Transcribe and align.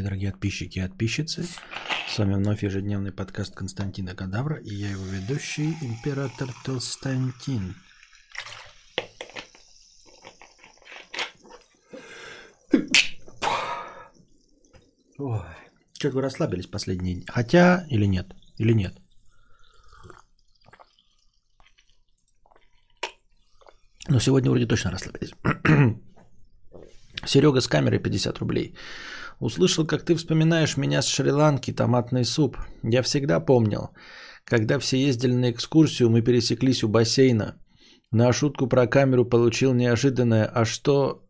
Дорогие 0.00 0.30
подписчики 0.32 0.78
и 0.78 0.82
подписчицы, 0.82 1.44
с 2.08 2.18
вами 2.18 2.34
вновь 2.34 2.62
ежедневный 2.62 3.12
подкаст 3.12 3.54
Константина 3.54 4.14
Кадавра 4.14 4.56
и 4.56 4.74
я 4.74 4.90
его 4.90 5.04
ведущий, 5.04 5.76
император 5.82 6.48
Толстантин. 6.64 7.74
Ой, 15.18 15.40
что-то 15.98 16.16
вы 16.16 16.22
расслабились 16.22 16.66
последние 16.66 17.16
дни. 17.16 17.26
Хотя 17.28 17.84
или 17.90 18.06
нет? 18.06 18.34
Или 18.56 18.72
нет? 18.72 18.98
Но 24.08 24.18
сегодня 24.20 24.50
вроде 24.50 24.66
точно 24.66 24.90
расслабились. 24.90 25.32
Серега 27.26 27.60
с 27.60 27.68
камерой 27.68 27.98
50 27.98 28.38
рублей. 28.38 28.74
Услышал, 29.40 29.86
как 29.86 30.04
ты 30.04 30.14
вспоминаешь 30.14 30.76
меня 30.76 31.02
с 31.02 31.08
Шри-Ланки, 31.08 31.72
томатный 31.72 32.24
суп. 32.24 32.56
Я 32.82 33.02
всегда 33.02 33.40
помнил, 33.40 33.90
когда 34.44 34.78
все 34.78 34.98
ездили 34.98 35.32
на 35.32 35.50
экскурсию, 35.50 36.10
мы 36.10 36.22
пересеклись 36.22 36.84
у 36.84 36.88
бассейна. 36.88 37.56
На 38.10 38.32
шутку 38.32 38.66
про 38.66 38.86
камеру 38.86 39.24
получил 39.24 39.72
неожиданное 39.74 40.44
«А 40.44 40.64
что 40.64 41.22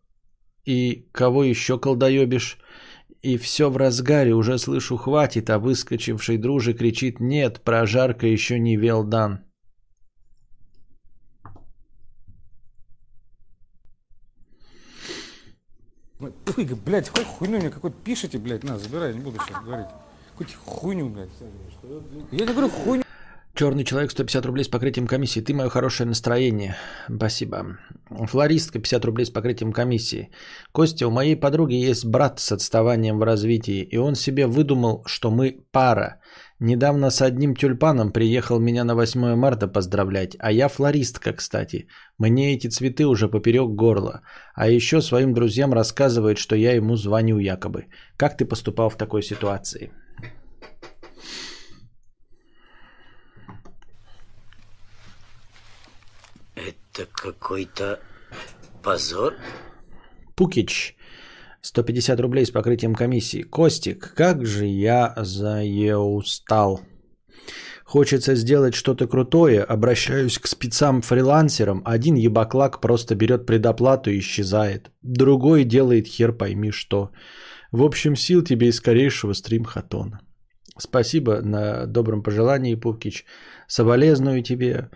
и 0.65 1.09
кого 1.13 1.45
еще 1.45 1.79
колдоебишь?» 1.79 2.59
И 3.23 3.37
все 3.37 3.71
в 3.71 3.77
разгаре, 3.77 4.35
уже 4.35 4.59
слышу 4.59 4.97
«Хватит», 4.97 5.49
а 5.49 5.59
выскочивший 5.59 6.39
дружи 6.39 6.75
кричит 6.75 7.21
«Нет, 7.21 7.61
прожарка 7.63 8.27
еще 8.27 8.59
не 8.59 8.77
велдан». 8.77 9.45
Пуй, 16.45 16.65
блядь, 16.65 17.09
какой 17.09 17.25
хуйню 17.25 17.59
мне 17.59 17.71
какой-то 17.71 17.97
пишите, 18.05 18.39
блядь, 18.39 18.65
на, 18.65 18.79
забирай, 18.79 19.15
не 19.15 19.21
буду 19.21 19.39
сейчас 19.41 19.63
говорить. 19.65 19.89
Какую-то 20.31 20.53
хуйню, 20.65 21.09
блядь. 21.09 21.29
Я 22.31 22.39
тебе 22.39 22.53
говорю, 22.53 22.69
хуйню. 22.71 23.05
Черный 23.55 23.85
человек 23.85 24.11
150 24.11 24.47
рублей 24.47 24.65
с 24.65 24.69
покрытием 24.69 25.07
комиссии. 25.07 25.41
Ты 25.41 25.53
мое 25.53 25.69
хорошее 25.69 26.09
настроение. 26.09 26.75
Спасибо. 27.15 27.79
Флористка 28.09 28.79
50 28.79 29.05
рублей 29.05 29.27
с 29.27 29.31
покрытием 29.31 29.73
комиссии. 29.73 30.31
Костя, 30.73 31.07
у 31.07 31.11
моей 31.11 31.37
подруги 31.37 31.75
есть 31.75 32.07
брат 32.07 32.41
с 32.41 32.51
отставанием 32.51 33.19
в 33.19 33.23
развитии, 33.23 33.83
и 33.83 33.99
он 33.99 34.15
себе 34.15 34.47
выдумал, 34.47 35.03
что 35.05 35.31
мы 35.31 35.67
пара. 35.71 36.21
Недавно 36.65 37.11
с 37.11 37.21
одним 37.21 37.57
тюльпаном 37.57 38.13
приехал 38.13 38.61
меня 38.61 38.85
на 38.85 38.95
8 38.95 39.35
марта 39.35 39.67
поздравлять, 39.67 40.37
а 40.39 40.53
я 40.53 40.69
флористка, 40.69 41.33
кстати. 41.33 41.89
Мне 42.19 42.55
эти 42.55 42.69
цветы 42.69 43.05
уже 43.05 43.29
поперек 43.29 43.71
горла. 43.71 44.21
А 44.55 44.69
еще 44.69 45.03
своим 45.03 45.35
друзьям 45.35 45.73
рассказывает, 45.73 46.39
что 46.39 46.55
я 46.55 46.77
ему 46.77 46.95
звоню 46.95 47.39
якобы. 47.39 47.87
Как 48.17 48.37
ты 48.37 48.45
поступал 48.45 48.91
в 48.91 48.97
такой 48.97 49.23
ситуации? 49.23 49.93
Это 56.55 57.07
какой-то 57.13 57.99
позор? 58.85 59.35
Пукич. 60.37 60.97
150 61.63 62.21
рублей 62.21 62.45
с 62.45 62.51
покрытием 62.51 62.95
комиссии. 62.95 63.43
Костик, 63.43 64.15
как 64.15 64.45
же 64.45 64.67
я 64.67 65.15
заеустал. 65.17 66.81
Хочется 67.85 68.35
сделать 68.35 68.75
что-то 68.75 69.07
крутое, 69.07 69.63
обращаюсь 69.63 70.39
к 70.39 70.47
спецам-фрилансерам. 70.47 71.83
Один 71.85 72.17
ебаклак 72.17 72.81
просто 72.81 73.15
берет 73.15 73.47
предоплату 73.47 74.11
и 74.11 74.19
исчезает. 74.19 74.91
Другой 75.03 75.65
делает 75.65 76.07
хер 76.07 76.33
пойми 76.33 76.71
что. 76.71 77.11
В 77.71 77.83
общем, 77.83 78.17
сил 78.17 78.43
тебе 78.43 78.69
и 78.69 78.73
скорейшего 78.73 79.35
стрим-хатона. 79.35 80.21
Спасибо 80.79 81.43
на 81.43 81.87
добром 81.87 82.23
пожелании, 82.23 82.81
Пупкич. 82.81 83.25
Соболезную 83.69 84.43
тебе. 84.43 84.89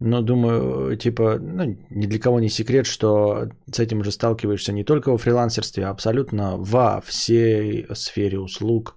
Но 0.00 0.22
думаю, 0.22 0.96
типа, 0.96 1.38
ну, 1.40 1.76
ни 1.90 2.06
для 2.06 2.20
кого 2.20 2.38
не 2.38 2.48
секрет, 2.48 2.86
что 2.86 3.48
с 3.70 3.80
этим 3.80 4.04
же 4.04 4.12
сталкиваешься 4.12 4.72
не 4.72 4.84
только 4.84 5.10
во 5.10 5.18
фрилансерстве, 5.18 5.86
а 5.86 5.90
абсолютно 5.90 6.56
во 6.56 7.00
всей 7.00 7.84
сфере 7.94 8.38
услуг, 8.38 8.96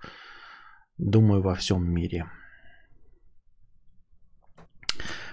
думаю, 0.98 1.42
во 1.42 1.56
всем 1.56 1.92
мире. 1.92 2.26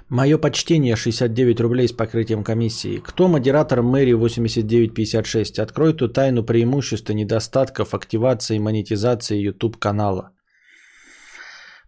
Мое 0.08 0.38
почтение 0.38 0.96
69 0.96 1.60
рублей 1.60 1.86
с 1.86 1.92
покрытием 1.92 2.42
комиссии. 2.42 2.96
Кто 2.96 3.28
модератор 3.28 3.82
мэрии 3.82 4.14
8956? 4.14 5.58
Открой 5.58 5.92
ту 5.92 6.08
тайну 6.08 6.42
преимуществ 6.42 7.10
и 7.10 7.14
недостатков 7.14 7.92
активации 7.92 8.56
и 8.56 8.58
монетизации 8.60 9.36
YouTube 9.36 9.76
канала. 9.76 10.32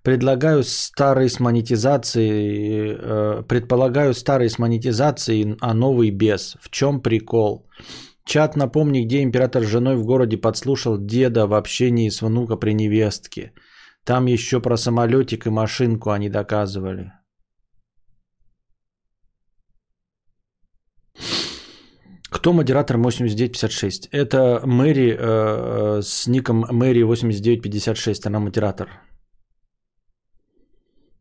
Предлагаю 0.03 0.62
старый 0.62 1.28
с 1.28 1.41
монетизацией, 1.41 2.97
э, 2.99 3.43
предполагаю 3.43 4.15
старый 4.15 4.49
с 4.49 4.59
монетизацией, 4.59 5.56
а 5.61 5.75
новый 5.75 6.11
без. 6.11 6.56
В 6.61 6.71
чем 6.71 7.03
прикол? 7.03 7.66
Чат 8.25 8.56
напомни, 8.56 9.05
где 9.05 9.22
император 9.22 9.62
с 9.62 9.66
женой 9.66 9.97
в 9.97 10.05
городе 10.05 10.39
подслушал 10.39 10.97
деда 10.99 11.47
в 11.47 11.53
общении 11.53 12.09
с 12.09 12.22
внука 12.22 12.56
при 12.56 12.72
невестке. 12.72 13.53
Там 14.05 14.27
еще 14.27 14.60
про 14.60 14.77
самолетик 14.77 15.47
и 15.47 15.50
машинку 15.50 16.10
они 16.10 16.31
доказывали. 16.31 17.12
Кто 22.31 22.53
модератор 22.53 22.97
8956? 22.97 24.09
Это 24.12 24.62
Мэри 24.65 25.16
э, 25.19 26.00
с 26.03 26.27
ником 26.27 26.65
Мэри 26.71 27.03
8956, 27.03 28.27
она 28.27 28.41
модератор. 28.41 28.89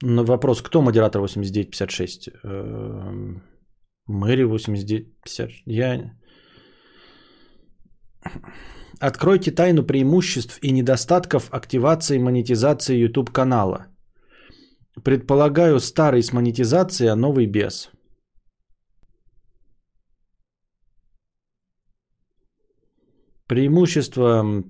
На 0.02 0.24
вопрос, 0.24 0.62
кто 0.62 0.82
модератор 0.82 1.22
8956? 1.22 2.30
Эм, 2.44 3.44
Мэри 4.08 4.44
8956. 4.44 5.64
Я... 5.66 6.14
Откройте 9.02 9.52
тайну 9.52 9.84
преимуществ 9.84 10.60
и 10.62 10.72
недостатков 10.72 11.50
активации 11.52 12.16
и 12.16 12.20
монетизации 12.20 12.98
YouTube 12.98 13.32
канала. 13.32 13.88
Предполагаю 15.04 15.80
старый 15.80 16.22
с 16.22 16.34
монетизацией, 16.34 17.12
а 17.12 17.16
новый 17.16 17.46
без. 17.46 17.92
Преимущество 23.48 24.64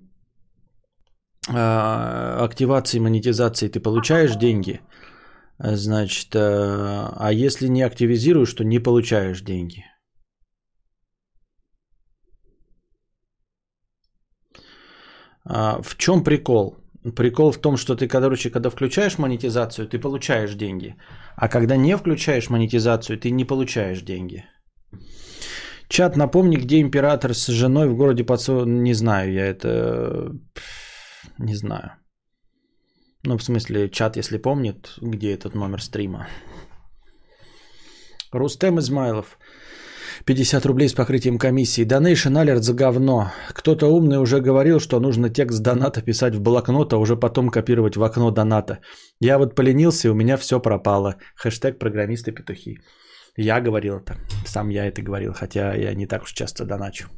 э, 1.50 2.44
активации 2.44 2.98
и 2.98 3.02
монетизации 3.02 3.68
ты 3.68 3.80
получаешь 3.80 4.36
деньги– 4.36 4.82
Значит, 5.60 6.36
э, 6.36 6.40
а 6.40 7.32
если 7.34 7.68
не 7.68 7.82
активизируешь, 7.82 8.54
то 8.54 8.64
не 8.64 8.80
получаешь 8.80 9.42
деньги. 9.42 9.84
А, 15.44 15.82
в 15.82 15.98
чем 15.98 16.24
прикол? 16.24 16.78
Прикол 17.16 17.52
в 17.52 17.58
том, 17.58 17.78
что 17.78 17.96
ты, 17.96 18.08
короче, 18.08 18.50
когда 18.50 18.70
включаешь 18.70 19.18
монетизацию, 19.18 19.88
ты 19.88 20.00
получаешь 20.00 20.56
деньги. 20.56 20.96
А 21.36 21.50
когда 21.50 21.76
не 21.76 21.98
включаешь 21.98 22.50
монетизацию, 22.50 23.20
ты 23.20 23.32
не 23.32 23.46
получаешь 23.46 24.02
деньги. 24.02 24.46
Чат, 25.90 26.16
напомни, 26.18 26.56
где 26.56 26.80
император 26.80 27.34
с 27.34 27.48
женой 27.48 27.90
в 27.90 27.96
городе 27.96 28.24
Пацо... 28.24 28.66
Не 28.66 28.94
знаю, 28.94 29.34
я 29.34 29.46
это... 29.46 30.32
Не 31.38 31.56
знаю. 31.56 31.98
Ну, 33.24 33.38
в 33.38 33.44
смысле, 33.44 33.90
чат, 33.90 34.16
если 34.18 34.38
помнит, 34.38 34.94
где 35.02 35.34
этот 35.34 35.54
номер 35.54 35.82
стрима. 35.82 36.28
Рустем 38.32 38.80
Измайлов. 38.80 39.38
50 40.26 40.66
рублей 40.66 40.88
с 40.88 40.94
покрытием 40.94 41.38
комиссии. 41.38 41.86
Donation 41.86 42.38
алерт 42.38 42.64
за 42.64 42.74
говно. 42.74 43.32
Кто-то 43.54 43.88
умный 43.88 44.22
уже 44.22 44.40
говорил, 44.40 44.80
что 44.80 45.00
нужно 45.00 45.30
текст 45.30 45.62
доната 45.62 46.02
писать 46.02 46.36
в 46.36 46.42
блокнот, 46.42 46.94
а 46.94 46.98
уже 46.98 47.18
потом 47.18 47.50
копировать 47.50 47.98
в 47.98 48.04
окно 48.04 48.32
доната. 48.32 48.80
Я 49.20 49.38
вот 49.38 49.56
поленился, 49.56 50.08
и 50.08 50.12
у 50.12 50.16
меня 50.16 50.38
все 50.38 50.62
пропало. 50.62 51.16
Хэштег 51.36 51.78
программисты 51.80 52.32
петухи. 52.32 52.80
Я 53.36 53.60
говорил 53.60 53.98
это. 53.98 54.16
Сам 54.46 54.70
я 54.70 54.86
это 54.86 55.02
говорил, 55.02 55.34
хотя 55.34 55.74
я 55.74 55.94
не 55.94 56.08
так 56.08 56.24
уж 56.24 56.32
часто 56.34 56.66
доначу. 56.66 57.10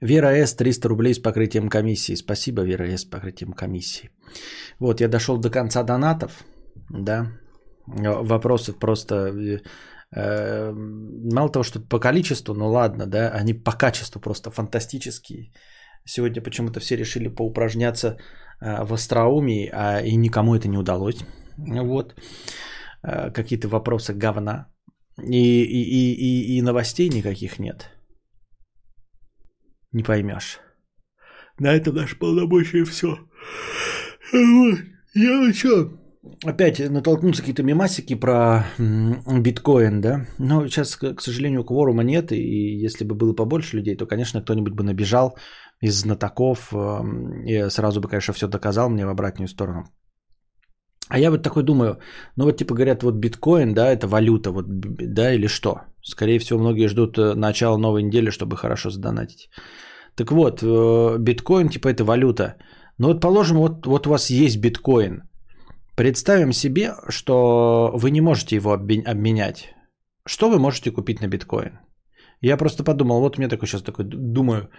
Вера 0.00 0.28
С. 0.28 0.54
300 0.54 0.88
рублей 0.88 1.14
с 1.14 1.18
покрытием 1.18 1.68
комиссии. 1.68 2.16
Спасибо, 2.16 2.62
Вера 2.62 2.86
С. 2.86 3.02
с 3.02 3.04
покрытием 3.04 3.52
комиссии. 3.52 4.10
Вот, 4.78 5.00
я 5.00 5.08
дошел 5.08 5.38
до 5.38 5.50
конца 5.50 5.82
донатов. 5.82 6.44
Да. 6.90 7.26
Вопросы 7.86 8.72
просто... 8.72 9.60
Э, 10.16 10.72
мало 10.72 11.50
того, 11.50 11.62
что 11.62 11.80
по 11.80 12.00
количеству, 12.00 12.54
ну 12.54 12.68
ладно, 12.68 13.06
да, 13.06 13.30
они 13.30 13.54
по 13.54 13.72
качеству 13.72 14.20
просто 14.20 14.50
фантастические. 14.50 15.52
Сегодня 16.04 16.42
почему-то 16.42 16.80
все 16.80 16.96
решили 16.96 17.28
поупражняться 17.28 18.16
э, 18.60 18.84
в 18.84 18.92
остроумии, 18.92 19.70
а 19.72 20.00
и 20.00 20.16
никому 20.16 20.54
это 20.54 20.68
не 20.68 20.78
удалось. 20.78 21.24
Вот. 21.56 22.14
Э, 23.02 23.30
какие-то 23.30 23.68
вопросы 23.68 24.14
говна. 24.14 24.66
И, 25.18 25.62
и, 25.62 26.14
и, 26.14 26.56
и 26.56 26.62
новостей 26.62 27.08
никаких 27.08 27.58
нет. 27.58 27.90
Не 29.92 30.02
поймешь. 30.02 30.60
На 31.58 31.74
этом 31.74 31.94
наше 31.94 32.16
полномочия 32.16 32.84
все. 32.84 33.18
Я 34.32 35.40
вот 35.40 35.56
что, 35.56 36.00
опять 36.44 36.78
натолкнуться 36.78 37.42
какие-то 37.42 37.62
мемасики 37.62 38.14
про 38.14 38.66
биткоин, 38.78 40.00
да? 40.00 40.26
Но 40.38 40.66
сейчас, 40.68 40.96
к 40.96 41.14
к 41.14 41.20
сожалению, 41.20 41.64
кворума 41.64 42.02
нет, 42.02 42.32
и 42.32 42.40
если 42.40 43.04
бы 43.04 43.14
было 43.14 43.32
побольше 43.32 43.76
людей, 43.76 43.96
то, 43.96 44.06
конечно, 44.06 44.40
кто-нибудь 44.40 44.72
бы 44.72 44.84
набежал 44.84 45.36
из 45.80 45.96
знатоков 45.96 46.72
эм, 46.74 47.44
и 47.44 47.68
сразу 47.70 48.00
бы, 48.00 48.08
конечно, 48.08 48.34
все 48.34 48.46
доказал 48.48 48.90
мне 48.90 49.06
в 49.06 49.08
обратную 49.08 49.48
сторону. 49.48 49.86
А 51.10 51.18
я 51.18 51.30
вот 51.30 51.42
такой 51.42 51.62
думаю, 51.62 51.98
ну 52.36 52.44
вот 52.44 52.56
типа 52.56 52.74
говорят, 52.74 53.02
вот 53.02 53.14
биткоин, 53.14 53.74
да, 53.74 53.92
это 53.92 54.06
валюта, 54.06 54.50
вот, 54.52 54.66
да, 54.68 55.34
или 55.34 55.48
что? 55.48 55.80
Скорее 56.02 56.38
всего, 56.38 56.60
многие 56.60 56.88
ждут 56.88 57.18
э, 57.18 57.34
начала 57.34 57.78
новой 57.78 58.02
недели, 58.02 58.30
чтобы 58.30 58.56
хорошо 58.56 58.90
задонатить. 58.90 59.50
Так 60.14 60.30
вот, 60.30 60.62
э, 60.62 61.18
биткоин, 61.18 61.68
типа, 61.68 61.88
это 61.88 62.04
валюта. 62.04 62.54
Ну 62.98 63.08
вот 63.08 63.20
положим, 63.20 63.56
вот, 63.58 63.86
вот 63.86 64.06
у 64.06 64.10
вас 64.10 64.30
есть 64.30 64.60
биткоин. 64.60 65.22
Представим 65.96 66.52
себе, 66.52 66.94
что 67.08 67.90
вы 67.94 68.10
не 68.10 68.20
можете 68.20 68.56
его 68.56 68.74
обме- 68.74 69.04
обменять. 69.04 69.74
Что 70.26 70.48
вы 70.48 70.58
можете 70.58 70.92
купить 70.92 71.20
на 71.20 71.28
биткоин? 71.28 71.80
Я 72.40 72.56
просто 72.56 72.84
подумал, 72.84 73.20
вот 73.20 73.38
меня 73.38 73.48
такой 73.48 73.66
сейчас 73.66 73.82
такой 73.82 74.04
думаю, 74.04 74.70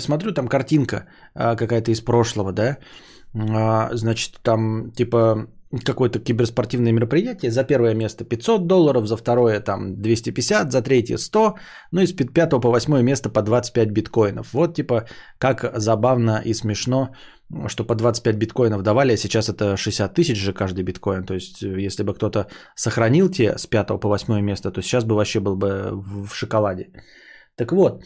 смотрю, 0.00 0.32
там 0.32 0.48
картинка 0.48 1.06
а, 1.34 1.56
какая-то 1.56 1.90
из 1.90 2.00
прошлого, 2.00 2.52
да, 2.52 2.78
значит, 3.32 4.38
там 4.42 4.90
типа 4.92 5.48
какое-то 5.84 6.18
киберспортивное 6.18 6.92
мероприятие, 6.92 7.50
за 7.50 7.64
первое 7.64 7.94
место 7.94 8.24
500 8.24 8.66
долларов, 8.66 9.06
за 9.06 9.16
второе 9.16 9.60
там 9.60 10.00
250, 10.00 10.72
за 10.72 10.82
третье 10.82 11.18
100, 11.18 11.54
ну 11.92 12.00
и 12.00 12.06
с 12.06 12.12
5 12.12 12.50
по 12.50 12.70
8 12.70 13.02
место 13.02 13.28
по 13.28 13.42
25 13.42 13.90
биткоинов. 13.90 14.54
Вот 14.54 14.74
типа 14.74 15.04
как 15.38 15.70
забавно 15.76 16.40
и 16.44 16.54
смешно, 16.54 17.10
что 17.66 17.84
по 17.84 17.94
25 17.94 18.36
биткоинов 18.36 18.82
давали, 18.82 19.12
а 19.12 19.16
сейчас 19.16 19.48
это 19.48 19.76
60 19.76 20.14
тысяч 20.14 20.38
же 20.38 20.52
каждый 20.52 20.84
биткоин. 20.84 21.24
То 21.24 21.34
есть 21.34 21.62
если 21.62 22.02
бы 22.02 22.14
кто-то 22.14 22.46
сохранил 22.74 23.28
те 23.28 23.58
с 23.58 23.66
5 23.66 24.00
по 24.00 24.08
8 24.08 24.40
место, 24.40 24.70
то 24.70 24.80
сейчас 24.80 25.04
бы 25.04 25.14
вообще 25.14 25.40
был 25.40 25.56
бы 25.56 25.90
в 25.92 26.34
шоколаде. 26.34 26.88
Так 27.56 27.72
вот, 27.72 28.04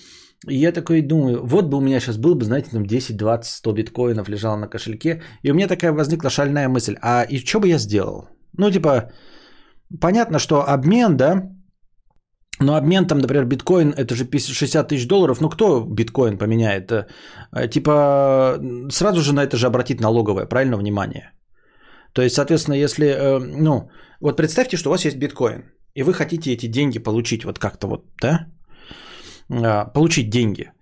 и 0.49 0.57
я 0.57 0.73
такой 0.73 1.03
думаю, 1.03 1.47
вот 1.47 1.67
бы 1.67 1.79
у 1.79 1.81
меня 1.81 2.01
сейчас 2.01 2.17
был 2.17 2.35
бы, 2.35 2.45
знаете, 2.45 2.71
там 2.71 2.87
10, 2.87 3.17
20, 3.17 3.47
100 3.47 3.73
биткоинов 3.73 4.29
лежало 4.29 4.57
на 4.57 4.69
кошельке, 4.69 5.23
и 5.43 5.51
у 5.51 5.55
меня 5.55 5.69
такая 5.69 5.93
возникла 5.93 6.31
шальная 6.31 6.69
мысль, 6.69 6.97
а 7.01 7.27
и 7.29 7.39
что 7.39 7.61
бы 7.61 7.69
я 7.69 7.79
сделал? 7.79 8.29
Ну, 8.59 8.71
типа, 8.71 9.13
понятно, 10.01 10.39
что 10.39 10.69
обмен, 10.69 11.17
да, 11.17 11.51
но 12.61 12.75
обмен 12.75 13.07
там, 13.07 13.19
например, 13.19 13.45
биткоин, 13.45 13.95
это 13.97 14.15
же 14.15 14.25
50 14.25 14.55
60 14.55 14.89
тысяч 14.89 15.07
долларов, 15.07 15.41
ну 15.41 15.49
кто 15.49 15.81
биткоин 15.81 16.39
поменяет? 16.39 16.91
Э, 16.91 17.07
э, 17.53 17.69
Типа, 17.69 18.59
сразу 18.91 19.21
же 19.21 19.33
на 19.33 19.45
это 19.45 19.57
же 19.57 19.67
обратит 19.67 20.01
налоговое, 20.01 20.47
правильно, 20.47 20.77
внимание? 20.77 21.33
То 22.13 22.23
есть, 22.23 22.35
соответственно, 22.35 22.77
если, 22.77 23.07
э, 23.07 23.39
ну, 23.39 23.91
вот 24.21 24.37
представьте, 24.37 24.77
что 24.77 24.91
у 24.91 24.93
вас 24.93 25.05
есть 25.05 25.17
биткоин, 25.17 25.65
и 25.95 26.03
вы 26.03 26.13
хотите 26.13 26.53
эти 26.53 26.67
деньги 26.67 26.99
получить 26.99 27.45
вот 27.45 27.59
как-то 27.59 27.87
вот, 27.87 28.05
да, 28.21 28.47
получить 29.95 30.31
деньги. 30.31 30.73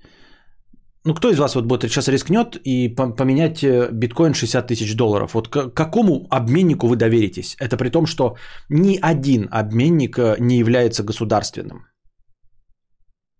Ну, 1.04 1.14
кто 1.14 1.30
из 1.30 1.38
вас 1.38 1.54
вот 1.54 1.64
будет 1.64 1.82
сейчас 1.82 2.08
рискнет 2.08 2.56
и 2.64 2.94
по- 2.94 3.16
поменять 3.16 3.64
э, 3.64 3.88
биткоин 3.90 4.34
60 4.34 4.66
тысяч 4.66 4.94
долларов? 4.94 5.32
Вот 5.32 5.48
к 5.48 5.70
какому 5.70 6.26
обменнику 6.30 6.88
вы 6.88 6.96
доверитесь? 6.96 7.56
Это 7.58 7.78
при 7.78 7.88
том, 7.88 8.06
что 8.06 8.36
ни 8.68 8.98
один 9.00 9.48
обменник 9.50 10.18
э, 10.18 10.36
не 10.40 10.58
является 10.58 11.02
государственным. 11.02 11.86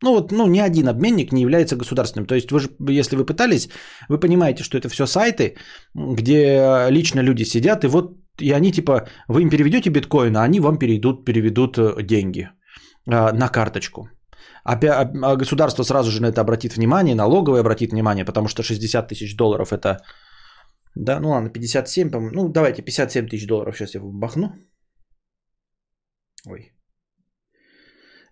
Ну 0.03 0.15
вот, 0.15 0.33
ну, 0.33 0.47
ни 0.47 0.59
один 0.59 0.89
обменник 0.89 1.33
не 1.33 1.43
является 1.43 1.77
государственным. 1.77 2.27
То 2.27 2.35
есть 2.35 2.51
вы 2.51 2.61
же, 2.61 2.71
если 2.89 3.17
вы 3.17 3.27
пытались, 3.27 3.69
вы 4.09 4.19
понимаете, 4.19 4.63
что 4.65 4.79
это 4.79 4.89
все 4.89 5.07
сайты, 5.07 5.57
где 5.95 6.87
лично 6.91 7.21
люди 7.21 7.45
сидят, 7.45 7.85
и 7.85 7.89
вот, 7.89 8.17
и 8.39 8.53
они 8.53 8.73
типа, 8.73 9.07
вы 9.29 9.43
им 9.43 9.51
переведете 9.51 9.91
биткоин, 9.91 10.37
а 10.37 10.45
они 10.45 10.61
вам 10.61 10.79
перейдут, 10.79 11.27
переведут 11.27 11.77
э, 11.77 12.03
деньги 12.03 12.49
на 13.07 13.49
карточку. 13.49 14.09
Опя- 14.65 15.11
а 15.23 15.37
государство 15.37 15.85
сразу 15.85 16.11
же 16.11 16.21
на 16.23 16.27
это 16.27 16.41
обратит 16.41 16.77
внимание, 16.77 17.15
налоговое 17.15 17.61
обратит 17.61 17.93
внимание, 17.93 18.25
потому 18.25 18.49
что 18.49 18.63
60 18.63 19.09
тысяч 19.09 19.37
долларов 19.37 19.73
это... 19.73 19.99
Да, 20.97 21.21
ну 21.21 21.31
ладно, 21.31 21.51
57, 21.51 22.11
по 22.11 22.21
ну 22.21 22.49
давайте 22.49 22.83
57 22.83 23.29
тысяч 23.29 23.47
долларов 23.47 23.77
сейчас 23.77 23.95
я 23.95 24.01
бахну. 24.01 24.53
Ой. 26.47 26.73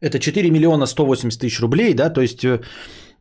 Это 0.01 0.19
4 0.19 0.51
миллиона 0.51 0.87
180 0.87 1.41
тысяч 1.41 1.61
рублей, 1.61 1.95
да, 1.95 2.11
то 2.11 2.21
есть 2.21 2.45
э, 2.45 2.61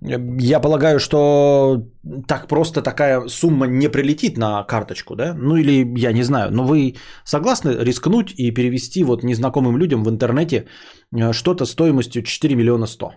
я 0.01 0.59
полагаю, 0.59 0.99
что 0.99 1.83
так 2.27 2.47
просто 2.47 2.81
такая 2.81 3.27
сумма 3.27 3.67
не 3.67 3.89
прилетит 3.89 4.37
на 4.37 4.63
карточку, 4.63 5.15
да? 5.15 5.33
Ну 5.33 5.55
или 5.55 5.99
я 5.99 6.13
не 6.13 6.23
знаю, 6.23 6.51
но 6.51 6.65
вы 6.65 6.95
согласны 7.25 7.75
рискнуть 7.79 8.33
и 8.37 8.51
перевести 8.51 9.03
вот 9.03 9.23
незнакомым 9.23 9.77
людям 9.77 10.03
в 10.03 10.09
интернете 10.09 10.67
э, 11.15 11.33
что-то 11.33 11.65
стоимостью 11.65 12.23
4 12.23 12.55
миллиона 12.55 12.85
100? 12.85 13.11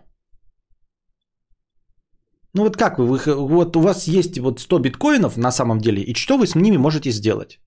Ну 2.55 2.65
вот 2.65 2.77
как 2.77 2.99
вы, 2.99 3.05
вы, 3.05 3.19
вот 3.35 3.77
у 3.77 3.81
вас 3.81 4.09
есть 4.09 4.39
вот 4.39 4.61
100 4.61 4.79
биткоинов 4.79 5.37
на 5.37 5.53
самом 5.53 5.79
деле, 5.79 6.03
и 6.03 6.15
что 6.15 6.39
вы 6.39 6.47
с 6.47 6.55
ними 6.55 6.79
можете 6.79 7.11
сделать? 7.11 7.61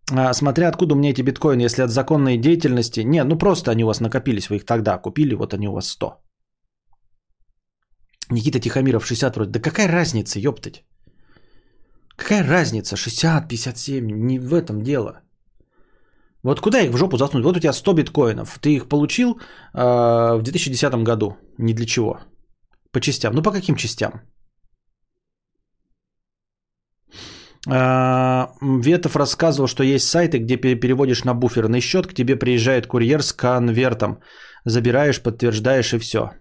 смотря 0.33 0.69
откуда 0.69 0.95
меня 0.95 1.11
эти 1.11 1.21
биткоины, 1.21 1.61
если 1.61 1.83
от 1.83 1.91
законной 1.91 2.37
деятельности. 2.37 3.01
Не, 3.01 3.23
ну 3.23 3.37
просто 3.37 3.71
они 3.71 3.83
у 3.83 3.87
вас 3.87 3.99
накопились, 3.99 4.49
вы 4.49 4.55
их 4.55 4.65
тогда 4.65 4.97
купили, 4.97 5.35
вот 5.35 5.53
они 5.53 5.67
у 5.67 5.73
вас 5.73 5.87
100. 5.89 6.05
Никита 8.31 8.59
Тихомиров 8.59 9.05
60 9.05 9.35
вроде. 9.35 9.51
Да 9.51 9.59
какая 9.59 9.87
разница, 9.87 10.39
ёптать? 10.39 10.83
Какая 12.15 12.43
разница, 12.43 12.95
60, 12.95 13.47
57, 13.47 14.05
не 14.05 14.39
в 14.39 14.53
этом 14.53 14.81
дело. 14.81 15.21
Вот 16.43 16.59
куда 16.59 16.81
их 16.81 16.91
в 16.91 16.97
жопу 16.97 17.17
засунуть? 17.17 17.45
Вот 17.45 17.57
у 17.57 17.59
тебя 17.59 17.73
100 17.73 17.93
биткоинов, 17.93 18.59
ты 18.59 18.75
их 18.75 18.89
получил 18.89 19.39
э, 19.73 20.37
в 20.37 20.41
2010 20.41 21.03
году, 21.03 21.37
ни 21.57 21.73
для 21.73 21.85
чего. 21.85 22.19
По 22.91 22.99
частям. 22.99 23.33
Ну 23.33 23.43
по 23.43 23.51
каким 23.51 23.75
частям? 23.75 24.21
А, 27.11 27.50
Ветов 27.67 29.15
рассказывал, 29.15 29.67
что 29.67 29.83
есть 29.83 30.07
сайты, 30.07 30.39
где 30.39 30.57
пере- 30.57 30.79
переводишь 30.79 31.23
на 31.23 31.33
буферный 31.33 31.79
счет, 31.81 32.07
к 32.07 32.13
тебе 32.13 32.35
приезжает 32.35 32.87
курьер 32.87 33.21
с 33.21 33.33
конвертом. 33.33 34.19
Забираешь, 34.65 35.21
подтверждаешь 35.21 35.93
и 35.93 35.99
все. 35.99 36.31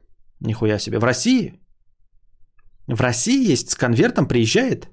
Нихуя 0.40 0.78
себе. 0.78 0.99
В 0.99 1.05
России? 1.05 1.61
В 2.87 3.00
России 3.00 3.52
есть 3.52 3.70
с 3.70 3.74
конвертом 3.74 4.27
приезжает? 4.27 4.89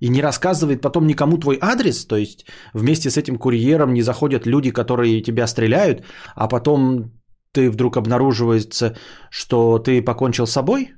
И 0.00 0.08
не 0.08 0.20
рассказывает 0.20 0.80
потом 0.80 1.06
никому 1.06 1.38
твой 1.38 1.58
адрес? 1.60 2.06
То 2.06 2.16
есть 2.16 2.46
вместе 2.74 3.08
с 3.08 3.16
этим 3.16 3.38
курьером 3.38 3.92
не 3.92 4.02
заходят 4.02 4.46
люди, 4.46 4.72
которые 4.72 5.22
тебя 5.22 5.46
стреляют, 5.46 6.04
а 6.34 6.48
потом 6.48 7.12
ты 7.52 7.70
вдруг 7.70 7.96
обнаруживается, 7.96 8.96
что 9.30 9.78
ты 9.78 10.02
покончил 10.02 10.46
с 10.46 10.52
собой? 10.52 10.92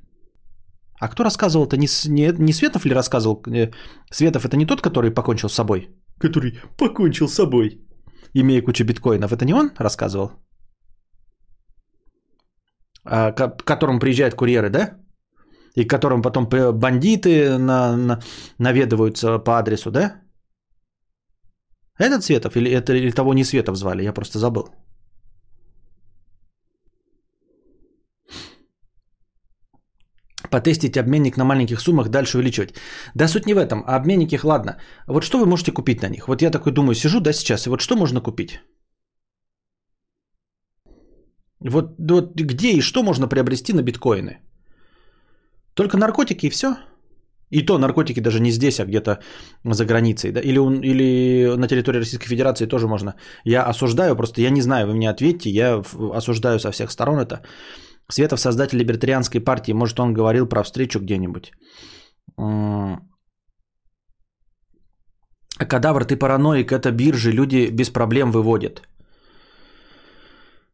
А 1.04 1.08
кто 1.08 1.24
рассказывал-то? 1.24 1.76
Не, 1.76 1.86
не, 2.08 2.32
не 2.38 2.52
Светов 2.52 2.86
ли 2.86 2.94
рассказывал? 2.94 3.42
Э, 3.46 3.70
Светов 4.10 4.44
это 4.46 4.56
не 4.56 4.66
тот, 4.66 4.80
который 4.80 5.10
покончил 5.10 5.48
с 5.48 5.54
собой? 5.54 5.88
Который 6.18 6.58
покончил 6.78 7.28
с 7.28 7.34
собой, 7.34 7.86
имея 8.32 8.62
кучу 8.62 8.84
биткоинов. 8.84 9.32
Это 9.32 9.44
не 9.44 9.52
он 9.54 9.70
рассказывал? 9.78 10.30
А, 13.04 13.32
к 13.32 13.64
которому 13.64 14.00
приезжают 14.00 14.34
курьеры, 14.34 14.70
да? 14.70 14.96
И 15.76 15.84
к 15.84 15.90
которым 15.90 16.22
потом 16.22 16.48
бандиты 16.72 17.58
на, 17.58 17.96
на- 17.96 18.20
наведываются 18.58 19.38
по 19.38 19.58
адресу, 19.58 19.90
да? 19.90 20.22
Этот 21.98 22.24
Светов 22.24 22.56
или, 22.56 22.70
это, 22.70 22.94
или 22.94 23.10
того 23.10 23.34
не 23.34 23.44
Светов 23.44 23.76
звали, 23.76 24.04
я 24.04 24.12
просто 24.14 24.38
забыл. 24.38 24.68
Потестить 30.54 30.96
обменник 30.96 31.36
на 31.36 31.44
маленьких 31.44 31.80
суммах, 31.80 32.08
дальше 32.08 32.38
увеличивать. 32.38 32.74
Да 33.14 33.28
суть 33.28 33.46
не 33.46 33.54
в 33.54 33.58
этом, 33.58 33.82
а 33.86 33.96
обменники, 33.96 34.38
ладно. 34.44 34.76
Вот 35.08 35.24
что 35.24 35.38
вы 35.38 35.46
можете 35.46 35.72
купить 35.72 36.02
на 36.02 36.08
них? 36.08 36.28
Вот 36.28 36.42
я 36.42 36.50
такой 36.50 36.72
думаю, 36.72 36.94
сижу, 36.94 37.20
да, 37.20 37.32
сейчас, 37.32 37.66
и 37.66 37.70
вот 37.70 37.80
что 37.80 37.96
можно 37.96 38.20
купить? 38.20 38.60
Вот, 41.58 41.96
вот 41.98 42.40
где 42.40 42.70
и 42.70 42.80
что 42.80 43.02
можно 43.02 43.26
приобрести 43.28 43.72
на 43.72 43.82
биткоины? 43.82 44.38
Только 45.74 45.96
наркотики 45.96 46.46
и 46.46 46.50
все? 46.50 46.76
И 47.50 47.66
то 47.66 47.78
наркотики 47.78 48.20
даже 48.20 48.38
не 48.40 48.52
здесь, 48.52 48.78
а 48.78 48.84
где-то 48.84 49.18
за 49.64 49.84
границей. 49.84 50.30
Да? 50.30 50.40
Или, 50.40 50.58
он- 50.58 50.82
или 50.82 51.56
на 51.56 51.66
территории 51.66 51.98
Российской 51.98 52.28
Федерации 52.28 52.66
тоже 52.66 52.86
можно. 52.86 53.14
Я 53.44 53.68
осуждаю, 53.68 54.14
просто 54.16 54.40
я 54.40 54.50
не 54.50 54.62
знаю, 54.62 54.86
вы 54.86 54.94
мне 54.94 55.10
ответьте, 55.10 55.50
я 55.50 55.82
осуждаю 56.14 56.60
со 56.60 56.70
всех 56.70 56.92
сторон 56.92 57.18
это. 57.18 57.42
Светов, 58.10 58.40
создатель 58.40 58.78
либертарианской 58.78 59.40
партии, 59.40 59.72
может, 59.72 59.98
он 60.00 60.14
говорил 60.14 60.46
про 60.46 60.62
встречу 60.62 61.00
где-нибудь. 61.00 61.52
А 65.58 65.66
Кадавр, 65.66 66.04
ты 66.04 66.16
параноик, 66.16 66.72
это 66.72 66.90
биржи, 66.90 67.32
люди 67.32 67.70
без 67.70 67.90
проблем 67.90 68.32
выводят. 68.32 68.82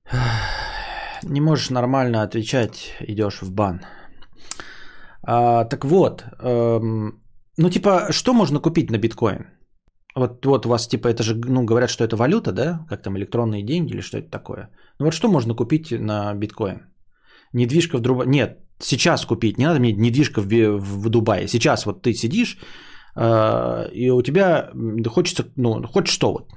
Не 1.23 1.41
можешь 1.41 1.71
нормально 1.71 2.23
отвечать, 2.23 2.97
идешь 3.01 3.43
в 3.43 3.53
бан. 3.53 3.81
А, 5.23 5.65
так 5.65 5.85
вот, 5.85 6.25
эм, 6.41 7.23
ну 7.59 7.71
типа, 7.71 8.09
что 8.11 8.33
можно 8.33 8.59
купить 8.59 8.91
на 8.91 8.99
биткоин? 8.99 9.47
Вот, 10.17 10.47
вот 10.47 10.67
у 10.67 10.69
вас 10.69 10.89
типа 10.89 11.09
это 11.09 11.23
же, 11.23 11.35
ну 11.35 11.65
говорят, 11.65 11.91
что 11.91 12.05
это 12.05 12.17
валюта, 12.17 12.53
да? 12.53 12.87
Как 12.89 13.03
там 13.03 13.17
электронные 13.19 13.63
деньги 13.63 13.93
или 13.93 14.01
что 14.01 14.19
это 14.19 14.31
такое? 14.31 14.71
Ну 14.99 15.05
вот 15.05 15.15
что 15.15 15.29
можно 15.29 15.55
купить 15.55 15.93
на 15.93 16.35
биткоин? 16.35 16.90
Недвижка 17.53 17.99
в 17.99 18.01
Дубае. 18.01 18.29
Нет, 18.29 18.59
сейчас 18.79 19.27
купить. 19.27 19.59
Не 19.59 19.67
надо 19.67 19.81
мне 19.81 19.93
недвижка 19.93 20.41
в, 20.41 20.49
в 20.79 21.09
Дубае. 21.09 21.49
Сейчас 21.49 21.87
вот 21.87 22.03
ты 22.03 22.15
сидишь, 22.15 22.59
э, 23.17 23.91
и 23.93 24.11
у 24.11 24.23
тебя 24.23 24.71
хочется, 25.09 25.45
ну, 25.57 25.83
хоть 25.83 26.07
что 26.07 26.33
вот. 26.33 26.49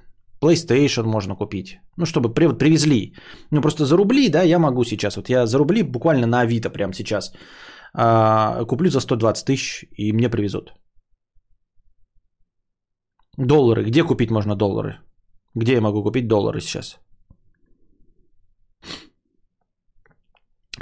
PlayStation 0.42 1.06
можно 1.06 1.36
купить. 1.36 1.80
Ну, 1.98 2.06
чтобы 2.06 2.34
при, 2.34 2.58
привезли. 2.58 3.14
Ну, 3.52 3.62
просто 3.62 3.86
за 3.86 3.98
рубли, 3.98 4.30
да, 4.30 4.44
я 4.44 4.60
могу 4.60 4.84
сейчас. 4.84 5.16
Вот 5.16 5.30
я 5.30 5.46
за 5.46 5.58
рубли 5.58 5.84
буквально 5.84 6.28
на 6.28 6.42
Авито 6.42 6.70
прямо 6.70 6.94
сейчас 6.94 7.34
э, 7.98 8.66
куплю 8.66 8.90
за 8.90 9.00
120 9.00 9.46
тысяч, 9.46 9.86
и 9.98 10.14
мне 10.14 10.30
привезут. 10.30 10.74
Доллары. 13.38 13.84
Где 13.86 14.04
купить 14.04 14.32
можно 14.32 14.56
доллары? 14.56 15.00
Где 15.56 15.74
я 15.74 15.82
могу 15.82 16.04
купить 16.04 16.28
доллары 16.28 16.62
сейчас? 16.62 17.00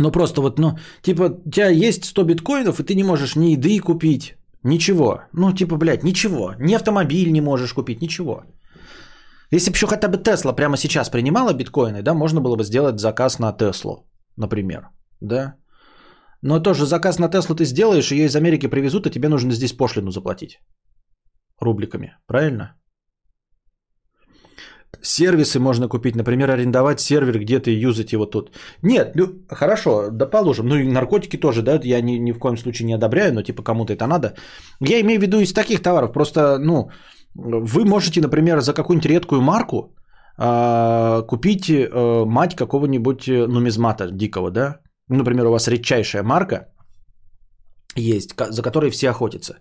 Ну 0.01 0.11
просто 0.11 0.41
вот, 0.41 0.59
ну, 0.59 0.77
типа, 1.01 1.23
у 1.45 1.51
тебя 1.51 1.69
есть 1.69 2.05
100 2.05 2.23
биткоинов, 2.23 2.79
и 2.79 2.83
ты 2.83 2.95
не 2.95 3.03
можешь 3.03 3.35
ни 3.35 3.51
еды 3.51 3.79
купить, 3.79 4.35
ничего. 4.63 5.21
Ну, 5.33 5.53
типа, 5.53 5.77
блядь, 5.77 6.03
ничего. 6.03 6.53
Ни 6.59 6.75
автомобиль 6.75 7.31
не 7.31 7.41
можешь 7.41 7.73
купить, 7.73 8.01
ничего. 8.01 8.43
Если 9.51 9.71
бы 9.71 9.75
еще 9.75 9.87
хотя 9.87 10.07
бы 10.07 10.17
Тесла 10.17 10.53
прямо 10.53 10.77
сейчас 10.77 11.09
принимала 11.09 11.53
биткоины, 11.53 12.01
да, 12.01 12.13
можно 12.13 12.41
было 12.41 12.55
бы 12.55 12.63
сделать 12.63 12.99
заказ 12.99 13.39
на 13.39 13.53
Теслу, 13.53 14.07
например, 14.37 14.89
да. 15.21 15.55
Но 16.41 16.59
тоже 16.59 16.85
заказ 16.85 17.19
на 17.19 17.29
Теслу 17.29 17.55
ты 17.55 17.65
сделаешь, 17.65 18.11
ее 18.11 18.25
из 18.25 18.35
Америки 18.35 18.67
привезут, 18.67 19.05
а 19.05 19.09
тебе 19.09 19.29
нужно 19.29 19.53
здесь 19.53 19.73
пошлину 19.73 20.11
заплатить 20.11 20.59
рубликами, 21.59 22.17
правильно? 22.27 22.75
Сервисы 25.01 25.59
можно 25.59 25.87
купить, 25.87 26.15
например, 26.15 26.51
арендовать 26.51 26.99
сервер 26.99 27.39
где-то 27.39 27.71
и 27.71 27.85
юзать 27.85 28.13
его 28.13 28.25
тут. 28.25 28.51
Нет, 28.83 29.15
ну, 29.15 29.25
хорошо, 29.49 30.09
да 30.11 30.25
положим. 30.25 30.67
Ну 30.67 30.75
и 30.75 30.83
наркотики 30.83 31.37
тоже, 31.37 31.61
да, 31.61 31.79
я 31.83 32.01
ни, 32.01 32.19
ни 32.19 32.33
в 32.33 32.39
коем 32.39 32.57
случае 32.57 32.87
не 32.87 32.93
одобряю, 32.93 33.33
но 33.33 33.41
типа 33.41 33.63
кому-то 33.63 33.93
это 33.93 34.07
надо. 34.07 34.33
Я 34.79 34.99
имею 35.01 35.19
в 35.19 35.23
виду 35.23 35.39
из 35.39 35.53
таких 35.53 35.81
товаров. 35.81 36.11
Просто, 36.11 36.59
ну, 36.59 36.91
вы 37.35 37.85
можете, 37.85 38.21
например, 38.21 38.61
за 38.61 38.73
какую-нибудь 38.73 39.09
редкую 39.09 39.41
марку 39.41 39.95
э, 40.37 41.23
купить 41.27 41.69
э, 41.69 42.25
мать 42.25 42.55
какого-нибудь 42.55 43.27
э, 43.27 43.47
нумизмата 43.47 44.11
дикого, 44.11 44.51
да? 44.51 44.81
Например, 45.09 45.47
у 45.47 45.51
вас 45.51 45.67
редчайшая 45.67 46.23
марка 46.23 46.67
есть, 47.95 48.35
за 48.37 48.61
которой 48.61 48.91
все 48.91 49.09
охотятся. 49.09 49.55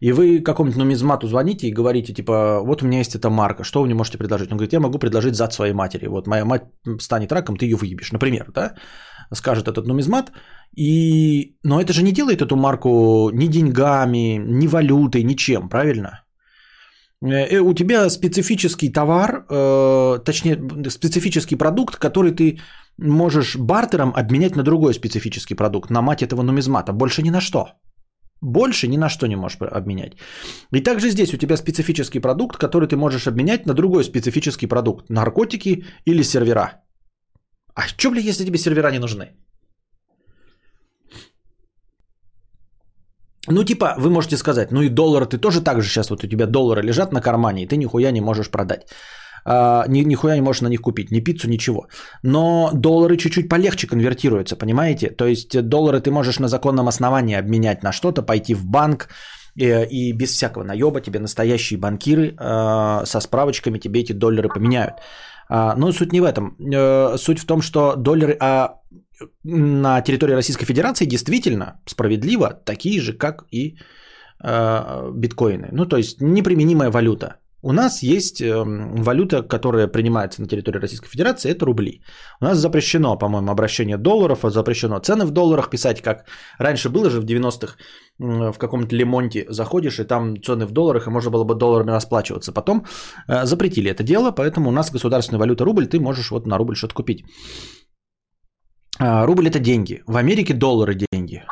И 0.00 0.12
вы 0.12 0.40
какому-то 0.40 0.78
нумизмату 0.78 1.28
звоните 1.28 1.68
и 1.68 1.72
говорите, 1.72 2.12
типа, 2.12 2.60
вот 2.60 2.82
у 2.82 2.86
меня 2.86 2.98
есть 2.98 3.14
эта 3.14 3.30
марка, 3.30 3.64
что 3.64 3.80
вы 3.80 3.86
мне 3.86 3.94
можете 3.94 4.18
предложить? 4.18 4.50
Он 4.50 4.56
говорит, 4.58 4.72
я 4.72 4.80
могу 4.80 4.98
предложить 4.98 5.34
зад 5.34 5.52
своей 5.52 5.72
матери. 5.72 6.06
Вот 6.06 6.26
моя 6.26 6.44
мать 6.44 6.62
станет 7.00 7.32
раком, 7.32 7.56
ты 7.56 7.66
ее 7.66 7.76
выебешь, 7.76 8.12
например, 8.12 8.50
да? 8.54 8.74
Скажет 9.34 9.68
этот 9.68 9.86
нумизмат. 9.86 10.32
И... 10.76 11.56
Но 11.64 11.80
это 11.80 11.92
же 11.92 12.02
не 12.02 12.12
делает 12.12 12.42
эту 12.42 12.56
марку 12.56 13.30
ни 13.32 13.46
деньгами, 13.46 14.38
ни 14.38 14.66
валютой, 14.66 15.24
ничем, 15.24 15.68
правильно? 15.68 16.26
Э, 17.24 17.56
э, 17.56 17.60
у 17.60 17.74
тебя 17.74 18.10
специфический 18.10 18.92
товар, 18.92 19.46
э, 19.48 20.18
точнее, 20.24 20.90
специфический 20.90 21.56
продукт, 21.56 21.96
который 21.96 22.32
ты 22.32 22.60
можешь 22.98 23.56
бартером 23.56 24.12
обменять 24.14 24.56
на 24.56 24.62
другой 24.62 24.94
специфический 24.94 25.54
продукт, 25.54 25.90
на 25.90 26.02
мать 26.02 26.22
этого 26.22 26.42
нумизмата, 26.42 26.92
больше 26.92 27.22
ни 27.22 27.30
на 27.30 27.40
что. 27.40 27.68
Больше 28.42 28.88
ни 28.88 28.96
на 28.96 29.08
что 29.08 29.26
не 29.26 29.36
можешь 29.36 29.58
обменять. 29.60 30.12
И 30.72 30.80
также 30.80 31.10
здесь 31.10 31.34
у 31.34 31.38
тебя 31.38 31.56
специфический 31.56 32.20
продукт, 32.20 32.56
который 32.56 32.88
ты 32.88 32.96
можешь 32.96 33.26
обменять 33.26 33.66
на 33.66 33.74
другой 33.74 34.04
специфический 34.04 34.66
продукт. 34.66 35.10
Наркотики 35.10 35.84
или 36.04 36.22
сервера. 36.22 36.82
А 37.74 37.82
что, 37.82 38.10
бля, 38.10 38.20
если 38.20 38.44
тебе 38.44 38.58
сервера 38.58 38.90
не 38.90 38.98
нужны? 38.98 39.26
Ну, 43.48 43.64
типа, 43.64 43.94
вы 43.98 44.10
можете 44.10 44.36
сказать, 44.36 44.72
ну 44.72 44.82
и 44.82 44.88
доллары 44.88 45.26
ты 45.26 45.38
тоже 45.38 45.60
так 45.62 45.80
же 45.80 45.88
сейчас, 45.88 46.10
вот 46.10 46.24
у 46.24 46.28
тебя 46.28 46.46
доллары 46.46 46.82
лежат 46.82 47.12
на 47.12 47.20
кармане, 47.20 47.62
и 47.62 47.66
ты 47.66 47.76
нихуя 47.76 48.10
не 48.10 48.20
можешь 48.20 48.50
продать. 48.50 48.88
А, 49.48 49.84
ни, 49.88 50.04
нихуя 50.04 50.34
не 50.34 50.42
можешь 50.42 50.62
на 50.62 50.68
них 50.68 50.80
купить, 50.80 51.12
ни 51.12 51.20
пиццу, 51.20 51.48
ничего. 51.48 51.86
Но 52.22 52.70
доллары 52.74 53.16
чуть-чуть 53.16 53.48
полегче 53.48 53.86
конвертируются, 53.86 54.56
понимаете? 54.56 55.10
То 55.10 55.26
есть 55.26 55.62
доллары 55.62 56.00
ты 56.00 56.10
можешь 56.10 56.40
на 56.40 56.48
законном 56.48 56.88
основании 56.88 57.38
обменять 57.38 57.82
на 57.82 57.92
что-то, 57.92 58.22
пойти 58.22 58.54
в 58.54 58.64
банк, 58.64 59.08
и, 59.54 59.64
э, 59.64 59.86
и 59.88 60.12
без 60.12 60.30
всякого 60.30 60.64
наеба 60.64 61.00
тебе 61.00 61.20
настоящие 61.20 61.78
банкиры 61.78 62.34
э, 62.38 63.04
со 63.04 63.20
справочками 63.20 63.78
тебе 63.78 64.00
эти 64.00 64.12
доллары 64.12 64.48
поменяют. 64.48 64.94
А, 65.48 65.76
но 65.76 65.92
суть 65.92 66.12
не 66.12 66.20
в 66.20 66.24
этом. 66.24 66.56
Э, 66.74 67.16
суть 67.16 67.38
в 67.38 67.46
том, 67.46 67.62
что 67.62 67.94
доллары 67.96 68.36
а, 68.40 68.80
на 69.44 70.00
территории 70.00 70.34
Российской 70.34 70.66
Федерации 70.66 71.06
действительно 71.06 71.80
справедливо 71.86 72.50
такие 72.64 73.00
же, 73.00 73.12
как 73.12 73.44
и 73.52 73.76
э, 74.42 75.10
биткоины. 75.14 75.68
Ну, 75.72 75.86
то 75.86 75.96
есть 75.96 76.20
неприменимая 76.20 76.90
валюта. 76.90 77.36
У 77.66 77.72
нас 77.72 78.02
есть 78.02 78.40
эм, 78.40 79.02
валюта, 79.02 79.42
которая 79.42 79.88
принимается 79.88 80.40
на 80.40 80.46
территории 80.46 80.80
Российской 80.80 81.08
Федерации, 81.08 81.50
это 81.50 81.66
рубли. 81.66 82.00
У 82.40 82.44
нас 82.44 82.58
запрещено, 82.58 83.18
по-моему, 83.18 83.50
обращение 83.50 83.96
долларов, 83.96 84.44
а 84.44 84.50
запрещено 84.50 85.00
цены 85.00 85.24
в 85.26 85.30
долларах 85.30 85.68
писать, 85.68 86.00
как 86.00 86.26
раньше 86.58 86.90
было 86.90 87.10
же 87.10 87.20
в 87.20 87.24
90-х 87.24 87.74
в 88.18 88.58
каком-то 88.58 88.96
Лемонте 88.96 89.46
заходишь, 89.48 89.98
и 89.98 90.04
там 90.04 90.36
цены 90.42 90.66
в 90.66 90.70
долларах, 90.70 91.06
и 91.06 91.10
можно 91.10 91.30
было 91.30 91.44
бы 91.44 91.54
долларами 91.54 91.90
расплачиваться. 91.90 92.52
Потом 92.52 92.84
э, 93.28 93.46
запретили 93.46 93.90
это 93.90 94.04
дело, 94.04 94.30
поэтому 94.30 94.68
у 94.68 94.72
нас 94.72 94.92
государственная 94.92 95.40
валюта 95.40 95.64
рубль, 95.64 95.86
ты 95.86 95.98
можешь 95.98 96.30
вот 96.30 96.46
на 96.46 96.58
рубль 96.58 96.76
что-то 96.76 96.94
купить. 96.94 97.24
А, 99.00 99.26
рубль 99.26 99.48
это 99.48 99.58
деньги. 99.58 100.02
В 100.06 100.16
Америке 100.16 100.54
доллары 100.54 100.94
деньги. 100.94 101.42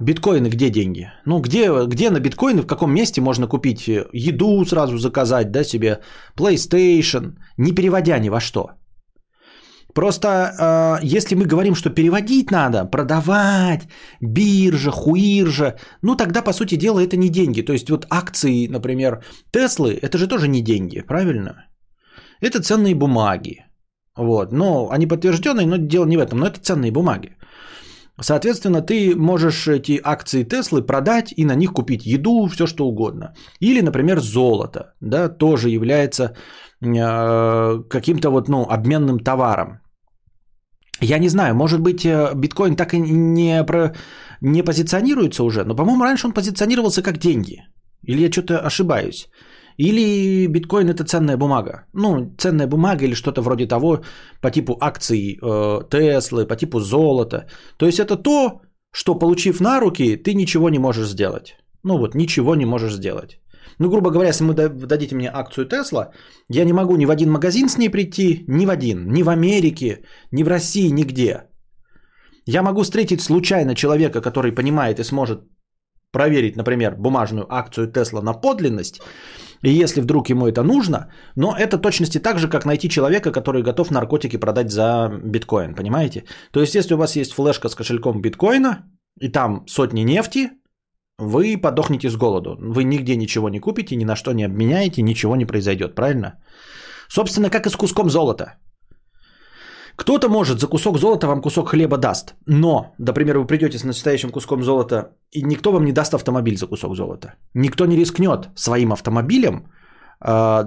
Биткоины 0.00 0.48
где 0.48 0.70
деньги? 0.70 1.10
Ну, 1.24 1.40
где, 1.40 1.70
где 1.86 2.10
на 2.10 2.20
биткоины, 2.20 2.62
в 2.62 2.66
каком 2.66 2.92
месте 2.92 3.20
можно 3.20 3.46
купить 3.46 3.88
э, 3.88 4.06
еду 4.12 4.64
сразу 4.66 4.98
заказать, 4.98 5.50
да, 5.50 5.64
себе, 5.64 6.00
PlayStation, 6.36 7.38
не 7.56 7.72
переводя 7.72 8.18
ни 8.18 8.28
во 8.28 8.40
что. 8.40 8.68
Просто 9.94 10.28
э, 10.28 11.16
если 11.16 11.34
мы 11.34 11.46
говорим, 11.46 11.74
что 11.74 11.88
переводить 11.88 12.50
надо, 12.50 12.84
продавать, 12.84 13.88
биржа, 14.20 14.90
хуиржа, 14.90 15.76
ну 16.02 16.14
тогда, 16.14 16.42
по 16.42 16.52
сути 16.52 16.76
дела, 16.76 17.00
это 17.00 17.16
не 17.16 17.30
деньги. 17.30 17.62
То 17.62 17.72
есть 17.72 17.88
вот 17.88 18.06
акции, 18.10 18.68
например, 18.68 19.24
Теслы, 19.50 19.98
это 20.02 20.18
же 20.18 20.28
тоже 20.28 20.48
не 20.48 20.60
деньги, 20.60 21.00
правильно? 21.00 21.64
Это 22.42 22.60
ценные 22.60 22.94
бумаги. 22.94 23.64
Вот. 24.16 24.52
Но 24.52 24.90
они 24.90 25.06
подтвержденные, 25.06 25.66
но 25.66 25.76
дело 25.76 26.04
не 26.06 26.16
в 26.16 26.20
этом. 26.20 26.40
Но 26.40 26.46
это 26.46 26.60
ценные 26.60 26.92
бумаги. 26.92 27.35
Соответственно, 28.20 28.80
ты 28.80 29.14
можешь 29.14 29.68
эти 29.68 30.00
акции 30.02 30.44
Теслы 30.44 30.86
продать 30.86 31.34
и 31.36 31.44
на 31.44 31.54
них 31.54 31.72
купить 31.72 32.06
еду, 32.06 32.48
все 32.48 32.66
что 32.66 32.86
угодно. 32.86 33.34
Или, 33.60 33.82
например, 33.82 34.20
золото, 34.20 34.94
да, 35.00 35.28
тоже 35.28 35.68
является 35.68 36.34
э, 36.80 37.82
каким-то 37.90 38.30
вот, 38.30 38.48
ну, 38.48 38.66
обменным 38.70 39.18
товаром. 39.18 39.80
Я 41.00 41.18
не 41.18 41.28
знаю, 41.28 41.54
может 41.54 41.80
быть, 41.80 42.06
э, 42.06 42.32
биткоин 42.34 42.76
так 42.76 42.94
и 42.94 42.98
не, 42.98 43.64
про, 43.64 43.94
не 44.40 44.62
позиционируется 44.62 45.44
уже, 45.44 45.64
но, 45.64 45.76
по-моему, 45.76 46.04
раньше 46.04 46.26
он 46.26 46.32
позиционировался 46.32 47.02
как 47.02 47.18
деньги. 47.18 47.64
Или 48.02 48.22
я 48.22 48.32
что-то 48.32 48.60
ошибаюсь. 48.60 49.28
Или 49.78 50.46
биткоин 50.46 50.88
это 50.88 51.04
ценная 51.04 51.36
бумага. 51.36 51.86
Ну, 51.92 52.34
ценная 52.38 52.66
бумага 52.66 53.04
или 53.04 53.14
что-то 53.14 53.42
вроде 53.42 53.66
того 53.66 54.00
по 54.40 54.50
типу 54.50 54.76
акций 54.80 55.38
э, 55.42 55.80
Теслы, 55.90 56.46
по 56.46 56.56
типу 56.56 56.80
золота. 56.80 57.46
То 57.76 57.86
есть 57.86 57.98
это 57.98 58.16
то, 58.16 58.60
что 58.92 59.18
получив 59.18 59.60
на 59.60 59.80
руки, 59.80 60.16
ты 60.16 60.34
ничего 60.34 60.70
не 60.70 60.78
можешь 60.78 61.08
сделать. 61.08 61.56
Ну 61.82 61.98
вот, 61.98 62.14
ничего 62.14 62.54
не 62.54 62.66
можешь 62.66 62.94
сделать. 62.94 63.38
Ну, 63.78 63.90
грубо 63.90 64.10
говоря, 64.10 64.28
если 64.28 64.44
вы 64.44 64.54
дадите 64.86 65.14
мне 65.14 65.30
акцию 65.32 65.68
Тесла, 65.68 66.12
я 66.48 66.64
не 66.64 66.72
могу 66.72 66.96
ни 66.96 67.06
в 67.06 67.10
один 67.10 67.30
магазин 67.30 67.68
с 67.68 67.78
ней 67.78 67.90
прийти, 67.90 68.44
ни 68.48 68.66
в 68.66 68.70
один, 68.70 69.12
ни 69.12 69.22
в 69.22 69.28
Америке, 69.28 70.02
ни 70.32 70.42
в 70.42 70.48
России, 70.48 70.88
нигде. 70.88 71.42
Я 72.46 72.62
могу 72.62 72.82
встретить 72.82 73.20
случайно 73.20 73.74
человека, 73.74 74.20
который 74.20 74.52
понимает 74.52 74.98
и 74.98 75.04
сможет 75.04 75.40
проверить, 76.16 76.56
например, 76.56 76.94
бумажную 76.96 77.46
акцию 77.48 77.92
Тесла 77.92 78.22
на 78.22 78.32
подлинность, 78.32 79.00
и 79.62 79.82
если 79.82 80.02
вдруг 80.02 80.30
ему 80.30 80.46
это 80.46 80.62
нужно, 80.62 80.98
но 81.36 81.54
это 81.58 81.78
точности 81.78 82.18
так 82.18 82.38
же, 82.38 82.48
как 82.48 82.64
найти 82.64 82.88
человека, 82.88 83.32
который 83.32 83.62
готов 83.62 83.90
наркотики 83.90 84.38
продать 84.38 84.70
за 84.70 85.10
биткоин, 85.24 85.74
понимаете? 85.74 86.24
То 86.52 86.60
есть, 86.60 86.74
если 86.74 86.94
у 86.94 86.98
вас 86.98 87.16
есть 87.16 87.32
флешка 87.32 87.68
с 87.68 87.74
кошельком 87.74 88.22
биткоина, 88.22 88.84
и 89.20 89.28
там 89.28 89.64
сотни 89.66 90.04
нефти, 90.04 90.50
вы 91.18 91.60
подохнете 91.62 92.08
с 92.08 92.16
голоду. 92.16 92.56
Вы 92.58 92.84
нигде 92.84 93.16
ничего 93.16 93.48
не 93.48 93.60
купите, 93.60 93.96
ни 93.96 94.04
на 94.04 94.16
что 94.16 94.32
не 94.32 94.46
обменяете, 94.46 95.02
ничего 95.02 95.36
не 95.36 95.46
произойдет, 95.46 95.94
правильно? 95.94 96.32
Собственно, 97.08 97.50
как 97.50 97.66
и 97.66 97.70
с 97.70 97.76
куском 97.76 98.08
золота. 98.08 98.54
Кто-то 99.96 100.28
может 100.28 100.60
за 100.60 100.68
кусок 100.68 100.98
золота 100.98 101.26
вам 101.26 101.40
кусок 101.40 101.68
хлеба 101.68 101.96
даст. 101.96 102.34
Но, 102.46 102.94
например, 102.98 103.38
вы 103.38 103.46
придете 103.46 103.78
с 103.78 103.84
настоящим 103.84 104.30
куском 104.30 104.62
золота, 104.62 105.16
и 105.32 105.42
никто 105.42 105.72
вам 105.72 105.84
не 105.84 105.92
даст 105.92 106.14
автомобиль 106.14 106.56
за 106.56 106.66
кусок 106.66 106.94
золота. 106.94 107.34
Никто 107.54 107.86
не 107.86 107.96
рискнет 107.96 108.48
своим 108.54 108.92
автомобилем 108.92 109.70
а, 110.20 110.60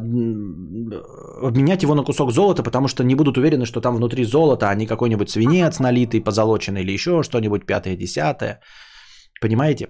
обменять 1.44 1.84
его 1.84 1.96
на 1.96 2.04
кусок 2.04 2.32
золота, 2.32 2.64
потому 2.64 2.88
что 2.88 3.04
не 3.04 3.16
будут 3.16 3.38
уверены, 3.38 3.66
что 3.66 3.82
там 3.82 3.96
внутри 3.96 4.26
золото, 4.26 4.70
а 4.70 4.76
не 4.76 4.88
какой-нибудь 4.88 5.30
свинец 5.30 5.80
налитый, 5.80 6.22
позолоченный 6.22 6.82
или 6.82 6.94
еще 6.94 7.24
что-нибудь 7.24 7.66
пятое, 7.66 7.96
десятое. 7.96 8.62
Понимаете? 9.42 9.88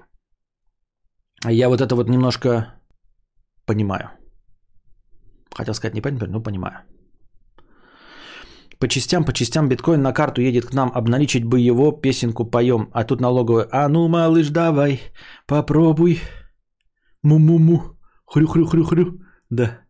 Я 1.48 1.70
вот 1.70 1.82
это 1.82 1.96
вот 1.96 2.10
немножко 2.10 2.76
понимаю. 3.66 4.10
Хотел 5.56 5.74
сказать 5.74 5.96
не 5.96 6.02
понимаю, 6.02 6.32
но 6.32 6.44
понимаю. 6.44 6.84
По 8.80 8.88
частям, 8.88 9.26
по 9.26 9.34
частям 9.34 9.68
биткоин 9.68 10.02
на 10.02 10.14
карту 10.14 10.42
едет 10.42 10.66
к 10.66 10.74
нам, 10.74 10.92
обналичить 10.96 11.44
бы 11.44 11.60
его, 11.60 11.92
песенку 11.92 12.46
поем. 12.46 12.90
А 12.94 13.04
тут 13.04 13.20
налоговая, 13.20 13.68
а 13.72 13.90
ну, 13.90 14.08
малыш, 14.08 14.50
давай, 14.50 15.02
попробуй. 15.46 16.22
Му-му-му, 17.22 17.82
хрю-хрю-хрю-хрю. 18.26 19.20
Да. 19.50 19.82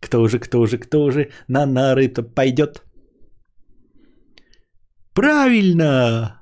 Кто 0.00 0.28
же, 0.28 0.38
кто 0.38 0.66
же, 0.66 0.78
кто 0.78 1.10
же 1.10 1.30
на 1.48 1.66
нары-то 1.66 2.22
пойдет? 2.22 2.82
Правильно! 5.12 6.40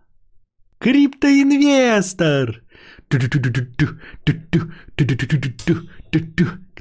Криптоинвестор! 0.79 2.63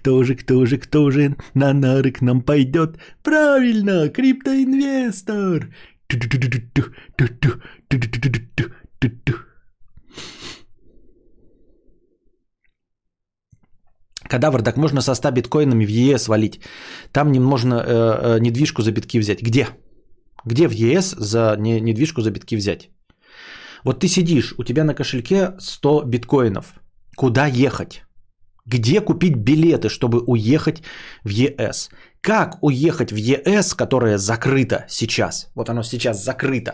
Кто 0.03 0.23
же, 0.23 0.35
кто 0.35 0.65
же, 0.65 0.77
кто 0.77 1.11
же 1.11 1.37
на 1.55 1.73
нары 1.73 2.11
к 2.11 2.21
нам 2.21 2.41
пойдет? 2.41 2.97
Правильно, 3.23 4.09
криптоинвестор! 4.09 5.69
Кадавр, 14.27 14.61
так 14.61 14.77
можно 14.77 15.01
со 15.01 15.15
100 15.15 15.31
биткоинами 15.31 15.85
в 15.85 15.89
ЕС 15.89 16.27
валить. 16.27 16.59
Там 17.13 17.31
не 17.31 17.39
можно 17.39 17.75
э, 17.75 18.35
э, 18.35 18.39
недвижку 18.39 18.81
за 18.81 18.91
битки 18.91 19.19
взять. 19.19 19.41
Где? 19.41 19.67
Где 20.45 20.67
в 20.67 20.73
ЕС 20.73 21.15
за 21.17 21.55
не, 21.57 21.79
недвижку 21.79 22.21
за 22.21 22.31
битки 22.31 22.57
взять? 22.57 22.89
Вот 23.85 24.01
ты 24.01 24.09
сидишь, 24.09 24.53
у 24.57 24.65
тебя 24.65 24.83
на 24.83 24.93
кошельке 24.93 25.53
100 25.59 26.03
биткоинов. 26.07 26.73
Куда 27.15 27.47
ехать? 27.47 28.03
Где 28.65 29.01
купить 29.01 29.35
билеты, 29.35 29.89
чтобы 29.89 30.23
уехать 30.25 30.83
в 31.23 31.29
ЕС? 31.29 31.89
Как 32.21 32.57
уехать 32.61 33.11
в 33.11 33.15
ЕС, 33.15 33.73
которая 33.73 34.17
закрыта 34.17 34.85
сейчас? 34.87 35.49
Вот 35.55 35.69
оно 35.69 35.83
сейчас 35.83 36.23
закрыто. 36.23 36.71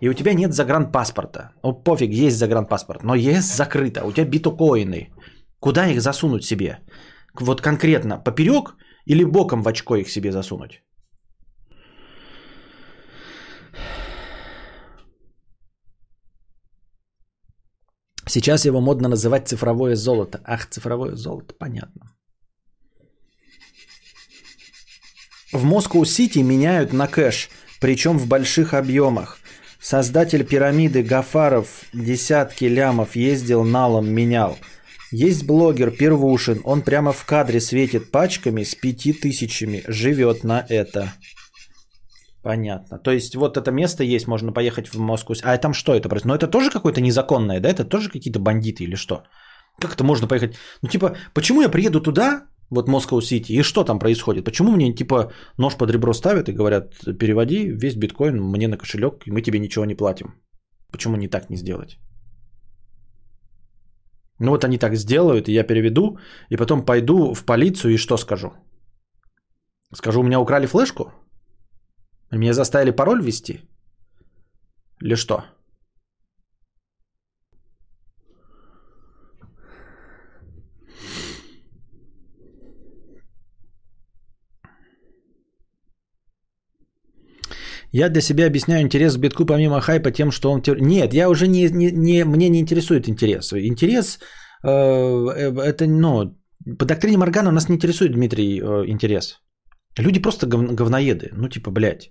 И 0.00 0.08
у 0.08 0.14
тебя 0.14 0.34
нет 0.34 0.52
загранпаспорта. 0.52 1.50
Ну, 1.62 1.72
пофиг, 1.72 2.10
есть 2.10 2.36
загранпаспорт. 2.36 3.02
Но 3.02 3.14
ЕС 3.14 3.56
закрыто. 3.56 4.04
У 4.04 4.12
тебя 4.12 4.26
биткоины. 4.26 5.08
Куда 5.58 5.88
их 5.88 6.00
засунуть 6.00 6.44
себе? 6.44 6.78
Вот 7.40 7.60
конкретно 7.60 8.18
поперек 8.18 8.76
или 9.04 9.24
боком 9.24 9.62
в 9.62 9.68
очко 9.68 9.96
их 9.96 10.08
себе 10.08 10.30
засунуть? 10.30 10.82
Сейчас 18.28 18.64
его 18.64 18.80
модно 18.80 19.08
называть 19.08 19.48
цифровое 19.48 19.94
золото. 19.94 20.40
Ах, 20.44 20.68
цифровое 20.68 21.14
золото, 21.14 21.54
понятно. 21.54 22.12
В 25.52 25.64
Москву-Сити 25.64 26.40
меняют 26.40 26.92
на 26.92 27.06
кэш, 27.06 27.48
причем 27.80 28.18
в 28.18 28.26
больших 28.26 28.74
объемах. 28.74 29.38
Создатель 29.80 30.44
пирамиды 30.44 31.04
Гафаров 31.04 31.84
десятки 31.92 32.64
лямов 32.64 33.14
ездил 33.14 33.62
налом 33.62 34.08
менял. 34.08 34.58
Есть 35.12 35.44
блогер 35.44 35.92
Первушин, 35.92 36.60
он 36.64 36.82
прямо 36.82 37.12
в 37.12 37.24
кадре 37.24 37.60
светит 37.60 38.10
пачками 38.10 38.64
с 38.64 38.74
пяти 38.74 39.12
тысячами, 39.12 39.84
живет 39.86 40.42
на 40.42 40.66
это. 40.68 41.12
Понятно. 42.46 42.98
То 42.98 43.10
есть 43.10 43.34
вот 43.34 43.56
это 43.56 43.72
место 43.72 44.04
есть, 44.04 44.28
можно 44.28 44.52
поехать 44.52 44.86
в 44.86 44.98
Москву. 45.00 45.34
А 45.42 45.58
там 45.58 45.74
что 45.74 45.92
это 45.92 46.08
происходит? 46.08 46.26
Ну 46.26 46.34
это 46.34 46.46
тоже 46.46 46.70
какое-то 46.70 47.00
незаконное, 47.00 47.60
да? 47.60 47.68
Это 47.68 47.84
тоже 47.84 48.08
какие-то 48.08 48.38
бандиты 48.38 48.84
или 48.84 48.94
что? 48.96 49.24
Как 49.80 49.94
это 49.94 50.04
можно 50.04 50.28
поехать? 50.28 50.54
Ну 50.82 50.88
типа, 50.88 51.16
почему 51.34 51.60
я 51.60 51.68
приеду 51.68 52.00
туда, 52.00 52.46
вот 52.70 52.88
Москва-Сити, 52.88 53.52
и 53.52 53.62
что 53.62 53.84
там 53.84 53.98
происходит? 53.98 54.44
Почему 54.44 54.70
мне 54.70 54.94
типа 54.94 55.32
нож 55.58 55.74
под 55.74 55.90
ребро 55.90 56.12
ставят 56.14 56.48
и 56.48 56.52
говорят, 56.52 56.94
переводи 57.18 57.68
весь 57.68 57.96
биткоин 57.96 58.40
мне 58.40 58.68
на 58.68 58.78
кошелек, 58.78 59.26
и 59.26 59.32
мы 59.32 59.42
тебе 59.42 59.58
ничего 59.58 59.84
не 59.84 59.96
платим? 59.96 60.26
Почему 60.92 61.16
не 61.16 61.28
так 61.28 61.50
не 61.50 61.56
сделать? 61.56 61.98
Ну 64.38 64.52
вот 64.52 64.64
они 64.64 64.78
так 64.78 64.94
сделают, 64.94 65.48
и 65.48 65.52
я 65.52 65.64
переведу, 65.64 66.18
и 66.50 66.56
потом 66.56 66.84
пойду 66.84 67.34
в 67.34 67.44
полицию 67.44 67.94
и 67.94 67.98
что 67.98 68.16
скажу? 68.16 68.52
Скажу, 69.92 70.20
у 70.20 70.24
меня 70.24 70.38
украли 70.38 70.66
флешку? 70.66 71.25
Меня 72.32 72.52
заставили 72.52 72.90
пароль 72.90 73.22
ввести? 73.22 73.60
Или 75.02 75.16
что? 75.16 75.44
Я 87.92 88.10
для 88.10 88.20
себя 88.20 88.46
объясняю 88.46 88.82
интерес 88.82 89.16
к 89.16 89.20
битку 89.20 89.46
помимо 89.46 89.80
хайпа 89.80 90.10
тем, 90.10 90.30
что 90.30 90.50
он... 90.50 90.62
Нет, 90.80 91.14
я 91.14 91.28
уже 91.28 91.48
не... 91.48 91.70
не, 91.70 91.90
не 91.92 92.24
мне 92.24 92.48
не 92.48 92.60
интересует 92.60 93.08
интерес. 93.08 93.52
Интерес 93.52 94.18
э, 94.62 94.68
э, 94.68 95.60
это, 95.60 95.86
ну, 95.86 96.36
по 96.78 96.84
доктрине 96.84 97.16
Моргана 97.16 97.52
нас 97.52 97.68
не 97.68 97.76
интересует, 97.76 98.12
Дмитрий, 98.12 98.60
э, 98.60 98.90
интерес. 98.90 99.40
Люди 99.98 100.22
просто 100.22 100.46
гов, 100.46 100.74
говноеды. 100.74 101.30
Ну, 101.32 101.48
типа, 101.48 101.70
блядь. 101.70 102.10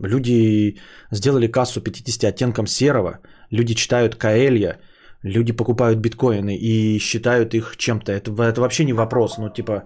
Люди 0.00 0.78
сделали 1.10 1.48
кассу 1.48 1.80
50 1.80 2.24
оттенком 2.24 2.66
серого, 2.66 3.18
люди 3.50 3.74
читают 3.74 4.14
Каэлья, 4.14 4.78
люди 5.24 5.52
покупают 5.52 5.98
биткоины 5.98 6.56
и 6.56 6.98
считают 7.00 7.54
их 7.54 7.76
чем-то. 7.76 8.12
Это, 8.12 8.30
это 8.30 8.60
вообще 8.60 8.84
не 8.84 8.92
вопрос. 8.92 9.38
Ну, 9.38 9.50
типа, 9.50 9.82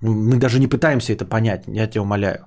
мы 0.00 0.36
даже 0.38 0.58
не 0.58 0.66
пытаемся 0.66 1.12
это 1.12 1.24
понять, 1.24 1.64
я 1.68 1.86
тебя 1.86 2.02
умоляю. 2.02 2.46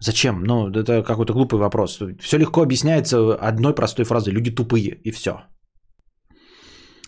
Зачем? 0.00 0.42
Ну, 0.44 0.68
это 0.70 1.02
какой-то 1.02 1.32
глупый 1.32 1.58
вопрос. 1.58 2.02
Все 2.20 2.38
легко 2.38 2.62
объясняется 2.62 3.34
одной 3.34 3.74
простой 3.74 4.04
фразой. 4.04 4.34
Люди 4.34 4.50
тупые, 4.50 5.00
и 5.04 5.10
все. 5.12 5.32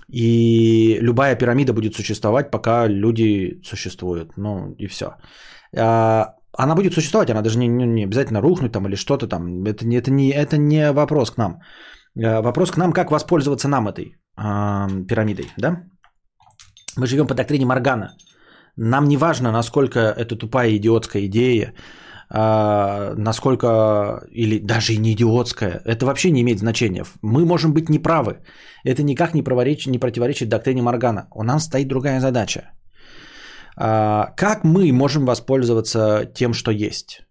И 0.09 0.99
любая 1.01 1.37
пирамида 1.37 1.73
будет 1.73 1.95
существовать, 1.95 2.51
пока 2.51 2.87
люди 2.87 3.61
существуют. 3.65 4.37
Ну, 4.37 4.75
и 4.79 4.87
все. 4.87 5.17
А, 5.77 6.35
она 6.57 6.75
будет 6.75 6.95
существовать, 6.95 7.31
она 7.31 7.43
даже 7.43 7.59
не, 7.59 7.69
не 7.69 8.05
обязательно 8.05 8.41
рухнуть 8.41 8.73
там 8.73 8.87
или 8.87 8.97
что-то 8.97 9.27
там. 9.27 9.65
Это, 9.65 9.85
это, 9.87 10.11
не, 10.11 10.31
это 10.31 10.57
не 10.57 10.93
вопрос 10.93 11.31
к 11.31 11.39
нам. 11.39 11.61
А, 12.17 12.43
вопрос 12.43 12.71
к 12.71 12.77
нам, 12.77 12.93
как 12.93 13.11
воспользоваться 13.11 13.69
нам 13.69 13.89
этой 13.89 14.17
э, 14.37 15.07
пирамидой, 15.09 15.47
да? 15.59 15.85
Мы 16.97 17.07
живем 17.07 17.27
по 17.27 17.35
доктрине 17.35 17.67
Моргана. 17.67 18.17
Нам 18.77 19.09
не 19.09 19.17
важно, 19.17 19.53
насколько 19.53 19.99
это 19.99 20.37
тупая 20.37 20.77
идиотская 20.77 21.27
идея, 21.27 21.75
э, 22.31 23.15
насколько, 23.17 24.23
или 24.31 24.59
даже 24.59 24.93
и 24.93 24.99
не 24.99 25.13
идиотская, 25.13 25.81
это 25.85 26.07
вообще 26.07 26.31
не 26.31 26.41
имеет 26.43 26.59
значения. 26.59 27.05
Мы 27.23 27.45
можем 27.45 27.73
быть 27.73 27.89
неправы. 27.89 28.39
Это 28.85 29.03
никак 29.03 29.35
не, 29.35 29.43
не 29.91 29.99
противоречит 29.99 30.49
доктрине 30.49 30.83
Моргана. 30.83 31.27
У 31.35 31.43
нас 31.43 31.65
стоит 31.65 31.89
другая 31.89 32.21
задача– 32.21 32.71
как 33.77 34.65
мы 34.65 34.93
можем 34.93 35.25
воспользоваться 35.27 36.31
тем, 36.35 36.55
что 36.55 36.71
есть 36.71 37.23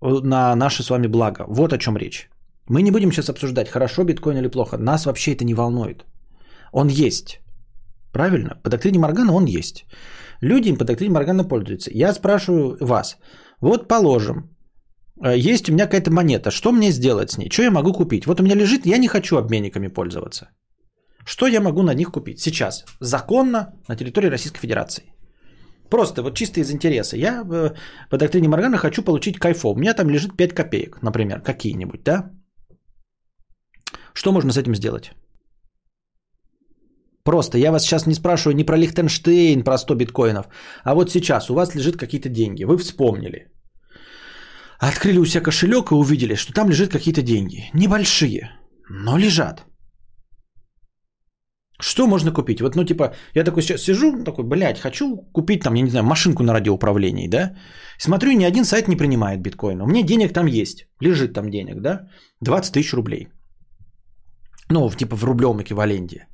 на 0.00 0.54
наше 0.54 0.82
с 0.82 0.90
вами 0.90 1.06
благо? 1.06 1.44
Вот 1.48 1.72
о 1.72 1.78
чем 1.78 1.96
речь. 1.96 2.28
Мы 2.68 2.82
не 2.82 2.90
будем 2.90 3.12
сейчас 3.12 3.28
обсуждать, 3.28 3.68
хорошо 3.68 4.04
биткоин 4.04 4.36
или 4.36 4.48
плохо. 4.48 4.76
Нас 4.78 5.06
вообще 5.06 5.32
это 5.32 5.44
не 5.44 5.54
волнует. 5.54 6.04
Он 6.72 6.88
есть. 6.88 7.40
Правильно? 8.12 8.60
По 8.62 8.70
доктрине 8.70 8.98
Моргана 8.98 9.32
он 9.32 9.46
есть. 9.46 9.84
Люди 10.42 10.68
им 10.68 10.76
по 10.76 10.84
доктрине 10.84 11.12
Моргана 11.12 11.48
пользуются. 11.48 11.90
Я 11.92 12.14
спрашиваю 12.14 12.76
вас. 12.80 13.16
Вот 13.60 13.88
положим, 13.88 14.56
э, 15.24 15.36
есть 15.36 15.68
у 15.68 15.72
меня 15.72 15.86
какая-то 15.86 16.10
монета. 16.10 16.50
Что 16.50 16.72
мне 16.72 16.92
сделать 16.92 17.30
с 17.30 17.38
ней? 17.38 17.50
Что 17.50 17.62
я 17.62 17.70
могу 17.70 17.92
купить? 17.92 18.26
Вот 18.26 18.40
у 18.40 18.42
меня 18.42 18.54
лежит, 18.54 18.86
я 18.86 18.98
не 18.98 19.08
хочу 19.08 19.36
обменниками 19.36 19.88
пользоваться. 19.88 20.48
Что 21.24 21.46
я 21.46 21.60
могу 21.60 21.82
на 21.82 21.94
них 21.94 22.10
купить 22.10 22.40
сейчас? 22.40 22.84
Законно 23.00 23.74
на 23.88 23.96
территории 23.96 24.30
Российской 24.30 24.60
Федерации. 24.60 25.04
Просто 25.90 26.22
вот 26.22 26.36
чисто 26.36 26.60
из 26.60 26.70
интереса. 26.70 27.16
Я 27.16 27.42
э, 27.42 27.70
по 28.10 28.16
доктрине 28.16 28.48
Моргана 28.48 28.78
хочу 28.78 29.02
получить 29.02 29.38
кайфов. 29.38 29.76
У 29.76 29.80
меня 29.80 29.94
там 29.94 30.10
лежит 30.10 30.36
5 30.36 30.54
копеек, 30.54 31.02
например, 31.02 31.40
какие-нибудь, 31.42 32.02
да? 32.04 32.30
Что 34.14 34.32
можно 34.32 34.52
с 34.52 34.58
этим 34.58 34.74
сделать? 34.74 35.12
Просто 37.24 37.58
я 37.58 37.70
вас 37.70 37.82
сейчас 37.82 38.06
не 38.06 38.14
спрашиваю 38.14 38.56
не 38.56 38.64
про 38.64 38.76
Лихтенштейн, 38.76 39.64
про 39.64 39.78
100 39.78 39.94
биткоинов, 39.94 40.46
а 40.84 40.94
вот 40.94 41.10
сейчас 41.10 41.50
у 41.50 41.54
вас 41.54 41.74
лежит 41.74 41.96
какие-то 41.96 42.28
деньги, 42.28 42.64
вы 42.64 42.78
вспомнили. 42.78 43.48
Открыли 44.78 45.18
у 45.18 45.26
себя 45.26 45.42
кошелек 45.42 45.90
и 45.90 45.94
увидели, 45.94 46.36
что 46.36 46.52
там 46.52 46.70
лежат 46.70 46.90
какие-то 46.90 47.22
деньги. 47.22 47.70
Небольшие, 47.74 48.50
но 48.88 49.18
лежат. 49.18 49.66
Что 51.80 52.06
можно 52.06 52.32
купить? 52.32 52.60
Вот, 52.60 52.76
ну, 52.76 52.84
типа, 52.84 53.14
я 53.34 53.44
такой 53.44 53.62
сейчас 53.62 53.82
сижу, 53.82 54.24
такой, 54.24 54.44
блядь, 54.44 54.78
хочу 54.78 55.16
купить 55.32 55.62
там, 55.62 55.74
я 55.74 55.82
не 55.82 55.90
знаю, 55.90 56.04
машинку 56.04 56.42
на 56.42 56.52
радиоуправлении, 56.52 57.28
да? 57.28 57.56
Смотрю, 57.98 58.32
ни 58.32 58.44
один 58.44 58.64
сайт 58.64 58.88
не 58.88 58.96
принимает 58.96 59.40
биткоин. 59.40 59.80
У 59.80 59.86
меня 59.86 60.02
денег 60.02 60.32
там 60.32 60.46
есть, 60.46 60.86
лежит 61.00 61.32
там 61.32 61.50
денег, 61.50 61.80
да? 61.80 62.08
20 62.40 62.72
тысяч 62.72 62.94
рублей. 62.94 63.28
Ну, 64.70 64.90
типа 64.90 65.16
в 65.16 65.24
рублевом 65.24 65.60
эквиваленте. 65.60 66.26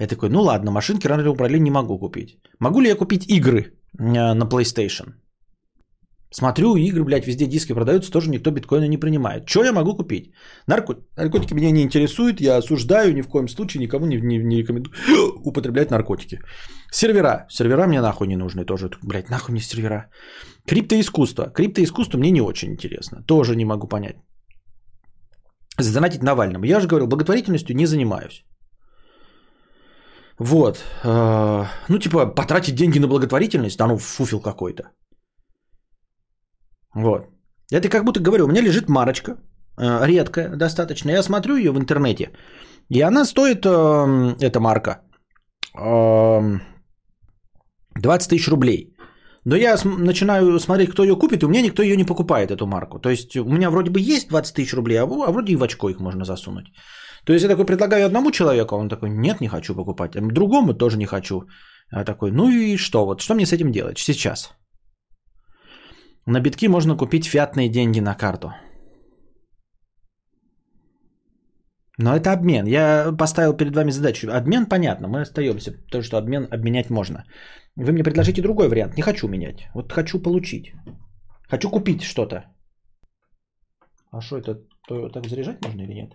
Я 0.00 0.06
такой, 0.06 0.28
ну 0.28 0.42
ладно, 0.42 0.70
машинки 0.70 1.08
на 1.08 1.16
радиоуправлении 1.16 1.64
не 1.64 1.70
могу 1.70 1.98
купить. 1.98 2.38
Могу 2.60 2.80
ли 2.80 2.88
я 2.88 2.96
купить 2.96 3.26
игры 3.28 3.58
э, 3.98 4.34
на 4.34 4.44
PlayStation? 4.44 5.14
Смотрю, 6.30 6.76
игры, 6.76 7.04
блядь, 7.04 7.26
везде 7.26 7.46
диски 7.46 7.72
продаются, 7.72 8.12
тоже 8.12 8.28
никто 8.30 8.50
биткоина 8.50 8.88
не 8.88 8.98
принимает. 8.98 9.48
Что 9.48 9.64
я 9.64 9.72
могу 9.72 9.96
купить? 9.96 10.32
Нарко... 10.66 10.94
Наркотики 11.16 11.54
меня 11.54 11.70
не 11.70 11.82
интересуют, 11.82 12.40
я 12.40 12.58
осуждаю, 12.58 13.14
ни 13.14 13.22
в 13.22 13.28
коем 13.28 13.48
случае 13.48 13.80
никому 13.80 14.06
не, 14.06 14.20
не, 14.20 14.38
не 14.38 14.58
рекомендую 14.58 14.92
употреблять 15.44 15.90
наркотики. 15.90 16.40
Сервера. 16.92 17.46
Сервера 17.48 17.86
мне 17.86 18.00
нахуй 18.00 18.26
не 18.26 18.36
нужны 18.36 18.66
тоже. 18.66 18.90
Блядь, 19.02 19.30
нахуй 19.30 19.52
мне 19.52 19.62
сервера. 19.62 20.10
Криптоискусство. 20.66 21.50
Криптоискусство 21.50 22.18
мне 22.18 22.30
не 22.30 22.42
очень 22.42 22.72
интересно. 22.72 23.22
Тоже 23.26 23.56
не 23.56 23.64
могу 23.64 23.88
понять. 23.88 24.16
Задонатить 25.78 26.22
Навальному. 26.22 26.64
Я 26.66 26.80
же 26.80 26.88
говорил, 26.88 27.06
благотворительностью 27.06 27.74
не 27.74 27.86
занимаюсь. 27.86 28.44
Вот. 30.38 30.84
Э, 31.04 31.64
ну, 31.88 31.98
типа, 31.98 32.26
потратить 32.26 32.74
деньги 32.74 32.98
на 32.98 33.08
благотворительность, 33.08 33.78
да 33.78 33.86
ну, 33.86 33.98
фуфел 33.98 34.40
какой-то. 34.40 34.90
Вот. 36.94 37.26
Это 37.72 37.88
как 37.88 38.04
будто 38.04 38.20
говорю, 38.20 38.44
у 38.44 38.48
меня 38.48 38.62
лежит 38.62 38.88
марочка, 38.88 39.36
э, 39.78 40.06
редкая 40.06 40.56
достаточно. 40.56 41.10
Я 41.10 41.22
смотрю 41.22 41.56
ее 41.56 41.72
в 41.72 41.78
интернете, 41.78 42.30
и 42.88 43.02
она 43.02 43.24
стоит, 43.24 43.66
э, 43.66 44.34
эта 44.40 44.60
марка, 44.60 45.02
20 45.74 46.60
тысяч 48.30 48.48
рублей. 48.48 48.94
Но 49.44 49.56
я 49.56 49.76
начинаю 49.84 50.58
смотреть, 50.60 50.90
кто 50.90 51.02
ее 51.02 51.16
купит, 51.16 51.42
и 51.42 51.46
у 51.46 51.48
меня 51.48 51.62
никто 51.62 51.82
ее 51.82 51.96
не 51.96 52.04
покупает, 52.04 52.50
эту 52.50 52.66
марку. 52.66 52.98
То 52.98 53.10
есть 53.10 53.36
у 53.36 53.44
меня 53.44 53.70
вроде 53.70 53.90
бы 53.90 54.00
есть 54.00 54.28
20 54.28 54.54
тысяч 54.54 54.74
рублей, 54.74 54.98
а, 54.98 55.04
а 55.04 55.32
вроде 55.32 55.52
и 55.52 55.56
в 55.56 55.62
очко 55.62 55.90
их 55.90 56.00
можно 56.00 56.24
засунуть. 56.24 56.66
То 57.24 57.32
есть 57.32 57.44
я 57.44 57.48
такой 57.48 57.66
предлагаю 57.66 58.06
одному 58.06 58.30
человеку, 58.30 58.74
а 58.74 58.78
он 58.78 58.88
такой, 58.88 59.10
нет, 59.10 59.40
не 59.40 59.48
хочу 59.48 59.74
покупать. 59.74 60.16
А 60.16 60.20
другому 60.20 60.74
тоже 60.74 60.98
не 60.98 61.06
хочу. 61.06 61.42
А 61.90 62.04
такой, 62.04 62.30
ну 62.30 62.50
и 62.50 62.76
что 62.76 63.06
вот, 63.06 63.20
что 63.20 63.34
мне 63.34 63.46
с 63.46 63.52
этим 63.52 63.72
делать 63.72 63.98
сейчас? 63.98 64.52
На 66.30 66.40
битки 66.40 66.68
можно 66.68 66.96
купить 66.96 67.24
фиатные 67.24 67.70
деньги 67.70 68.00
на 68.00 68.14
карту. 68.14 68.52
Но 71.98 72.14
это 72.14 72.32
обмен. 72.32 72.66
Я 72.66 73.16
поставил 73.18 73.56
перед 73.56 73.74
вами 73.74 73.90
задачу. 73.90 74.28
Обмен 74.30 74.66
понятно, 74.66 75.08
мы 75.08 75.22
остаемся. 75.22 75.72
То, 75.90 76.02
что 76.02 76.18
обмен 76.18 76.46
обменять 76.52 76.90
можно. 76.90 77.24
Вы 77.76 77.92
мне 77.92 78.04
предложите 78.04 78.42
другой 78.42 78.68
вариант. 78.68 78.96
Не 78.96 79.02
хочу 79.02 79.28
менять. 79.28 79.70
Вот 79.74 79.92
хочу 79.92 80.22
получить. 80.22 80.72
Хочу 81.50 81.70
купить 81.70 82.02
что-то. 82.02 82.44
А 84.10 84.20
что 84.20 84.36
это? 84.36 84.54
То, 84.86 85.08
так 85.08 85.26
заряжать 85.26 85.64
можно 85.64 85.80
или 85.80 85.94
нет? 85.94 86.12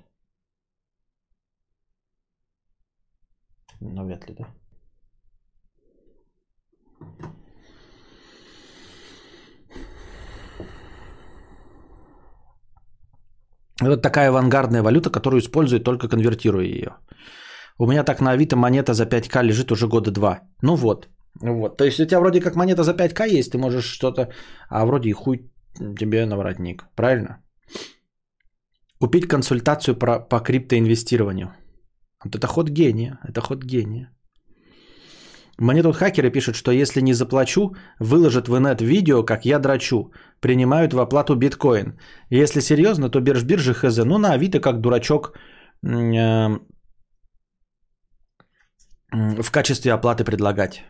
Ну, 3.82 4.06
вряд 4.06 4.30
ли, 4.30 4.36
да. 4.36 4.46
Это 13.86 13.98
такая 13.98 14.30
авангардная 14.30 14.84
валюта, 14.84 15.10
которую 15.10 15.42
используют 15.42 15.84
только 15.84 16.08
конвертируя 16.08 16.66
ее. 16.66 16.98
У 17.80 17.88
меня 17.88 18.04
так 18.04 18.22
на 18.22 18.32
Авито 18.32 18.56
монета 18.56 18.94
за 18.94 19.06
5к 19.06 19.44
лежит 19.44 19.72
уже 19.72 19.88
года 19.88 20.12
два. 20.12 20.42
Ну 20.62 20.76
вот. 20.76 21.08
Вот. 21.42 21.78
То 21.78 21.86
есть 21.86 22.00
у 22.00 22.06
тебя 22.06 22.20
вроде 22.20 22.42
как 22.42 22.56
монета 22.56 22.84
за 22.84 22.94
5к 22.94 23.40
есть, 23.40 23.52
ты 23.52 23.58
можешь 23.58 23.86
что-то... 23.86 24.30
А 24.70 24.86
вроде 24.86 25.10
и 25.10 25.14
хуй 25.14 25.52
тебе 26.00 26.26
на 26.26 26.38
воротник. 26.38 26.86
Правильно? 26.96 27.44
Купить 29.00 29.28
консультацию 29.28 29.96
про, 29.96 30.20
по 30.20 30.40
криптоинвестированию. 30.40 31.52
Вот 32.24 32.36
это 32.36 32.48
ход 32.48 32.70
гения. 32.70 33.20
Это 33.28 33.42
ход 33.42 33.64
гения. 33.64 34.10
Мне 35.60 35.84
тут 35.84 35.96
хакеры 35.96 36.32
пишут, 36.32 36.56
что 36.56 36.72
если 36.72 37.02
не 37.02 37.14
заплачу, 37.14 37.76
выложат 38.00 38.48
в 38.48 38.58
инет 38.58 38.82
видео, 38.82 39.24
как 39.24 39.46
я 39.46 39.60
драчу. 39.60 40.12
Принимают 40.44 40.94
в 40.94 41.00
оплату 41.00 41.36
биткоин. 41.36 41.98
Если 42.30 42.62
серьезно, 42.62 43.10
то 43.10 43.22
бирж-биржи 43.22 43.74
хз. 43.74 43.98
Ну, 44.06 44.18
на 44.18 44.34
Авито 44.34 44.60
как 44.60 44.82
дурачок 44.82 45.38
э, 45.84 46.60
в 49.14 49.52
качестве 49.52 49.94
оплаты 49.94 50.26
предлагать. 50.26 50.84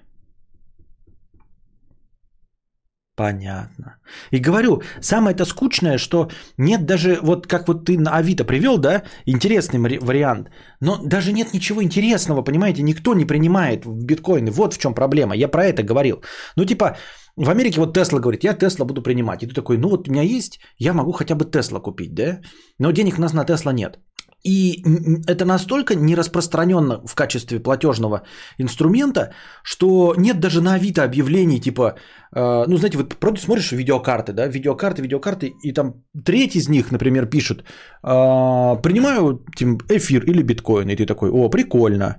Понятно. 3.16 3.98
И 4.32 4.40
говорю, 4.40 4.82
самое-то 5.00 5.46
скучное, 5.46 6.00
что 6.00 6.30
нет 6.58 6.86
даже, 6.86 7.20
вот 7.22 7.46
как 7.46 7.68
вот 7.68 7.86
ты 7.86 8.00
на 8.00 8.18
Авито 8.18 8.44
привел, 8.44 8.80
да, 8.80 9.04
интересный 9.28 9.80
вариант, 10.00 10.50
но 10.82 10.98
даже 10.98 11.32
нет 11.32 11.54
ничего 11.54 11.84
интересного, 11.84 12.42
понимаете, 12.42 12.82
никто 12.82 13.14
не 13.14 13.26
принимает 13.26 13.86
биткоины, 13.86 14.50
вот 14.50 14.74
в 14.74 14.80
чем 14.80 14.96
проблема, 14.96 15.36
я 15.36 15.48
про 15.48 15.66
это 15.66 15.84
говорил. 15.84 16.24
Ну 16.56 16.66
типа, 16.66 16.98
в 17.36 17.50
Америке 17.50 17.80
вот 17.80 17.94
Тесла 17.94 18.20
говорит, 18.20 18.44
я 18.44 18.54
Тесла 18.54 18.86
буду 18.86 19.02
принимать, 19.02 19.44
и 19.44 19.48
ты 19.48 19.54
такой, 19.54 19.78
ну 19.78 19.90
вот 19.90 20.08
у 20.08 20.12
меня 20.12 20.24
есть, 20.24 20.60
я 20.78 20.94
могу 20.94 21.12
хотя 21.12 21.36
бы 21.36 21.46
Тесла 21.46 21.80
купить, 21.80 22.14
да, 22.14 22.40
но 22.80 22.92
денег 22.92 23.18
у 23.18 23.22
нас 23.22 23.34
на 23.34 23.46
Тесла 23.46 23.74
нет. 23.74 24.00
И 24.46 24.84
это 25.26 25.46
настолько 25.46 25.96
не 25.96 26.16
распространенно 26.16 27.02
в 27.08 27.16
качестве 27.16 27.60
платежного 27.60 28.24
инструмента, 28.60 29.34
что 29.64 30.16
нет 30.18 30.40
даже 30.40 30.62
на 30.62 30.74
Авито 30.74 31.04
объявлений 31.04 31.62
типа, 31.62 31.96
э, 32.36 32.66
ну 32.68 32.78
знаете, 32.78 32.98
вот 32.98 33.16
просто 33.16 33.46
смотришь 33.46 33.72
видеокарты, 33.72 34.34
да, 34.34 34.48
видеокарты, 34.48 35.02
видеокарты, 35.02 35.54
и 35.64 35.72
там 35.72 36.04
треть 36.26 36.56
из 36.56 36.68
них, 36.68 36.92
например, 36.92 37.30
пишут, 37.30 37.64
э, 38.04 38.82
принимаю 38.82 39.46
тем, 39.56 39.78
эфир 39.90 40.24
или 40.26 40.44
биткоин, 40.44 40.90
и 40.90 40.96
ты 40.98 41.06
такой, 41.06 41.30
о, 41.32 41.50
прикольно. 41.50 42.18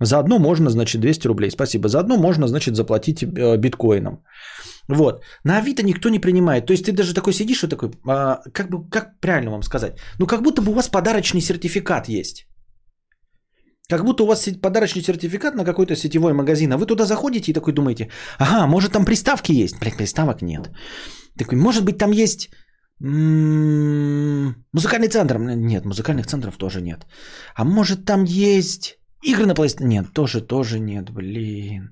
Заодно 0.00 0.38
можно, 0.38 0.70
значит, 0.70 1.00
200 1.00 1.26
рублей, 1.28 1.50
спасибо. 1.50 1.88
Заодно 1.88 2.16
можно, 2.16 2.46
значит, 2.46 2.76
заплатить 2.76 3.22
э, 3.22 3.56
биткоином. 3.56 4.22
Вот. 4.88 5.22
На 5.44 5.58
Авито 5.58 5.82
никто 5.82 6.08
не 6.08 6.20
принимает. 6.20 6.66
То 6.66 6.72
есть 6.72 6.84
ты 6.84 6.92
даже 6.92 7.14
такой 7.14 7.32
сидишь 7.32 7.62
и 7.62 7.68
такой, 7.68 7.90
а, 8.06 8.40
как 8.52 8.70
бы, 8.70 8.88
как 8.88 9.20
правильно 9.20 9.50
вам 9.50 9.62
сказать? 9.62 9.98
Ну, 10.18 10.26
как 10.26 10.42
будто 10.42 10.62
бы 10.62 10.70
у 10.70 10.74
вас 10.74 10.88
подарочный 10.88 11.40
сертификат 11.40 12.08
есть. 12.08 12.46
Как 13.90 14.04
будто 14.04 14.22
у 14.22 14.26
вас 14.26 14.48
подарочный 14.62 15.02
сертификат 15.02 15.54
на 15.54 15.64
какой-то 15.64 15.96
сетевой 15.96 16.32
магазин, 16.32 16.72
а 16.72 16.76
вы 16.76 16.86
туда 16.86 17.04
заходите 17.04 17.50
и 17.50 17.54
такой 17.54 17.72
думаете, 17.72 18.10
ага, 18.38 18.66
может 18.66 18.92
там 18.92 19.04
приставки 19.04 19.52
есть? 19.52 19.78
Блин, 19.78 19.96
приставок 19.96 20.42
нет. 20.42 20.70
Такой, 21.38 21.58
может 21.58 21.84
быть 21.84 21.98
там 21.98 22.12
есть 22.12 22.50
м-м, 23.02 24.54
музыкальный 24.72 25.08
центр? 25.08 25.38
Нет, 25.38 25.84
музыкальных 25.84 26.26
центров 26.26 26.56
тоже 26.56 26.82
нет. 26.82 27.06
А 27.54 27.64
может 27.64 28.04
там 28.04 28.24
есть 28.24 28.97
игры 29.22 29.46
на 29.46 29.52
PlayStation? 29.52 29.86
Нет, 29.86 30.12
тоже, 30.12 30.40
тоже 30.40 30.78
нет, 30.80 31.10
блин. 31.10 31.90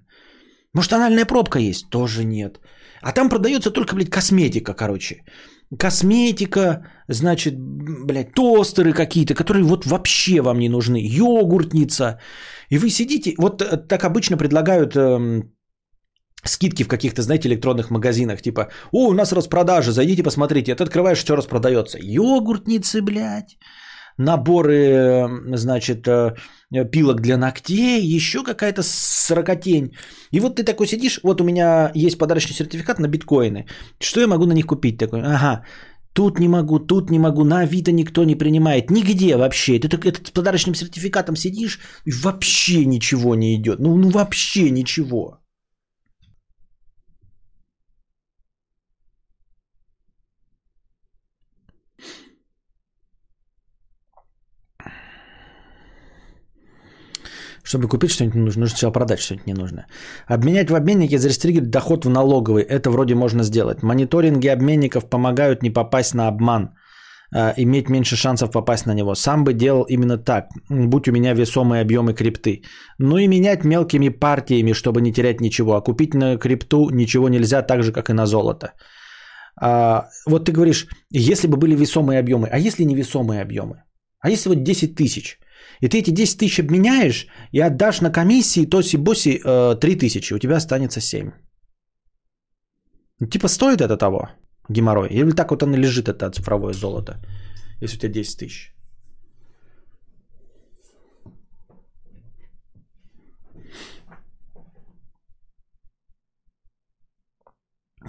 Может 0.74 0.92
анальная 0.92 1.26
пробка 1.26 1.58
есть? 1.58 1.90
Тоже 1.90 2.24
нет. 2.24 2.60
А 3.02 3.12
там 3.12 3.28
продается 3.28 3.70
только, 3.70 3.94
блядь, 3.94 4.10
косметика, 4.10 4.74
короче. 4.74 5.24
Косметика, 5.78 6.86
значит, 7.08 7.54
блядь, 8.06 8.34
тостеры 8.34 8.92
какие-то, 8.92 9.34
которые 9.34 9.64
вот 9.64 9.86
вообще 9.86 10.40
вам 10.40 10.58
не 10.58 10.68
нужны. 10.68 10.98
Йогуртница. 10.98 12.18
И 12.70 12.78
вы 12.78 12.90
сидите, 12.90 13.34
вот 13.38 13.62
э, 13.62 13.76
так 13.88 14.04
обычно 14.04 14.36
предлагают 14.36 14.96
эм, 14.96 15.52
скидки 16.44 16.84
в 16.84 16.88
каких-то, 16.88 17.22
знаете, 17.22 17.48
электронных 17.48 17.90
магазинах. 17.90 18.42
Типа, 18.42 18.68
о, 18.92 19.08
у 19.08 19.14
нас 19.14 19.32
распродажа, 19.32 19.92
зайдите 19.92 20.22
посмотрите. 20.22 20.72
Это 20.72 20.84
открываешь, 20.84 21.18
что 21.18 21.36
распродается. 21.36 21.98
Йогуртницы, 22.00 23.02
блядь 23.02 23.56
наборы, 24.18 25.29
значит, 25.55 26.07
э, 26.09 26.35
пилок 26.90 27.20
для 27.20 27.37
ногтей, 27.37 28.02
еще 28.16 28.42
какая-то 28.42 28.83
сорокотень. 28.83 29.94
И 30.33 30.40
вот 30.40 30.57
ты 30.57 30.64
такой 30.64 30.87
сидишь, 30.87 31.20
вот 31.22 31.40
у 31.40 31.44
меня 31.44 31.90
есть 31.94 32.18
подарочный 32.18 32.55
сертификат 32.55 32.98
на 32.98 33.09
биткоины. 33.09 33.66
Что 34.00 34.20
я 34.20 34.26
могу 34.26 34.46
на 34.46 34.52
них 34.52 34.66
купить? 34.66 34.98
Такой, 34.98 35.22
ага, 35.22 35.64
Тут 36.16 36.38
не 36.38 36.48
могу, 36.48 36.79
тут 36.79 37.11
не 37.11 37.18
могу, 37.18 37.44
на 37.44 37.61
Авито 37.61 37.92
никто 37.92 38.24
не 38.24 38.37
принимает, 38.37 38.90
нигде 38.90 39.37
вообще. 39.37 39.79
Ты 39.79 39.88
так 39.88 40.07
этот 40.07 40.26
с 40.26 40.31
подарочным 40.31 40.74
сертификатом 40.74 41.37
сидишь 41.37 41.79
и 42.07 42.11
вообще 42.11 42.87
ничего 42.87 43.35
не 43.35 43.55
идет. 43.55 43.81
Ну, 43.81 43.96
ну 43.96 44.09
вообще 44.09 44.70
ничего. 44.70 45.40
Чтобы 57.66 57.88
купить 57.88 58.11
что-нибудь 58.11 58.37
нужно, 58.37 58.61
нужно 58.61 58.76
сначала 58.76 58.92
продать 58.92 59.18
что-нибудь 59.18 59.46
ненужное. 59.46 59.87
Обменять 60.29 60.70
в 60.70 60.74
обменнике, 60.74 61.18
зарегистрировать 61.18 61.70
доход 61.70 62.05
в 62.05 62.11
налоговый. 62.11 62.62
Это 62.62 62.90
вроде 62.90 63.14
можно 63.14 63.42
сделать. 63.42 63.83
Мониторинги 63.83 64.48
обменников 64.48 65.11
помогают 65.11 65.62
не 65.62 65.70
попасть 65.70 66.14
на 66.14 66.29
обман. 66.29 66.70
а, 67.35 67.55
иметь 67.57 67.88
меньше 67.88 68.16
шансов 68.16 68.50
попасть 68.50 68.87
на 68.87 68.94
него. 68.94 69.14
Сам 69.14 69.44
бы 69.44 69.52
делал 69.52 69.83
именно 69.88 70.16
так, 70.16 70.44
будь 70.70 71.09
у 71.09 71.12
меня 71.12 71.35
весомые 71.35 71.83
объемы 71.83 72.14
крипты. 72.14 72.62
Ну 72.98 73.18
и 73.18 73.26
менять 73.29 73.64
мелкими 73.64 74.11
партиями, 74.11 74.72
чтобы 74.72 75.00
не 75.00 75.12
терять 75.12 75.40
ничего. 75.40 75.74
А 75.74 75.81
купить 75.81 76.14
на 76.14 76.38
крипту 76.38 76.90
ничего 76.90 77.29
нельзя, 77.29 77.62
так 77.62 77.83
же, 77.83 77.92
как 77.92 78.11
и 78.11 78.12
на 78.12 78.26
золото. 78.26 78.72
А, 79.61 80.05
вот 80.26 80.44
ты 80.44 80.52
говоришь, 80.52 80.87
если 81.11 81.48
бы 81.48 81.57
были 81.57 81.74
весомые 81.74 82.20
объемы, 82.20 82.48
а 82.52 82.59
если 82.59 82.85
невесомые 82.85 83.42
объемы? 83.42 83.83
А 84.20 84.31
если 84.31 84.50
вот 84.50 84.62
10 84.62 84.94
тысяч? 84.94 85.40
И 85.80 85.88
ты 85.88 85.98
эти 85.98 86.10
10 86.10 86.38
тысяч 86.38 86.60
обменяешь 86.60 87.26
и 87.52 87.60
отдашь 87.60 88.00
на 88.00 88.10
комиссии 88.10 88.66
тоси-боси 88.66 89.40
э, 89.44 89.80
3 89.80 89.96
тысячи, 89.96 90.34
у 90.34 90.38
тебя 90.38 90.56
останется 90.56 91.00
7. 91.00 91.30
Ну, 93.20 93.26
типа 93.26 93.48
стоит 93.48 93.80
это 93.80 93.96
того, 93.96 94.30
геморрой? 94.68 95.08
Или 95.08 95.30
так 95.30 95.50
вот 95.50 95.62
оно 95.62 95.76
лежит, 95.76 96.08
это 96.08 96.30
цифровое 96.30 96.74
золото, 96.74 97.24
если 97.80 97.96
у 97.96 98.00
тебя 98.00 98.12
10 98.12 98.38
тысяч? 98.38 98.75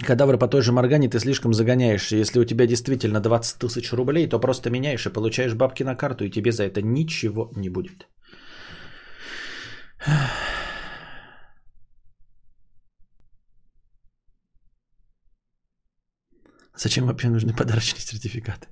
Кадавр 0.06 0.38
по 0.38 0.48
той 0.48 0.62
же 0.62 0.72
Моргане 0.72 1.08
ты 1.08 1.18
слишком 1.18 1.52
загоняешься. 1.52 2.16
Если 2.16 2.40
у 2.40 2.44
тебя 2.44 2.66
действительно 2.66 3.20
20 3.20 3.58
тысяч 3.58 3.92
рублей, 3.92 4.28
то 4.28 4.40
просто 4.40 4.70
меняешь 4.70 5.06
и 5.06 5.12
получаешь 5.12 5.54
бабки 5.54 5.84
на 5.84 5.96
карту, 5.96 6.24
и 6.24 6.30
тебе 6.30 6.52
за 6.52 6.64
это 6.64 6.82
ничего 6.82 7.50
не 7.56 7.68
будет. 7.68 8.06
Зачем 16.76 17.06
вообще 17.06 17.28
нужны 17.28 17.52
подарочные 17.52 18.00
сертификаты? 18.00 18.68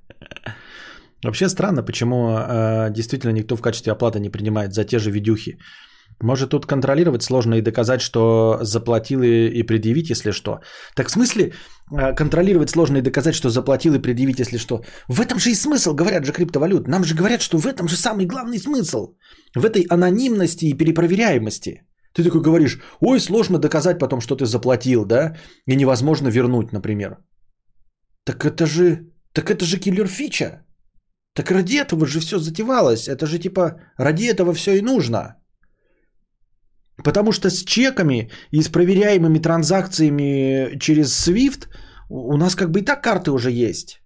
Вообще 1.25 1.49
странно, 1.49 1.83
почему 1.83 2.37
э, 2.39 2.91
действительно 2.91 3.33
никто 3.33 3.57
в 3.57 3.63
качестве 3.63 3.93
оплаты 3.93 4.21
не 4.21 4.31
принимает 4.31 4.75
за 4.75 4.85
те 4.85 4.99
же 4.99 5.11
видюхи. 5.11 5.59
Может 6.23 6.51
тут 6.51 6.67
контролировать 6.67 7.23
сложно 7.23 7.55
и 7.57 7.63
доказать, 7.63 8.01
что 8.01 8.59
заплатил 8.63 9.23
и, 9.23 9.49
и 9.49 9.63
предъявить, 9.63 10.11
если 10.11 10.33
что. 10.33 10.61
Так 10.95 11.09
в 11.09 11.11
смысле 11.11 11.53
э, 11.93 12.15
контролировать 12.15 12.71
сложно 12.71 12.99
и 12.99 13.03
доказать, 13.03 13.35
что 13.35 13.51
заплатил 13.51 13.95
и 13.95 14.03
предъявить, 14.03 14.39
если 14.39 14.59
что? 14.59 14.83
В 15.09 15.21
этом 15.21 15.39
же 15.39 15.51
и 15.51 15.55
смысл, 15.55 15.95
говорят 15.95 16.25
же 16.25 16.33
криптовалют. 16.33 16.89
Нам 16.89 17.05
же 17.05 17.15
говорят, 17.15 17.43
что 17.43 17.59
в 17.59 17.67
этом 17.67 17.89
же 17.89 17.97
самый 17.97 18.27
главный 18.27 18.59
смысл. 18.59 19.15
В 19.55 19.65
этой 19.65 19.87
анонимности 19.91 20.67
и 20.67 20.75
перепроверяемости. 20.75 21.83
Ты 22.15 22.25
такой 22.25 22.41
говоришь, 22.41 22.81
ой, 23.01 23.21
сложно 23.21 23.59
доказать 23.59 23.99
потом, 23.99 24.21
что 24.21 24.37
ты 24.37 24.47
заплатил, 24.47 25.05
да? 25.05 25.37
И 25.67 25.77
невозможно 25.77 26.29
вернуть, 26.29 26.73
например. 26.73 27.19
Так 28.25 28.45
это 28.47 28.65
же, 28.67 29.13
так 29.33 29.51
это 29.51 29.67
же 29.67 29.79
киллер 29.79 30.07
фича. 30.07 30.65
Так 31.35 31.51
ради 31.51 31.77
этого 31.77 32.07
же 32.07 32.21
все 32.21 32.39
затевалось. 32.39 33.07
Это 33.07 33.27
же 33.27 33.39
типа 33.39 33.81
ради 33.99 34.25
этого 34.25 34.55
все 34.55 34.79
и 34.79 34.81
нужно. 34.81 35.37
Потому 37.05 37.33
что 37.33 37.51
с 37.51 37.65
чеками 37.65 38.31
и 38.51 38.63
с 38.63 38.69
проверяемыми 38.69 39.39
транзакциями 39.39 40.79
через 40.79 41.29
SWIFT 41.29 41.69
у 42.09 42.37
нас 42.37 42.55
как 42.55 42.71
бы 42.71 42.81
и 42.81 42.85
так 42.85 43.03
карты 43.03 43.31
уже 43.31 43.51
есть. 43.51 44.01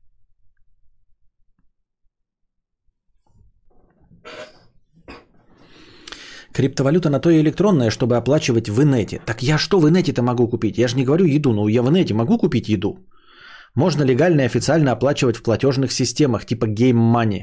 Криптовалюта 6.52 7.10
на 7.10 7.20
то 7.20 7.30
и 7.30 7.40
электронная, 7.40 7.90
чтобы 7.90 8.16
оплачивать 8.16 8.68
в 8.68 8.82
инете. 8.82 9.20
Так 9.26 9.42
я 9.42 9.56
что 9.58 9.80
в 9.80 9.88
инете-то 9.88 10.22
могу 10.22 10.48
купить? 10.48 10.78
Я 10.78 10.88
же 10.88 10.96
не 10.96 11.04
говорю 11.04 11.24
еду, 11.24 11.52
но 11.52 11.68
я 11.68 11.82
в 11.82 11.88
инете 11.88 12.14
могу 12.14 12.38
купить 12.38 12.68
еду. 12.68 12.98
Можно 13.76 14.02
легально 14.04 14.42
и 14.42 14.46
официально 14.46 14.92
оплачивать 14.92 15.36
в 15.36 15.42
платежных 15.42 15.92
системах 15.92 16.44
типа 16.44 16.66
Game 16.66 16.98
Money. 17.14 17.42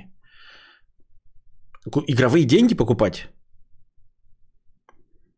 Игровые 2.07 2.45
деньги 2.45 2.75
покупать? 2.75 3.29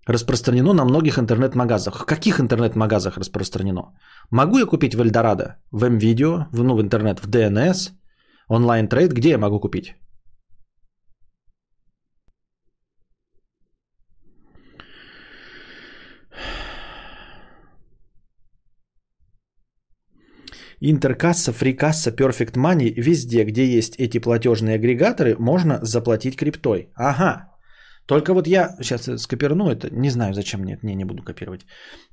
Распространено 0.08 0.74
на 0.74 0.86
многих 0.86 1.20
интернет-магазах. 1.20 2.00
В 2.00 2.06
каких 2.06 2.40
интернет-магазах 2.40 3.18
распространено? 3.18 3.94
Могу 4.32 4.58
я 4.58 4.66
купить 4.66 4.96
в 4.96 5.02
Эльдорадо, 5.02 5.58
в 5.72 5.90
МВидео, 5.90 6.48
в, 6.52 6.64
ну, 6.64 6.76
в 6.76 6.82
интернет, 6.82 7.20
в 7.20 7.28
ДНС, 7.28 7.92
онлайн-трейд? 8.48 9.14
Где 9.14 9.30
я 9.30 9.38
могу 9.38 9.60
купить? 9.60 9.96
Интеркасса, 20.82 21.52
фрикасса, 21.52 22.12
Perfect 22.12 22.56
Money, 22.56 22.94
везде, 22.96 23.44
где 23.44 23.66
есть 23.66 23.96
эти 23.98 24.18
платежные 24.18 24.76
агрегаторы, 24.76 25.36
можно 25.38 25.80
заплатить 25.82 26.38
криптой. 26.38 26.90
Ага. 26.96 27.49
Только 28.10 28.34
вот 28.34 28.48
я 28.48 28.76
сейчас 28.82 29.22
скоперну 29.22 29.70
это, 29.70 29.88
не 29.92 30.10
знаю 30.10 30.34
зачем 30.34 30.62
мне, 30.62 30.80
не, 30.84 30.96
не 30.96 31.06
буду 31.06 31.24
копировать. 31.24 31.62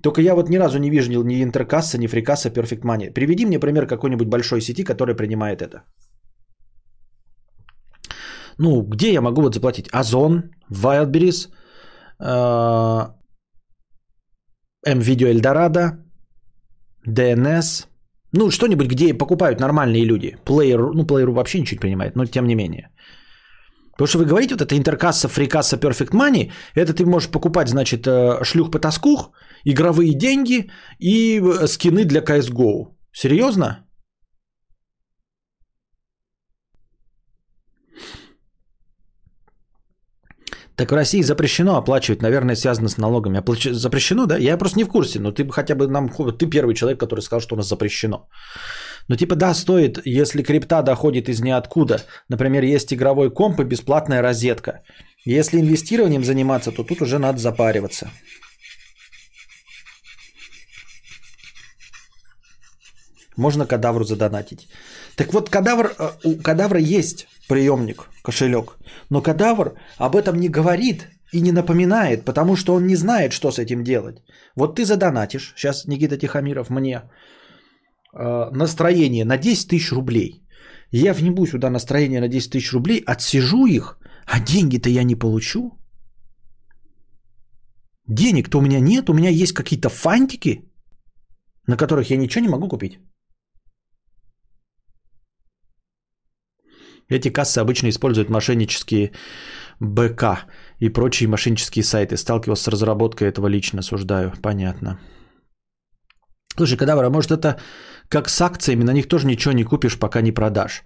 Только 0.03 0.21
я 0.21 0.35
вот 0.35 0.49
ни 0.51 0.59
разу 0.59 0.79
не 0.79 0.91
вижу 0.91 1.23
ни 1.25 1.43
интеркасса, 1.43 1.99
ни 1.99 2.07
фрикасса, 2.07 2.51
Perfect 2.51 2.83
Money. 2.85 3.13
Приведи 3.15 3.47
мне 3.47 3.59
пример 3.59 3.87
какой-нибудь 3.87 4.29
большой 4.29 4.61
сети, 4.61 4.85
которая 4.85 5.17
принимает 5.17 5.63
это. 5.63 5.85
Ну, 8.59 8.83
где 8.83 9.13
я 9.13 9.21
могу 9.23 9.41
вот 9.43 9.55
заплатить? 9.55 9.89
Озон, 9.93 10.51
Wildberries, 10.71 11.49
MVideo 14.87 15.31
Eldorado, 15.33 15.93
DNS, 17.09 17.87
ну, 18.33 18.51
что-нибудь, 18.51 18.89
где 18.89 19.15
покупают 19.15 19.61
нормальные 19.61 20.05
люди. 20.05 20.37
Player, 20.45 20.91
ну, 20.95 21.05
Player 21.05 21.33
вообще 21.33 21.61
ничего 21.61 21.77
не 21.77 21.81
принимает, 21.81 22.17
но 22.17 22.27
тем 22.27 22.47
не 22.47 22.55
менее. 22.55 22.91
Потому 23.97 24.09
что 24.09 24.19
вы 24.19 24.27
говорите, 24.27 24.55
вот 24.55 24.63
это 24.63 24.77
интеркасса, 24.77 25.29
фрикасса, 25.29 25.77
perfect 25.77 26.13
money, 26.13 26.53
это 26.75 26.93
ты 26.93 27.07
можешь 27.07 27.31
покупать, 27.31 27.69
значит, 27.69 28.07
э, 28.07 28.45
шлюх 28.45 28.71
по 28.71 28.79
тоскух, 28.79 29.31
игровые 29.65 30.15
деньги 30.15 30.71
и 30.99 31.41
э, 31.41 31.67
скины 31.67 32.05
для 32.05 32.21
CSGO. 32.21 32.95
Серьезно? 33.13 33.87
Так 40.77 40.93
в 40.93 40.95
России 40.95 41.23
запрещено 41.23 41.77
оплачивать, 41.77 42.23
наверное, 42.23 42.57
связано 42.57 42.89
с 42.89 42.99
налогами. 42.99 43.39
Оплач... 43.39 43.65
Запрещено, 43.65 44.27
да? 44.27 44.37
Я 44.37 44.59
просто 44.59 44.79
не 44.79 44.85
в 44.85 44.89
курсе, 44.89 45.19
но 45.21 45.33
ты 45.33 45.49
хотя 45.49 45.75
бы 45.75 45.89
нам... 45.89 46.11
Ты 46.11 46.47
первый 46.47 46.75
человек, 46.75 47.01
который 47.01 47.21
сказал, 47.21 47.41
что 47.41 47.55
у 47.55 47.59
нас 47.59 47.69
запрещено. 47.69 48.29
Ну 49.09 49.17
типа 49.17 49.37
да, 49.37 49.55
стоит, 49.55 50.01
если 50.05 50.43
крипта 50.43 50.83
доходит 50.83 51.29
из 51.29 51.41
ниоткуда. 51.41 52.03
Например, 52.29 52.65
есть 52.65 52.93
игровой 52.93 53.31
комп 53.31 53.61
и 53.61 53.65
бесплатная 53.65 54.23
розетка. 54.23 54.83
Если 55.25 55.61
инвестированием 55.61 56.25
заниматься, 56.25 56.73
то 56.73 56.85
тут 56.85 57.03
уже 57.03 57.19
надо 57.19 57.39
запариваться. 57.39 58.11
Можно 63.37 63.67
кадавру 63.67 64.05
задонатить. 64.05 64.69
Так 65.17 65.33
вот, 65.33 65.51
кадавр, 65.51 65.95
э, 65.99 66.11
у 66.25 66.37
кадавра 66.43 66.81
есть 66.81 67.29
приемник, 67.49 68.09
кошелек. 68.23 68.79
Но 69.11 69.21
кадавр 69.21 69.75
об 69.99 70.17
этом 70.17 70.41
не 70.41 70.49
говорит 70.49 71.09
и 71.33 71.41
не 71.41 71.53
напоминает, 71.53 72.25
потому 72.25 72.57
что 72.57 72.75
он 72.75 72.87
не 72.87 72.97
знает, 72.97 73.33
что 73.33 73.51
с 73.51 73.59
этим 73.59 73.85
делать. 73.85 74.23
Вот 74.55 74.77
ты 74.77 74.85
задонатишь, 74.85 75.53
сейчас 75.57 75.87
Никита 75.87 76.17
Тихомиров 76.17 76.71
мне 76.71 77.03
настроение 78.53 79.25
на 79.25 79.37
10 79.37 79.69
тысяч 79.69 79.93
рублей. 79.93 80.43
Я 80.93 81.13
внебу 81.15 81.47
сюда 81.47 81.71
настроение 81.71 82.21
на 82.21 82.29
10 82.29 82.51
тысяч 82.51 82.73
рублей, 82.73 83.03
отсижу 83.07 83.67
их, 83.67 83.99
а 84.27 84.41
деньги-то 84.41 84.89
я 84.89 85.05
не 85.05 85.15
получу. 85.15 85.73
Денег-то 88.09 88.59
у 88.59 88.63
меня 88.63 88.81
нет, 88.81 89.09
у 89.09 89.15
меня 89.15 89.31
есть 89.31 89.53
какие-то 89.53 89.89
фантики, 89.89 90.63
на 91.67 91.77
которых 91.77 92.11
я 92.11 92.17
ничего 92.17 92.45
не 92.45 92.49
могу 92.49 92.69
купить. 92.69 92.99
Эти 97.09 97.33
кассы 97.33 97.59
обычно 97.59 97.89
используют 97.89 98.31
мошеннические 98.31 99.13
БК 99.81 100.47
и 100.81 100.89
прочие 100.89 101.29
мошеннические 101.29 101.85
сайты. 101.85 102.17
Сталкивался 102.17 102.65
с 102.65 102.69
разработкой 102.69 103.29
этого 103.29 103.49
лично, 103.49 103.81
осуждаю. 103.81 104.33
Понятно. 104.43 104.99
Слушай, 106.57 106.77
Кадавра, 106.77 107.11
может 107.11 107.31
это 107.31 107.57
как 108.09 108.29
с 108.29 108.41
акциями, 108.41 108.85
на 108.85 108.93
них 108.93 109.09
тоже 109.09 109.27
ничего 109.27 109.53
не 109.53 109.65
купишь, 109.65 109.99
пока 109.99 110.21
не 110.21 110.33
продашь. 110.33 110.85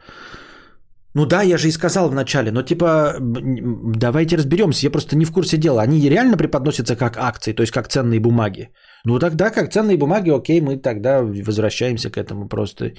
Ну 1.14 1.26
да, 1.26 1.42
я 1.42 1.58
же 1.58 1.68
и 1.68 1.72
сказал 1.72 2.08
в 2.08 2.14
начале, 2.14 2.52
но 2.52 2.62
типа 2.62 3.16
давайте 3.20 4.36
разберемся, 4.36 4.86
я 4.86 4.90
просто 4.90 5.16
не 5.16 5.24
в 5.24 5.32
курсе 5.32 5.56
дела. 5.56 5.82
Они 5.82 6.08
реально 6.08 6.36
преподносятся 6.36 6.96
как 6.96 7.16
акции, 7.16 7.52
то 7.52 7.62
есть 7.62 7.72
как 7.72 7.88
ценные 7.88 8.20
бумаги. 8.20 8.68
Ну 9.04 9.18
тогда 9.18 9.50
как 9.50 9.72
ценные 9.72 9.96
бумаги, 9.96 10.30
окей, 10.30 10.60
мы 10.60 10.76
тогда 10.76 11.22
возвращаемся 11.22 12.10
к 12.10 12.16
этому 12.16 12.48
просто. 12.48 12.92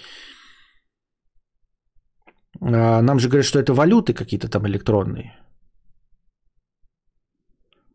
А 2.61 3.01
нам 3.01 3.19
же 3.19 3.29
говорят, 3.29 3.45
что 3.45 3.59
это 3.59 3.73
валюты 3.73 4.13
какие-то 4.13 4.49
там 4.49 4.67
электронные. 4.67 5.33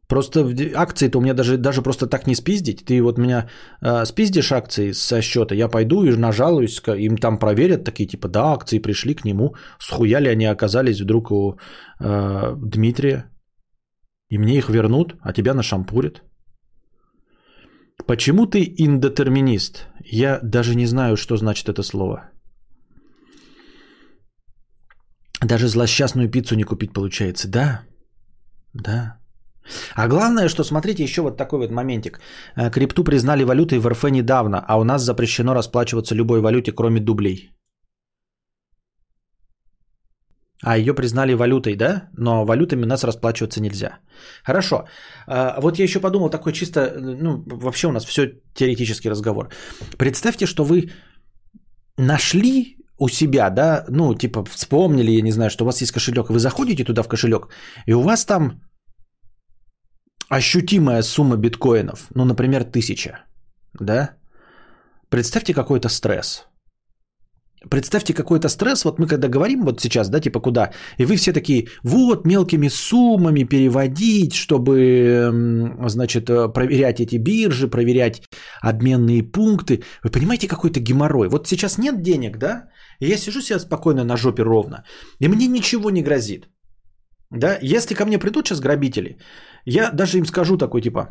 Просто 0.08 0.40
акции-то 0.74 1.18
у 1.18 1.20
меня 1.20 1.34
даже, 1.34 1.56
даже 1.56 1.82
просто 1.82 2.06
так 2.06 2.26
не 2.26 2.34
спиздить. 2.34 2.84
Ты 2.84 3.02
вот 3.02 3.18
меня 3.18 3.48
э, 3.82 4.04
спиздишь 4.04 4.52
акции 4.52 4.92
со 4.92 5.20
счета, 5.20 5.54
я 5.54 5.68
пойду 5.68 6.04
и 6.04 6.16
нажалуюсь, 6.16 6.80
им 6.86 7.16
там 7.18 7.38
проверят, 7.38 7.84
такие 7.84 8.06
типа, 8.06 8.28
да, 8.28 8.52
акции 8.52 8.78
пришли 8.78 9.14
к 9.14 9.24
нему, 9.24 9.54
схуяли 9.80 10.28
они 10.28 10.46
оказались 10.46 11.00
вдруг 11.00 11.30
у 11.30 11.58
э, 12.00 12.54
Дмитрия, 12.56 13.24
и 14.28 14.38
мне 14.38 14.58
их 14.58 14.68
вернут, 14.68 15.16
а 15.22 15.32
тебя 15.32 15.54
нашампурят. 15.54 16.22
Почему 18.06 18.46
ты 18.46 18.74
индетерминист? 18.78 19.86
Я 20.04 20.38
даже 20.42 20.74
не 20.74 20.86
знаю, 20.86 21.16
что 21.16 21.36
значит 21.36 21.68
это 21.68 21.82
слово. 21.82 22.30
Даже 25.40 25.68
злосчастную 25.68 26.30
пиццу 26.30 26.54
не 26.54 26.64
купить 26.64 26.92
получается. 26.92 27.48
Да, 27.48 27.82
да. 28.74 29.18
А 29.94 30.08
главное, 30.08 30.48
что 30.48 30.64
смотрите, 30.64 31.02
еще 31.02 31.22
вот 31.22 31.36
такой 31.36 31.58
вот 31.58 31.70
моментик. 31.70 32.20
Э, 32.56 32.70
Крипту 32.70 33.04
признали 33.04 33.44
валютой 33.44 33.78
в 33.78 33.86
РФ 33.88 34.04
недавно, 34.10 34.64
а 34.66 34.78
у 34.78 34.84
нас 34.84 35.02
запрещено 35.02 35.54
расплачиваться 35.54 36.14
любой 36.14 36.40
валюте, 36.40 36.72
кроме 36.72 37.00
дублей. 37.00 37.50
А 40.62 40.78
ее 40.78 40.94
признали 40.94 41.34
валютой, 41.34 41.76
да? 41.76 42.08
Но 42.16 42.44
валютами 42.44 42.84
у 42.84 42.86
нас 42.86 43.04
расплачиваться 43.04 43.60
нельзя. 43.60 43.98
Хорошо. 44.44 44.84
А, 45.26 45.60
Вот 45.60 45.78
я 45.78 45.84
еще 45.84 46.00
подумал, 46.00 46.30
такой 46.30 46.52
чисто, 46.52 46.94
ну, 46.98 47.44
вообще 47.46 47.88
у 47.88 47.92
нас 47.92 48.04
все 48.04 48.32
теоретический 48.54 49.10
разговор. 49.10 49.48
Представьте, 49.98 50.46
что 50.46 50.64
вы 50.64 50.90
нашли 51.98 52.76
у 52.98 53.08
себя, 53.08 53.50
да, 53.50 53.84
ну, 53.88 54.14
типа 54.14 54.44
вспомнили, 54.44 55.10
я 55.10 55.22
не 55.22 55.32
знаю, 55.32 55.50
что 55.50 55.64
у 55.64 55.66
вас 55.66 55.82
есть 55.82 55.92
кошелек, 55.92 56.30
вы 56.30 56.38
заходите 56.38 56.84
туда 56.84 57.02
в 57.02 57.08
кошелек, 57.08 57.48
и 57.86 57.94
у 57.94 58.00
вас 58.00 58.24
там 58.24 58.62
ощутимая 60.28 61.02
сумма 61.02 61.36
биткоинов, 61.36 62.06
ну, 62.14 62.24
например, 62.24 62.64
тысяча, 62.64 63.24
да? 63.80 64.10
Представьте 65.08 65.54
какой-то 65.54 65.88
стресс. 65.88 66.46
Представьте 67.70 68.14
какой-то 68.14 68.48
стресс, 68.48 68.84
вот 68.84 68.98
мы 68.98 69.06
когда 69.06 69.28
говорим 69.28 69.64
вот 69.64 69.80
сейчас, 69.80 70.08
да, 70.08 70.20
типа 70.20 70.40
куда, 70.40 70.70
и 70.98 71.04
вы 71.04 71.16
все 71.16 71.32
такие, 71.32 71.68
вот 71.82 72.26
мелкими 72.26 72.68
суммами 72.68 73.44
переводить, 73.44 74.34
чтобы, 74.34 74.78
м, 74.78 75.88
значит, 75.88 76.28
э, 76.28 76.52
проверять 76.52 77.00
эти 77.00 77.16
биржи, 77.16 77.68
проверять 77.68 78.22
обменные 78.60 79.22
пункты. 79.22 79.82
Вы 80.04 80.10
понимаете, 80.10 80.48
какой-то 80.48 80.80
геморрой. 80.80 81.28
Вот 81.28 81.48
сейчас 81.48 81.78
нет 81.78 82.02
денег, 82.02 82.38
да, 82.38 82.68
и 83.00 83.06
я 83.08 83.16
сижу 83.16 83.40
себе 83.40 83.58
спокойно 83.58 84.04
на 84.04 84.16
жопе 84.16 84.42
ровно, 84.42 84.84
и 85.20 85.28
мне 85.28 85.48
ничего 85.48 85.90
не 85.90 86.02
грозит. 86.02 86.48
Да, 87.30 87.58
если 87.60 87.94
ко 87.94 88.04
мне 88.04 88.18
придут 88.18 88.46
сейчас 88.46 88.60
грабители, 88.60 89.18
я 89.66 89.90
даже 89.90 90.18
им 90.18 90.26
скажу 90.26 90.56
такой 90.56 90.80
типа, 90.82 91.08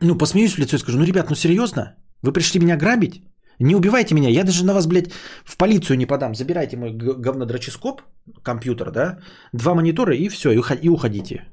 ну, 0.00 0.18
посмеюсь 0.18 0.54
в 0.54 0.58
лицо 0.58 0.76
и 0.76 0.80
скажу, 0.80 0.98
ну, 0.98 1.04
ребят, 1.04 1.30
ну, 1.30 1.36
серьезно? 1.36 1.96
Вы 2.22 2.32
пришли 2.32 2.60
меня 2.60 2.76
грабить? 2.76 3.22
Не 3.60 3.74
убивайте 3.76 4.14
меня, 4.14 4.28
я 4.30 4.44
даже 4.44 4.64
на 4.64 4.74
вас, 4.74 4.86
блядь, 4.86 5.12
в 5.44 5.56
полицию 5.56 5.96
не 5.96 6.06
подам. 6.06 6.34
Забирайте 6.34 6.76
мой 6.76 6.90
говнодроческоп, 6.92 8.02
компьютер, 8.42 8.90
да, 8.90 9.18
два 9.52 9.74
монитора 9.74 10.14
и 10.16 10.28
все, 10.28 10.50
и, 10.52 10.56
ухо- 10.58 10.78
и 10.82 10.88
уходите. 10.88 11.44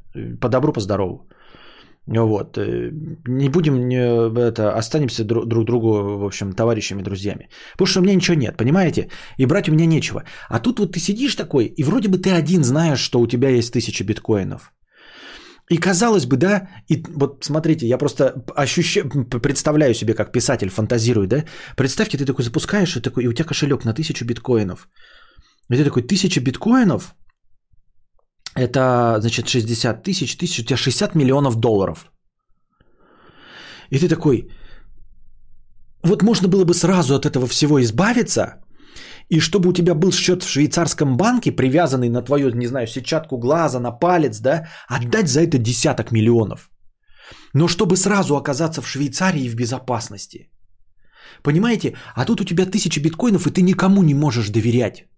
По 0.42 0.50
добру, 0.50 0.74
по 0.74 0.82
здорову. 0.82 1.28
Вот. 2.08 2.58
э, 2.58 2.92
Не 3.28 3.50
будем, 3.50 3.76
это, 4.38 4.78
останемся 4.78 5.24
друг, 5.24 5.46
друг 5.48 5.66
другу, 5.66 6.18
в 6.18 6.26
общем, 6.26 6.54
товарищами, 6.54 7.04
друзьями. 7.04 7.50
Потому 7.74 7.88
что 7.88 8.00
у 8.00 8.04
меня 8.04 8.16
ничего 8.16 8.38
нет, 8.38 8.58
понимаете? 8.58 9.10
И 9.38 9.46
брать 9.46 9.70
у 9.70 9.72
меня 9.72 9.86
нечего. 9.86 10.24
А 10.50 10.60
тут 10.60 10.80
вот 10.80 10.94
ты 10.94 11.00
сидишь 11.00 11.36
такой, 11.36 11.66
и 11.66 11.84
вроде 11.84 12.08
бы 12.10 12.18
ты 12.18 12.32
один 12.32 12.64
знаешь, 12.64 13.00
что 13.00 13.20
у 13.20 13.28
тебя 13.28 13.50
есть 13.50 13.74
тысяча 13.74 14.04
биткоинов. 14.04 14.74
И 15.70 15.78
казалось 15.78 16.26
бы, 16.26 16.36
да, 16.38 16.68
и 16.88 17.04
вот 17.16 17.44
смотрите, 17.44 17.88
я 17.88 17.98
просто 17.98 18.44
ощущаю, 18.56 19.10
представляю 19.42 19.94
себе, 19.94 20.14
как 20.16 20.32
писатель 20.32 20.70
фантазирую, 20.70 21.28
да. 21.28 21.46
Представьте, 21.76 22.18
ты 22.18 22.26
такой 22.26 22.44
запускаешь, 22.44 22.98
и, 22.98 23.02
такой, 23.02 23.24
и 23.24 23.28
у 23.28 23.34
тебя 23.34 23.46
кошелек 23.46 23.86
на 23.86 23.94
тысячу 23.94 24.26
биткоинов. 24.26 24.90
И 25.70 25.78
ты 25.78 25.84
такой, 25.84 26.02
тысяча 26.02 26.42
биткоинов, 26.42 27.16
это, 28.56 29.18
значит, 29.20 29.48
60 29.48 30.04
тысяч, 30.04 30.38
тысяч, 30.38 30.60
у 30.60 30.66
тебя 30.66 30.78
60 30.78 31.16
миллионов 31.16 31.56
долларов. 31.56 32.12
И 33.92 34.00
ты 34.00 34.10
такой, 34.10 34.50
вот 36.04 36.24
можно 36.24 36.48
было 36.48 36.66
бы 36.66 36.74
сразу 36.74 37.14
от 37.14 37.26
этого 37.26 37.46
всего 37.46 37.80
избавиться, 37.80 38.64
и 39.30 39.40
чтобы 39.40 39.70
у 39.70 39.74
тебя 39.74 39.94
был 39.94 40.12
счет 40.12 40.44
в 40.44 40.50
швейцарском 40.50 41.18
банке, 41.18 41.52
привязанный 41.52 42.10
на 42.10 42.22
твою, 42.22 42.50
не 42.50 42.68
знаю, 42.68 42.88
сетчатку 42.88 43.38
глаза, 43.38 43.80
на 43.80 43.92
палец, 43.92 44.40
да, 44.40 44.68
отдать 44.88 45.28
за 45.28 45.42
это 45.42 45.58
десяток 45.58 46.12
миллионов. 46.12 46.70
Но 47.54 47.68
чтобы 47.68 47.96
сразу 47.96 48.36
оказаться 48.36 48.82
в 48.82 48.88
Швейцарии 48.88 49.50
в 49.50 49.56
безопасности. 49.56 50.50
Понимаете? 51.44 51.96
А 52.16 52.26
тут 52.26 52.42
у 52.42 52.44
тебя 52.44 52.66
тысяча 52.66 53.00
биткоинов, 53.00 53.48
и 53.48 53.52
ты 53.52 53.62
никому 53.62 54.04
не 54.04 54.14
можешь 54.14 54.50
доверять. 54.50 55.09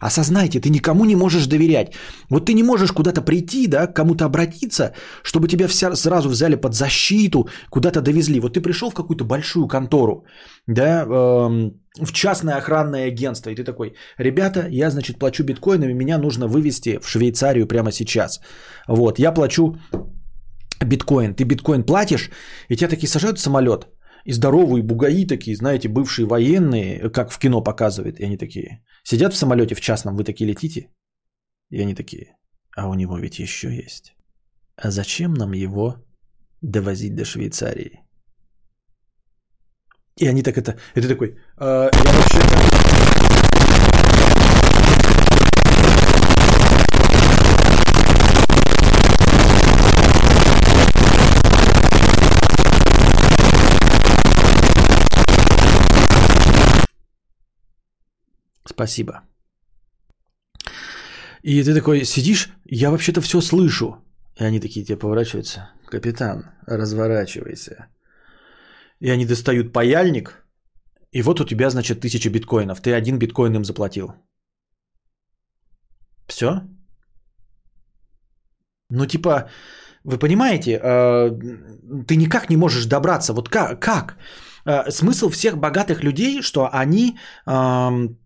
Осознайте, 0.00 0.60
ты 0.60 0.70
никому 0.70 1.04
не 1.04 1.16
можешь 1.16 1.46
доверять. 1.46 1.92
Вот 2.30 2.46
ты 2.46 2.54
не 2.54 2.62
можешь 2.62 2.92
куда-то 2.92 3.20
прийти, 3.20 3.66
да, 3.66 3.86
к 3.86 3.96
кому-то 3.96 4.24
обратиться, 4.24 4.92
чтобы 5.24 5.48
тебя 5.48 5.66
вся, 5.66 5.96
сразу 5.96 6.28
взяли 6.28 6.54
под 6.54 6.74
защиту, 6.74 7.48
куда-то 7.70 8.00
довезли. 8.00 8.40
Вот 8.40 8.54
ты 8.54 8.60
пришел 8.60 8.90
в 8.90 8.94
какую-то 8.94 9.24
большую 9.24 9.66
контору, 9.66 10.24
да, 10.68 11.02
эм, 11.02 11.72
в 12.00 12.12
частное 12.12 12.58
охранное 12.58 13.08
агентство, 13.08 13.50
и 13.50 13.56
ты 13.56 13.64
такой, 13.64 13.94
ребята, 14.18 14.68
я, 14.70 14.90
значит, 14.90 15.18
плачу 15.18 15.42
биткоинами, 15.42 15.92
меня 15.92 16.18
нужно 16.18 16.46
вывести 16.46 16.98
в 17.02 17.08
Швейцарию 17.08 17.66
прямо 17.66 17.90
сейчас. 17.90 18.40
Вот, 18.86 19.18
я 19.18 19.32
плачу 19.32 19.76
биткоин, 20.84 21.34
ты 21.34 21.44
биткоин 21.44 21.82
платишь, 21.82 22.30
и 22.68 22.76
тебя 22.76 22.88
такие 22.88 23.08
сажают 23.08 23.38
в 23.38 23.42
самолет, 23.42 23.88
и 24.28 24.32
здоровые 24.32 24.82
бугаи 24.82 25.26
такие, 25.26 25.56
знаете, 25.56 25.88
бывшие 25.88 26.26
военные, 26.26 27.08
как 27.08 27.30
в 27.30 27.38
кино 27.38 27.62
показывают, 27.62 28.20
и 28.20 28.26
они 28.26 28.36
такие, 28.36 28.84
сидят 29.02 29.32
в 29.32 29.36
самолете 29.38 29.74
в 29.74 29.80
частном, 29.80 30.16
вы 30.16 30.24
такие 30.24 30.46
летите, 30.50 30.90
и 31.70 31.80
они 31.80 31.94
такие, 31.94 32.36
а 32.76 32.88
у 32.88 32.94
него 32.94 33.18
ведь 33.18 33.38
еще 33.38 33.74
есть. 33.74 34.14
А 34.76 34.90
зачем 34.90 35.32
нам 35.32 35.54
его 35.54 36.04
довозить 36.60 37.14
до 37.14 37.24
Швейцарии? 37.24 38.00
И 40.20 40.28
они 40.28 40.42
так 40.42 40.58
это, 40.58 40.76
ты 40.94 41.08
такой, 41.08 41.38
«А, 41.56 41.88
я 41.90 42.12
вообще 42.12 42.38
Спасибо. 58.68 59.22
И 61.42 61.62
ты 61.62 61.74
такой 61.74 62.04
сидишь, 62.04 62.50
я 62.64 62.90
вообще-то 62.90 63.20
все 63.20 63.40
слышу. 63.40 63.96
И 64.40 64.44
они 64.44 64.60
такие 64.60 64.84
тебе 64.84 64.98
поворачиваются. 64.98 65.70
Капитан, 65.86 66.44
разворачивайся. 66.66 67.86
И 69.00 69.10
они 69.10 69.26
достают 69.26 69.72
паяльник. 69.72 70.44
И 71.12 71.22
вот 71.22 71.40
у 71.40 71.44
тебя, 71.44 71.70
значит, 71.70 72.00
тысяча 72.00 72.30
биткоинов. 72.30 72.80
Ты 72.80 72.92
один 72.92 73.18
биткоин 73.18 73.54
им 73.54 73.64
заплатил. 73.64 74.12
Все? 76.26 76.60
Ну, 78.90 79.06
типа, 79.06 79.48
вы 80.04 80.18
понимаете, 80.18 80.72
э, 80.72 81.30
ты 82.06 82.16
никак 82.16 82.50
не 82.50 82.56
можешь 82.56 82.86
добраться. 82.86 83.32
Вот 83.32 83.48
как? 83.48 83.80
как? 83.80 84.18
Э, 84.66 84.90
Смысл 84.90 85.30
всех 85.30 85.56
богатых 85.56 86.04
людей, 86.04 86.42
что 86.42 86.68
они 86.72 87.18
эм, 87.46 88.18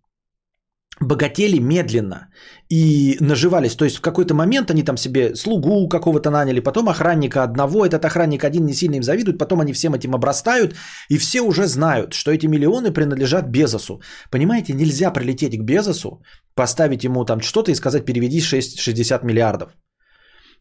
богатели 1.00 1.58
медленно 1.58 2.28
и 2.68 3.16
наживались. 3.20 3.76
То 3.76 3.84
есть 3.84 3.96
в 3.96 4.00
какой-то 4.00 4.34
момент 4.34 4.70
они 4.70 4.82
там 4.82 4.96
себе 4.96 5.34
слугу 5.34 5.88
какого-то 5.88 6.30
наняли, 6.30 6.60
потом 6.60 6.88
охранника 6.88 7.42
одного, 7.42 7.84
этот 7.84 8.04
охранник 8.04 8.44
один 8.44 8.66
не 8.66 8.74
сильно 8.74 8.96
им 8.96 9.02
завидует, 9.02 9.38
потом 9.38 9.60
они 9.60 9.72
всем 9.72 9.94
этим 9.94 10.14
обрастают, 10.14 10.74
и 11.08 11.18
все 11.18 11.40
уже 11.40 11.66
знают, 11.66 12.12
что 12.14 12.30
эти 12.30 12.46
миллионы 12.46 12.92
принадлежат 12.92 13.48
Безосу. 13.48 14.00
Понимаете, 14.30 14.72
нельзя 14.72 15.10
прилететь 15.10 15.58
к 15.58 15.64
Безосу, 15.64 16.22
поставить 16.54 17.04
ему 17.04 17.24
там 17.24 17.40
что-то 17.40 17.70
и 17.70 17.74
сказать 17.74 18.04
переведи 18.04 18.40
6, 18.40 18.78
60 18.78 19.24
миллиардов. 19.24 19.70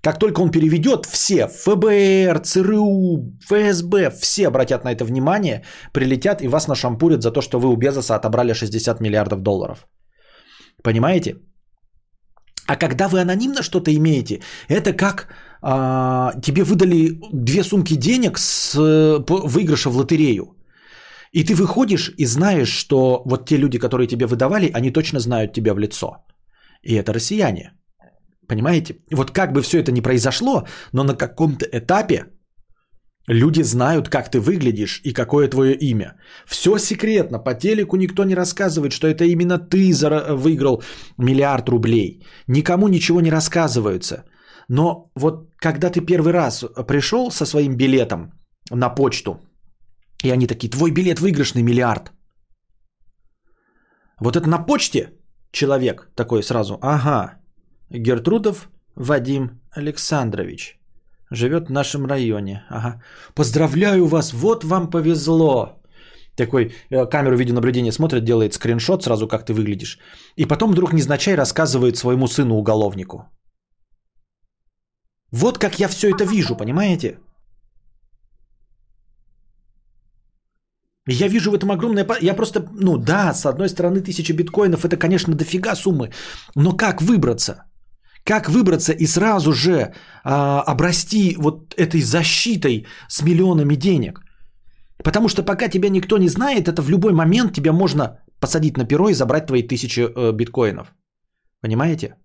Как 0.03 0.17
только 0.17 0.41
он 0.41 0.49
переведет, 0.49 1.05
все, 1.05 1.47
ФБР, 1.47 2.39
ЦРУ, 2.39 3.37
ФСБ, 3.45 4.09
все 4.19 4.47
обратят 4.47 4.83
на 4.83 4.91
это 4.91 5.05
внимание, 5.05 5.63
прилетят 5.93 6.41
и 6.41 6.47
вас 6.47 6.67
нашампурят 6.67 7.21
за 7.21 7.31
то, 7.31 7.41
что 7.41 7.59
вы 7.59 7.69
у 7.69 7.75
Безоса 7.75 8.15
отобрали 8.15 8.53
60 8.53 8.99
миллиардов 8.99 9.41
долларов. 9.41 9.87
Понимаете? 10.83 11.35
А 12.67 12.75
когда 12.75 13.07
вы 13.07 13.21
анонимно 13.21 13.63
что-то 13.63 13.91
имеете, 13.91 14.39
это 14.69 14.93
как 14.93 15.27
а, 15.61 16.33
тебе 16.41 16.63
выдали 16.63 17.19
две 17.33 17.63
сумки 17.63 17.95
денег 17.95 18.37
с 18.37 18.75
выигрыша 19.27 19.89
в 19.89 19.97
лотерею. 19.97 20.55
И 21.33 21.43
ты 21.43 21.53
выходишь 21.55 22.13
и 22.17 22.25
знаешь, 22.25 22.69
что 22.69 23.21
вот 23.25 23.45
те 23.45 23.57
люди, 23.57 23.79
которые 23.79 24.07
тебе 24.07 24.25
выдавали, 24.25 24.71
они 24.73 24.91
точно 24.91 25.19
знают 25.19 25.53
тебя 25.53 25.73
в 25.73 25.79
лицо. 25.79 26.17
И 26.83 26.95
это 26.95 27.13
россияне. 27.13 27.71
Понимаете? 28.47 28.95
Вот 29.13 29.31
как 29.31 29.53
бы 29.53 29.61
все 29.61 29.79
это 29.79 29.91
ни 29.91 30.01
произошло, 30.01 30.67
но 30.93 31.03
на 31.03 31.15
каком-то 31.15 31.65
этапе 31.65 32.25
люди 33.27 33.63
знают, 33.63 34.09
как 34.09 34.29
ты 34.29 34.39
выглядишь 34.39 35.01
и 35.03 35.13
какое 35.13 35.47
твое 35.47 35.73
имя. 35.73 36.15
Все 36.45 36.77
секретно. 36.77 37.39
По 37.39 37.53
телеку 37.53 37.97
никто 37.97 38.23
не 38.23 38.35
рассказывает, 38.35 38.91
что 38.91 39.07
это 39.07 39.25
именно 39.25 39.57
ты 39.57 39.91
выиграл 40.35 40.83
миллиард 41.17 41.69
рублей. 41.69 42.23
Никому 42.47 42.87
ничего 42.87 43.21
не 43.21 43.31
рассказывается. 43.31 44.23
Но 44.67 45.11
вот 45.15 45.49
когда 45.57 45.89
ты 45.89 46.01
первый 46.01 46.33
раз 46.33 46.65
пришел 46.87 47.31
со 47.31 47.45
своим 47.45 47.75
билетом 47.75 48.31
на 48.71 48.89
почту, 48.89 49.39
и 50.23 50.31
они 50.31 50.47
такие, 50.47 50.69
твой 50.69 50.91
билет 50.91 51.19
выигрышный 51.19 51.63
миллиард. 51.63 52.11
Вот 54.19 54.35
это 54.35 54.47
на 54.47 54.59
почте 54.59 55.13
человек 55.51 56.11
такой 56.15 56.43
сразу, 56.43 56.77
ага, 56.81 57.39
Гертрудов 57.89 58.69
Вадим 58.95 59.61
Александрович. 59.71 60.80
Живет 61.31 61.67
в 61.67 61.71
нашем 61.71 62.05
районе. 62.05 62.63
Ага. 62.69 63.01
Поздравляю 63.35 64.05
вас, 64.05 64.33
вот 64.33 64.63
вам 64.63 64.89
повезло. 64.89 65.81
Такой 66.35 66.73
э, 66.89 67.05
камеру 67.09 67.37
видеонаблюдения 67.37 67.91
смотрит, 67.91 68.23
делает 68.23 68.53
скриншот 68.53 69.03
сразу, 69.03 69.27
как 69.27 69.45
ты 69.45 69.53
выглядишь. 69.53 69.97
И 70.35 70.45
потом 70.45 70.71
вдруг 70.71 70.93
незначай 70.93 71.35
рассказывает 71.35 71.97
своему 71.97 72.27
сыну-уголовнику. 72.27 73.29
Вот 75.31 75.57
как 75.57 75.79
я 75.79 75.87
все 75.87 76.09
это 76.09 76.25
вижу, 76.25 76.57
понимаете? 76.57 77.19
Я 81.07 81.29
вижу 81.29 81.51
в 81.51 81.55
этом 81.55 81.71
огромное... 81.71 82.05
Я 82.21 82.35
просто, 82.35 82.69
ну 82.73 82.97
да, 82.97 83.33
с 83.33 83.45
одной 83.45 83.69
стороны, 83.69 84.01
тысяча 84.01 84.33
биткоинов 84.33 84.83
это, 84.85 84.97
конечно, 84.97 85.33
дофига 85.33 85.75
суммы. 85.75 86.11
Но 86.55 86.77
как 86.77 87.01
выбраться? 87.01 87.70
Как 88.23 88.49
выбраться 88.49 88.93
и 88.93 89.07
сразу 89.07 89.53
же 89.53 89.93
а, 90.23 90.61
обрасти 90.61 91.35
вот 91.37 91.73
этой 91.77 92.01
защитой 92.01 92.85
с 93.09 93.21
миллионами 93.23 93.75
денег? 93.75 94.19
Потому 95.03 95.27
что 95.29 95.43
пока 95.43 95.67
тебя 95.67 95.89
никто 95.89 96.17
не 96.17 96.29
знает, 96.29 96.67
это 96.67 96.81
в 96.81 96.89
любой 96.89 97.13
момент 97.13 97.53
тебя 97.53 97.73
можно 97.73 98.19
посадить 98.39 98.77
на 98.77 98.85
перо 98.85 99.09
и 99.09 99.13
забрать 99.13 99.47
твои 99.47 99.63
тысячи 99.63 100.01
э, 100.01 100.31
биткоинов. 100.31 100.93
Понимаете? 101.61 102.15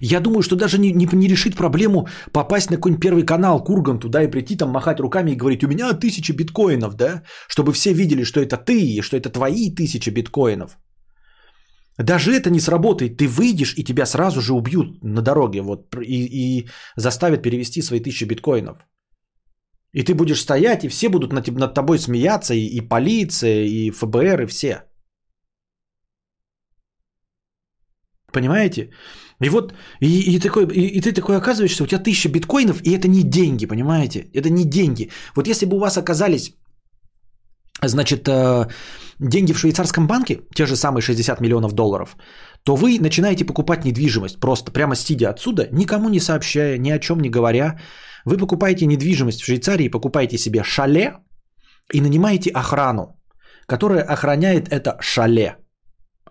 Я 0.00 0.20
думаю, 0.20 0.42
что 0.42 0.56
даже 0.56 0.78
не, 0.78 0.92
не, 0.92 1.06
не 1.12 1.28
решит 1.28 1.56
проблему 1.56 2.08
попасть 2.32 2.70
на 2.70 2.76
какой-нибудь 2.76 3.02
первый 3.02 3.26
канал 3.26 3.64
Курган 3.64 3.98
туда 3.98 4.22
и 4.22 4.30
прийти 4.30 4.56
там 4.56 4.70
махать 4.70 5.00
руками 5.00 5.32
и 5.32 5.36
говорить, 5.36 5.64
у 5.64 5.68
меня 5.68 5.92
тысяча 5.92 6.34
биткоинов, 6.34 6.94
да? 6.94 7.22
Чтобы 7.48 7.72
все 7.72 7.92
видели, 7.94 8.24
что 8.24 8.40
это 8.40 8.56
ты 8.56 8.78
и 8.78 9.02
что 9.02 9.16
это 9.16 9.30
твои 9.30 9.74
тысячи 9.74 10.10
биткоинов. 10.10 10.78
Даже 11.98 12.32
это 12.32 12.50
не 12.50 12.60
сработает. 12.60 13.16
Ты 13.16 13.26
выйдешь, 13.26 13.74
и 13.76 13.84
тебя 13.84 14.06
сразу 14.06 14.40
же 14.40 14.52
убьют 14.52 15.02
на 15.02 15.22
дороге 15.22 15.62
вот, 15.62 15.94
и, 15.96 16.26
и 16.26 16.68
заставят 16.96 17.42
перевести 17.42 17.82
свои 17.82 18.00
тысячи 18.00 18.24
биткоинов. 18.24 18.86
И 19.92 20.02
ты 20.02 20.14
будешь 20.14 20.40
стоять, 20.40 20.84
и 20.84 20.88
все 20.88 21.08
будут 21.08 21.32
над, 21.32 21.46
над 21.48 21.74
тобой 21.74 21.98
смеяться, 21.98 22.54
и, 22.54 22.66
и 22.66 22.80
полиция, 22.80 23.64
и 23.64 23.90
ФБР, 23.90 24.42
и 24.42 24.46
все. 24.46 24.82
Понимаете? 28.32 28.90
И 29.40 29.48
вот, 29.48 29.72
и, 30.00 30.34
и, 30.34 30.38
такой, 30.40 30.66
и, 30.66 30.98
и 30.98 31.00
ты 31.00 31.12
такой 31.12 31.36
оказываешься, 31.36 31.84
у 31.84 31.86
тебя 31.86 32.02
тысяча 32.02 32.28
биткоинов, 32.28 32.82
и 32.82 32.90
это 32.90 33.08
не 33.08 33.22
деньги, 33.22 33.66
понимаете? 33.66 34.28
Это 34.34 34.50
не 34.50 34.64
деньги. 34.64 35.10
Вот 35.34 35.48
если 35.48 35.66
бы 35.66 35.76
у 35.76 35.80
вас 35.80 35.96
оказались, 35.96 36.52
значит, 37.82 38.28
э, 38.28 38.68
деньги 39.18 39.52
в 39.52 39.58
швейцарском 39.58 40.06
банке, 40.06 40.40
те 40.54 40.66
же 40.66 40.76
самые 40.76 41.02
60 41.02 41.40
миллионов 41.40 41.72
долларов, 41.72 42.16
то 42.64 42.76
вы 42.76 42.98
начинаете 43.00 43.44
покупать 43.44 43.84
недвижимость, 43.84 44.40
просто 44.40 44.72
прямо 44.72 44.94
сидя 44.94 45.30
отсюда, 45.30 45.68
никому 45.72 46.08
не 46.08 46.20
сообщая, 46.20 46.78
ни 46.78 46.90
о 46.90 46.98
чем 46.98 47.20
не 47.20 47.30
говоря. 47.30 47.78
Вы 48.24 48.38
покупаете 48.38 48.86
недвижимость 48.86 49.40
в 49.40 49.44
Швейцарии, 49.44 49.88
покупаете 49.88 50.38
себе 50.38 50.62
шале 50.64 51.14
и 51.92 52.00
нанимаете 52.00 52.50
охрану, 52.50 53.20
которая 53.66 54.02
охраняет 54.02 54.68
это 54.68 54.96
шале– 55.00 55.56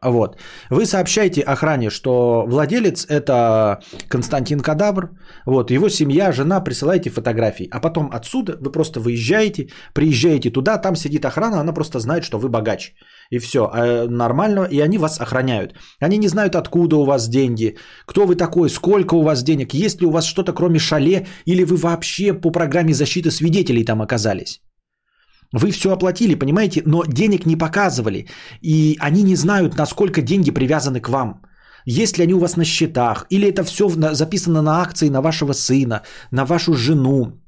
вот. 0.01 0.37
Вы 0.69 0.85
сообщаете 0.85 1.41
охране, 1.41 1.89
что 1.89 2.45
владелец 2.47 3.05
это 3.09 3.79
Константин 4.07 4.59
Кадавр, 4.59 5.11
вот, 5.45 5.71
его 5.71 5.89
семья, 5.89 6.31
жена, 6.31 6.61
присылаете 6.61 7.09
фотографии, 7.09 7.67
а 7.71 7.79
потом 7.79 8.09
отсюда 8.11 8.57
вы 8.59 8.71
просто 8.71 8.99
выезжаете, 8.99 9.69
приезжаете 9.93 10.51
туда, 10.51 10.77
там 10.77 10.95
сидит 10.95 11.25
охрана, 11.25 11.59
она 11.59 11.73
просто 11.73 11.99
знает, 11.99 12.23
что 12.23 12.37
вы 12.37 12.49
богач. 12.49 12.93
И 13.31 13.39
все, 13.39 13.69
а 13.73 14.07
нормально, 14.07 14.67
и 14.71 14.79
они 14.79 14.97
вас 14.97 15.19
охраняют. 15.19 15.73
Они 15.99 16.17
не 16.17 16.27
знают, 16.27 16.55
откуда 16.55 16.97
у 16.97 17.05
вас 17.05 17.27
деньги, 17.27 17.77
кто 18.05 18.25
вы 18.25 18.35
такой, 18.35 18.69
сколько 18.69 19.15
у 19.15 19.23
вас 19.23 19.43
денег, 19.43 19.73
есть 19.73 20.01
ли 20.01 20.07
у 20.07 20.11
вас 20.11 20.25
что-то 20.25 20.53
кроме 20.53 20.79
шале, 20.79 21.27
или 21.45 21.63
вы 21.63 21.77
вообще 21.77 22.33
по 22.33 22.51
программе 22.51 22.93
защиты 22.93 23.31
свидетелей 23.31 23.83
там 23.85 24.01
оказались. 24.01 24.61
Вы 25.53 25.71
все 25.71 25.91
оплатили, 25.91 26.35
понимаете, 26.35 26.81
но 26.85 27.03
денег 27.05 27.45
не 27.45 27.55
показывали. 27.55 28.27
И 28.61 28.97
они 28.99 29.23
не 29.23 29.35
знают, 29.35 29.77
насколько 29.77 30.21
деньги 30.21 30.51
привязаны 30.51 30.99
к 30.99 31.09
вам. 31.09 31.41
Есть 31.85 32.17
ли 32.17 32.23
они 32.23 32.33
у 32.33 32.39
вас 32.39 32.57
на 32.57 32.65
счетах, 32.65 33.25
или 33.29 33.47
это 33.47 33.63
все 33.63 33.89
записано 34.13 34.61
на 34.61 34.81
акции 34.81 35.09
на 35.09 35.21
вашего 35.21 35.53
сына, 35.53 36.01
на 36.31 36.45
вашу 36.45 36.73
жену, 36.73 37.39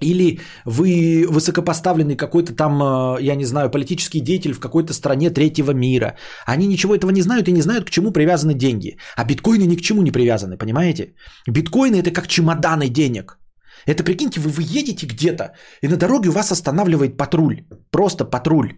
или 0.00 0.40
вы 0.66 1.26
высокопоставленный 1.28 2.16
какой-то 2.16 2.54
там, 2.54 2.82
э, 2.82 3.22
я 3.22 3.34
не 3.34 3.44
знаю, 3.44 3.70
политический 3.70 4.20
деятель 4.20 4.52
в 4.52 4.60
какой-то 4.60 4.92
стране 4.92 5.30
третьего 5.30 5.72
мира. 5.72 6.16
Они 6.46 6.66
ничего 6.66 6.94
этого 6.94 7.10
не 7.10 7.22
знают 7.22 7.48
и 7.48 7.52
не 7.52 7.62
знают, 7.62 7.84
к 7.84 7.90
чему 7.90 8.12
привязаны 8.12 8.54
деньги. 8.54 8.98
А 9.16 9.24
биткоины 9.24 9.66
ни 9.66 9.76
к 9.76 9.80
чему 9.80 10.02
не 10.02 10.12
привязаны, 10.12 10.58
понимаете? 10.58 11.14
Биткоины 11.48 11.96
это 11.96 12.10
как 12.10 12.28
чемоданы 12.28 12.88
денег. 12.88 13.38
Это 13.86 14.04
прикиньте, 14.04 14.40
вы, 14.40 14.50
вы 14.50 14.62
едете 14.62 15.06
где-то, 15.06 15.52
и 15.82 15.88
на 15.88 15.96
дороге 15.96 16.28
у 16.28 16.32
вас 16.32 16.52
останавливает 16.52 17.16
патруль. 17.16 17.64
Просто 17.90 18.24
патруль. 18.24 18.68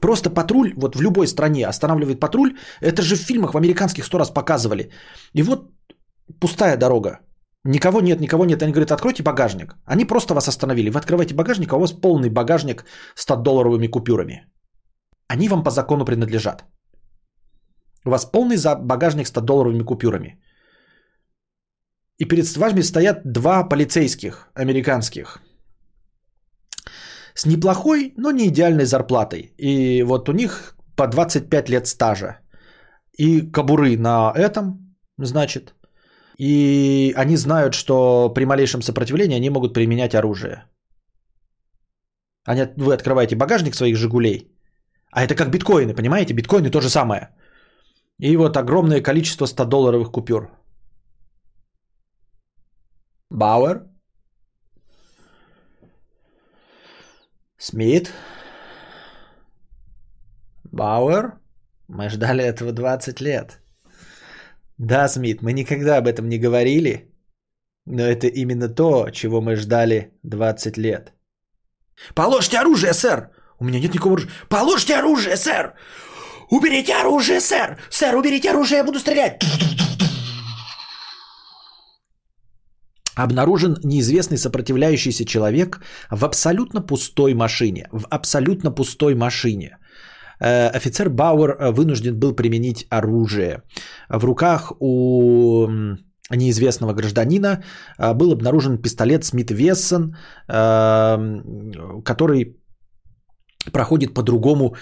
Просто 0.00 0.30
патруль, 0.30 0.72
вот 0.76 0.96
в 0.96 1.00
любой 1.00 1.26
стране 1.26 1.66
останавливает 1.66 2.20
патруль. 2.20 2.56
Это 2.80 3.02
же 3.02 3.16
в 3.16 3.20
фильмах 3.20 3.54
в 3.54 3.56
американских 3.56 4.04
сто 4.04 4.18
раз 4.18 4.30
показывали. 4.30 4.90
И 5.34 5.42
вот 5.42 5.70
пустая 6.40 6.76
дорога. 6.76 7.18
Никого 7.64 8.00
нет, 8.00 8.20
никого 8.20 8.44
нет. 8.44 8.62
Они 8.62 8.72
говорят, 8.72 8.92
откройте 8.92 9.22
багажник. 9.22 9.74
Они 9.84 10.04
просто 10.04 10.34
вас 10.34 10.48
остановили. 10.48 10.90
Вы 10.90 10.98
открываете 11.00 11.34
багажник, 11.34 11.72
а 11.72 11.76
у 11.76 11.80
вас 11.80 11.92
полный 11.92 12.30
багажник 12.30 12.84
100-долларовыми 13.16 13.88
купюрами. 13.88 14.46
Они 15.26 15.48
вам 15.48 15.64
по 15.64 15.70
закону 15.70 16.04
принадлежат. 16.04 16.64
У 18.04 18.10
вас 18.10 18.24
полный 18.24 18.56
багажник 18.84 19.26
100-долларовыми 19.26 19.84
купюрами. 19.84 20.38
И 22.18 22.24
перед 22.24 22.56
вами 22.56 22.82
стоят 22.82 23.20
два 23.24 23.68
полицейских 23.68 24.48
американских 24.54 25.38
с 27.34 27.46
неплохой, 27.46 28.12
но 28.16 28.32
не 28.32 28.48
идеальной 28.48 28.84
зарплатой. 28.84 29.52
И 29.58 30.02
вот 30.02 30.28
у 30.28 30.32
них 30.32 30.76
по 30.96 31.06
25 31.06 31.68
лет 31.68 31.86
стажа. 31.86 32.38
И 33.18 33.52
кобуры 33.52 33.96
на 33.96 34.32
этом, 34.36 34.96
значит. 35.18 35.74
И 36.38 37.14
они 37.16 37.36
знают, 37.36 37.74
что 37.74 38.32
при 38.34 38.44
малейшем 38.44 38.82
сопротивлении 38.82 39.36
они 39.36 39.50
могут 39.50 39.74
применять 39.74 40.14
оружие. 40.14 40.64
Они, 42.44 42.62
вы 42.76 42.94
открываете 42.94 43.36
багажник 43.36 43.74
своих 43.74 43.96
«Жигулей», 43.96 44.58
а 45.10 45.24
это 45.24 45.34
как 45.34 45.50
биткоины, 45.50 45.94
понимаете? 45.94 46.34
Биткоины 46.34 46.70
то 46.70 46.80
же 46.80 46.88
самое. 46.88 47.28
И 48.18 48.36
вот 48.36 48.56
огромное 48.56 49.00
количество 49.00 49.46
100-долларовых 49.46 50.10
купюр. 50.10 50.50
Бауэр. 53.30 53.82
Смит. 57.58 58.12
Бауэр. 60.72 61.32
Мы 61.88 62.08
ждали 62.08 62.44
этого 62.44 62.72
20 62.72 63.20
лет. 63.20 63.60
Да, 64.78 65.08
Смит, 65.08 65.42
мы 65.42 65.52
никогда 65.52 65.96
об 65.96 66.06
этом 66.06 66.28
не 66.28 66.38
говорили, 66.38 67.10
но 67.86 68.02
это 68.02 68.28
именно 68.28 68.68
то, 68.68 69.10
чего 69.10 69.40
мы 69.40 69.56
ждали 69.56 70.12
20 70.22 70.78
лет. 70.78 71.12
Положьте 72.14 72.58
оружие, 72.58 72.92
сэр! 72.92 73.30
У 73.58 73.64
меня 73.64 73.80
нет 73.80 73.94
никакого 73.94 74.14
оружия. 74.14 74.32
Положьте 74.48 74.96
оружие, 74.96 75.36
сэр! 75.36 75.74
Уберите 76.50 76.94
оружие, 76.94 77.40
сэр! 77.40 77.76
Сэр, 77.90 78.14
уберите 78.14 78.50
оружие, 78.50 78.78
я 78.78 78.84
буду 78.84 78.98
стрелять! 79.00 79.42
Обнаружен 83.24 83.76
неизвестный 83.84 84.38
сопротивляющийся 84.38 85.24
человек 85.24 85.80
в 86.10 86.24
абсолютно 86.24 86.80
пустой 86.80 87.34
машине. 87.34 87.88
В 87.92 88.06
абсолютно 88.10 88.70
пустой 88.70 89.14
машине. 89.14 89.78
Э, 90.40 90.68
офицер 90.68 91.10
Бауэр 91.10 91.50
э, 91.50 91.70
вынужден 91.72 92.18
был 92.18 92.36
применить 92.36 92.86
оружие. 92.90 93.62
В 94.08 94.24
руках 94.24 94.72
у 94.80 95.68
неизвестного 96.30 96.92
гражданина 96.92 97.62
э, 97.98 98.14
был 98.14 98.32
обнаружен 98.32 98.78
пистолет 98.78 99.24
Смит 99.24 99.50
Вессон, 99.50 100.16
который 102.04 102.56
проходит 103.72 104.14
по 104.14 104.22
другому 104.22 104.76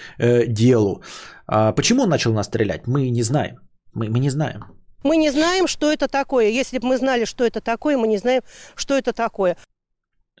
делу. 0.47 1.01
А 1.47 1.71
почему 1.73 2.03
он 2.03 2.09
начал 2.09 2.33
нас 2.33 2.45
стрелять? 2.45 2.87
Мы 2.87 3.09
не 3.09 3.23
знаем. 3.23 3.55
Мы, 3.93 4.09
мы 4.09 4.19
не 4.19 4.29
знаем. 4.29 4.76
Мы 5.03 5.17
не 5.17 5.31
знаем, 5.31 5.67
что 5.67 5.91
это 5.91 6.07
такое. 6.07 6.49
Если 6.49 6.79
бы 6.79 6.87
мы 6.87 6.97
знали, 6.97 7.25
что 7.25 7.43
это 7.43 7.61
такое, 7.61 7.97
мы 7.97 8.07
не 8.07 8.17
знаем, 8.17 8.41
что 8.75 8.93
это 8.93 9.13
такое. 9.13 9.55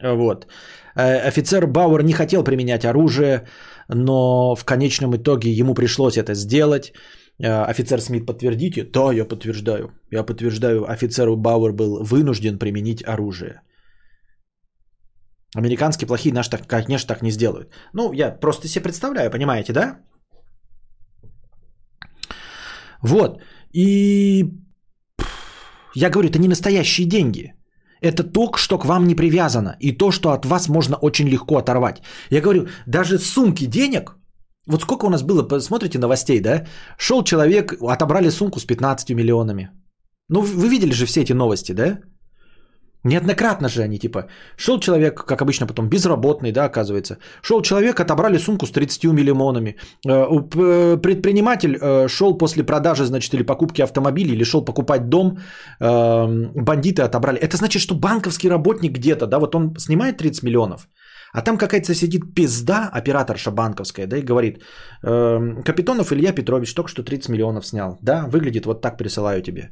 Вот. 0.01 0.47
Э, 0.95 1.27
Офицер 1.27 1.67
Бауэр 1.67 2.03
не 2.03 2.13
хотел 2.13 2.43
применять 2.43 2.85
оружие, 2.85 3.47
но 3.89 4.55
в 4.55 4.65
конечном 4.65 5.15
итоге 5.15 5.51
ему 5.51 5.73
пришлось 5.73 6.17
это 6.17 6.33
сделать. 6.35 6.93
Э, 7.39 7.63
Офицер 7.69 8.01
Смит, 8.01 8.25
подтвердите? 8.25 8.83
Да, 8.83 9.13
я 9.13 9.25
подтверждаю. 9.25 9.91
Я 10.11 10.23
подтверждаю, 10.23 10.89
офицеру 10.89 11.35
Бауэр 11.35 11.71
был 11.73 12.03
вынужден 12.03 12.59
применить 12.59 13.03
оружие. 13.03 13.61
Американские 15.55 16.07
плохие 16.07 16.33
наши, 16.33 16.49
так, 16.49 16.67
конечно, 16.67 17.07
так 17.07 17.21
не 17.23 17.31
сделают. 17.31 17.71
Ну, 17.93 18.13
я 18.13 18.31
просто 18.31 18.67
себе 18.67 18.83
представляю, 18.83 19.31
понимаете, 19.31 19.73
да? 19.73 19.99
Вот. 23.01 23.41
И 23.77 24.45
я 25.95 26.09
говорю, 26.09 26.29
это 26.29 26.39
не 26.39 26.47
настоящие 26.47 27.07
деньги. 27.07 27.53
Это 28.01 28.23
то, 28.23 28.57
что 28.57 28.79
к 28.79 28.85
вам 28.85 29.07
не 29.07 29.15
привязано. 29.15 29.75
И 29.79 29.97
то, 29.97 30.11
что 30.11 30.31
от 30.31 30.45
вас 30.45 30.67
можно 30.69 30.95
очень 30.95 31.29
легко 31.29 31.57
оторвать. 31.57 32.01
Я 32.31 32.41
говорю, 32.41 32.67
даже 32.87 33.19
сумки 33.19 33.65
денег, 33.65 34.15
вот 34.67 34.81
сколько 34.81 35.05
у 35.05 35.09
нас 35.09 35.23
было, 35.23 35.43
посмотрите 35.47 35.99
новостей, 35.99 36.39
да? 36.39 36.65
Шел 36.97 37.23
человек, 37.23 37.73
отобрали 37.81 38.29
сумку 38.31 38.59
с 38.59 38.65
15 38.65 39.11
миллионами. 39.11 39.69
Ну, 40.29 40.41
вы 40.41 40.69
видели 40.69 40.93
же 40.93 41.05
все 41.05 41.21
эти 41.21 41.33
новости, 41.33 41.73
да? 41.73 41.99
Неоднократно 43.07 43.69
же 43.69 43.83
они, 43.83 43.97
типа, 43.99 44.27
шел 44.57 44.79
человек, 44.79 45.23
как 45.25 45.41
обычно 45.41 45.67
потом, 45.67 45.89
безработный, 45.89 46.51
да, 46.51 46.65
оказывается. 46.65 47.17
Шел 47.41 47.61
человек, 47.61 47.99
отобрали 47.99 48.37
сумку 48.37 48.65
с 48.65 48.71
30 48.71 49.13
миллионами. 49.13 49.75
Э, 50.05 50.97
предприниматель 51.01 51.77
э, 51.81 52.07
шел 52.09 52.37
после 52.37 52.63
продажи, 52.63 53.05
значит, 53.05 53.33
или 53.33 53.43
покупки 53.43 53.81
автомобиля, 53.81 54.33
или 54.33 54.43
шел 54.43 54.65
покупать 54.65 55.09
дом, 55.09 55.37
эм, 55.79 56.51
бандиты 56.55 57.01
отобрали. 57.01 57.39
Это 57.39 57.57
значит, 57.57 57.81
что 57.81 57.95
банковский 57.95 58.49
работник 58.49 58.91
где-то, 58.91 59.27
да, 59.27 59.39
вот 59.39 59.55
он 59.55 59.75
снимает 59.77 60.17
30 60.17 60.43
миллионов, 60.43 60.87
а 61.37 61.41
там 61.41 61.57
какая-то 61.57 61.93
сидит 61.93 62.33
пизда, 62.33 62.89
операторша 62.91 63.51
банковская, 63.51 64.07
да, 64.07 64.17
и 64.17 64.23
говорит, 64.23 64.63
э, 65.03 65.63
Капитонов 65.63 66.11
Илья 66.11 66.33
Петрович 66.33 66.73
только 66.73 66.89
что 66.89 67.03
30 67.03 67.29
миллионов 67.29 67.65
снял. 67.65 67.99
Да, 68.01 68.25
выглядит 68.27 68.65
вот 68.65 68.81
так, 68.81 68.97
присылаю 68.97 69.43
тебе. 69.43 69.69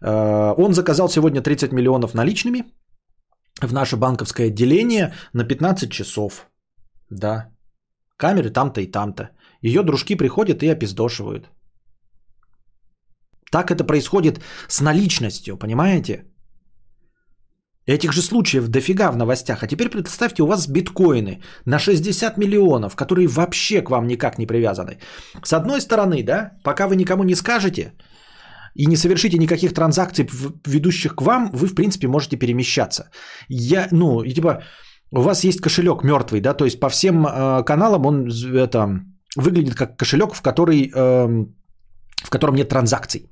Э, 0.00 0.54
он 0.56 0.72
заказал 0.72 1.08
сегодня 1.08 1.42
30 1.42 1.72
миллионов 1.72 2.14
наличными 2.14 2.62
в 3.60 3.72
наше 3.72 3.96
банковское 3.96 4.50
отделение 4.50 5.12
на 5.34 5.42
15 5.42 5.90
часов. 5.90 6.46
Да. 7.10 7.48
Камеры 8.16 8.50
там-то 8.50 8.80
и 8.80 8.86
там-то. 8.86 9.30
Ее 9.62 9.82
дружки 9.82 10.14
приходят 10.14 10.62
и 10.62 10.68
опиздошивают. 10.68 11.50
Так 13.50 13.70
это 13.72 13.82
происходит 13.84 14.40
с 14.68 14.80
наличностью, 14.80 15.56
понимаете? 15.56 16.29
Этих 17.90 18.12
же 18.12 18.22
случаев 18.22 18.68
дофига 18.68 19.10
в 19.10 19.16
новостях. 19.16 19.62
А 19.62 19.66
теперь 19.66 19.88
представьте, 19.88 20.42
у 20.42 20.46
вас 20.46 20.68
биткоины 20.68 21.42
на 21.66 21.78
60 21.78 22.38
миллионов, 22.38 22.94
которые 22.94 23.26
вообще 23.26 23.82
к 23.82 23.90
вам 23.90 24.06
никак 24.06 24.38
не 24.38 24.46
привязаны. 24.46 24.98
С 25.42 25.52
одной 25.52 25.80
стороны, 25.80 26.22
да, 26.22 26.52
пока 26.62 26.86
вы 26.86 26.94
никому 26.96 27.24
не 27.24 27.34
скажете 27.34 27.92
и 28.76 28.86
не 28.86 28.96
совершите 28.96 29.38
никаких 29.38 29.74
транзакций, 29.74 30.28
ведущих 30.66 31.14
к 31.14 31.22
вам, 31.22 31.50
вы, 31.52 31.66
в 31.66 31.74
принципе, 31.74 32.06
можете 32.06 32.36
перемещаться. 32.36 33.10
Я, 33.48 33.88
ну, 33.90 34.22
и 34.22 34.34
типа, 34.34 34.62
у 35.10 35.22
вас 35.22 35.44
есть 35.44 35.60
кошелек 35.60 36.04
мертвый, 36.04 36.40
да, 36.40 36.54
то 36.54 36.64
есть 36.64 36.80
по 36.80 36.88
всем 36.88 37.26
э, 37.26 37.64
каналам 37.64 38.06
он 38.06 38.28
это, 38.54 39.00
выглядит 39.36 39.74
как 39.74 39.96
кошелек, 39.96 40.34
в, 40.34 40.42
который, 40.42 40.92
э, 40.94 41.46
в 42.24 42.30
котором 42.30 42.54
нет 42.54 42.68
транзакций. 42.68 43.26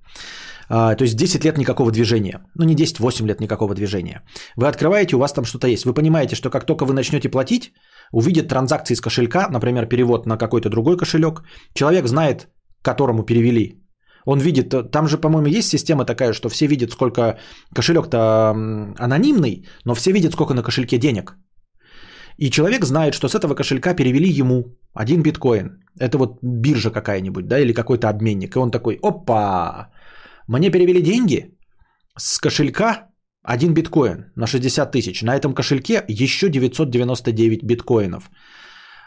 А, 0.68 0.94
то 0.94 1.04
есть 1.04 1.16
10 1.16 1.44
лет 1.44 1.58
никакого 1.58 1.90
движения. 1.90 2.40
Ну 2.54 2.64
не 2.64 2.74
10, 2.74 3.00
8 3.00 3.26
лет 3.26 3.40
никакого 3.40 3.74
движения. 3.74 4.22
Вы 4.56 4.68
открываете, 4.68 5.16
у 5.16 5.18
вас 5.18 5.32
там 5.32 5.44
что-то 5.44 5.66
есть. 5.66 5.84
Вы 5.84 5.94
понимаете, 5.94 6.36
что 6.36 6.50
как 6.50 6.66
только 6.66 6.84
вы 6.84 6.94
начнете 6.94 7.28
платить, 7.28 7.72
увидят 8.12 8.48
транзакции 8.48 8.94
с 8.94 9.00
кошелька, 9.00 9.48
например, 9.50 9.86
перевод 9.86 10.26
на 10.26 10.36
какой-то 10.36 10.68
другой 10.68 10.96
кошелек. 10.96 11.42
Человек 11.74 12.06
знает, 12.06 12.48
которому 12.82 13.22
перевели. 13.24 13.84
Он 14.26 14.40
видит, 14.40 14.90
там 14.90 15.08
же, 15.08 15.16
по-моему, 15.16 15.46
есть 15.46 15.68
система 15.68 16.04
такая, 16.04 16.34
что 16.34 16.48
все 16.48 16.66
видят, 16.66 16.90
сколько 16.90 17.38
кошелек-то 17.74 18.50
анонимный, 18.98 19.66
но 19.84 19.94
все 19.94 20.12
видят, 20.12 20.32
сколько 20.32 20.54
на 20.54 20.62
кошельке 20.62 20.98
денег. 20.98 21.36
И 22.36 22.50
человек 22.50 22.84
знает, 22.84 23.14
что 23.14 23.28
с 23.28 23.34
этого 23.34 23.54
кошелька 23.54 23.94
перевели 23.94 24.28
ему 24.28 24.76
один 24.94 25.22
биткоин. 25.22 25.82
Это 25.98 26.18
вот 26.18 26.38
биржа 26.42 26.90
какая-нибудь, 26.90 27.48
да, 27.48 27.58
или 27.58 27.72
какой-то 27.72 28.08
обменник. 28.08 28.54
И 28.54 28.58
он 28.58 28.70
такой, 28.70 28.98
опа, 29.02 29.90
мне 30.48 30.70
перевели 30.70 31.02
деньги 31.02 31.54
с 32.16 32.38
кошелька 32.38 33.08
один 33.42 33.74
биткоин 33.74 34.32
на 34.36 34.46
60 34.46 34.92
тысяч. 34.92 35.22
На 35.22 35.36
этом 35.36 35.54
кошельке 35.54 36.04
еще 36.08 36.48
999 36.48 37.62
биткоинов. 37.62 38.30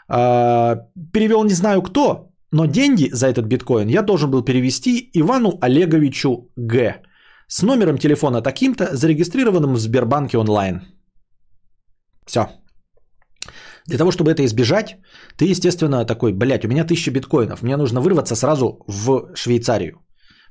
А, 0.08 0.76
перевел 1.12 1.44
не 1.44 1.54
знаю 1.54 1.82
кто, 1.82 2.30
но 2.52 2.66
деньги 2.66 3.10
за 3.12 3.26
этот 3.26 3.46
биткоин 3.46 3.88
я 3.88 4.02
должен 4.02 4.30
был 4.30 4.44
перевести 4.44 5.10
Ивану 5.14 5.58
Олеговичу 5.60 6.50
Г. 6.56 7.02
С 7.48 7.62
номером 7.62 7.98
телефона 7.98 8.40
таким-то, 8.40 8.96
зарегистрированным 8.96 9.74
в 9.74 9.80
Сбербанке 9.80 10.38
онлайн. 10.38 10.80
Все. 12.26 12.46
Для 13.86 13.98
того, 13.98 14.12
чтобы 14.12 14.30
это 14.30 14.44
избежать, 14.44 14.96
ты, 15.36 15.46
естественно, 15.50 16.04
такой, 16.04 16.32
блядь, 16.32 16.64
у 16.64 16.68
меня 16.68 16.84
1000 16.84 17.10
биткоинов, 17.10 17.62
мне 17.62 17.76
нужно 17.76 18.00
вырваться 18.00 18.36
сразу 18.36 18.78
в 18.86 19.34
Швейцарию 19.34 20.01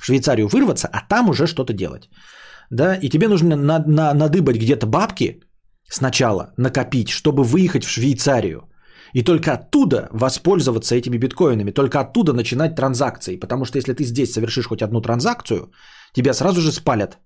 Швейцарию 0.04 0.48
вырваться, 0.48 0.88
а 0.92 1.02
там 1.08 1.30
уже 1.30 1.48
что-то 1.48 1.74
делать. 1.74 2.10
Да, 2.72 2.96
и 2.96 3.10
тебе 3.10 3.28
нужно 3.28 3.56
на, 3.56 3.80
на, 3.80 4.14
надыбать 4.14 4.58
где-то 4.58 4.88
бабки 4.88 5.42
сначала, 5.90 6.54
накопить, 6.58 7.10
чтобы 7.10 7.44
выехать 7.44 7.84
в 7.84 7.90
Швейцарию. 7.90 8.62
И 9.14 9.24
только 9.24 9.54
оттуда 9.54 10.08
воспользоваться 10.12 10.96
этими 10.96 11.18
биткоинами, 11.18 11.72
только 11.72 12.00
оттуда 12.00 12.34
начинать 12.34 12.76
транзакции. 12.76 13.40
Потому 13.40 13.66
что 13.66 13.78
если 13.78 13.94
ты 13.94 14.04
здесь 14.04 14.32
совершишь 14.32 14.68
хоть 14.68 14.82
одну 14.82 15.02
транзакцию, 15.02 15.72
тебя 16.14 16.34
сразу 16.34 16.62
же 16.62 16.72
спалят. 16.72 17.20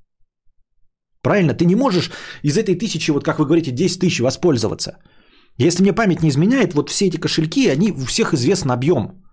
Правильно? 1.22 1.54
Ты 1.54 1.66
не 1.66 1.76
можешь 1.76 2.12
из 2.44 2.58
этой 2.58 2.76
тысячи, 2.76 3.12
вот 3.12 3.24
как 3.24 3.40
вы 3.40 3.46
говорите, 3.46 3.72
10 3.72 4.00
тысяч 4.00 4.20
воспользоваться. 4.20 4.98
Если 5.58 5.84
мне 5.84 5.94
память 5.94 6.24
не 6.24 6.30
изменяет, 6.30 6.74
вот 6.74 6.90
все 6.90 7.06
эти 7.06 7.18
кошельки, 7.18 7.70
они 7.70 7.92
у 7.92 8.06
всех 8.06 8.34
известен 8.34 8.72
объем. 8.72 9.24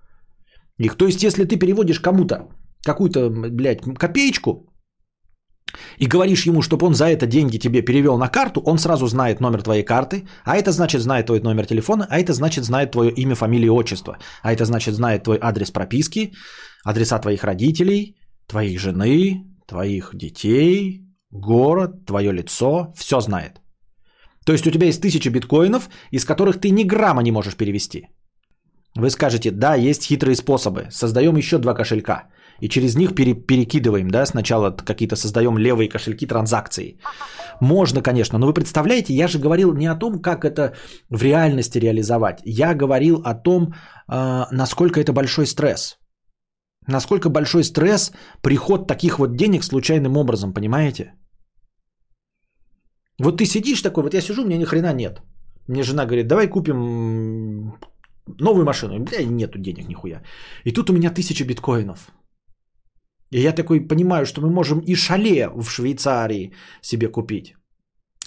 Их, 0.78 0.96
то 0.96 1.06
есть, 1.06 1.22
если 1.22 1.44
ты 1.44 1.56
переводишь 1.56 2.00
кому-то 2.00 2.48
какую-то, 2.84 3.30
блядь, 3.30 3.80
копеечку, 3.98 4.72
и 5.98 6.06
говоришь 6.06 6.46
ему, 6.46 6.62
чтобы 6.62 6.86
он 6.86 6.94
за 6.94 7.04
это 7.04 7.26
деньги 7.26 7.58
тебе 7.58 7.82
перевел 7.82 8.18
на 8.18 8.28
карту, 8.28 8.60
он 8.60 8.78
сразу 8.78 9.06
знает 9.06 9.40
номер 9.40 9.62
твоей 9.62 9.84
карты, 9.84 10.26
а 10.44 10.56
это 10.56 10.70
значит 10.70 11.00
знает 11.00 11.26
твой 11.26 11.40
номер 11.40 11.66
телефона, 11.66 12.06
а 12.10 12.18
это 12.18 12.32
значит 12.32 12.64
знает 12.64 12.90
твое 12.90 13.10
имя, 13.10 13.34
фамилия 13.34 13.66
и 13.66 13.70
отчество, 13.70 14.18
а 14.42 14.52
это 14.52 14.64
значит 14.64 14.94
знает 14.94 15.22
твой 15.24 15.38
адрес 15.40 15.70
прописки, 15.70 16.32
адреса 16.84 17.18
твоих 17.18 17.44
родителей, 17.44 18.16
твоих 18.46 18.80
жены, 18.80 19.46
твоих 19.66 20.10
детей, 20.14 21.06
город, 21.30 22.06
твое 22.06 22.32
лицо, 22.32 22.92
все 22.96 23.20
знает. 23.20 23.60
То 24.44 24.52
есть 24.52 24.66
у 24.66 24.70
тебя 24.70 24.86
есть 24.86 25.00
тысяча 25.00 25.30
биткоинов, 25.30 25.88
из 26.10 26.24
которых 26.24 26.60
ты 26.60 26.70
ни 26.70 26.82
грамма 26.82 27.22
не 27.22 27.32
можешь 27.32 27.56
перевести. 27.56 28.08
Вы 28.94 29.08
скажете, 29.08 29.50
да, 29.50 29.74
есть 29.74 30.04
хитрые 30.04 30.36
способы, 30.36 30.88
создаем 30.90 31.36
еще 31.36 31.58
два 31.58 31.74
кошелька– 31.74 32.24
и 32.62 32.68
через 32.68 32.96
них 32.96 33.14
пере, 33.14 33.34
перекидываем, 33.34 34.08
да, 34.08 34.26
сначала 34.26 34.70
какие-то 34.70 35.16
создаем 35.16 35.58
левые 35.58 35.88
кошельки 35.88 36.26
транзакций. 36.26 37.00
Можно, 37.60 38.02
конечно, 38.02 38.38
но 38.38 38.46
вы 38.46 38.54
представляете, 38.54 39.14
я 39.14 39.28
же 39.28 39.38
говорил 39.38 39.74
не 39.74 39.90
о 39.90 39.98
том, 39.98 40.22
как 40.22 40.44
это 40.44 40.72
в 41.10 41.22
реальности 41.22 41.78
реализовать. 41.78 42.40
Я 42.44 42.74
говорил 42.74 43.20
о 43.24 43.34
том, 43.34 43.74
э, 44.08 44.46
насколько 44.52 45.00
это 45.00 45.12
большой 45.12 45.46
стресс. 45.46 45.98
Насколько 46.88 47.30
большой 47.30 47.64
стресс 47.64 48.12
приход 48.42 48.86
таких 48.86 49.18
вот 49.18 49.36
денег 49.36 49.64
случайным 49.64 50.16
образом, 50.16 50.54
понимаете? 50.54 51.14
Вот 53.18 53.38
ты 53.38 53.44
сидишь 53.44 53.82
такой, 53.82 54.04
вот 54.04 54.14
я 54.14 54.20
сижу, 54.20 54.42
у 54.42 54.46
меня 54.46 54.58
ни 54.58 54.64
хрена 54.64 54.92
нет. 54.92 55.20
Мне 55.68 55.82
жена 55.82 56.06
говорит, 56.06 56.28
давай 56.28 56.48
купим 56.48 57.74
новую 58.38 58.64
машину. 58.64 59.00
Бля, 59.00 59.24
нету 59.24 59.58
денег 59.58 59.88
нихуя. 59.88 60.22
И 60.64 60.72
тут 60.72 60.90
у 60.90 60.92
меня 60.92 61.10
тысяча 61.10 61.44
биткоинов. 61.44 62.12
И 63.32 63.40
я 63.40 63.52
такой 63.52 63.80
понимаю, 63.80 64.26
что 64.26 64.40
мы 64.40 64.50
можем 64.50 64.80
и 64.80 64.94
шале 64.94 65.48
в 65.48 65.70
Швейцарии 65.70 66.52
себе 66.82 67.08
купить. 67.08 67.54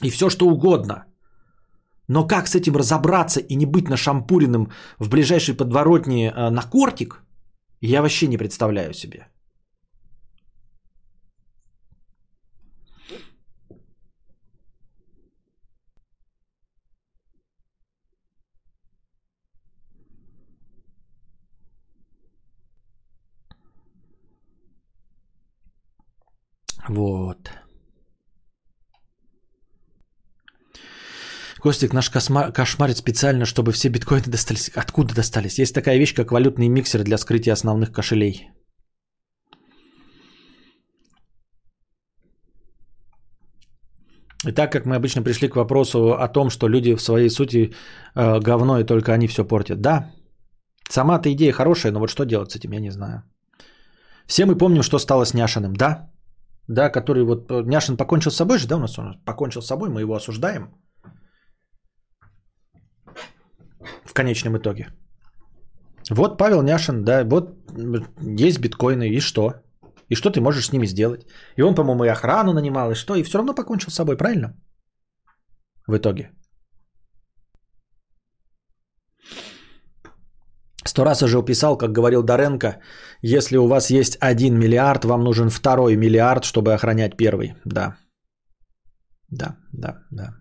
И 0.04 0.10
все 0.10 0.30
что 0.30 0.48
угодно. 0.48 1.06
Но 2.08 2.28
как 2.28 2.48
с 2.48 2.56
этим 2.56 2.76
разобраться 2.76 3.40
и 3.40 3.56
не 3.56 3.66
быть 3.66 3.90
нашампуренным 3.90 4.72
в 5.00 5.10
ближайшей 5.10 5.56
подворотне 5.56 6.32
э, 6.32 6.50
на 6.50 6.62
кортик, 6.62 7.24
я 7.82 8.02
вообще 8.02 8.28
не 8.28 8.38
представляю 8.38 8.94
себе. 8.94 9.28
Вот. 26.90 27.52
Костик 31.60 31.94
наш 31.94 32.10
кошмар, 32.10 32.52
кошмарит 32.52 32.98
специально, 32.98 33.46
чтобы 33.46 33.72
все 33.72 33.90
биткоины 33.90 34.28
достались. 34.28 34.70
Откуда 34.76 35.16
достались? 35.16 35.60
Есть 35.60 35.74
такая 35.74 35.98
вещь, 35.98 36.14
как 36.14 36.32
валютный 36.32 36.70
миксер 36.70 37.04
для 37.04 37.18
скрытия 37.18 37.54
основных 37.54 37.92
кошелей. 37.92 38.50
И 44.48 44.52
так 44.52 44.72
как 44.72 44.86
мы 44.86 44.96
обычно 44.96 45.24
пришли 45.24 45.50
к 45.50 45.56
вопросу 45.56 46.14
о 46.14 46.28
том, 46.28 46.50
что 46.50 46.70
люди 46.70 46.96
в 46.96 47.02
своей 47.02 47.30
сути 47.30 47.74
э, 48.16 48.40
говно 48.40 48.80
и 48.80 48.84
только 48.84 49.14
они 49.14 49.28
все 49.28 49.44
портят. 49.44 49.82
Да, 49.82 50.12
сама-то 50.90 51.32
идея 51.32 51.52
хорошая, 51.52 51.92
но 51.92 52.00
вот 52.00 52.10
что 52.10 52.26
делать 52.26 52.52
с 52.52 52.56
этим, 52.56 52.74
я 52.74 52.80
не 52.80 52.92
знаю. 52.92 53.24
Все 54.28 54.46
мы 54.46 54.56
помним, 54.56 54.84
что 54.84 55.00
стало 55.00 55.26
с 55.26 55.34
Няшиным, 55.34 55.74
да? 55.74 56.12
Да, 56.68 56.90
который 56.90 57.24
вот... 57.24 57.52
э, 57.52 57.64
Няшин 57.66 57.98
покончил 57.98 58.32
с 58.32 58.36
собой 58.36 58.58
же, 58.58 58.68
да, 58.68 58.78
у 58.78 58.80
нас 58.80 58.98
он 58.98 59.22
покончил 59.26 59.62
с 59.62 59.68
собой, 59.68 59.90
мы 59.90 60.02
его 60.02 60.16
осуждаем. 60.16 60.70
В 64.06 64.14
конечном 64.14 64.58
итоге. 64.58 64.88
Вот 66.10 66.38
Павел 66.38 66.64
Няшин, 66.64 67.04
да, 67.04 67.24
вот 67.24 67.56
есть 68.40 68.60
биткоины, 68.60 69.10
и 69.10 69.20
что? 69.20 69.54
И 70.10 70.16
что 70.16 70.30
ты 70.30 70.40
можешь 70.40 70.66
с 70.66 70.72
ними 70.72 70.88
сделать? 70.88 71.26
И 71.56 71.62
он, 71.62 71.76
по-моему, 71.76 72.04
и 72.04 72.10
охрану 72.10 72.54
нанимал, 72.54 72.92
и 72.92 72.96
что? 72.96 73.16
И 73.16 73.24
все 73.24 73.38
равно 73.38 73.56
покончил 73.56 73.92
с 73.92 73.96
собой, 73.96 74.18
правильно? 74.18 74.56
В 75.88 75.98
итоге. 75.98 76.32
Сто 80.96 81.04
раз 81.04 81.24
уже 81.24 81.38
уписал, 81.38 81.78
как 81.78 81.92
говорил 81.92 82.24
Доренко, 82.24 82.78
если 83.22 83.58
у 83.58 83.68
вас 83.68 83.90
есть 83.90 84.18
один 84.22 84.58
миллиард, 84.58 85.04
вам 85.04 85.24
нужен 85.24 85.50
второй 85.50 85.98
миллиард, 85.98 86.46
чтобы 86.46 86.74
охранять 86.74 87.18
первый. 87.18 87.54
Да. 87.66 87.98
Да, 89.30 89.58
да, 89.74 89.98
да. 90.12 90.36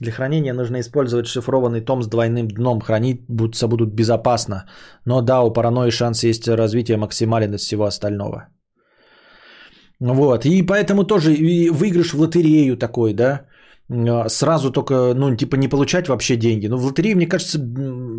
Для 0.00 0.10
хранения 0.10 0.54
нужно 0.54 0.80
использовать 0.80 1.26
шифрованный 1.26 1.84
том 1.84 2.02
с 2.02 2.08
двойным 2.08 2.48
дном. 2.48 2.80
Храниться 2.80 3.68
будут 3.68 3.94
безопасно. 3.94 4.64
Но 5.06 5.22
да, 5.22 5.40
у 5.40 5.52
паранойи 5.52 5.90
шанс 5.90 6.24
есть 6.24 6.48
развитие 6.48 6.96
максимален 6.96 7.54
из 7.54 7.60
всего 7.60 7.84
остального. 7.84 8.48
Вот. 10.00 10.46
И 10.46 10.66
поэтому 10.66 11.04
тоже 11.04 11.34
и 11.34 11.70
выигрыш 11.70 12.12
в 12.12 12.18
лотерею 12.18 12.76
такой, 12.76 13.14
да, 13.14 13.46
сразу 14.28 14.70
только, 14.70 15.14
ну, 15.14 15.36
типа 15.36 15.56
не 15.56 15.68
получать 15.68 16.08
вообще 16.08 16.36
деньги. 16.36 16.68
Ну, 16.68 16.76
в 16.78 16.84
лотерее, 16.84 17.14
мне 17.14 17.26
кажется, 17.26 17.58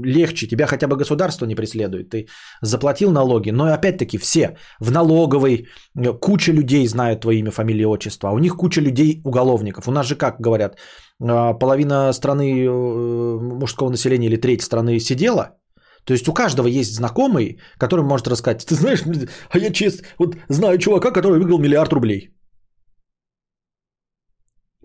легче. 0.04 0.48
Тебя 0.48 0.68
хотя 0.68 0.88
бы 0.88 0.96
государство 0.96 1.46
не 1.46 1.56
преследует. 1.56 2.10
Ты 2.10 2.28
заплатил 2.62 3.12
налоги. 3.12 3.52
Но 3.52 3.66
опять-таки 3.66 4.18
все 4.18 4.58
в 4.80 4.92
налоговой 4.92 5.68
э, 5.98 6.14
куча 6.20 6.52
людей 6.52 6.88
знают 6.88 7.22
твое 7.22 7.40
имя, 7.40 7.52
фамилия, 7.52 7.88
отчество. 7.88 8.30
А 8.30 8.34
у 8.34 8.40
них 8.40 8.56
куча 8.56 8.82
людей 8.82 9.22
уголовников. 9.24 9.88
У 9.88 9.92
нас 9.92 10.08
же 10.08 10.16
как 10.16 10.40
говорят, 10.40 10.78
а, 11.22 11.54
половина 11.54 12.14
страны 12.14 12.66
э, 12.66 13.40
мужского 13.40 13.90
населения 13.90 14.28
или 14.28 14.38
треть 14.38 14.62
страны 14.62 15.00
сидела. 15.00 15.58
То 16.06 16.14
есть 16.14 16.28
у 16.28 16.34
каждого 16.34 16.68
есть 16.68 16.96
знакомый, 16.96 17.60
который 17.80 18.06
может 18.06 18.28
рассказать, 18.28 18.66
ты 18.66 18.76
знаешь, 18.76 19.04
а 19.50 19.58
я 19.58 19.72
честно, 19.72 20.08
вот 20.20 20.36
знаю 20.50 20.78
чувака, 20.78 21.12
который 21.12 21.40
выиграл 21.40 21.58
миллиард 21.58 21.94
рублей. 21.94 22.35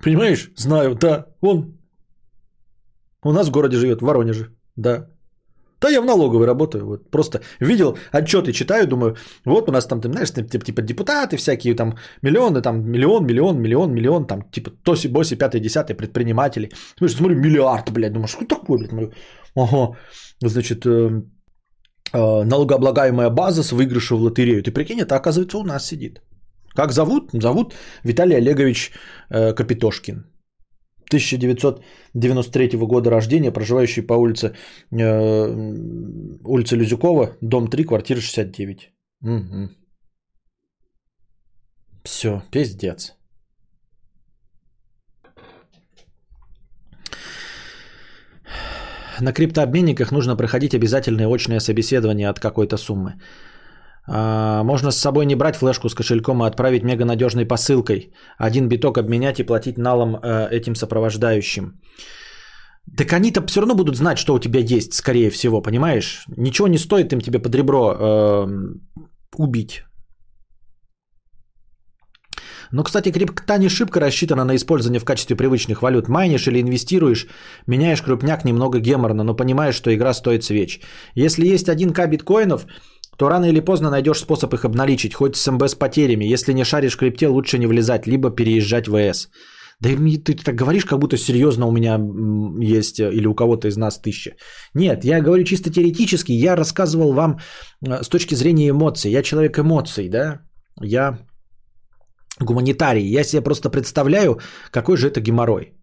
Понимаешь? 0.03 0.51
Знаю, 0.57 0.95
да. 0.95 1.27
Он 1.41 1.81
у 3.25 3.33
нас 3.33 3.49
в 3.49 3.51
городе 3.51 3.77
живет, 3.77 4.01
в 4.01 4.07
Воронеже. 4.07 4.47
Да. 4.77 5.07
Да, 5.81 5.89
я 5.89 6.01
в 6.01 6.05
налоговой 6.05 6.47
работаю. 6.47 6.87
Вот. 6.87 7.11
Просто 7.11 7.41
видел 7.61 7.97
отчеты, 8.13 8.53
читаю, 8.53 8.87
думаю, 8.87 9.17
вот 9.47 9.69
у 9.69 9.73
нас 9.73 9.87
там, 9.87 10.01
ты 10.01 10.09
знаешь, 10.09 10.31
типа, 10.31 10.65
типа 10.65 10.83
депутаты 10.83 11.37
всякие, 11.37 11.75
там 11.75 11.95
миллионы, 12.23 12.61
там 12.63 12.91
миллион, 12.91 13.27
миллион, 13.27 13.59
миллион, 13.61 13.93
миллион, 13.93 14.27
там 14.27 14.43
типа 14.51 14.71
тоси, 14.85 15.09
боси, 15.09 15.37
пятый, 15.37 15.61
десятый, 15.61 15.97
предприниматели. 15.97 16.71
Смотришь, 16.99 17.17
смотрю, 17.17 17.37
миллиард, 17.37 17.91
блядь, 17.91 18.13
думаю, 18.13 18.29
что 18.29 18.45
такое, 18.45 18.79
блядь, 18.79 18.91
смотрю, 18.91 19.13
ага, 19.57 19.97
значит, 20.43 20.85
э, 20.85 21.23
э, 22.13 22.45
налогооблагаемая 22.45 23.31
база 23.31 23.63
с 23.63 23.73
выигрыша 23.73 24.17
в 24.17 24.23
лотерею. 24.23 24.63
Ты 24.63 24.73
прикинь, 24.73 25.01
это 25.01 25.17
оказывается 25.17 25.59
у 25.59 25.65
нас 25.65 25.87
сидит. 25.87 26.21
Как 26.75 26.93
зовут? 26.93 27.31
Зовут 27.33 27.75
Виталий 28.05 28.37
Олегович 28.37 28.93
э, 29.31 29.53
Капитошкин. 29.55 30.25
1993 31.11 32.79
года 32.79 33.11
рождения, 33.11 33.53
проживающий 33.53 34.03
по 34.03 34.15
улице, 34.15 34.55
э, 34.93 35.75
улице 36.45 36.77
Люзюкова, 36.77 37.37
дом 37.41 37.69
3, 37.69 37.85
квартира 37.85 38.21
69. 38.21 38.93
Угу. 39.23 39.71
Все, 42.05 42.43
пиздец. 42.51 43.15
На 49.21 49.33
криптообменниках 49.33 50.13
нужно 50.13 50.37
проходить 50.37 50.75
обязательное 50.75 51.27
очное 51.27 51.61
собеседование 51.61 52.31
от 52.31 52.39
какой-то 52.41 52.79
суммы. 52.79 53.21
А, 54.13 54.63
можно 54.65 54.91
с 54.91 54.99
собой 54.99 55.25
не 55.25 55.37
брать 55.37 55.57
флешку 55.57 55.89
с 55.89 55.95
кошельком, 55.95 56.43
а 56.43 56.47
отправить 56.49 56.83
мега 56.83 57.05
надежной 57.05 57.47
посылкой. 57.47 58.13
Один 58.39 58.69
биток 58.69 58.99
обменять 58.99 59.39
и 59.39 59.45
платить 59.45 59.79
налом 59.79 60.17
э, 60.17 60.49
этим 60.51 60.75
сопровождающим. 60.75 61.81
Так 62.97 63.13
они-то 63.13 63.47
все 63.47 63.61
равно 63.61 63.75
будут 63.77 63.97
знать, 63.97 64.19
что 64.19 64.35
у 64.35 64.41
тебя 64.41 64.59
есть, 64.61 64.95
скорее 64.95 65.31
всего, 65.31 65.63
понимаешь? 65.63 66.25
Ничего 66.37 66.67
не 66.67 66.79
стоит 66.79 67.13
им 67.13 67.21
тебе 67.21 67.39
под 67.39 67.55
ребро 67.55 67.95
э, 67.95 68.47
убить. 69.37 69.85
Но, 72.73 72.83
кстати, 72.83 73.13
крипта 73.13 73.59
не 73.59 73.69
шибко 73.69 74.01
рассчитана 74.01 74.45
на 74.45 74.57
использование 74.57 75.01
в 75.01 75.05
качестве 75.05 75.37
привычных 75.37 75.83
валют. 75.83 76.09
Майнишь 76.09 76.49
или 76.49 76.61
инвестируешь, 76.61 77.29
меняешь 77.67 78.03
крупняк 78.03 78.45
немного 78.45 78.81
геморно, 78.81 79.25
но 79.25 79.37
понимаешь, 79.37 79.77
что 79.77 79.95
игра 79.95 80.15
стоит 80.15 80.45
свеч. 80.45 80.81
Если 81.15 81.47
есть 81.47 81.69
1к 81.69 82.09
биткоинов, 82.09 82.67
то 83.21 83.29
рано 83.29 83.45
или 83.45 83.61
поздно 83.61 83.91
найдешь 83.91 84.21
способ 84.21 84.55
их 84.55 84.65
обналичить, 84.65 85.15
хоть 85.15 85.37
с 85.37 85.51
МБ 85.51 85.63
с 85.63 85.75
потерями. 85.75 86.33
Если 86.33 86.55
не 86.55 86.65
шаришь 86.65 86.95
в 86.95 86.99
крипте, 86.99 87.29
лучше 87.29 87.59
не 87.59 87.67
влезать, 87.67 88.07
либо 88.07 88.31
переезжать 88.31 88.89
в 88.89 88.97
ВС. 88.97 89.29
Да 89.81 89.91
и 89.91 90.17
ты, 90.17 90.35
так 90.45 90.55
говоришь, 90.55 90.87
как 90.87 90.99
будто 90.99 91.19
серьезно 91.19 91.67
у 91.67 91.71
меня 91.71 92.01
есть 92.77 92.99
э, 92.99 93.13
или 93.13 93.27
у 93.27 93.35
кого-то 93.35 93.69
из 93.69 93.77
нас 93.77 94.01
тысяча. 94.01 94.31
Нет, 94.75 95.05
я 95.05 95.21
говорю 95.21 95.45
чисто 95.45 95.71
теоретически, 95.71 96.33
я 96.33 96.57
рассказывал 96.57 97.13
вам 97.13 97.41
э, 97.87 98.03
с 98.03 98.09
точки 98.09 98.35
зрения 98.35 98.71
эмоций. 98.71 99.11
Я 99.11 99.23
человек 99.23 99.59
эмоций, 99.59 100.09
да? 100.09 100.41
Я 100.81 101.19
гуманитарий. 102.41 103.05
Я 103.05 103.25
себе 103.25 103.43
просто 103.43 103.69
представляю, 103.69 104.41
какой 104.71 104.97
же 104.97 105.09
это 105.09 105.21
геморрой. 105.21 105.75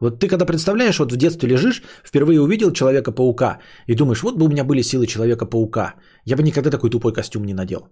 Вот 0.00 0.20
ты 0.20 0.28
когда 0.28 0.46
представляешь, 0.46 0.98
вот 0.98 1.12
в 1.12 1.16
детстве 1.16 1.48
лежишь, 1.48 1.82
впервые 2.04 2.40
увидел 2.40 2.72
Человека-паука 2.72 3.58
и 3.86 3.94
думаешь, 3.94 4.22
вот 4.22 4.36
бы 4.36 4.44
у 4.44 4.48
меня 4.48 4.64
были 4.64 4.82
силы 4.82 5.06
Человека-паука, 5.06 5.94
я 6.24 6.36
бы 6.36 6.42
никогда 6.42 6.70
такой 6.70 6.90
тупой 6.90 7.12
костюм 7.12 7.44
не 7.44 7.54
надел. 7.54 7.88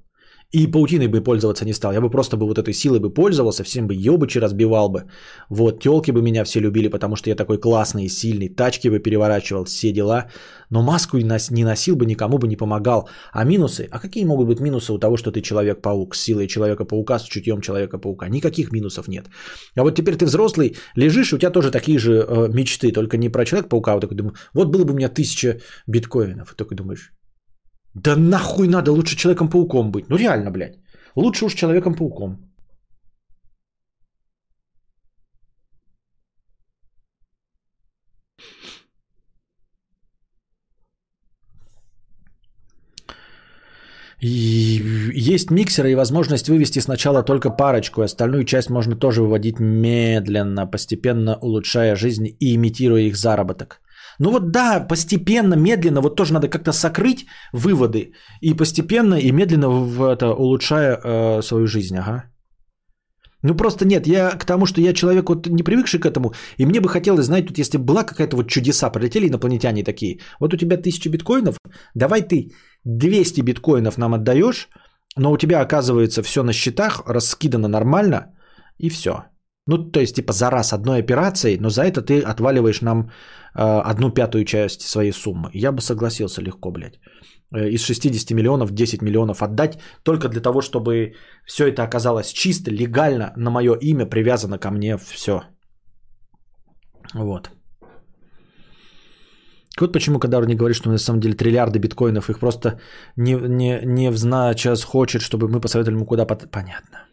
И 0.52 0.66
паутиной 0.66 1.08
бы 1.08 1.20
пользоваться 1.20 1.64
не 1.64 1.72
стал. 1.72 1.92
Я 1.92 2.00
бы 2.00 2.10
просто 2.10 2.36
бы 2.36 2.46
вот 2.46 2.58
этой 2.58 2.72
силой 2.72 3.00
бы 3.00 3.10
пользовался, 3.10 3.64
всем 3.64 3.86
бы 3.86 3.94
ёбычи 3.94 4.38
разбивал 4.38 4.88
бы. 4.88 5.04
Вот, 5.50 5.82
телки 5.82 6.12
бы 6.12 6.22
меня 6.22 6.44
все 6.44 6.60
любили, 6.60 6.88
потому 6.88 7.16
что 7.16 7.30
я 7.30 7.36
такой 7.36 7.58
классный 7.58 8.04
и 8.04 8.08
сильный. 8.08 8.48
Тачки 8.48 8.88
бы 8.88 9.00
переворачивал, 9.00 9.64
все 9.64 9.92
дела. 9.92 10.30
Но 10.70 10.82
маску 10.82 11.18
не 11.18 11.64
носил 11.64 11.96
бы, 11.96 12.06
никому 12.06 12.38
бы 12.38 12.46
не 12.48 12.56
помогал. 12.56 13.08
А 13.32 13.44
минусы? 13.44 13.88
А 13.90 13.98
какие 13.98 14.24
могут 14.24 14.46
быть 14.46 14.60
минусы 14.60 14.92
у 14.92 14.98
того, 14.98 15.16
что 15.16 15.32
ты 15.32 15.40
Человек-паук 15.40 16.14
с 16.14 16.20
силой 16.20 16.46
Человека-паука, 16.46 17.18
с 17.18 17.24
чутьем 17.24 17.60
Человека-паука? 17.60 18.28
Никаких 18.28 18.72
минусов 18.72 19.08
нет. 19.08 19.26
А 19.76 19.82
вот 19.82 19.96
теперь 19.96 20.16
ты 20.16 20.26
взрослый, 20.26 20.76
лежишь, 20.96 21.32
у 21.32 21.38
тебя 21.38 21.50
тоже 21.50 21.70
такие 21.70 21.98
же 21.98 22.24
э, 22.28 22.48
мечты, 22.52 22.92
только 22.92 23.16
не 23.16 23.28
про 23.28 23.44
Человека-паука, 23.44 23.92
а 23.92 23.94
вот 23.94 24.00
такой 24.00 24.16
думаю, 24.16 24.34
вот 24.54 24.68
было 24.68 24.84
бы 24.84 24.92
у 24.92 24.96
меня 24.96 25.08
тысяча 25.08 25.60
биткоинов. 25.88 26.52
И 26.52 26.56
такой 26.56 26.76
думаешь, 26.76 27.12
да 27.96 28.16
нахуй 28.16 28.68
надо 28.68 28.92
лучше 28.92 29.16
Человеком-пауком 29.16 29.90
быть. 29.90 30.08
Ну 30.10 30.16
реально, 30.16 30.50
блядь. 30.50 30.76
Лучше 31.16 31.46
уж 31.46 31.54
Человеком-пауком. 31.54 32.46
И 44.20 44.82
есть 45.14 45.50
миксеры 45.50 45.92
и 45.92 45.94
возможность 45.94 46.48
вывести 46.48 46.80
сначала 46.80 47.22
только 47.22 47.50
парочку, 47.50 48.02
остальную 48.02 48.44
часть 48.44 48.70
можно 48.70 48.96
тоже 48.96 49.22
выводить 49.22 49.60
медленно, 49.60 50.66
постепенно 50.66 51.38
улучшая 51.42 51.96
жизнь 51.96 52.26
и 52.40 52.54
имитируя 52.54 53.02
их 53.02 53.16
заработок. 53.16 53.80
Ну 54.18 54.30
вот 54.30 54.50
да, 54.50 54.86
постепенно, 54.88 55.54
медленно, 55.54 56.00
вот 56.00 56.16
тоже 56.16 56.32
надо 56.32 56.48
как-то 56.48 56.72
сокрыть 56.72 57.26
выводы 57.52 58.12
и 58.40 58.54
постепенно 58.54 59.14
и 59.14 59.32
медленно 59.32 59.68
в 59.68 60.02
это 60.02 60.34
улучшая 60.34 60.96
э, 60.96 61.42
свою 61.42 61.66
жизнь, 61.66 61.96
ага. 61.96 62.24
Ну 63.42 63.54
просто 63.54 63.84
нет, 63.84 64.06
я 64.06 64.30
к 64.30 64.44
тому, 64.44 64.66
что 64.66 64.80
я 64.80 64.92
человек 64.92 65.28
вот 65.28 65.46
не 65.46 65.62
привыкший 65.62 66.00
к 66.00 66.06
этому, 66.06 66.32
и 66.58 66.66
мне 66.66 66.80
бы 66.80 66.88
хотелось 66.88 67.26
знать, 67.26 67.46
тут 67.46 67.58
если 67.58 67.78
была 67.78 68.04
какая-то 68.04 68.36
вот 68.36 68.48
чудеса, 68.48 68.90
прилетели 68.90 69.28
инопланетяне 69.28 69.84
такие, 69.84 70.20
вот 70.40 70.54
у 70.54 70.56
тебя 70.56 70.76
тысяча 70.76 71.10
биткоинов, 71.10 71.58
давай 71.94 72.22
ты 72.22 72.50
200 72.84 73.42
биткоинов 73.42 73.98
нам 73.98 74.14
отдаешь, 74.14 74.68
но 75.16 75.32
у 75.32 75.36
тебя 75.36 75.60
оказывается 75.60 76.22
все 76.22 76.42
на 76.42 76.52
счетах, 76.52 77.02
раскидано 77.06 77.68
нормально, 77.68 78.34
и 78.78 78.88
все. 78.88 79.12
Ну, 79.68 79.78
то 79.78 80.00
есть, 80.00 80.16
типа, 80.16 80.32
за 80.32 80.50
раз 80.50 80.72
одной 80.72 81.00
операцией, 81.00 81.58
но 81.58 81.70
за 81.70 81.82
это 81.82 82.00
ты 82.02 82.20
отваливаешь 82.20 82.82
нам 82.82 83.10
одну 83.58 84.10
пятую 84.10 84.44
часть 84.44 84.82
своей 84.82 85.12
суммы. 85.12 85.50
Я 85.54 85.72
бы 85.72 85.80
согласился 85.80 86.42
легко, 86.42 86.70
блядь. 86.70 86.98
Э, 87.54 87.68
из 87.68 87.82
60 87.82 88.34
миллионов 88.34 88.72
10 88.72 89.02
миллионов 89.02 89.42
отдать 89.42 89.78
только 90.02 90.28
для 90.28 90.40
того, 90.40 90.60
чтобы 90.60 91.14
все 91.46 91.68
это 91.68 91.82
оказалось 91.82 92.32
чисто, 92.32 92.70
легально, 92.70 93.32
на 93.36 93.50
мое 93.50 93.74
имя 93.80 94.06
привязано 94.06 94.58
ко 94.58 94.70
мне 94.70 94.96
все. 94.96 95.42
Вот. 97.14 97.50
Вот 99.80 99.92
почему 99.92 100.18
Кадар 100.18 100.46
не 100.46 100.54
говорит, 100.54 100.76
что 100.76 100.90
на 100.90 100.98
самом 100.98 101.20
деле 101.20 101.34
триллиарды 101.34 101.78
биткоинов, 101.78 102.30
их 102.30 102.38
просто 102.38 102.80
не, 103.16 103.34
не, 103.34 103.80
не 103.84 104.10
в 104.10 104.16
значас 104.16 104.84
хочет, 104.84 105.22
чтобы 105.22 105.48
мы 105.48 105.60
посоветовали 105.60 105.96
ему 105.96 106.06
куда... 106.06 106.24
Под... 106.24 106.50
Понятно. 106.50 107.05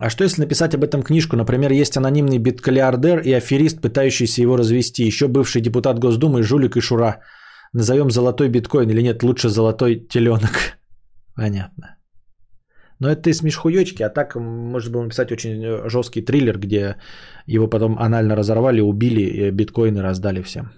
А 0.00 0.10
что 0.10 0.24
если 0.24 0.42
написать 0.42 0.74
об 0.74 0.84
этом 0.84 1.02
книжку? 1.02 1.36
Например, 1.36 1.72
есть 1.72 1.96
анонимный 1.96 2.38
биткалиардер 2.38 3.20
и 3.20 3.32
аферист, 3.32 3.80
пытающийся 3.80 4.42
его 4.42 4.56
развести. 4.56 5.06
Еще 5.06 5.26
бывший 5.26 5.60
депутат 5.60 5.98
Госдумы, 5.98 6.42
жулик 6.42 6.76
и 6.76 6.80
шура. 6.80 7.20
Назовем 7.72 8.10
золотой 8.10 8.48
биткоин 8.48 8.90
или 8.90 9.02
нет, 9.02 9.22
лучше 9.22 9.48
золотой 9.48 9.96
теленок. 10.08 10.78
Понятно. 11.34 11.96
Но 13.00 13.08
это 13.08 13.22
ты 13.22 13.34
смешхуёчки, 13.34 14.02
а 14.02 14.10
так 14.10 14.36
можно 14.36 14.92
было 14.92 15.02
написать 15.02 15.32
очень 15.32 15.62
э, 15.64 15.88
жесткий 15.88 16.22
триллер, 16.24 16.58
где 16.58 16.96
его 17.46 17.68
потом 17.68 17.98
анально 17.98 18.36
разорвали, 18.36 18.80
убили, 18.80 19.20
и 19.20 19.50
биткоины 19.50 20.02
раздали 20.02 20.42
всем. 20.42 20.70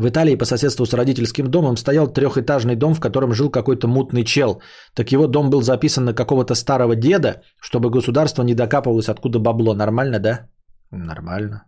В 0.00 0.08
Италии 0.08 0.38
по 0.38 0.46
соседству 0.46 0.86
с 0.86 0.94
родительским 0.94 1.50
домом 1.50 1.76
стоял 1.76 2.06
трехэтажный 2.06 2.74
дом, 2.74 2.94
в 2.94 3.00
котором 3.00 3.34
жил 3.34 3.50
какой-то 3.50 3.86
мутный 3.86 4.24
чел. 4.24 4.62
Так 4.94 5.12
его 5.12 5.26
дом 5.26 5.50
был 5.50 5.60
записан 5.60 6.04
на 6.04 6.14
какого-то 6.14 6.54
старого 6.54 6.96
деда, 6.96 7.42
чтобы 7.60 7.90
государство 7.90 8.42
не 8.42 8.54
докапывалось, 8.54 9.10
откуда 9.10 9.38
бабло. 9.38 9.74
Нормально, 9.74 10.18
да? 10.18 10.48
Нормально. 10.90 11.64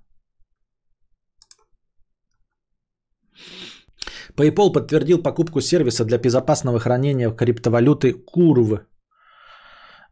PayPal 4.34 4.72
подтвердил 4.72 5.22
покупку 5.22 5.60
сервиса 5.60 6.04
для 6.04 6.16
безопасного 6.16 6.78
хранения 6.78 7.30
криптовалюты 7.30 8.14
Curve. 8.34 8.80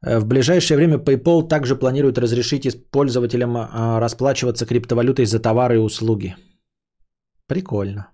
Э, 0.05 0.19
В 0.19 0.27
ближайшее 0.27 0.77
время 0.77 0.99
PayPal 0.99 1.49
также 1.49 1.75
планирует 1.75 2.19
разрешить 2.19 2.91
пользователям 2.91 3.57
а, 3.57 3.99
расплачиваться 3.99 4.67
криптовалютой 4.67 5.25
за 5.25 5.39
товары 5.41 5.77
и 5.77 5.79
услуги. 5.79 6.37
Прикольно. 7.51 8.07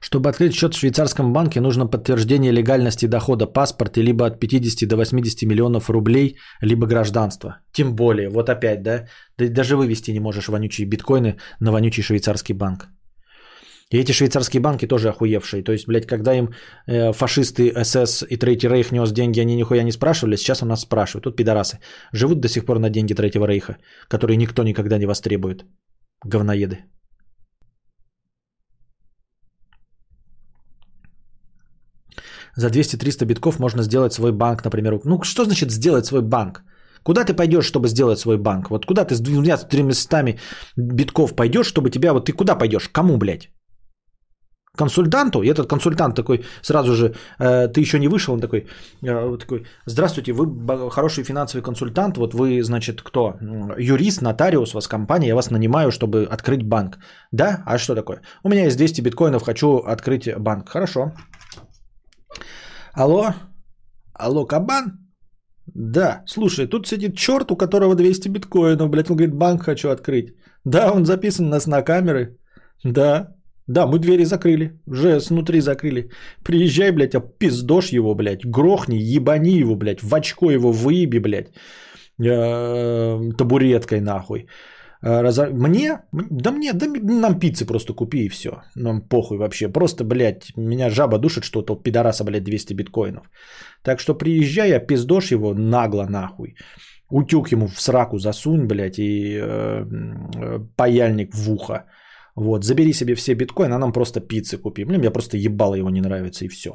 Чтобы 0.00 0.28
открыть 0.28 0.54
счет 0.54 0.74
в 0.74 0.78
швейцарском 0.78 1.32
банке, 1.32 1.60
нужно 1.60 1.86
подтверждение 1.86 2.50
легальности 2.50 3.06
дохода, 3.06 3.46
паспорт, 3.46 3.96
и 3.96 4.02
либо 4.02 4.26
от 4.26 4.40
50 4.40 4.88
до 4.88 4.96
80 4.96 5.46
миллионов 5.46 5.88
рублей, 5.88 6.36
либо 6.60 6.88
гражданство. 6.88 7.58
Тем 7.72 7.94
более, 7.94 8.30
вот 8.30 8.48
опять, 8.48 8.82
да, 8.82 9.06
даже 9.36 9.76
вывести 9.76 10.10
не 10.10 10.20
можешь 10.20 10.48
вонючие 10.48 10.88
биткоины 10.88 11.36
на 11.60 11.70
вонючий 11.70 12.02
швейцарский 12.02 12.54
банк. 12.54 12.88
И 13.90 13.98
эти 13.98 14.12
швейцарские 14.12 14.60
банки 14.60 14.86
тоже 14.86 15.08
охуевшие. 15.08 15.62
То 15.62 15.72
есть, 15.72 15.86
блядь, 15.86 16.06
когда 16.06 16.34
им 16.34 16.50
э, 16.86 17.12
фашисты 17.12 17.72
СС 17.84 18.22
и 18.22 18.36
Третий 18.36 18.68
Рейх 18.68 18.92
нес 18.92 19.12
деньги, 19.12 19.40
они 19.40 19.56
нихуя 19.56 19.82
не 19.82 19.92
спрашивали, 19.92 20.36
сейчас 20.36 20.62
у 20.62 20.66
нас 20.66 20.80
спрашивают. 20.80 21.24
Тут 21.24 21.36
пидорасы. 21.36 21.78
Живут 22.12 22.40
до 22.40 22.48
сих 22.48 22.66
пор 22.66 22.78
на 22.78 22.90
деньги 22.90 23.14
Третьего 23.14 23.46
Рейха, 23.46 23.76
которые 24.08 24.36
никто 24.36 24.62
никогда 24.62 24.98
не 24.98 25.06
востребует. 25.06 25.64
Говноеды. 26.24 26.78
За 32.56 32.68
200-300 32.68 33.24
битков 33.24 33.58
можно 33.58 33.82
сделать 33.82 34.12
свой 34.12 34.32
банк, 34.32 34.64
например. 34.64 35.00
Ну, 35.04 35.22
что 35.22 35.44
значит 35.44 35.70
сделать 35.70 36.06
свой 36.06 36.22
банк? 36.22 36.62
Куда 37.04 37.24
ты 37.24 37.32
пойдешь, 37.32 37.64
чтобы 37.64 37.88
сделать 37.88 38.18
свой 38.18 38.36
банк? 38.36 38.68
Вот 38.70 38.84
куда 38.84 39.04
ты 39.04 39.14
с 39.14 39.20
двумя 39.20 39.56
тремястами 39.56 40.38
битков 40.76 41.36
пойдешь, 41.36 41.66
чтобы 41.66 41.90
тебя... 41.90 42.12
Вот 42.12 42.26
ты 42.26 42.32
куда 42.32 42.58
пойдешь? 42.58 42.88
Кому, 42.88 43.16
блядь? 43.16 43.48
Консультанту, 44.78 45.42
и 45.42 45.48
этот 45.48 45.68
консультант 45.68 46.16
такой 46.16 46.44
сразу 46.62 46.94
же, 46.94 47.14
э, 47.38 47.68
ты 47.68 47.80
еще 47.80 47.98
не 47.98 48.08
вышел, 48.08 48.34
он 48.34 48.40
такой, 48.40 48.66
э, 49.02 49.38
такой, 49.38 49.66
здравствуйте, 49.86 50.32
вы 50.32 50.90
хороший 50.90 51.24
финансовый 51.24 51.62
консультант, 51.62 52.16
вот 52.16 52.34
вы, 52.34 52.62
значит, 52.62 53.02
кто? 53.02 53.34
Юрист, 53.78 54.22
нотариус, 54.22 54.74
у 54.74 54.76
вас 54.76 54.88
компания, 54.88 55.28
я 55.28 55.34
вас 55.34 55.50
нанимаю, 55.50 55.90
чтобы 55.90 56.28
открыть 56.30 56.62
банк. 56.62 56.98
Да? 57.32 57.62
А 57.66 57.78
что 57.78 57.94
такое? 57.94 58.20
У 58.44 58.48
меня 58.48 58.64
есть 58.64 58.76
200 58.76 59.02
биткоинов, 59.02 59.42
хочу 59.42 59.68
открыть 59.78 60.28
банк. 60.38 60.68
Хорошо. 60.68 61.12
Алло? 62.94 63.34
Алло, 64.14 64.46
кабан? 64.46 65.08
Да, 65.74 66.22
слушай, 66.26 66.66
тут 66.66 66.86
сидит 66.86 67.16
черт, 67.16 67.50
у 67.50 67.56
которого 67.56 67.94
200 67.94 68.28
биткоинов, 68.28 68.90
блядь, 68.90 69.10
он 69.10 69.16
говорит, 69.16 69.34
банк 69.34 69.62
хочу 69.62 69.90
открыть. 69.90 70.34
Да, 70.64 70.92
он 70.92 71.04
записан 71.04 71.46
у 71.46 71.50
нас 71.50 71.66
на 71.66 71.82
камеры. 71.82 72.36
Да, 72.84 73.28
да, 73.68 73.86
мы 73.86 73.98
двери 73.98 74.24
закрыли, 74.24 74.72
уже 74.86 75.20
снутри 75.20 75.60
закрыли. 75.60 76.10
Приезжай, 76.42 76.90
блядь, 76.90 77.14
опиздошь 77.14 77.92
его, 77.92 78.14
блядь, 78.14 78.46
грохни, 78.46 78.96
ебани 78.96 79.58
его, 79.60 79.76
блядь, 79.76 80.02
в 80.02 80.14
очко 80.14 80.50
его 80.50 80.72
выеби, 80.72 81.18
блядь, 81.18 81.48
э, 82.18 83.32
табуреткой 83.36 84.00
нахуй. 84.00 84.46
Э, 85.02 85.50
Мне? 85.52 85.98
Да 86.12 86.50
мне, 86.50 86.72
да 86.72 86.86
нам 86.86 87.38
пиццы 87.38 87.66
просто 87.66 87.92
купи 87.92 88.24
и 88.24 88.28
все. 88.28 88.62
Нам 88.74 89.02
похуй 89.02 89.36
вообще. 89.36 89.68
Просто, 89.68 90.04
блядь, 90.04 90.56
меня 90.56 90.90
жаба 90.90 91.18
душит, 91.18 91.44
что 91.44 91.62
то 91.62 91.76
пидораса, 91.76 92.24
блядь, 92.24 92.44
200 92.44 92.74
биткоинов. 92.74 93.30
Так 93.82 94.00
что 94.00 94.14
приезжай, 94.14 94.72
опиздошь 94.72 95.30
его 95.30 95.54
нагло 95.54 96.06
нахуй. 96.08 96.56
Утюг 97.10 97.52
ему 97.52 97.66
в 97.66 97.80
сраку 97.80 98.18
засунь, 98.18 98.66
блядь, 98.66 98.98
и 98.98 99.38
э, 99.40 99.84
э, 100.36 100.58
паяльник 100.76 101.34
в 101.34 101.50
ухо. 101.50 101.84
Вот, 102.38 102.64
забери 102.64 102.92
себе 102.92 103.14
все 103.16 103.34
биткоины, 103.34 103.74
а 103.74 103.78
нам 103.78 103.92
просто 103.92 104.20
пиццы 104.20 104.58
купи. 104.58 104.84
Блин, 104.84 105.00
мне 105.00 105.10
просто 105.10 105.36
ебало 105.36 105.74
его 105.74 105.90
не 105.90 106.00
нравится 106.00 106.44
и 106.44 106.48
все. 106.48 106.70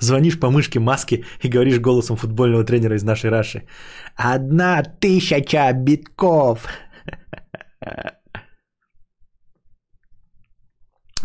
Звонишь 0.00 0.38
по 0.40 0.50
мышке 0.50 0.80
маски 0.80 1.24
и 1.42 1.48
говоришь 1.48 1.80
голосом 1.80 2.16
футбольного 2.16 2.64
тренера 2.64 2.96
из 2.96 3.02
нашей 3.02 3.30
Раши. 3.30 3.66
Одна 4.16 4.82
тысяча 4.82 5.72
битков. 5.72 6.66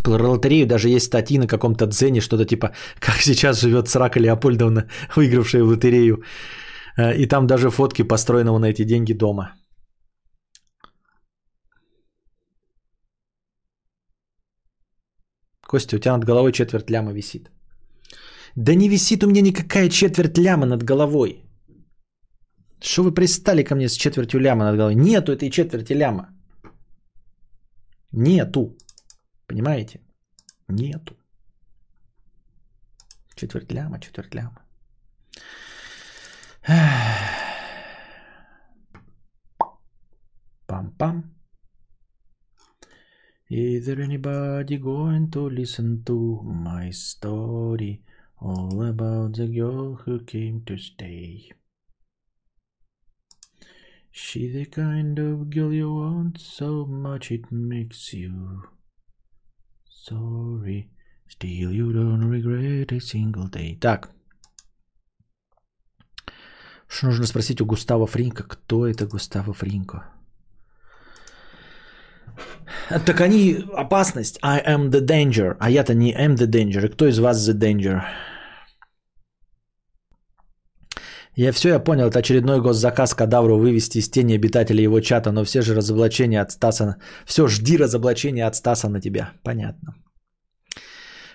Про 0.04 0.30
лотерею 0.30 0.68
даже 0.68 0.90
есть 0.90 1.06
статьи 1.08 1.38
на 1.38 1.48
каком-то 1.48 1.86
дзене, 1.86 2.22
что-то 2.22 2.46
типа, 2.46 2.72
как 3.00 3.22
сейчас 3.22 3.62
живет 3.62 3.90
Срака 3.90 4.20
Леопольдовна, 4.20 4.88
выигравшая 5.16 5.64
в 5.64 5.68
лотерею. 5.68 6.24
Э, 6.98 7.14
И 7.18 7.28
там 7.28 7.46
даже 7.48 7.70
фотки 7.70 8.04
построенного 8.04 8.60
на 8.60 8.70
эти 8.70 8.86
деньги 8.86 9.14
дома. 9.14 9.54
Костя, 15.68 15.98
у 15.98 16.00
тебя 16.00 16.16
над 16.18 16.26
головой 16.26 16.52
четверть 16.54 16.90
ляма 16.90 17.12
висит. 17.12 17.52
Да 18.58 18.74
не 18.74 18.90
висит 18.90 19.24
у 19.24 19.28
меня 19.28 19.42
никакая 19.42 19.88
четверть 19.88 20.38
ляма 20.38 20.66
над 20.66 20.84
головой. 20.84 21.44
Что 22.82 23.04
вы 23.04 23.14
пристали 23.14 23.64
ко 23.64 23.76
мне 23.76 23.88
с 23.88 23.94
четвертью 23.94 24.40
ляма 24.40 24.66
над 24.66 24.76
головой? 24.76 24.96
Нету 24.96 25.32
этой 25.32 25.52
четверти 25.52 25.94
ляма. 25.94 26.30
Нету. 28.12 28.76
Понимаете? 29.46 30.00
Нету. 30.68 31.16
Четверть 33.36 33.72
ляма, 33.72 34.00
четверть 34.00 34.34
ляма. 34.34 34.66
Пам-пам. 40.68 41.24
Is 43.50 43.86
there 43.86 44.02
anybody 44.02 44.78
going 44.78 45.30
to 45.30 45.48
listen 45.48 46.04
to 46.06 46.42
my 46.44 46.90
story? 46.90 48.02
all 48.40 48.84
about 48.84 49.34
the 49.34 49.48
girl 49.48 49.96
who 50.06 50.20
came 50.20 50.62
to 50.66 50.78
stay. 50.78 51.52
She 54.12 54.48
the 54.48 54.66
kind 54.66 55.20
of 55.20 55.50
girl 55.50 55.74
you 55.74 55.94
want 55.94 56.40
so 56.40 56.86
much 56.86 57.32
it 57.32 57.52
makes 57.52 58.14
you 58.14 58.64
sorry. 60.08 60.90
Still 61.28 61.72
you 61.72 61.92
don't 61.92 62.24
regret 62.30 62.92
a 62.92 63.00
single 63.00 63.48
day. 63.50 63.76
Так. 63.80 64.12
Что 66.88 67.08
нужно 67.08 67.26
спросить 67.26 67.62
у 67.62 67.66
Густава 67.66 68.08
Фринка? 68.08 68.44
Кто 68.44 68.88
это 68.88 69.06
Густава 69.06 69.54
Фринко? 69.54 70.17
Так 73.06 73.22
они 73.22 73.66
опасность. 73.74 74.40
I 74.42 74.62
am 74.66 74.90
the 74.90 75.02
danger. 75.02 75.56
А 75.60 75.70
я-то 75.70 75.94
не 75.94 76.14
am 76.14 76.36
the 76.36 76.48
danger. 76.48 76.90
Кто 76.90 77.08
из 77.08 77.20
вас 77.20 77.50
the 77.50 77.54
danger? 77.54 78.02
Я 81.38 81.52
все, 81.52 81.70
я 81.70 81.80
понял, 81.80 82.08
это 82.08 82.20
очередной 82.20 82.62
госзаказ 82.62 83.14
кадавру 83.14 83.58
вывести 83.58 84.00
из 84.00 84.10
тени 84.10 84.34
обитателей 84.34 84.84
его 84.84 85.00
чата, 85.02 85.32
но 85.32 85.44
все 85.44 85.62
же 85.62 85.76
разоблачения 85.76 86.42
от 86.42 86.52
Стаса... 86.52 86.96
Все, 87.26 87.48
жди 87.48 87.78
разоблачения 87.78 88.48
от 88.48 88.56
Стаса 88.56 88.90
на 88.90 89.00
тебя. 89.00 89.34
Понятно. 89.44 89.94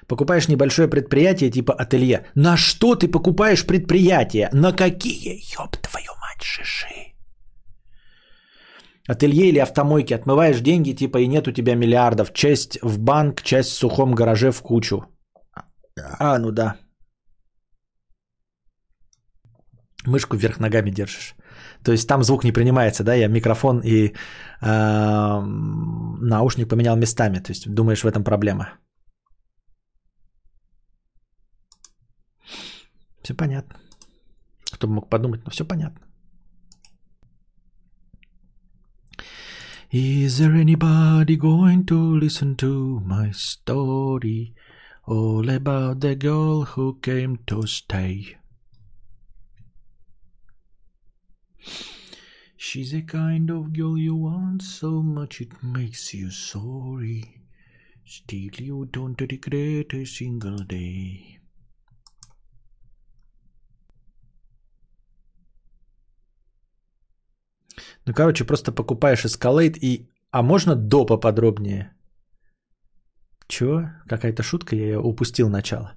Покупаешь 0.09 0.49
небольшое 0.49 0.89
предприятие 0.89 1.51
типа 1.51 1.73
ателье. 1.73 2.27
На 2.35 2.57
что 2.57 2.97
ты 2.97 3.07
покупаешь 3.07 3.65
предприятие? 3.65 4.49
На 4.53 4.73
какие, 4.73 5.41
ёб 5.57 5.77
твою 5.77 6.11
мать, 6.21 6.43
шиши? 6.43 7.12
Ателье 9.09 9.49
или 9.49 9.59
автомойки. 9.59 10.15
Отмываешь 10.15 10.61
деньги, 10.61 10.95
типа 10.95 11.19
и 11.19 11.27
нет 11.27 11.49
у 11.49 11.53
тебя 11.53 11.75
миллиардов. 11.75 12.33
Часть 12.33 12.79
в 12.83 12.99
банк, 12.99 13.43
часть 13.43 13.71
в 13.71 13.75
сухом 13.75 14.15
гараже 14.15 14.51
в 14.53 14.63
кучу. 14.63 15.05
А, 16.19 16.39
ну 16.39 16.51
да. 16.51 16.77
Мышку 20.07 20.37
вверх 20.37 20.61
ногами 20.61 20.91
держишь. 20.91 21.35
То 21.85 21.93
есть 21.93 22.09
там 22.09 22.23
звук 22.23 22.45
не 22.45 22.53
принимается, 22.53 23.05
да? 23.05 23.15
Я 23.15 23.29
микрофон 23.29 23.81
и 23.85 24.09
э, 24.09 25.41
наушник 26.21 26.69
поменял 26.69 26.97
местами. 26.97 27.39
То 27.39 27.53
есть 27.53 27.69
думаешь, 27.69 28.03
в 28.03 28.07
этом 28.07 28.25
проблема. 28.25 28.79
Все 33.23 33.35
понятно. 33.35 33.77
Кто 34.73 34.87
бы 34.87 34.95
мог 34.95 35.09
подумать, 35.09 35.45
но 35.45 35.51
все 35.51 35.65
понятно. 35.65 36.12
Is 39.95 40.39
there 40.39 40.55
anybody 40.55 41.37
going 41.37 41.85
to 41.85 42.19
listen 42.19 42.57
to 42.57 43.01
my 43.01 43.31
story? 43.33 44.55
All 45.05 45.51
about 45.51 46.01
the 46.01 46.15
girl 46.15 46.63
who 46.63 46.99
came 47.03 47.41
to 47.49 47.67
stay. 47.67 48.39
She's 52.57 52.95
a 52.95 53.03
kind 53.03 53.51
of 53.51 53.75
girl 53.75 53.99
you 53.99 54.15
want 54.15 54.63
so 54.63 55.03
much 55.03 55.43
it 55.43 55.63
makes 55.63 56.15
you 56.15 56.31
sorry. 56.31 57.43
Still, 58.07 58.51
you 58.57 58.89
don't 58.91 59.21
regret 59.21 59.93
a 59.93 60.07
single 60.07 60.57
day. 60.57 61.32
Ну, 68.07 68.15
короче, 68.15 68.45
просто 68.45 68.73
покупаешь 68.73 69.25
Escalade 69.25 69.79
и... 69.81 70.09
А 70.31 70.43
можно 70.43 70.75
до 70.75 71.05
поподробнее? 71.05 71.93
Чего? 73.49 73.91
Какая-то 74.09 74.43
шутка, 74.43 74.77
я 74.77 74.83
ее 74.83 74.99
упустил 74.99 75.49
начало. 75.51 75.93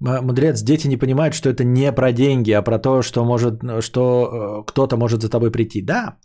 Мудрец, 0.00 0.62
дети 0.62 0.88
не 0.88 0.96
понимают, 0.96 1.34
что 1.34 1.50
это 1.50 1.64
не 1.64 1.92
про 1.92 2.12
деньги, 2.12 2.52
а 2.52 2.62
про 2.62 2.78
то, 2.78 3.02
что, 3.02 3.24
может, 3.24 3.62
что 3.80 4.00
э, 4.02 4.64
кто-то 4.66 4.96
может 4.96 5.20
за 5.20 5.28
тобой 5.28 5.50
прийти. 5.50 5.82
Да. 5.82 6.16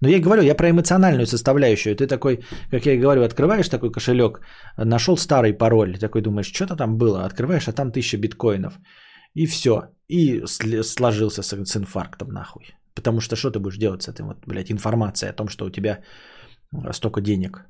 Но 0.00 0.08
я 0.08 0.16
и 0.16 0.20
говорю, 0.20 0.42
я 0.42 0.54
про 0.54 0.70
эмоциональную 0.70 1.26
составляющую. 1.26 1.94
Ты 1.94 2.06
такой, 2.06 2.44
как 2.70 2.86
я 2.86 2.94
и 2.94 3.00
говорю, 3.00 3.22
открываешь 3.22 3.68
такой 3.68 3.92
кошелек, 3.92 4.40
нашел 4.76 5.16
старый 5.16 5.52
пароль, 5.52 5.98
такой 5.98 6.22
думаешь, 6.22 6.52
что-то 6.52 6.76
там 6.76 6.96
было, 6.96 7.24
открываешь, 7.24 7.68
а 7.68 7.72
там 7.72 7.92
тысяча 7.92 8.16
биткоинов. 8.18 8.78
И 9.34 9.46
все. 9.46 9.88
И 10.08 10.46
сложился 10.46 11.42
с, 11.42 11.64
с 11.64 11.76
инфарктом 11.76 12.28
нахуй. 12.28 12.74
Потому 12.94 13.20
что 13.20 13.36
что 13.36 13.50
ты 13.50 13.58
будешь 13.58 13.78
делать 13.78 14.02
с 14.02 14.08
этой 14.08 14.22
вот, 14.22 14.46
блядь, 14.46 14.70
информацией 14.70 15.30
о 15.30 15.34
том, 15.34 15.48
что 15.48 15.64
у 15.64 15.70
тебя 15.70 16.02
столько 16.92 17.20
денег? 17.20 17.66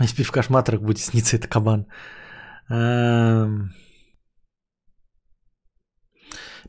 Если 0.00 0.22
в 0.22 0.30
кошмарах 0.30 0.80
будет 0.80 0.98
сниться 0.98 1.36
это 1.36 1.48
кабан. 1.48 1.86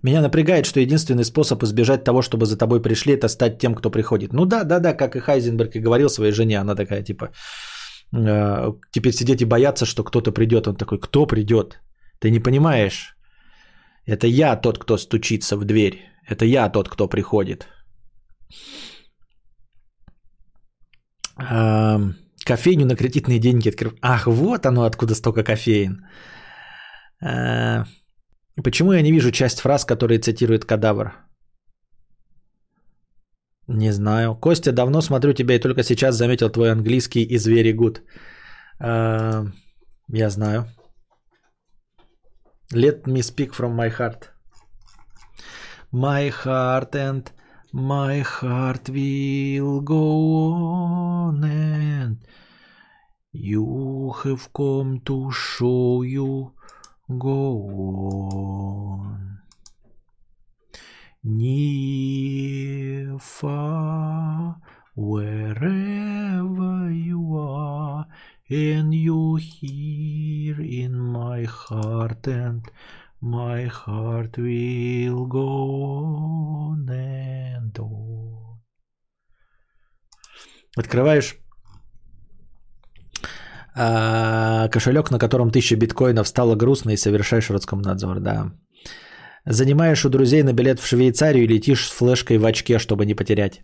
Меня 0.03 0.21
напрягает, 0.21 0.65
что 0.65 0.79
единственный 0.79 1.23
способ 1.23 1.63
избежать 1.63 2.03
того, 2.03 2.21
чтобы 2.21 2.45
за 2.45 2.57
тобой 2.57 2.81
пришли, 2.81 3.13
это 3.13 3.27
стать 3.27 3.59
тем, 3.59 3.75
кто 3.75 3.91
приходит. 3.91 4.33
Ну 4.33 4.45
да, 4.45 4.63
да, 4.63 4.79
да, 4.79 4.93
как 4.93 5.15
и 5.15 5.19
Хайзенберг 5.19 5.75
и 5.75 5.81
говорил 5.81 6.09
своей 6.09 6.31
жене, 6.31 6.59
она 6.59 6.75
такая 6.75 7.03
типа, 7.03 7.31
э, 8.15 8.73
теперь 8.91 9.13
сидеть 9.13 9.41
и 9.41 9.45
бояться, 9.45 9.85
что 9.85 10.03
кто-то 10.03 10.31
придет. 10.31 10.67
Он 10.67 10.75
такой, 10.75 10.99
кто 10.99 11.25
придет? 11.25 11.79
Ты 12.19 12.31
не 12.31 12.39
понимаешь? 12.39 13.15
Это 14.05 14.27
я 14.27 14.55
тот, 14.55 14.77
кто 14.77 14.97
стучится 14.97 15.57
в 15.57 15.65
дверь. 15.65 15.97
Это 16.27 16.45
я 16.45 16.69
тот, 16.69 16.89
кто 16.89 17.07
приходит. 17.07 17.67
Эм, 21.39 22.15
кофейню 22.45 22.85
на 22.85 22.95
кредитные 22.95 23.39
деньги 23.39 23.69
открыл. 23.69 23.91
Ах, 24.01 24.27
вот 24.27 24.65
оно 24.65 24.83
откуда 24.83 25.15
столько 25.15 25.43
кофеин. 25.43 26.05
Э, 27.21 27.85
Почему 28.63 28.93
я 28.93 29.01
не 29.01 29.11
вижу 29.11 29.31
часть 29.31 29.61
фраз, 29.61 29.85
которые 29.85 30.19
цитирует 30.19 30.65
кадавр? 30.65 31.13
Не 33.67 33.93
знаю. 33.93 34.35
Костя, 34.35 34.71
давно 34.71 35.01
смотрю 35.01 35.33
тебя 35.33 35.55
и 35.55 35.59
только 35.59 35.83
сейчас 35.83 36.15
заметил 36.15 36.49
твой 36.49 36.71
английский 36.71 37.23
из 37.23 37.47
very 37.47 37.73
good. 37.73 38.01
Я 38.79 40.29
знаю. 40.29 40.65
Let 42.73 43.05
me 43.05 43.21
speak 43.21 43.51
from 43.53 43.75
my 43.75 43.89
heart. 43.89 44.29
My 45.91 46.29
heart 46.29 46.93
and 46.93 47.31
my 47.71 48.21
heart 48.21 48.89
will 48.89 49.81
go 49.81 50.53
on 50.63 51.43
and 51.43 52.17
you 53.31 54.13
have 54.23 54.51
come 54.53 54.99
to 55.05 55.31
show 55.31 56.03
you 56.03 56.51
go 57.17 57.67
on. 58.33 59.39
Near, 61.23 63.17
far, 63.19 64.57
wherever 64.95 66.89
you 66.91 67.37
are, 67.37 68.05
and 68.49 68.93
you 68.93 69.35
hear 69.35 70.61
in 70.61 70.97
my 70.97 71.43
heart, 71.43 72.27
and 72.27 72.65
my 73.19 73.65
heart 73.65 74.37
will 74.37 75.25
go 75.25 75.47
on 75.47 76.89
and 76.89 77.77
on. 77.79 78.59
Открываешь 80.77 81.35
а, 81.35 81.48
кошелек, 83.73 85.11
на 85.11 85.19
котором 85.19 85.47
1000 85.49 85.75
биткоинов 85.75 86.27
стало 86.27 86.55
грустно 86.55 86.91
и 86.91 86.97
совершаешь 86.97 87.49
Роскомнадзор, 87.49 88.19
да. 88.19 88.51
Занимаешь 89.45 90.05
у 90.05 90.09
друзей 90.09 90.43
на 90.43 90.53
билет 90.53 90.79
в 90.79 90.87
Швейцарию 90.87 91.43
и 91.43 91.47
летишь 91.47 91.87
с 91.87 91.91
флешкой 91.91 92.37
в 92.37 92.45
очке, 92.45 92.79
чтобы 92.79 93.05
не 93.05 93.15
потерять. 93.15 93.61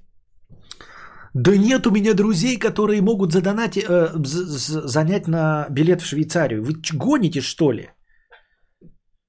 Да 1.34 1.58
нет 1.58 1.86
у 1.86 1.91
меня 1.91 2.14
друзей, 2.14 2.58
которые 2.58 3.01
могут 3.01 3.34
задонать, 3.34 3.78
э, 3.78 4.08
занять 4.24 5.28
на 5.28 5.68
билет 5.70 6.01
в 6.01 6.06
Швейцарию. 6.06 6.64
Вы 6.64 6.76
гоните, 6.93 7.41
что 7.41 7.74
ли? 7.74 7.89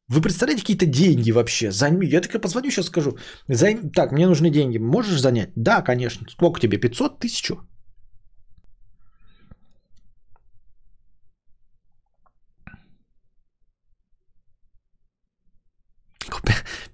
Вы 0.09 0.21
представляете 0.21 0.63
какие-то 0.63 0.87
деньги 0.87 1.33
вообще? 1.33 1.73
Займи. 1.73 2.07
Я 2.07 2.21
так 2.21 2.41
позвоню 2.41 2.71
сейчас 2.71 2.87
скажу. 2.87 3.19
Займ... 3.49 3.91
Так, 3.91 4.13
мне 4.13 4.27
нужны 4.27 4.51
деньги. 4.51 4.79
Можешь 4.79 5.21
занять? 5.21 5.51
Да, 5.57 5.83
конечно. 5.83 6.27
Сколько 6.31 6.61
тебе? 6.61 6.79
500? 6.79 7.19
Тысячу? 7.19 7.55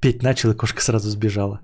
Петь 0.03 0.23
начал, 0.23 0.51
и 0.51 0.57
кошка 0.57 0.83
сразу 0.83 1.11
сбежала. 1.11 1.61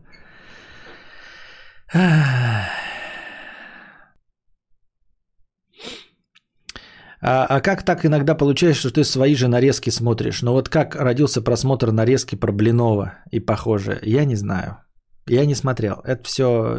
А, 7.21 7.47
а 7.49 7.61
как 7.61 7.83
так 7.83 8.05
иногда 8.07 8.37
получается, 8.37 8.81
что 8.81 8.93
ты 8.93 9.05
свои 9.05 9.35
же 9.35 9.49
нарезки 9.49 9.91
смотришь? 9.91 10.43
Но 10.43 10.53
вот 10.53 10.69
как 10.69 10.95
родился 10.95 11.43
просмотр 11.43 11.91
нарезки 11.91 12.37
про 12.37 12.53
Блинова 12.53 13.15
и 13.33 13.41
похоже, 13.41 13.99
я 14.03 14.25
не 14.25 14.37
знаю. 14.37 14.77
Я 15.31 15.47
не 15.47 15.55
смотрел. 15.55 15.97
Это 16.05 16.23
все 16.25 16.77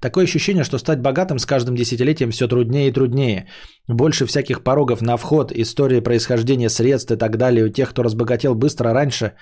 такое 0.00 0.24
ощущение, 0.24 0.64
что 0.64 0.78
стать 0.78 1.00
богатым 1.00 1.38
с 1.38 1.46
каждым 1.46 1.74
десятилетием 1.74 2.30
все 2.30 2.48
труднее 2.48 2.88
и 2.88 2.92
труднее. 2.92 3.46
Больше 3.88 4.26
всяких 4.26 4.62
порогов 4.62 5.02
на 5.02 5.16
вход, 5.16 5.52
истории 5.52 6.00
происхождения 6.00 6.70
средств 6.70 7.12
и 7.12 7.16
так 7.16 7.36
далее. 7.36 7.64
У 7.64 7.68
тех, 7.68 7.90
кто 7.90 8.02
разбогател 8.02 8.54
быстро 8.54 8.92
раньше, 8.92 9.32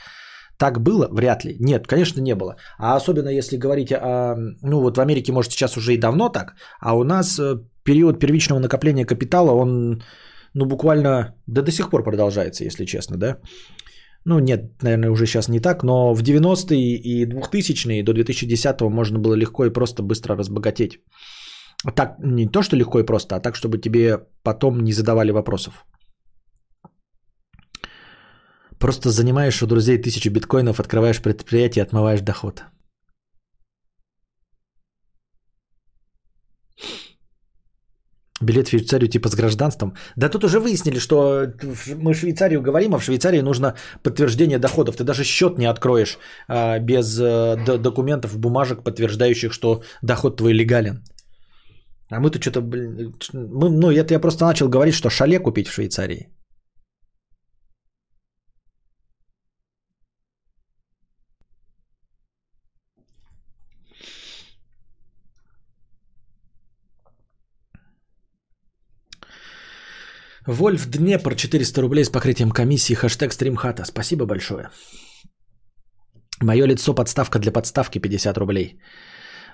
так 0.59 0.81
было? 0.81 1.09
Вряд 1.11 1.45
ли. 1.45 1.57
Нет, 1.61 1.87
конечно, 1.87 2.21
не 2.21 2.35
было. 2.35 2.57
А 2.79 2.97
особенно 2.97 3.29
если 3.29 3.57
говорить 3.57 3.93
о... 3.93 4.37
Ну 4.63 4.81
вот 4.81 4.97
в 4.97 5.01
Америке, 5.01 5.33
может, 5.33 5.53
сейчас 5.53 5.77
уже 5.77 5.95
и 5.95 6.01
давно 6.01 6.29
так, 6.29 6.55
а 6.81 6.97
у 6.97 7.05
нас 7.05 7.39
э, 7.39 7.57
период 7.83 8.21
первичного 8.21 8.61
накопления 8.61 9.05
капитала, 9.05 9.51
он 9.51 10.03
ну 10.55 10.67
буквально, 10.67 11.35
да 11.47 11.63
до 11.63 11.73
сих 11.73 11.91
пор 11.91 12.05
продолжается, 12.05 12.65
если 12.65 12.85
честно, 12.85 13.17
да. 13.17 13.39
Ну 14.27 14.39
нет, 14.39 14.83
наверное, 14.83 15.11
уже 15.11 15.27
сейчас 15.27 15.49
не 15.49 15.61
так, 15.61 15.83
но 15.83 16.15
в 16.15 16.23
90-е 16.23 16.97
и 16.97 17.27
2000-е 17.27 18.03
до 18.03 18.13
2010-го 18.13 18.91
можно 18.91 19.19
было 19.19 19.35
легко 19.35 19.67
и 19.67 19.73
просто 19.73 20.03
быстро 20.03 20.37
разбогатеть. 20.37 21.01
Так, 21.95 22.17
не 22.19 22.47
то, 22.47 22.63
что 22.63 22.77
легко 22.77 23.01
и 23.01 23.07
просто, 23.07 23.37
а 23.37 23.41
так, 23.41 23.57
чтобы 23.57 23.79
тебе 23.79 24.19
потом 24.43 24.81
не 24.81 24.93
задавали 24.93 25.33
вопросов. 25.33 25.85
Просто 28.79 29.11
занимаешь 29.11 29.63
у 29.63 29.67
друзей 29.67 29.99
тысячу 29.99 30.31
биткоинов, 30.31 30.81
открываешь 30.81 31.21
предприятие 31.21 31.83
отмываешь 31.83 32.21
доход. 32.21 32.65
Билет 38.45 38.67
в 38.67 38.71
Швейцарию 38.71 39.09
типа 39.09 39.29
с 39.29 39.35
гражданством. 39.35 39.95
Да 40.17 40.29
тут 40.29 40.45
уже 40.45 40.61
выяснили, 40.61 40.99
что 40.99 41.47
мы 41.97 42.15
Швейцарию 42.15 42.63
говорим, 42.63 42.95
а 42.95 42.99
в 42.99 43.05
Швейцарии 43.05 43.43
нужно 43.43 43.75
подтверждение 44.03 44.59
доходов. 44.59 44.97
Ты 44.97 45.05
даже 45.05 45.25
счет 45.25 45.59
не 45.59 45.67
откроешь 45.67 46.19
а, 46.49 46.79
без 46.79 47.19
а, 47.21 47.57
документов, 47.79 48.39
бумажек, 48.39 48.83
подтверждающих, 48.83 49.53
что 49.53 49.83
доход 50.03 50.37
твой 50.37 50.53
легален. 50.53 51.03
А 52.11 52.21
мы 52.21 52.31
тут 52.31 52.43
что-то, 52.43 52.61
блин, 52.61 53.15
мы, 53.33 53.71
ну 53.71 53.91
это 53.91 54.15
я 54.15 54.21
просто 54.21 54.45
начал 54.45 54.69
говорить, 54.69 54.95
что 54.95 55.11
шале 55.11 55.39
купить 55.39 55.69
в 55.69 55.73
Швейцарии. 55.73 56.29
Вольф 70.47 70.87
Днепр 70.91 71.35
400 71.35 71.81
рублей 71.81 72.05
с 72.05 72.11
покрытием 72.11 72.51
комиссии. 72.51 72.95
Хэштег 72.95 73.33
стримхата. 73.33 73.85
Спасибо 73.85 74.27
большое. 74.27 74.69
Мое 76.43 76.67
лицо 76.67 76.95
подставка 76.95 77.39
для 77.39 77.51
подставки 77.51 77.99
50 77.99 78.39
рублей. 78.39 78.79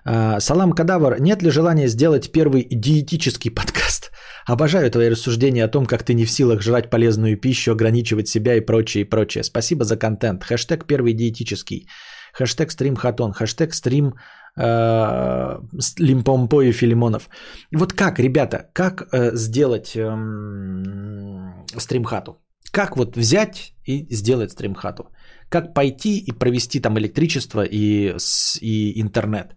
А, 0.05 0.41
Салам 0.41 0.73
Кадавр, 0.73 1.21
нет 1.21 1.43
ли 1.43 1.51
желания 1.51 1.89
сделать 1.89 2.33
первый 2.33 2.67
диетический 2.71 3.51
подкаст? 3.51 4.11
Обожаю 4.47 4.91
твои 4.91 5.11
рассуждения 5.11 5.65
о 5.65 5.71
том, 5.71 5.87
как 5.87 6.03
ты 6.03 6.15
не 6.15 6.25
в 6.25 6.31
силах 6.31 6.61
жрать 6.61 6.91
полезную 6.91 7.41
пищу, 7.41 7.71
ограничивать 7.71 8.29
себя 8.29 8.55
и 8.55 8.61
прочее, 8.61 9.05
и 9.05 9.09
прочее. 9.09 9.45
Спасибо 9.45 9.85
за 9.85 9.97
контент. 9.97 10.43
Хэштег 10.43 10.87
первый 10.87 11.13
диетический. 11.13 11.87
Хэштег 12.33 12.73
стримхатон. 12.73 13.33
Хэштег 13.33 13.75
стрим 13.75 14.15
Лимпомпо 14.57 16.63
и 16.63 16.73
Филимонов. 16.73 17.29
Вот 17.73 17.93
как, 17.93 18.19
ребята, 18.19 18.69
как 18.73 19.09
э, 19.13 19.37
сделать 19.37 19.97
э, 19.97 20.11
стримхату? 21.79 22.43
Как 22.73 22.97
вот 22.97 23.17
взять 23.17 23.75
и 23.85 24.07
сделать 24.15 24.53
стримхату? 24.53 25.11
Как 25.49 25.75
пойти 25.75 26.19
и 26.19 26.33
провести 26.33 26.81
там 26.81 26.99
электричество 26.99 27.65
и, 27.65 28.15
и 28.61 29.01
интернет? 29.01 29.57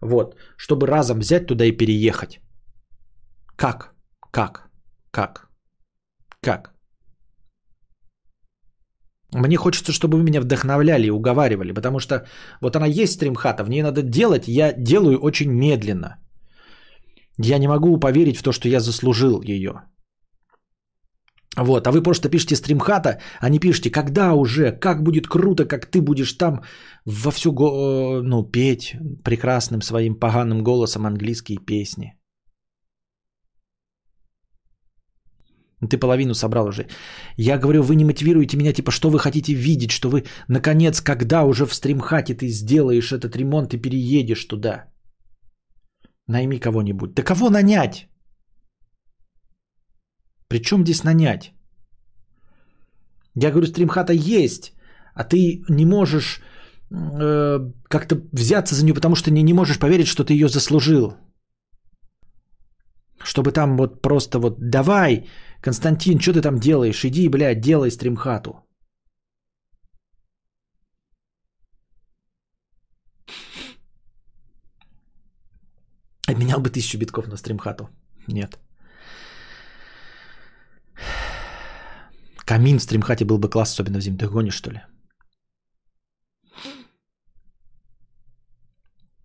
Вот, 0.00 0.36
чтобы 0.56 0.86
разом 0.86 1.20
взять 1.20 1.46
туда 1.46 1.64
и 1.64 1.72
переехать. 1.72 2.40
Как? 3.56 3.94
Как? 4.30 4.70
Как? 5.10 5.48
Как? 6.40 6.71
Мне 9.34 9.56
хочется, 9.56 9.92
чтобы 9.92 10.18
вы 10.18 10.24
меня 10.24 10.40
вдохновляли 10.40 11.06
и 11.06 11.10
уговаривали, 11.10 11.72
потому 11.72 12.00
что 12.00 12.26
вот 12.60 12.76
она 12.76 12.86
есть 12.86 13.14
стримхата, 13.14 13.64
в 13.64 13.70
ней 13.70 13.82
надо 13.82 14.02
делать, 14.02 14.46
я 14.46 14.72
делаю 14.72 15.18
очень 15.18 15.50
медленно. 15.50 16.18
Я 17.38 17.58
не 17.58 17.68
могу 17.68 17.98
поверить 17.98 18.36
в 18.36 18.42
то, 18.42 18.52
что 18.52 18.68
я 18.68 18.80
заслужил 18.80 19.42
ее. 19.42 19.72
Вот, 21.56 21.86
а 21.86 21.90
вы 21.90 22.02
просто 22.02 22.30
пишете 22.30 22.56
стримхата, 22.56 23.20
а 23.40 23.48
не 23.48 23.58
пишите, 23.58 23.90
когда 23.90 24.32
уже, 24.34 24.72
как 24.72 25.02
будет 25.02 25.26
круто, 25.26 25.66
как 25.66 25.86
ты 25.86 26.00
будешь 26.00 26.32
там 26.32 26.62
во 27.04 27.30
всю, 27.30 27.52
го... 27.52 28.22
ну, 28.22 28.42
петь 28.42 28.96
прекрасным 29.24 29.82
своим 29.82 30.14
поганым 30.14 30.62
голосом 30.62 31.06
английские 31.06 31.58
песни. 31.58 32.14
Ты 35.90 35.98
половину 35.98 36.34
собрал 36.34 36.68
уже. 36.68 36.86
Я 37.36 37.58
говорю, 37.58 37.82
вы 37.82 37.96
не 37.96 38.04
мотивируете 38.04 38.56
меня, 38.56 38.72
типа, 38.72 38.90
что 38.92 39.10
вы 39.10 39.18
хотите 39.18 39.52
видеть, 39.54 39.90
что 39.90 40.08
вы, 40.10 40.24
наконец, 40.48 41.00
когда 41.00 41.44
уже 41.44 41.66
в 41.66 41.74
стримхате 41.74 42.34
ты 42.34 42.48
сделаешь 42.48 43.12
этот 43.12 43.36
ремонт 43.36 43.74
и 43.74 43.78
переедешь 43.78 44.44
туда. 44.44 44.84
Найми 46.28 46.60
кого-нибудь. 46.60 47.14
Да 47.14 47.22
кого 47.22 47.50
нанять? 47.50 48.08
Причем 50.48 50.84
здесь 50.84 51.04
нанять? 51.04 51.52
Я 53.34 53.50
говорю, 53.50 53.66
стримхата 53.66 54.12
есть, 54.12 54.72
а 55.14 55.24
ты 55.24 55.64
не 55.68 55.86
можешь 55.86 56.40
э, 56.90 57.72
как-то 57.88 58.16
взяться 58.32 58.74
за 58.74 58.84
нее, 58.84 58.94
потому 58.94 59.16
что 59.16 59.30
не, 59.30 59.42
не 59.42 59.54
можешь 59.54 59.78
поверить, 59.78 60.06
что 60.06 60.24
ты 60.24 60.34
ее 60.34 60.48
заслужил. 60.48 61.16
Чтобы 63.24 63.52
там 63.52 63.76
вот 63.76 64.02
просто 64.02 64.38
вот 64.38 64.58
давай, 64.60 65.26
Константин, 65.62 66.18
что 66.18 66.32
ты 66.32 66.42
там 66.42 66.58
делаешь? 66.58 67.04
Иди, 67.04 67.28
блядь, 67.28 67.60
делай 67.60 67.90
стримхату. 67.90 68.52
Обменял 76.26 76.60
бы 76.60 76.70
тысячу 76.70 76.98
битков 76.98 77.28
на 77.28 77.36
стримхату? 77.36 77.88
Нет. 78.26 78.58
Камин 82.44 82.78
в 82.78 82.82
стримхате 82.82 83.24
был 83.24 83.38
бы 83.38 83.48
класс, 83.48 83.72
особенно 83.72 83.98
в 83.98 84.02
зиму. 84.02 84.18
Ты 84.18 84.50
что 84.50 84.70
ли? 84.70 84.80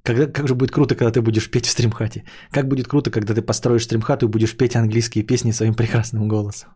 Когда, 0.08 0.26
как 0.26 0.48
же 0.48 0.56
будет 0.56 0.72
круто, 0.72 0.96
когда 0.96 1.12
ты 1.12 1.22
будешь 1.22 1.52
петь 1.52 1.66
в 1.66 1.70
стримхате? 1.70 2.24
Как 2.52 2.68
будет 2.68 2.88
круто, 2.88 3.12
когда 3.12 3.34
ты 3.34 3.42
построишь 3.42 3.84
стримхату 3.84 4.26
и 4.26 4.30
будешь 4.30 4.56
петь 4.56 4.74
английские 4.76 5.26
песни 5.26 5.52
своим 5.52 5.74
прекрасным 5.74 6.30
голосом? 6.30 6.70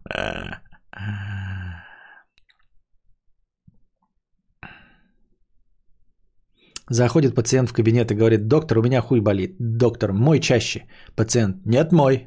Заходит 6.89 7.33
пациент 7.33 7.69
в 7.69 7.73
кабинет 7.73 8.11
и 8.11 8.15
говорит, 8.15 8.47
доктор, 8.47 8.79
у 8.79 8.81
меня 8.81 9.01
хуй 9.01 9.21
болит. 9.21 9.55
Доктор, 9.59 10.11
мой 10.11 10.41
чаще. 10.41 10.89
Пациент, 11.15 11.65
нет 11.65 11.93
мой. 11.93 12.25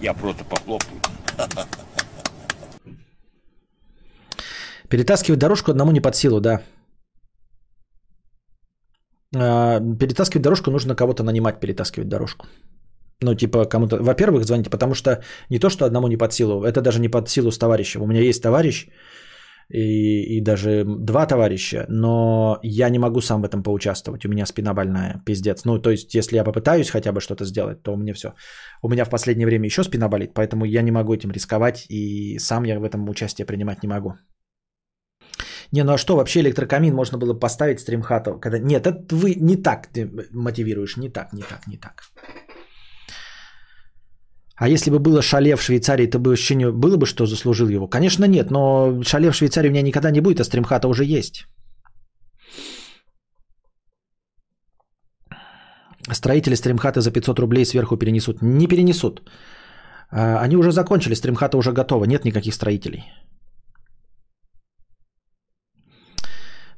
Я 0.00 0.12
просто 0.12 0.44
похлопаю. 0.44 1.00
Перетаскивать 4.88 5.38
дорожку 5.38 5.70
одному 5.70 5.92
не 5.92 6.00
под 6.00 6.16
силу, 6.16 6.40
да. 6.40 6.62
А, 9.36 9.80
перетаскивать 9.80 10.42
дорожку 10.42 10.70
нужно 10.70 10.94
кого-то 10.94 11.22
нанимать 11.22 11.60
перетаскивать 11.60 12.08
дорожку. 12.08 12.46
Ну, 13.22 13.34
типа, 13.34 13.66
кому-то... 13.66 14.02
Во-первых, 14.02 14.44
звоните, 14.44 14.70
потому 14.70 14.94
что 14.94 15.22
не 15.50 15.58
то, 15.58 15.68
что 15.68 15.84
одному 15.84 16.08
не 16.08 16.16
под 16.16 16.32
силу, 16.32 16.64
это 16.64 16.80
даже 16.80 17.00
не 17.00 17.08
под 17.08 17.28
силу 17.28 17.50
с 17.50 17.58
товарищем. 17.58 18.02
У 18.02 18.06
меня 18.06 18.20
есть 18.20 18.42
товарищ, 18.42 18.88
и, 19.70 20.36
и 20.36 20.40
даже 20.40 20.84
два 20.84 21.26
товарища, 21.26 21.84
но 21.88 22.58
я 22.62 22.88
не 22.88 22.98
могу 22.98 23.20
сам 23.20 23.42
в 23.42 23.44
этом 23.44 23.62
поучаствовать. 23.62 24.24
У 24.24 24.28
меня 24.28 24.46
спина 24.46 24.74
больная, 24.74 25.22
пиздец. 25.26 25.64
Ну, 25.64 25.78
то 25.78 25.90
есть, 25.90 26.14
если 26.14 26.36
я 26.36 26.44
попытаюсь 26.44 26.90
хотя 26.90 27.12
бы 27.12 27.20
что-то 27.20 27.44
сделать, 27.44 27.82
то 27.82 27.92
у 27.92 27.96
меня 27.96 28.14
все. 28.14 28.34
У 28.82 28.88
меня 28.88 29.04
в 29.04 29.10
последнее 29.10 29.46
время 29.46 29.66
еще 29.66 29.84
спина 29.84 30.08
болит, 30.08 30.32
поэтому 30.34 30.64
я 30.64 30.82
не 30.82 30.90
могу 30.90 31.14
этим 31.14 31.30
рисковать, 31.30 31.86
и 31.88 32.38
сам 32.38 32.64
я 32.64 32.80
в 32.80 32.84
этом 32.84 33.08
участие 33.08 33.46
принимать 33.46 33.82
не 33.82 33.88
могу. 33.88 34.14
Не, 35.72 35.84
ну 35.84 35.92
а 35.92 35.98
что, 35.98 36.16
вообще 36.16 36.40
электрокамин 36.40 36.94
можно 36.94 37.18
было 37.18 37.34
поставить 37.34 37.80
стримхату? 37.80 38.38
Когда... 38.40 38.58
Нет, 38.58 38.86
это 38.86 39.14
вы 39.14 39.34
не 39.34 39.56
так 39.56 39.86
ты 39.86 40.10
мотивируешь, 40.32 40.96
не 40.96 41.08
так, 41.08 41.32
не 41.32 41.42
так, 41.42 41.66
не 41.66 41.76
так. 41.76 42.02
А 44.56 44.68
если 44.68 44.90
бы 44.90 44.98
было 44.98 45.22
шале 45.22 45.56
в 45.56 45.62
Швейцарии, 45.62 46.10
то 46.10 46.18
бы 46.18 46.32
ощущение 46.32 46.70
было 46.70 46.96
бы, 46.96 47.06
что 47.06 47.26
заслужил 47.26 47.68
его? 47.68 47.88
Конечно 47.88 48.26
нет, 48.26 48.50
но 48.50 49.02
шале 49.04 49.30
в 49.30 49.34
Швейцарии 49.34 49.68
у 49.68 49.70
меня 49.70 49.82
никогда 49.82 50.10
не 50.10 50.20
будет, 50.20 50.40
а 50.40 50.44
стримхата 50.44 50.88
уже 50.88 51.04
есть. 51.04 51.46
Строители 56.12 56.56
стримхата 56.56 57.00
за 57.00 57.10
500 57.10 57.38
рублей 57.38 57.64
сверху 57.64 57.96
перенесут. 57.96 58.42
Не 58.42 58.66
перенесут. 58.66 59.22
А, 60.10 60.40
они 60.44 60.56
уже 60.56 60.72
закончили, 60.72 61.14
стримхата 61.14 61.56
уже 61.56 61.72
готова, 61.72 62.04
нет 62.04 62.24
никаких 62.24 62.54
строителей. 62.54 63.04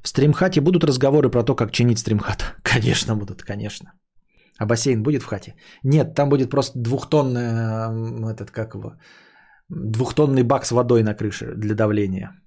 В 0.02 0.08
стримхате 0.08 0.60
будут 0.60 0.84
разговоры 0.84 1.30
про 1.30 1.44
то, 1.44 1.54
как 1.54 1.70
чинить 1.72 1.98
стримхат? 1.98 2.56
Конечно 2.62 3.16
будут, 3.16 3.42
конечно. 3.42 3.92
А 4.58 4.66
бассейн 4.66 5.02
будет 5.02 5.22
в 5.22 5.26
хате? 5.26 5.54
Нет, 5.84 6.14
там 6.14 6.28
будет 6.28 6.50
просто 6.50 6.78
двухтонный, 6.78 8.32
этот, 8.32 8.50
как 8.50 8.74
его, 8.74 8.94
двухтонный 9.68 10.42
бак 10.42 10.66
с 10.66 10.72
водой 10.72 11.02
на 11.02 11.14
крыше 11.14 11.54
для 11.56 11.74
давления. 11.74 12.42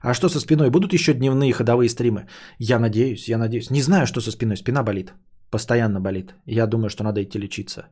А 0.00 0.14
что 0.14 0.28
со 0.28 0.40
спиной? 0.40 0.70
Будут 0.70 0.92
еще 0.92 1.14
дневные 1.14 1.52
ходовые 1.52 1.88
стримы? 1.88 2.26
Я 2.58 2.78
надеюсь, 2.78 3.28
я 3.28 3.38
надеюсь. 3.38 3.70
Не 3.70 3.82
знаю, 3.82 4.06
что 4.06 4.20
со 4.20 4.30
спиной. 4.30 4.56
Спина 4.56 4.82
болит. 4.82 5.12
Постоянно 5.50 6.00
болит. 6.00 6.34
Я 6.46 6.66
думаю, 6.66 6.88
что 6.88 7.04
надо 7.04 7.20
идти 7.22 7.38
лечиться. 7.38 7.88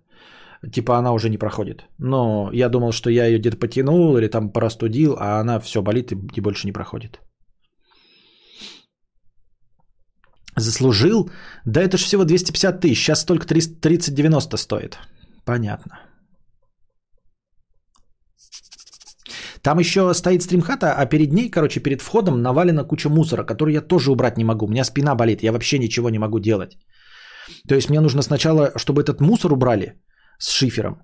Типа 0.73 0.97
она 0.99 1.13
уже 1.13 1.29
не 1.29 1.39
проходит. 1.39 1.85
Но 1.99 2.51
я 2.53 2.69
думал, 2.69 2.93
что 2.93 3.11
я 3.11 3.27
ее 3.27 3.39
где-то 3.39 3.57
потянул 3.57 4.17
или 4.17 4.29
там 4.29 4.53
простудил, 4.53 5.17
а 5.19 5.41
она 5.41 5.61
все 5.61 5.83
болит 5.83 6.13
и, 6.13 6.41
больше 6.41 6.67
не 6.67 6.73
проходит. 6.73 7.21
Заслужил? 10.59 11.31
Да 11.67 11.83
это 11.83 11.99
ж 11.99 12.05
всего 12.05 12.25
250 12.25 12.81
тысяч. 12.81 12.99
Сейчас 12.99 13.25
только 13.25 13.47
30-90 13.47 14.57
стоит. 14.57 14.99
Понятно. 15.45 16.01
Там 19.63 19.79
еще 19.79 20.15
стоит 20.15 20.43
стримхата, 20.43 20.93
а 20.93 21.07
перед 21.07 21.33
ней, 21.33 21.51
короче, 21.51 21.81
перед 21.81 22.01
входом 22.01 22.41
навалена 22.41 22.85
куча 22.85 23.09
мусора, 23.09 23.45
который 23.45 23.75
я 23.75 23.81
тоже 23.81 24.11
убрать 24.11 24.39
не 24.39 24.45
могу. 24.45 24.67
У 24.67 24.69
меня 24.69 24.85
спина 24.85 25.15
болит, 25.15 25.43
я 25.43 25.53
вообще 25.53 25.79
ничего 25.79 26.09
не 26.11 26.19
могу 26.19 26.39
делать. 26.39 26.79
То 27.69 27.75
есть 27.75 27.91
мне 27.91 28.01
нужно 28.01 28.23
сначала, 28.23 28.73
чтобы 28.77 29.03
этот 29.03 29.21
мусор 29.21 29.53
убрали 29.53 29.95
с 30.39 30.51
шифером, 30.51 31.03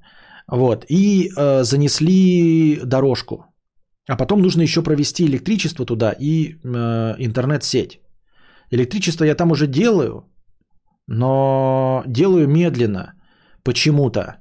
вот, 0.50 0.84
и 0.88 1.30
э, 1.36 1.64
занесли 1.64 2.80
дорожку. 2.84 3.44
А 4.08 4.16
потом 4.16 4.42
нужно 4.42 4.62
еще 4.62 4.82
провести 4.82 5.24
электричество 5.24 5.86
туда 5.86 6.14
и 6.20 6.54
э, 6.64 7.14
интернет-сеть. 7.18 8.00
Электричество 8.70 9.24
я 9.24 9.34
там 9.34 9.50
уже 9.50 9.66
делаю, 9.66 10.24
но 11.06 12.02
делаю 12.06 12.48
медленно 12.48 13.14
почему-то. 13.62 14.38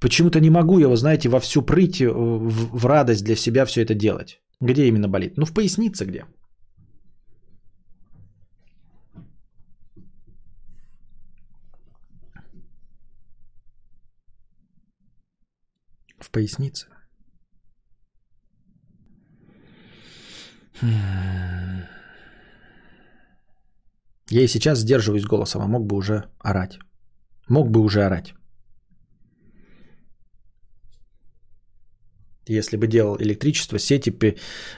Почему-то 0.00 0.40
не 0.40 0.50
могу 0.50 0.78
его, 0.78 0.96
знаете, 0.96 1.28
во 1.28 1.40
всю 1.40 1.62
прыть, 1.62 2.00
э, 2.00 2.08
в, 2.08 2.78
в 2.78 2.86
радость 2.86 3.24
для 3.24 3.36
себя 3.36 3.64
все 3.64 3.82
это 3.82 3.94
делать. 3.94 4.40
Где 4.60 4.88
именно 4.88 5.08
болит? 5.08 5.36
Ну, 5.36 5.44
в 5.46 5.52
пояснице 5.52 6.04
где. 6.04 6.24
В 16.20 16.30
пояснице. 16.30 16.86
Хм. 20.80 21.84
Я 24.30 24.42
и 24.42 24.48
сейчас 24.48 24.78
сдерживаюсь 24.78 25.24
голосом, 25.24 25.62
а 25.62 25.66
мог 25.66 25.86
бы 25.86 25.96
уже 25.96 26.24
орать. 26.38 26.78
Мог 27.48 27.70
бы 27.70 27.80
уже 27.80 28.04
орать. 28.04 28.34
Если 32.48 32.76
бы 32.76 32.86
делал 32.86 33.16
электричество, 33.20 33.78
сети, 33.78 34.10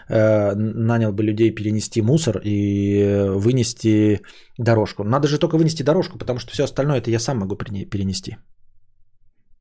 э, 0.08 0.54
нанял 0.54 1.12
бы 1.12 1.22
людей 1.22 1.54
перенести 1.54 2.02
мусор 2.02 2.40
и 2.44 3.00
э, 3.00 3.30
вынести 3.30 4.20
дорожку. 4.58 5.04
Надо 5.04 5.28
же 5.28 5.38
только 5.38 5.56
вынести 5.56 5.82
дорожку, 5.82 6.18
потому 6.18 6.38
что 6.38 6.50
все 6.52 6.64
остальное 6.64 6.98
это 6.98 7.10
я 7.10 7.18
сам 7.18 7.38
могу 7.38 7.56
перене- 7.56 7.88
перенести. 7.90 8.36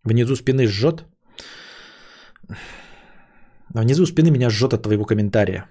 Внизу 0.03 0.35
спины 0.35 0.67
жжет. 0.67 1.05
А 3.73 3.81
внизу 3.81 4.05
спины 4.05 4.31
меня 4.31 4.49
жжет 4.49 4.73
от 4.73 4.83
твоего 4.83 5.05
комментария. 5.05 5.65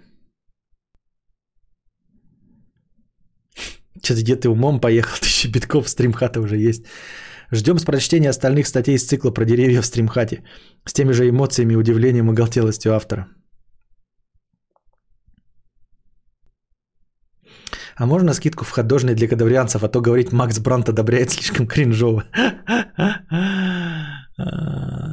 Что-то 4.02 4.22
где 4.22 4.36
ты 4.36 4.48
умом 4.48 4.80
поехал, 4.80 5.18
тысяча 5.20 5.48
битков, 5.48 5.88
стримхата 5.88 6.40
уже 6.40 6.56
есть. 6.56 6.86
Ждем 7.52 7.78
с 7.78 7.84
прочтения 7.84 8.30
остальных 8.30 8.66
статей 8.66 8.94
из 8.94 9.06
цикла 9.06 9.30
про 9.32 9.44
деревья 9.44 9.82
в 9.82 9.86
стримхате. 9.86 10.42
С 10.84 10.92
теми 10.92 11.12
же 11.12 11.28
эмоциями, 11.28 11.74
удивлением 11.76 12.30
и 12.30 12.32
оголтелостью 12.32 12.94
автора. 12.94 13.26
А 17.96 18.06
можно 18.06 18.34
скидку 18.34 18.64
в 18.64 18.70
ходожный 18.70 19.14
для 19.14 19.28
кадаврианцев, 19.28 19.82
а 19.82 19.88
то 19.88 20.00
говорить 20.00 20.32
Макс 20.32 20.58
Брант 20.58 20.88
одобряет 20.88 21.30
слишком 21.30 21.66
кринжово. 21.66 22.24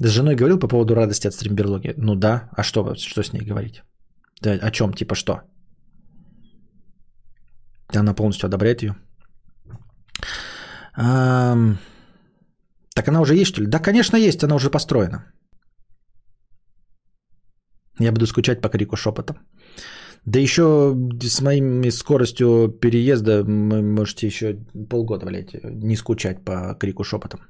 С 0.00 0.08
женой 0.08 0.36
говорил 0.36 0.58
по 0.58 0.68
поводу 0.68 0.94
радости 0.94 1.26
от 1.26 1.34
стримберлоги? 1.34 1.94
Ну 1.96 2.14
да, 2.14 2.48
а 2.56 2.62
что, 2.62 2.94
что 2.94 3.22
с 3.22 3.32
ней 3.32 3.42
говорить? 3.44 3.82
Да, 4.42 4.52
о 4.52 4.70
чем, 4.70 4.92
типа 4.94 5.14
что? 5.14 5.42
Она 7.96 8.14
полностью 8.14 8.46
одобряет 8.46 8.82
ее. 8.82 8.94
Ам, 10.94 11.78
Так 12.94 13.08
она 13.08 13.20
уже 13.20 13.34
есть, 13.34 13.50
что 13.50 13.60
ли? 13.60 13.66
Да, 13.66 13.78
конечно, 13.78 14.16
есть, 14.16 14.44
она 14.44 14.54
уже 14.54 14.70
построена. 14.70 15.24
Я 18.00 18.12
буду 18.12 18.26
скучать 18.26 18.60
по 18.60 18.68
крику 18.68 18.96
шепотом. 18.96 19.36
Да 20.24 20.38
еще 20.38 20.94
с 21.22 21.40
моими 21.40 21.90
скоростью 21.90 22.68
переезда 22.80 23.44
можете 23.44 24.26
еще 24.26 24.54
полгода, 24.90 25.26
блядь, 25.26 25.54
не 25.64 25.96
скучать 25.96 26.44
по 26.44 26.76
крику 26.78 27.04
шепотом. 27.04 27.40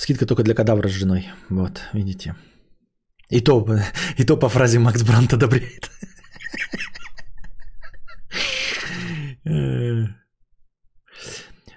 Скидка 0.00 0.26
только 0.26 0.42
для 0.42 0.54
кадавра 0.54 0.88
с 0.88 0.92
женой. 0.92 1.28
Вот, 1.50 1.82
видите. 1.92 2.34
И 3.28 3.40
то, 3.40 3.66
и 4.18 4.24
то 4.24 4.38
по 4.38 4.48
фразе 4.48 4.78
Макс 4.78 5.02
Брант 5.02 5.32
одобряет. 5.34 5.90
Э. 9.44 10.06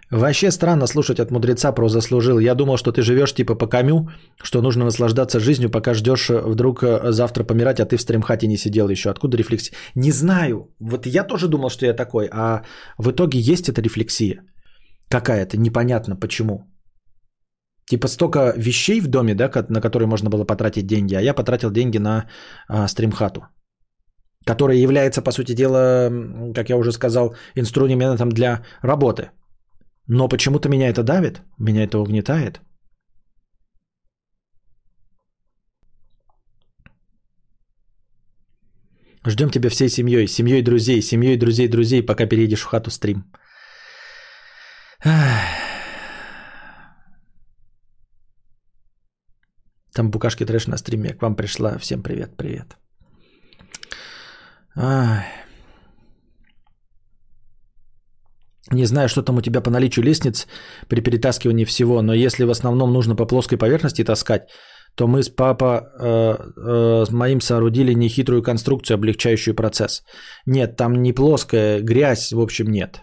Вообще 0.09 0.51
странно 0.51 0.87
слушать 0.87 1.19
от 1.19 1.31
мудреца 1.31 1.71
про 1.73 1.89
заслужил. 1.89 2.39
Я 2.39 2.55
думал, 2.55 2.77
что 2.77 2.93
ты 2.93 3.01
живешь 3.01 3.33
типа 3.33 3.55
по 3.55 3.67
камю, 3.67 4.09
что 4.41 4.61
нужно 4.61 4.85
наслаждаться 4.85 5.39
жизнью, 5.39 5.69
пока 5.69 5.93
ждешь 5.93 6.29
вдруг 6.29 6.83
э, 6.83 7.11
завтра 7.11 7.43
помирать, 7.43 7.81
а 7.81 7.85
ты 7.85 7.97
в 7.97 8.01
стримхате 8.01 8.47
не 8.47 8.57
сидел 8.57 8.89
еще. 8.89 9.09
Откуда 9.09 9.37
рефлексия? 9.37 9.75
Не 9.95 10.11
знаю. 10.11 10.73
Вот 10.79 11.05
я 11.05 11.23
тоже 11.23 11.47
думал, 11.47 11.69
что 11.69 11.85
я 11.85 11.93
такой, 11.93 12.29
а 12.31 12.63
в 12.97 13.11
итоге 13.11 13.39
есть 13.39 13.67
эта 13.67 13.81
рефлексия 13.81 14.43
какая-то, 15.09 15.57
непонятно 15.57 16.15
почему. 16.15 16.72
Типа 17.93 18.07
столько 18.07 18.53
вещей 18.57 19.01
в 19.01 19.07
доме, 19.07 19.35
да, 19.35 19.51
на 19.69 19.81
которые 19.81 20.07
можно 20.07 20.29
было 20.29 20.45
потратить 20.45 20.87
деньги, 20.87 21.15
а 21.15 21.21
я 21.21 21.33
потратил 21.35 21.71
деньги 21.71 21.99
на 21.99 22.25
а, 22.67 22.87
стримхату 22.87 23.41
которая 24.45 24.77
является, 24.77 25.21
по 25.21 25.31
сути 25.31 25.55
дела, 25.55 26.09
как 26.55 26.69
я 26.69 26.77
уже 26.77 26.91
сказал, 26.91 27.35
инструментом 27.55 28.29
для 28.29 28.65
работы. 28.81 29.29
Но 30.07 30.27
почему-то 30.27 30.69
меня 30.69 30.89
это 30.89 31.03
давит, 31.03 31.41
меня 31.59 31.83
это 31.83 31.99
угнетает. 31.99 32.61
Ждем 39.27 39.49
тебя 39.49 39.69
всей 39.69 39.89
семьей, 39.89 40.27
семьей 40.27 40.63
друзей, 40.63 41.01
семьей 41.01 41.37
друзей 41.37 41.67
друзей, 41.67 42.05
пока 42.05 42.25
переедешь 42.25 42.63
в 42.63 42.65
хату 42.65 42.89
стрим. 42.89 43.23
Ах. 45.05 45.62
Там 49.93 50.09
букашки 50.09 50.45
трэш 50.45 50.67
на 50.67 50.77
стриме, 50.77 51.13
к 51.13 51.21
вам 51.21 51.35
пришла. 51.35 51.77
Всем 51.77 52.01
привет, 52.01 52.37
привет. 52.37 52.77
Ай. 54.75 55.25
Не 58.71 58.85
знаю, 58.85 59.07
что 59.07 59.21
там 59.21 59.37
у 59.37 59.41
тебя 59.41 59.61
по 59.61 59.69
наличию 59.69 60.05
лестниц 60.05 60.47
при 60.87 61.01
перетаскивании 61.01 61.65
всего, 61.65 62.01
но 62.01 62.13
если 62.13 62.45
в 62.45 62.49
основном 62.49 62.93
нужно 62.93 63.15
по 63.15 63.27
плоской 63.27 63.57
поверхности 63.57 64.03
таскать, 64.03 64.49
то 64.95 65.07
мы 65.07 65.21
с 65.21 65.29
папа 65.29 65.81
э, 65.99 66.35
э, 66.57 67.05
с 67.05 67.11
моим 67.11 67.41
соорудили 67.41 67.93
нехитрую 67.93 68.41
конструкцию, 68.41 68.95
облегчающую 68.95 69.55
процесс. 69.55 70.03
Нет, 70.45 70.75
там 70.75 71.01
не 71.01 71.13
плоская, 71.13 71.81
грязь, 71.81 72.31
в 72.31 72.39
общем, 72.39 72.71
нет. 72.71 73.01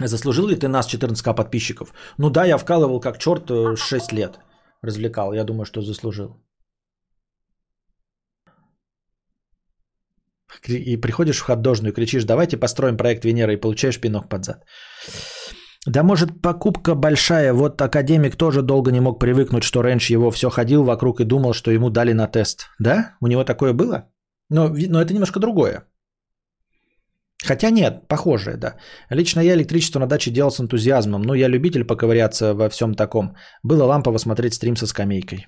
Заслужил 0.00 0.48
ли 0.48 0.56
ты 0.56 0.68
нас 0.68 0.88
14к 0.92 1.34
подписчиков? 1.34 1.92
Ну 2.18 2.30
да, 2.30 2.44
я 2.44 2.58
вкалывал 2.58 3.00
как 3.00 3.18
черт 3.18 3.50
6 3.78 4.12
лет. 4.12 4.38
Развлекал, 4.82 5.32
я 5.32 5.44
думаю, 5.44 5.64
что 5.64 5.82
заслужил. 5.82 6.36
И 10.68 10.96
приходишь 11.00 11.38
в 11.40 11.44
ходожную, 11.44 11.92
кричишь, 11.92 12.24
давайте 12.24 12.56
построим 12.56 12.96
проект 12.96 13.24
Венера 13.24 13.52
и 13.52 13.60
получаешь 13.60 14.00
пинок 14.00 14.28
под 14.28 14.44
зад. 14.44 14.64
Да 15.86 16.02
может 16.02 16.42
покупка 16.42 16.94
большая, 16.94 17.52
вот 17.52 17.80
академик 17.82 18.36
тоже 18.36 18.62
долго 18.62 18.90
не 18.90 19.00
мог 19.00 19.20
привыкнуть, 19.20 19.64
что 19.64 19.82
Рэнш 19.82 20.10
его 20.10 20.30
все 20.30 20.48
ходил 20.48 20.84
вокруг 20.84 21.20
и 21.20 21.24
думал, 21.24 21.52
что 21.52 21.70
ему 21.70 21.90
дали 21.90 22.14
на 22.14 22.26
тест. 22.26 22.68
Да? 22.80 23.16
У 23.20 23.26
него 23.26 23.44
такое 23.44 23.72
было? 23.72 24.08
Но, 24.50 24.68
ви- 24.68 24.88
но 24.88 25.00
это 25.00 25.12
немножко 25.12 25.40
другое. 25.40 25.86
Хотя 27.44 27.70
нет, 27.70 28.08
похожее, 28.08 28.56
да. 28.56 28.76
Лично 29.10 29.40
я 29.40 29.54
электричество 29.54 30.00
на 30.00 30.06
даче 30.06 30.30
делал 30.30 30.50
с 30.50 30.60
энтузиазмом. 30.60 31.22
Ну, 31.22 31.34
я 31.34 31.48
любитель 31.48 31.84
поковыряться 31.84 32.54
во 32.54 32.68
всем 32.68 32.94
таком. 32.94 33.36
Было 33.62 33.84
лампово 33.84 34.18
смотреть 34.18 34.54
стрим 34.54 34.76
со 34.76 34.86
скамейкой. 34.86 35.46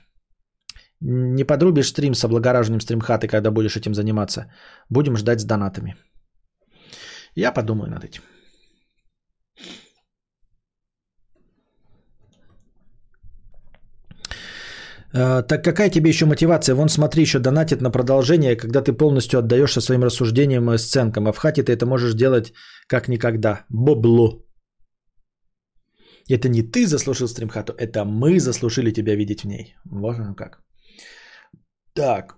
Не 1.00 1.44
подрубишь 1.44 1.88
стрим 1.88 2.14
с 2.14 2.24
облагораживанием 2.24 2.80
стримхаты, 2.80 3.28
когда 3.28 3.50
будешь 3.50 3.76
этим 3.76 3.94
заниматься. 3.94 4.52
Будем 4.90 5.16
ждать 5.16 5.40
с 5.40 5.44
донатами. 5.44 5.96
Я 7.34 7.52
подумаю 7.52 7.90
над 7.90 8.04
этим. 8.04 8.22
Так 15.12 15.64
какая 15.64 15.90
тебе 15.90 16.08
еще 16.08 16.26
мотивация? 16.26 16.74
Вон 16.74 16.88
смотри, 16.88 17.22
еще 17.22 17.38
донатит 17.38 17.80
на 17.80 17.90
продолжение, 17.90 18.56
когда 18.56 18.82
ты 18.82 18.92
полностью 18.92 19.38
отдаешься 19.38 19.80
своим 19.80 20.04
рассуждениям 20.04 20.70
и 20.70 20.78
сценкам. 20.78 21.28
А 21.28 21.32
в 21.32 21.38
хате 21.38 21.62
ты 21.62 21.72
это 21.72 21.86
можешь 21.86 22.14
делать 22.14 22.52
как 22.88 23.08
никогда. 23.08 23.64
Бобло. 23.70 24.42
Это 26.28 26.48
не 26.48 26.62
ты 26.62 26.86
заслужил 26.86 27.28
стримхату, 27.28 27.72
это 27.72 28.04
мы 28.04 28.40
заслужили 28.40 28.90
тебя 28.90 29.14
видеть 29.14 29.42
в 29.42 29.46
ней. 29.46 29.76
Вот 29.84 30.18
оно 30.18 30.34
как. 30.34 30.60
Так. 31.94 32.36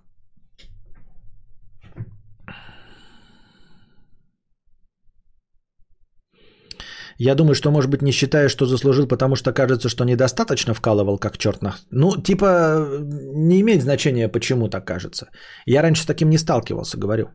Я 7.21 7.35
думаю, 7.35 7.53
что, 7.53 7.71
может 7.71 7.89
быть, 7.89 8.01
не 8.01 8.11
считаешь, 8.11 8.51
что 8.51 8.65
заслужил, 8.65 9.07
потому 9.07 9.35
что 9.35 9.51
кажется, 9.51 9.89
что 9.89 10.05
недостаточно 10.05 10.73
вкалывал, 10.73 11.17
как 11.17 11.37
черт 11.37 11.61
на... 11.61 11.75
Ну, 11.91 12.15
типа, 12.23 12.87
не 13.35 13.59
имеет 13.59 13.81
значения, 13.81 14.29
почему 14.29 14.69
так 14.69 14.85
кажется. 14.85 15.25
Я 15.65 15.81
раньше 15.81 16.03
с 16.03 16.05
таким 16.05 16.29
не 16.29 16.37
сталкивался, 16.37 16.97
говорю. 16.97 17.27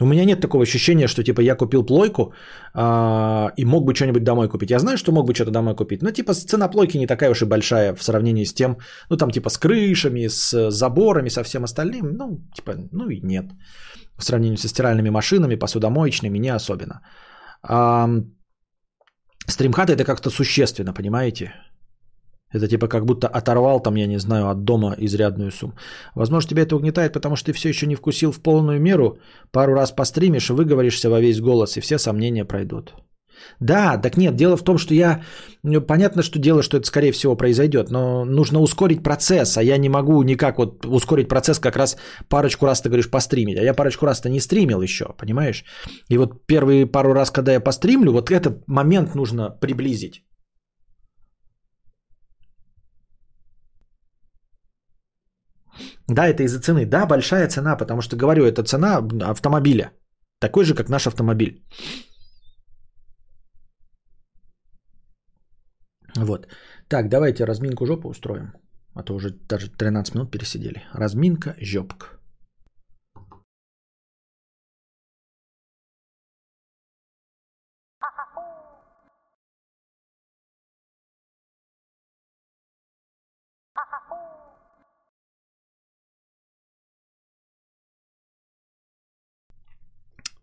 У 0.00 0.06
меня 0.06 0.24
нет 0.24 0.40
такого 0.40 0.62
ощущения, 0.62 1.08
что 1.08 1.22
типа 1.22 1.40
я 1.42 1.54
купил 1.54 1.86
плойку 1.86 2.32
а, 2.74 3.52
и 3.56 3.64
мог 3.64 3.84
бы 3.84 3.94
что-нибудь 3.94 4.24
домой 4.24 4.48
купить. 4.48 4.70
Я 4.70 4.78
знаю, 4.78 4.96
что 4.96 5.12
мог 5.12 5.26
бы 5.26 5.34
что-то 5.34 5.50
домой 5.50 5.76
купить, 5.76 6.02
но 6.02 6.10
типа 6.10 6.34
цена 6.34 6.68
плойки 6.68 6.98
не 6.98 7.06
такая 7.06 7.30
уж 7.30 7.42
и 7.42 7.44
большая 7.44 7.94
в 7.94 8.02
сравнении 8.02 8.44
с 8.44 8.54
тем, 8.54 8.78
ну 9.10 9.16
там 9.16 9.30
типа 9.30 9.50
с 9.50 9.58
крышами, 9.58 10.28
с 10.28 10.70
заборами, 10.70 11.30
со 11.30 11.44
всем 11.44 11.62
остальным. 11.62 12.16
Ну, 12.16 12.40
типа, 12.54 12.74
ну 12.92 13.08
и 13.08 13.20
нет. 13.20 13.44
В 14.16 14.24
сравнении 14.24 14.56
со 14.56 14.68
стиральными 14.68 15.10
машинами, 15.10 15.54
посудомоечными, 15.56 16.38
не 16.38 16.54
особенно. 16.54 17.00
А, 17.68 18.08
стримхат 19.46 19.90
это 19.90 20.04
как-то 20.04 20.30
существенно, 20.30 20.92
понимаете? 20.92 21.52
Это 22.54 22.68
типа 22.68 22.88
как 22.88 23.04
будто 23.04 23.26
оторвал 23.26 23.80
там, 23.82 23.96
я 23.96 24.06
не 24.06 24.18
знаю, 24.18 24.48
от 24.48 24.64
дома 24.64 24.94
изрядную 24.98 25.50
сумму. 25.50 25.74
Возможно, 26.14 26.50
тебя 26.50 26.62
это 26.62 26.76
угнетает, 26.76 27.12
потому 27.12 27.36
что 27.36 27.46
ты 27.46 27.52
все 27.52 27.68
еще 27.68 27.86
не 27.86 27.96
вкусил 27.96 28.32
в 28.32 28.40
полную 28.40 28.80
меру. 28.80 29.18
Пару 29.50 29.74
раз 29.74 29.92
постримишь, 29.92 30.50
выговоришься 30.50 31.10
во 31.10 31.20
весь 31.20 31.40
голос, 31.40 31.76
и 31.76 31.80
все 31.80 31.98
сомнения 31.98 32.44
пройдут. 32.44 32.94
Да, 33.60 33.98
так 33.98 34.16
нет, 34.16 34.36
дело 34.36 34.56
в 34.56 34.62
том, 34.62 34.78
что 34.78 34.94
я... 34.94 35.22
ну, 35.62 35.80
Понятно, 35.80 36.22
что 36.22 36.38
дело, 36.38 36.62
что 36.62 36.76
это 36.76 36.86
скорее 36.86 37.12
всего 37.12 37.36
произойдет, 37.36 37.90
но 37.90 38.24
нужно 38.24 38.60
ускорить 38.60 39.02
процесс, 39.02 39.56
а 39.56 39.62
я 39.62 39.78
не 39.78 39.88
могу 39.88 40.22
никак 40.22 40.58
вот 40.58 40.86
ускорить 40.86 41.28
процесс 41.28 41.58
как 41.58 41.76
раз 41.76 41.96
парочку 42.28 42.66
раз, 42.66 42.80
ты 42.82 42.88
говоришь, 42.88 43.10
постримить, 43.10 43.58
а 43.58 43.62
я 43.62 43.74
парочку 43.74 44.06
раз-то 44.06 44.28
не 44.28 44.40
стримил 44.40 44.82
еще, 44.82 45.04
понимаешь? 45.18 45.64
И 46.08 46.18
вот 46.18 46.46
первые 46.46 46.86
пару 46.86 47.12
раз, 47.14 47.30
когда 47.30 47.52
я 47.52 47.60
постримлю, 47.60 48.12
вот 48.12 48.30
этот 48.30 48.68
момент 48.68 49.14
нужно 49.14 49.50
приблизить. 49.60 50.22
Да, 56.08 56.26
это 56.28 56.42
из-за 56.42 56.60
цены. 56.60 56.86
Да, 56.86 57.06
большая 57.06 57.48
цена, 57.48 57.76
потому 57.76 58.02
что, 58.02 58.16
говорю, 58.16 58.44
это 58.44 58.62
цена 58.62 59.02
автомобиля. 59.30 59.92
Такой 60.40 60.64
же, 60.64 60.74
как 60.74 60.88
наш 60.88 61.06
автомобиль. 61.06 61.64
Вот. 66.16 66.48
Так, 66.88 67.08
давайте 67.08 67.44
разминку 67.44 67.86
жопы 67.86 68.08
устроим. 68.08 68.52
А 68.94 69.02
то 69.02 69.14
уже 69.14 69.30
даже 69.30 69.68
13 69.68 70.14
минут 70.14 70.30
пересидели. 70.30 70.82
Разминка 70.92 71.56
жопк. 71.60 72.20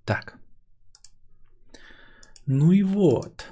Так. 0.06 0.38
Ну 2.46 2.72
и 2.74 2.84
вот. 2.84 3.46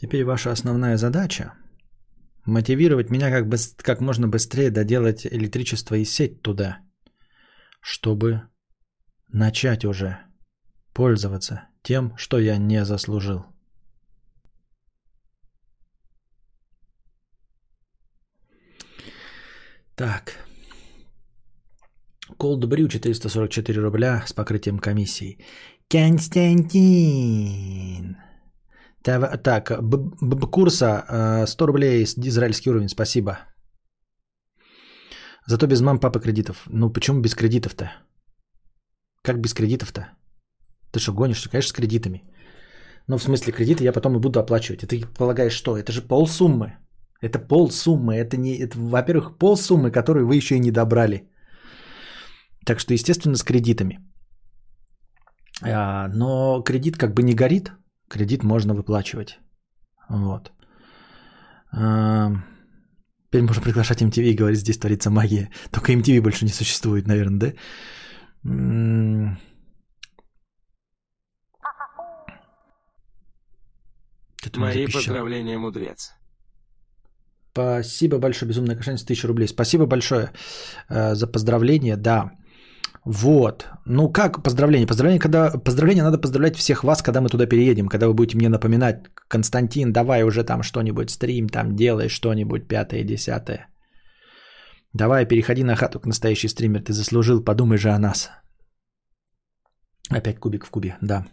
Теперь 0.00 0.24
ваша 0.24 0.50
основная 0.50 0.96
задача– 0.96 1.52
мотивировать 2.46 3.10
меня 3.10 3.30
как, 3.30 3.46
быс- 3.46 3.76
как 3.76 4.00
можно 4.00 4.28
быстрее 4.28 4.70
доделать 4.70 5.26
электричество 5.26 5.94
и 5.94 6.06
сеть 6.06 6.40
туда, 6.40 6.78
чтобы 7.82 8.48
начать 9.28 9.84
уже 9.84 10.16
пользоваться 10.94 11.68
тем, 11.82 12.16
что 12.16 12.38
я 12.38 12.56
не 12.56 12.82
заслужил. 12.86 13.44
Так. 19.96 20.38
Cold 22.38 22.64
Brew 22.64 22.88
444 22.88 23.82
рубля 23.82 24.24
с 24.26 24.32
покрытием 24.32 24.78
комиссии. 24.78 25.44
Константин. 25.90 28.16
Та- 29.02 29.36
Так, 29.38 29.72
курса 30.50 31.04
э, 31.08 31.46
100 31.46 31.66
рублей, 31.66 32.06
с- 32.06 32.18
израильский 32.18 32.70
уровень, 32.70 32.88
спасибо. 32.88 33.38
Зато 35.46 35.66
без 35.66 35.80
мам, 35.80 35.98
папы 35.98 36.20
кредитов. 36.20 36.66
Ну 36.68 36.92
почему 36.92 37.20
без 37.20 37.34
кредитов-то? 37.34 37.90
Как 39.22 39.40
без 39.40 39.54
кредитов-то? 39.54 40.00
Ты 40.92 41.00
что, 41.00 41.12
гонишь? 41.12 41.48
Конечно, 41.48 41.68
с 41.68 41.72
кредитами. 41.72 42.22
Ну, 43.08 43.16
в 43.18 43.22
смысле, 43.22 43.52
кредиты 43.52 43.84
я 43.84 43.92
потом 43.92 44.16
и 44.16 44.20
буду 44.20 44.38
оплачивать. 44.40 44.82
И 44.82 44.86
ты 44.86 45.06
полагаешь, 45.18 45.52
что? 45.54 45.76
Это 45.76 45.92
же 45.92 46.02
полсуммы. 46.02 46.76
Это 47.22 47.38
полсуммы. 47.38 48.14
Это 48.14 48.36
не, 48.36 48.58
это, 48.58 48.78
во-первых, 48.78 49.38
полсуммы, 49.38 49.90
которую 49.90 50.26
вы 50.26 50.36
еще 50.36 50.54
и 50.56 50.60
не 50.60 50.70
добрали. 50.70 51.28
Так 52.66 52.80
что, 52.80 52.94
естественно, 52.94 53.36
с 53.36 53.42
кредитами. 53.42 53.98
А, 55.62 56.08
но 56.08 56.62
кредит 56.62 56.96
как 56.96 57.14
бы 57.14 57.22
не 57.22 57.34
горит. 57.34 57.72
Кредит 58.10 58.42
можно 58.42 58.74
выплачивать. 58.74 59.38
Вот. 60.08 60.52
А, 61.72 62.32
теперь 63.28 63.42
можно 63.42 63.62
приглашать 63.62 64.02
MTV 64.02 64.24
и 64.24 64.36
говорить, 64.36 64.58
здесь 64.58 64.78
творится 64.78 65.10
магия. 65.10 65.50
Только 65.70 65.92
MTV 65.92 66.20
больше 66.20 66.44
не 66.44 66.50
существует, 66.50 67.06
наверное, 67.06 67.38
да? 67.38 67.52
Что-то 74.40 74.60
Мои 74.60 74.86
поздравления, 74.86 75.58
мудрец. 75.58 76.12
Спасибо 77.52 78.18
большое, 78.18 78.48
безумная 78.48 78.76
кошельница, 78.76 79.04
1000 79.04 79.28
рублей. 79.28 79.46
Спасибо 79.46 79.86
большое 79.86 80.32
э, 80.88 81.14
за 81.14 81.26
поздравление, 81.26 81.96
да. 81.96 82.32
Вот. 83.04 83.66
Ну 83.86 84.12
как 84.12 84.42
поздравление? 84.42 84.86
Поздравление, 84.86 85.20
когда... 85.20 85.50
Поздравление 85.50 86.04
надо 86.04 86.18
поздравлять 86.18 86.56
всех 86.56 86.84
вас, 86.84 87.02
когда 87.02 87.20
мы 87.20 87.28
туда 87.28 87.46
переедем, 87.46 87.88
когда 87.88 88.06
вы 88.06 88.14
будете 88.14 88.36
мне 88.36 88.48
напоминать, 88.48 88.96
Константин, 89.28 89.92
давай 89.92 90.22
уже 90.22 90.44
там 90.44 90.62
что-нибудь, 90.62 91.10
стрим, 91.10 91.48
там 91.48 91.76
делай 91.76 92.08
что-нибудь, 92.08 92.68
пятое, 92.68 93.04
десятое. 93.04 93.68
Давай, 94.92 95.26
переходи 95.26 95.64
на 95.64 95.76
хату 95.76 96.00
к 96.00 96.06
настоящий 96.06 96.48
стример, 96.48 96.82
ты 96.82 96.92
заслужил, 96.92 97.44
подумай 97.44 97.78
же 97.78 97.90
о 97.90 97.98
нас. 97.98 98.30
Опять 100.10 100.40
кубик 100.40 100.66
в 100.66 100.70
кубе, 100.70 100.96
да. 101.00 101.26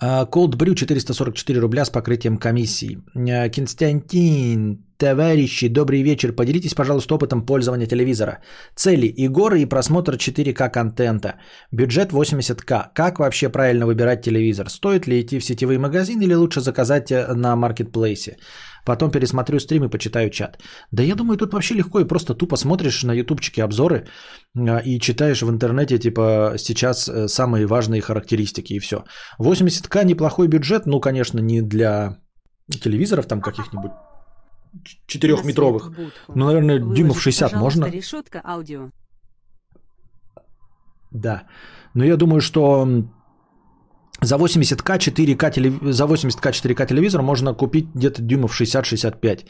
А, 0.00 0.26
Cold 0.26 0.56
Brew 0.56 0.74
444 0.74 1.60
рубля 1.60 1.84
с 1.84 1.90
покрытием 1.90 2.38
комиссии. 2.38 2.98
А, 3.14 3.48
Константин, 3.48 4.85
товарищи, 4.98 5.68
добрый 5.68 6.02
вечер. 6.02 6.32
Поделитесь, 6.32 6.74
пожалуйста, 6.74 7.14
опытом 7.14 7.46
пользования 7.46 7.86
телевизора. 7.86 8.38
Цели, 8.74 9.06
игры 9.06 9.60
и 9.60 9.66
просмотр 9.66 10.14
4К 10.14 10.70
контента. 10.70 11.34
Бюджет 11.72 12.12
80К. 12.12 12.90
Как 12.94 13.18
вообще 13.18 13.48
правильно 13.48 13.86
выбирать 13.86 14.22
телевизор? 14.22 14.68
Стоит 14.68 15.06
ли 15.06 15.20
идти 15.20 15.38
в 15.38 15.44
сетевой 15.44 15.78
магазин 15.78 16.20
или 16.20 16.34
лучше 16.34 16.60
заказать 16.60 17.10
э, 17.10 17.34
на 17.34 17.56
маркетплейсе? 17.56 18.36
Потом 18.86 19.10
пересмотрю 19.10 19.60
стрим 19.60 19.84
и 19.84 19.88
почитаю 19.88 20.30
чат. 20.30 20.58
Да 20.92 21.02
я 21.02 21.14
думаю, 21.14 21.36
тут 21.36 21.52
вообще 21.52 21.74
легко 21.74 22.00
и 22.00 22.08
просто 22.08 22.34
тупо 22.34 22.56
смотришь 22.56 23.02
на 23.02 23.12
ютубчике 23.12 23.64
обзоры 23.64 24.06
а, 24.56 24.78
и 24.78 25.00
читаешь 25.00 25.42
в 25.42 25.50
интернете, 25.50 25.98
типа, 25.98 26.54
сейчас 26.56 27.08
э, 27.08 27.28
самые 27.28 27.66
важные 27.66 28.00
характеристики 28.00 28.74
и 28.74 28.78
все. 28.78 29.04
80к 29.40 30.04
неплохой 30.04 30.46
бюджет, 30.46 30.86
ну, 30.86 31.00
конечно, 31.00 31.40
не 31.40 31.62
для 31.62 32.18
телевизоров 32.68 33.26
там 33.26 33.40
каких-нибудь 33.40 33.90
четырехметровых. 35.06 35.90
Ну, 36.34 36.46
наверное, 36.46 36.78
дюймов 36.78 37.20
60 37.20 37.52
можно. 37.52 37.86
решетка 37.86 38.40
аудио. 38.44 38.90
Да. 41.10 41.42
Но 41.94 42.04
я 42.04 42.16
думаю, 42.16 42.40
что 42.40 42.86
за 44.22 44.36
80к 44.36 44.98
4К 44.98 45.50
телев... 45.50 45.74
за 45.82 46.04
80к 46.04 46.52
4К 46.52 46.86
телевизор 46.86 47.22
можно 47.22 47.54
купить 47.54 47.86
где-то 47.94 48.22
дюймов 48.22 48.60
60-65 48.60 49.46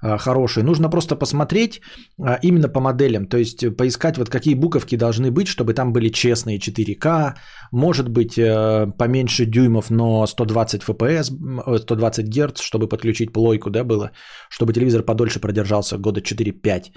а, 0.00 0.18
хороший. 0.18 0.62
Нужно 0.62 0.90
просто 0.90 1.16
посмотреть 1.16 1.80
а, 2.18 2.38
именно 2.42 2.68
по 2.68 2.80
моделям, 2.80 3.26
то 3.26 3.36
есть 3.38 3.76
поискать 3.76 4.18
вот 4.18 4.30
какие 4.30 4.54
буковки 4.54 4.96
должны 4.96 5.30
быть, 5.30 5.48
чтобы 5.48 5.74
там 5.74 5.92
были 5.92 6.08
честные 6.08 6.58
4К, 6.58 7.34
может 7.72 8.08
быть 8.08 8.38
э, 8.38 8.86
поменьше 8.98 9.46
дюймов, 9.46 9.90
но 9.90 10.26
120 10.26 10.82
FPS, 10.82 11.78
120 11.78 12.28
Гц, 12.28 12.60
чтобы 12.60 12.88
подключить 12.88 13.32
плойку, 13.32 13.70
да, 13.70 13.84
было, 13.84 14.10
чтобы 14.50 14.72
телевизор 14.72 15.02
подольше 15.02 15.40
продержался 15.40 15.98
года 15.98 16.20
4-5 16.20 16.92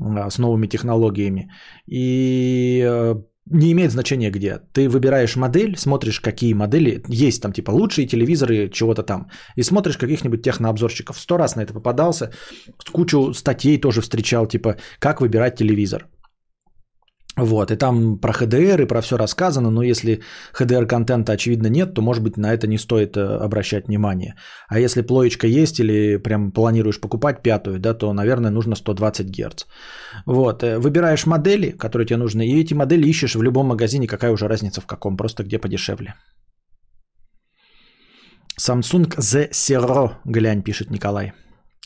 а, 0.00 0.30
с 0.30 0.38
новыми 0.38 0.66
технологиями. 0.66 1.50
И 1.86 2.82
э, 2.84 3.14
не 3.50 3.72
имеет 3.72 3.92
значения 3.92 4.30
где. 4.30 4.60
Ты 4.72 4.88
выбираешь 4.88 5.36
модель, 5.36 5.76
смотришь, 5.76 6.20
какие 6.20 6.52
модели. 6.52 7.02
Есть 7.08 7.42
там 7.42 7.52
типа 7.52 7.70
лучшие 7.70 8.06
телевизоры, 8.06 8.68
чего-то 8.68 9.02
там. 9.02 9.28
И 9.56 9.62
смотришь 9.62 9.96
каких-нибудь 9.96 10.42
технообзорщиков. 10.42 11.18
Сто 11.18 11.36
раз 11.36 11.56
на 11.56 11.62
это 11.62 11.72
попадался. 11.72 12.32
Кучу 12.92 13.32
статей 13.34 13.78
тоже 13.78 14.00
встречал, 14.00 14.46
типа, 14.46 14.76
как 14.98 15.20
выбирать 15.20 15.56
телевизор. 15.56 16.06
Вот, 17.38 17.70
и 17.70 17.76
там 17.76 18.18
про 18.18 18.32
HDR 18.32 18.82
и 18.82 18.86
про 18.86 19.00
все 19.00 19.18
рассказано, 19.18 19.70
но 19.70 19.82
если 19.82 20.20
HDR-контента, 20.58 21.32
очевидно, 21.32 21.68
нет, 21.68 21.94
то, 21.94 22.02
может 22.02 22.22
быть, 22.22 22.38
на 22.38 22.54
это 22.54 22.66
не 22.66 22.78
стоит 22.78 23.16
э, 23.16 23.44
обращать 23.44 23.88
внимание. 23.88 24.34
А 24.68 24.78
если 24.78 25.02
плоечка 25.02 25.46
есть 25.46 25.78
или 25.80 26.16
прям 26.16 26.50
планируешь 26.50 26.98
покупать 26.98 27.42
пятую, 27.42 27.78
да, 27.78 27.92
то, 27.92 28.12
наверное, 28.14 28.50
нужно 28.50 28.74
120 28.74 29.26
Гц. 29.26 29.66
Вот, 30.26 30.62
э, 30.62 30.78
выбираешь 30.78 31.26
модели, 31.26 31.72
которые 31.72 32.06
тебе 32.06 32.16
нужны, 32.16 32.46
и 32.46 32.60
эти 32.60 32.74
модели 32.74 33.06
ищешь 33.06 33.34
в 33.34 33.42
любом 33.42 33.66
магазине, 33.66 34.06
какая 34.06 34.32
уже 34.32 34.48
разница 34.48 34.80
в 34.80 34.86
каком, 34.86 35.16
просто 35.16 35.44
где 35.44 35.58
подешевле. 35.58 36.14
Samsung 38.58 39.14
Z 39.18 39.50
Zero, 39.52 40.12
глянь, 40.24 40.62
пишет 40.62 40.90
Николай. 40.90 41.32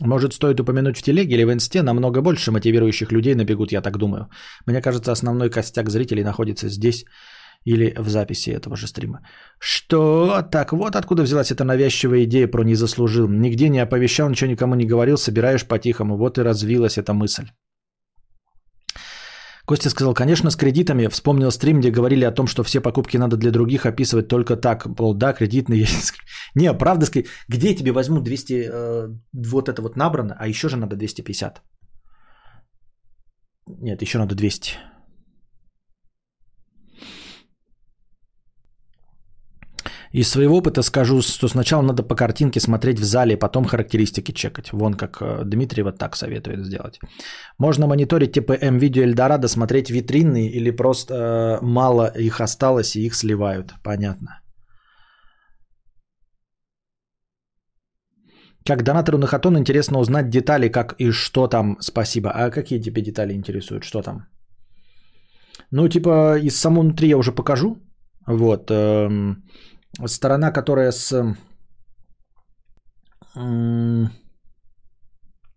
Может, 0.00 0.32
стоит 0.32 0.60
упомянуть 0.60 0.96
в 0.96 1.02
телеге 1.02 1.34
или 1.34 1.44
в 1.44 1.52
инсте, 1.52 1.82
намного 1.82 2.22
больше 2.22 2.50
мотивирующих 2.52 3.12
людей 3.12 3.34
набегут, 3.34 3.72
я 3.72 3.82
так 3.82 3.98
думаю. 3.98 4.28
Мне 4.66 4.80
кажется, 4.80 5.12
основной 5.12 5.50
костяк 5.50 5.90
зрителей 5.90 6.24
находится 6.24 6.68
здесь 6.68 7.04
или 7.66 7.94
в 7.98 8.08
записи 8.08 8.50
этого 8.50 8.76
же 8.76 8.86
стрима. 8.86 9.20
Что? 9.58 10.42
Так 10.50 10.72
вот 10.72 10.96
откуда 10.96 11.22
взялась 11.22 11.50
эта 11.50 11.64
навязчивая 11.64 12.24
идея 12.24 12.48
про 12.48 12.64
«не 12.64 12.74
заслужил». 12.74 13.28
Нигде 13.28 13.68
не 13.68 13.80
оповещал, 13.80 14.30
ничего 14.30 14.50
никому 14.50 14.74
не 14.74 14.86
говорил, 14.86 15.16
собираешь 15.16 15.66
по-тихому. 15.66 16.16
Вот 16.16 16.38
и 16.38 16.42
развилась 16.42 16.96
эта 16.96 17.12
мысль. 17.12 17.50
Костя 19.70 19.88
сказал, 19.88 20.14
конечно, 20.14 20.50
с 20.50 20.56
кредитами. 20.56 21.06
Вспомнил 21.06 21.52
стрим, 21.52 21.78
где 21.78 21.90
говорили 21.92 22.24
о 22.24 22.32
том, 22.32 22.48
что 22.48 22.64
все 22.64 22.80
покупки 22.80 23.18
надо 23.18 23.36
для 23.36 23.52
других 23.52 23.86
описывать 23.86 24.26
только 24.26 24.56
так. 24.56 24.84
Мол, 24.98 25.14
да, 25.14 25.32
кредитные 25.32 25.82
есть. 25.82 26.14
Не, 26.56 26.74
правда, 26.74 27.06
где 27.48 27.68
я 27.68 27.76
тебе 27.76 27.92
возьму 27.92 28.20
200, 28.20 28.52
э, 28.52 29.08
вот 29.32 29.68
это 29.68 29.80
вот 29.80 29.94
набрано, 29.96 30.34
а 30.36 30.48
еще 30.48 30.68
же 30.68 30.76
надо 30.76 30.96
250. 30.96 31.62
Нет, 33.80 34.02
еще 34.02 34.18
надо 34.18 34.34
200. 34.34 34.72
Из 40.12 40.28
своего 40.28 40.56
опыта 40.56 40.82
скажу, 40.82 41.22
что 41.22 41.48
сначала 41.48 41.82
надо 41.82 42.02
по 42.02 42.16
картинке 42.16 42.60
смотреть 42.60 42.98
в 42.98 43.04
зале, 43.04 43.36
потом 43.36 43.64
характеристики 43.64 44.32
чекать. 44.32 44.72
Вон 44.72 44.94
как 44.94 45.22
э, 45.22 45.44
Дмитрий 45.44 45.82
вот 45.82 45.98
так 45.98 46.16
советует 46.16 46.64
сделать. 46.66 46.98
Можно 47.58 47.86
мониторить 47.86 48.32
типа 48.32 48.52
М-видео 48.60 49.02
Эльдорадо, 49.04 49.48
смотреть 49.48 49.90
витринные 49.90 50.50
или 50.50 50.72
просто 50.72 51.14
э, 51.14 51.64
мало 51.64 52.12
их 52.18 52.40
осталось 52.40 52.96
и 52.96 53.06
их 53.06 53.14
сливают. 53.14 53.74
Понятно. 53.84 54.40
Как 58.66 58.82
донатору 58.82 59.18
на 59.18 59.26
хатон 59.26 59.56
интересно 59.56 60.00
узнать 60.00 60.28
детали, 60.28 60.68
как 60.68 60.94
и 60.98 61.12
что 61.12 61.46
там. 61.46 61.76
Спасибо. 61.80 62.30
А 62.30 62.50
какие 62.50 62.80
тебе 62.80 63.02
детали 63.02 63.32
интересуют? 63.32 63.84
Что 63.84 64.02
там? 64.02 64.26
Ну, 65.70 65.88
типа, 65.88 66.38
из 66.38 66.56
самого 66.56 66.82
внутри 66.82 67.08
я 67.08 67.16
уже 67.16 67.32
покажу. 67.32 67.76
Вот. 68.26 68.70
Сторона, 70.06 70.50
которая 70.52 70.92
с 70.92 71.36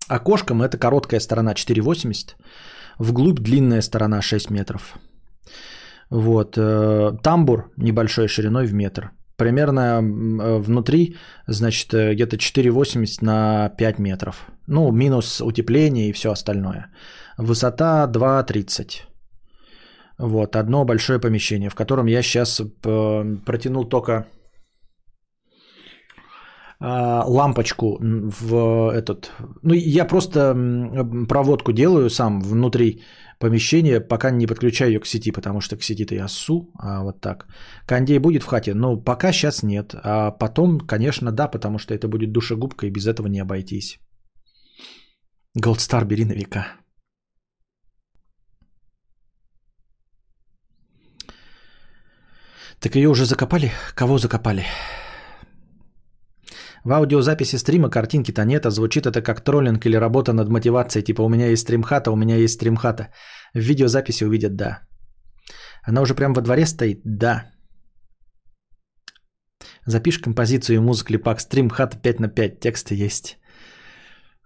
окошком, 0.08 0.62
это 0.62 0.78
короткая 0.78 1.20
сторона 1.20 1.54
4,80. 1.54 2.36
Вглубь 3.00 3.40
длинная 3.40 3.82
сторона 3.82 4.22
6 4.22 4.52
метров. 4.52 5.00
Вот. 6.10 6.58
Э, 6.58 7.18
тамбур 7.24 7.72
небольшой 7.78 8.28
шириной 8.28 8.68
в 8.68 8.74
метр. 8.74 9.12
Примерно 9.36 9.82
э, 9.82 10.60
внутри, 10.60 11.16
значит, 11.48 11.94
э, 11.94 12.14
где-то 12.14 12.38
4,80 12.38 13.24
на 13.26 13.70
5 13.70 14.00
метров. 14.00 14.46
Ну, 14.68 14.92
минус 14.92 15.42
утепление 15.42 16.10
и 16.10 16.14
все 16.14 16.32
остальное. 16.32 16.92
Высота 17.38 18.08
2,30. 18.08 19.13
Вот, 20.24 20.56
одно 20.56 20.86
большое 20.86 21.20
помещение, 21.20 21.70
в 21.70 21.76
котором 21.76 22.08
я 22.08 22.22
сейчас 22.22 22.62
протянул 23.46 23.90
только 23.90 24.26
а, 26.80 27.26
лампочку 27.28 27.98
в 28.02 28.92
этот... 28.94 29.32
Ну, 29.64 29.74
я 29.74 30.06
просто 30.06 30.56
проводку 31.28 31.74
делаю 31.74 32.10
сам 32.10 32.42
внутри 32.42 33.02
помещения, 33.40 34.00
пока 34.00 34.32
не 34.32 34.48
подключаю 34.48 34.92
ее 34.92 35.00
к 35.00 35.08
сети, 35.08 35.32
потому 35.32 35.60
что 35.60 35.76
к 35.76 35.84
сети-то 35.84 36.16
я 36.16 36.30
ссу, 36.30 36.72
а 36.80 37.04
вот 37.04 37.20
так. 37.20 37.46
Кондей 37.86 38.20
будет 38.20 38.44
в 38.44 38.48
хате, 38.48 38.74
но 38.74 38.96
пока 38.96 39.34
сейчас 39.34 39.62
нет. 39.62 39.94
А 40.04 40.32
потом, 40.32 40.80
конечно, 40.80 41.32
да, 41.32 41.50
потому 41.50 41.80
что 41.80 41.94
это 41.94 42.08
будет 42.08 42.32
душегубка, 42.32 42.88
и 42.88 42.92
без 42.92 43.08
этого 43.08 43.28
не 43.28 43.42
обойтись. 43.42 44.00
Голдстар 45.54 46.06
бери 46.06 46.24
на 46.24 46.34
века. 46.34 46.83
Так 52.84 52.96
ее 52.96 53.10
уже 53.10 53.26
закопали? 53.26 53.72
Кого 53.96 54.18
закопали? 54.18 54.66
В 56.84 56.92
аудиозаписи 56.92 57.56
стрима 57.56 57.90
картинки-то 57.90 58.44
нет, 58.44 58.66
а 58.66 58.72
звучит 58.72 59.06
это 59.06 59.22
как 59.22 59.42
троллинг 59.42 59.86
или 59.86 59.96
работа 59.96 60.34
над 60.34 60.50
мотивацией, 60.50 61.04
типа 61.04 61.22
у 61.22 61.30
меня 61.30 61.48
есть 61.48 61.64
стримхата, 61.64 62.12
у 62.12 62.16
меня 62.18 62.36
есть 62.36 62.56
стримхата. 62.56 63.08
В 63.54 63.60
видеозаписи 63.60 64.26
увидят 64.26 64.56
«да». 64.56 64.82
Она 65.88 66.02
уже 66.02 66.14
прям 66.14 66.34
во 66.34 66.42
дворе 66.42 66.66
стоит? 66.66 67.02
Да. 67.06 67.46
Запишь 69.86 70.20
композицию 70.20 70.76
и 70.76 70.80
музыку 70.80 71.08
клипак 71.08 71.40
стримхата 71.40 71.98
5 71.98 72.20
на 72.20 72.28
5, 72.28 72.60
тексты 72.60 72.96
есть. 73.06 73.38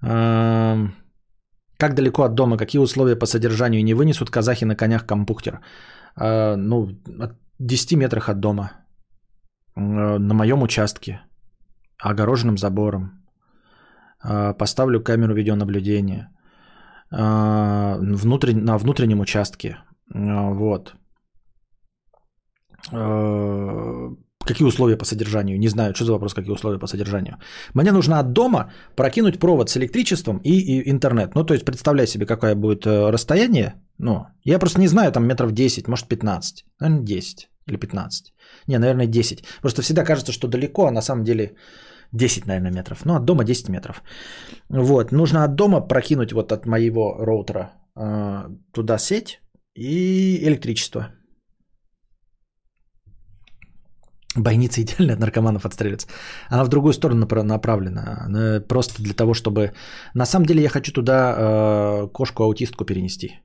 Как 0.01 1.93
далеко 1.95 2.23
от 2.23 2.35
дома, 2.35 2.57
какие 2.57 2.79
условия 2.81 3.15
по 3.15 3.25
содержанию 3.25 3.83
не 3.83 3.95
вынесут 3.95 4.29
казахи 4.29 4.65
на 4.65 4.75
конях 4.75 5.07
компухтер? 5.07 5.59
А, 6.15 6.55
ну, 6.55 6.89
от 7.19 7.31
10 7.59 7.97
метрах 7.97 8.29
от 8.29 8.39
дома. 8.39 8.71
На 9.75 10.33
моем 10.33 10.61
участке. 10.61 11.21
Огороженным 11.97 12.57
забором. 12.57 13.23
А, 14.19 14.53
поставлю 14.53 15.03
камеру 15.03 15.33
видеонаблюдения. 15.35 16.29
А, 17.11 17.97
внутрен... 17.99 18.63
На 18.65 18.77
внутреннем 18.77 19.19
участке. 19.19 19.77
Вот. 20.09 20.95
Какие 24.45 24.67
условия 24.67 24.97
по 24.97 25.05
содержанию? 25.05 25.59
Не 25.59 25.67
знаю, 25.67 25.93
что 25.93 26.05
за 26.05 26.13
вопрос, 26.13 26.33
какие 26.33 26.53
условия 26.53 26.79
по 26.79 26.87
содержанию. 26.87 27.37
Мне 27.73 27.91
нужно 27.91 28.19
от 28.19 28.31
дома 28.31 28.71
прокинуть 28.95 29.39
провод 29.39 29.69
с 29.69 29.77
электричеством 29.77 30.37
и, 30.43 30.51
и 30.51 30.89
интернет. 30.89 31.35
Ну, 31.35 31.43
то 31.43 31.53
есть, 31.53 31.65
представляй 31.65 32.07
себе, 32.07 32.25
какое 32.25 32.55
будет 32.55 32.85
э, 32.85 33.11
расстояние. 33.11 33.73
Ну, 33.97 34.25
я 34.45 34.59
просто 34.59 34.79
не 34.79 34.87
знаю, 34.87 35.11
там 35.11 35.27
метров 35.27 35.51
10, 35.51 35.87
может 35.87 36.07
15. 36.07 36.65
Наверное, 36.79 37.05
10 37.05 37.49
или 37.67 37.77
15. 37.77 38.33
Не, 38.67 38.79
наверное, 38.79 39.07
10. 39.07 39.43
Просто 39.61 39.81
всегда 39.81 40.05
кажется, 40.05 40.31
что 40.31 40.47
далеко, 40.47 40.85
а 40.87 40.91
на 40.91 41.01
самом 41.01 41.23
деле 41.23 41.55
10, 42.13 42.47
наверное, 42.47 42.71
метров. 42.71 43.05
Ну, 43.05 43.15
от 43.15 43.25
дома 43.25 43.43
10 43.43 43.69
метров. 43.69 44.01
Вот, 44.69 45.11
нужно 45.11 45.43
от 45.43 45.55
дома 45.55 45.81
прокинуть 45.81 46.31
вот 46.31 46.51
от 46.51 46.65
моего 46.65 47.17
роутера 47.19 47.71
э, 47.95 48.49
туда 48.71 48.97
сеть 48.97 49.41
и 49.75 50.39
электричество. 50.47 51.16
Бойница 54.37 54.81
идеально 54.81 55.13
от 55.13 55.19
наркоманов 55.19 55.65
отстреливаться. 55.65 56.07
Она 56.49 56.63
в 56.63 56.69
другую 56.69 56.93
сторону 56.93 57.27
направлена. 57.43 58.23
Она 58.25 58.61
просто 58.61 59.01
для 59.01 59.13
того, 59.13 59.33
чтобы... 59.33 59.73
На 60.13 60.25
самом 60.25 60.45
деле 60.45 60.61
я 60.61 60.69
хочу 60.69 60.91
туда 60.93 61.35
э, 61.37 62.07
кошку-аутистку 62.13 62.85
перенести. 62.85 63.39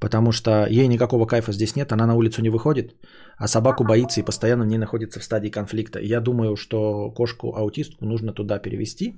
потому 0.00 0.32
что 0.32 0.66
ей 0.70 0.88
никакого 0.88 1.26
кайфа 1.26 1.52
здесь 1.52 1.76
нет, 1.76 1.92
она 1.92 2.06
на 2.06 2.14
улицу 2.14 2.42
не 2.42 2.50
выходит, 2.50 2.96
а 3.36 3.48
собаку 3.48 3.84
боится 3.84 4.20
и 4.20 4.24
постоянно 4.24 4.64
в 4.64 4.66
ней 4.66 4.78
находится 4.78 5.20
в 5.20 5.24
стадии 5.24 5.50
конфликта. 5.50 6.00
Я 6.00 6.20
думаю, 6.20 6.56
что 6.56 7.10
кошку-аутистку 7.10 8.06
нужно 8.06 8.32
туда 8.32 8.58
перевести, 8.58 9.14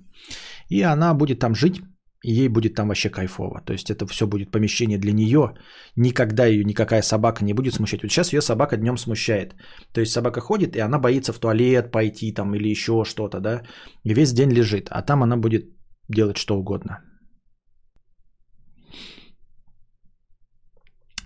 и 0.68 0.82
она 0.82 1.14
будет 1.14 1.38
там 1.38 1.54
жить, 1.54 1.80
и 2.22 2.32
ей 2.32 2.48
будет 2.48 2.74
там 2.74 2.88
вообще 2.88 3.10
кайфово. 3.10 3.60
То 3.66 3.72
есть 3.72 3.90
это 3.90 4.06
все 4.06 4.26
будет 4.26 4.50
помещение 4.50 4.98
для 4.98 5.12
нее. 5.12 5.54
Никогда 5.96 6.46
ее 6.46 6.64
никакая 6.64 7.02
собака 7.02 7.44
не 7.44 7.54
будет 7.54 7.74
смущать. 7.74 8.02
Вот 8.02 8.12
сейчас 8.12 8.32
ее 8.32 8.40
собака 8.40 8.76
днем 8.76 8.96
смущает. 8.96 9.54
То 9.92 10.00
есть 10.00 10.12
собака 10.12 10.40
ходит, 10.40 10.76
и 10.76 10.80
она 10.80 10.98
боится 10.98 11.32
в 11.32 11.38
туалет 11.38 11.90
пойти 11.90 12.32
там 12.32 12.54
или 12.54 12.68
еще 12.68 13.04
что-то, 13.04 13.40
да. 13.40 13.62
И 14.04 14.14
весь 14.14 14.32
день 14.32 14.50
лежит. 14.50 14.88
А 14.90 15.02
там 15.02 15.22
она 15.22 15.36
будет 15.36 15.64
делать 16.08 16.36
что 16.36 16.58
угодно. 16.58 17.00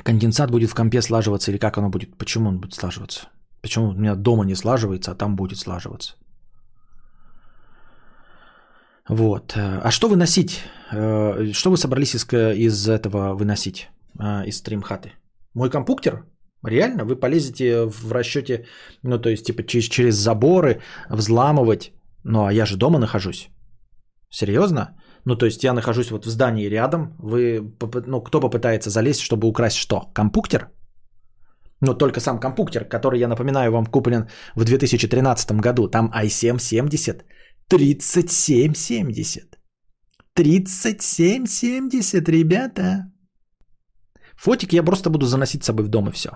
Конденсат 0.03 0.51
будет 0.51 0.71
в 0.71 0.75
компе 0.75 1.03
слаживаться 1.03 1.51
или 1.51 1.59
как 1.59 1.79
оно 1.79 1.91
будет? 1.91 2.17
Почему 2.17 2.49
он 2.49 2.61
будет 2.61 2.75
слаживаться? 2.75 3.29
Почему 3.61 3.89
у 3.89 3.93
меня 3.93 4.15
дома 4.15 4.45
не 4.45 4.55
слаживается, 4.55 5.11
а 5.11 5.15
там 5.15 5.37
будет 5.37 5.59
слаживаться? 5.59 6.17
Вот. 9.09 9.55
А 9.57 9.91
что 9.91 10.09
выносить? 10.09 10.63
Э, 10.93 11.53
что 11.53 11.71
вы 11.71 11.77
собрались 11.77 12.15
из, 12.15 12.25
из 12.33 12.89
этого 12.89 13.35
выносить? 13.35 13.89
Э, 14.19 14.45
из 14.47 14.59
стримхаты? 14.59 15.13
Мой 15.55 15.71
компьютер? 15.71 16.25
Реально? 16.65 17.05
Вы 17.05 17.17
полезете 17.17 17.87
в 17.87 18.13
расчете, 18.13 18.67
ну, 19.03 19.19
то 19.19 19.29
есть, 19.29 19.47
типа, 19.47 19.63
через, 19.63 19.85
через 19.89 20.15
заборы 20.15 20.81
взламывать? 21.09 21.93
Ну, 22.25 22.45
а 22.45 22.53
я 22.53 22.67
же 22.67 22.77
дома 22.77 22.99
нахожусь. 22.99 23.49
Серьезно? 24.31 24.97
Ну, 25.25 25.37
то 25.37 25.47
есть, 25.47 25.65
я 25.65 25.73
нахожусь 25.73 26.11
вот 26.11 26.27
в 26.27 26.31
здании 26.31 26.69
рядом. 26.69 27.17
Вы, 27.19 27.73
ну, 28.07 28.21
кто 28.21 28.41
попытается 28.41 28.91
залезть, 28.91 29.21
чтобы 29.21 29.47
украсть 29.47 29.77
что? 29.77 30.11
Компьютер? 30.15 30.71
Ну, 31.81 31.95
только 31.95 32.21
сам 32.21 32.41
компьютер, 32.41 32.85
который, 32.85 33.21
я 33.21 33.29
напоминаю, 33.29 33.71
вам 33.71 33.87
куплен 33.87 34.29
в 34.57 34.65
2013 34.65 35.61
году. 35.61 35.89
Там 35.89 36.11
i7 36.13 36.59
70 36.59 37.25
37,70. 37.71 39.57
37,70, 40.39 42.31
ребята. 42.31 43.13
Фотик 44.37 44.73
я 44.73 44.83
просто 44.83 45.11
буду 45.11 45.27
заносить 45.27 45.63
с 45.63 45.67
собой 45.67 45.85
в 45.85 45.89
дом 45.89 46.09
и 46.09 46.13
все. 46.13 46.31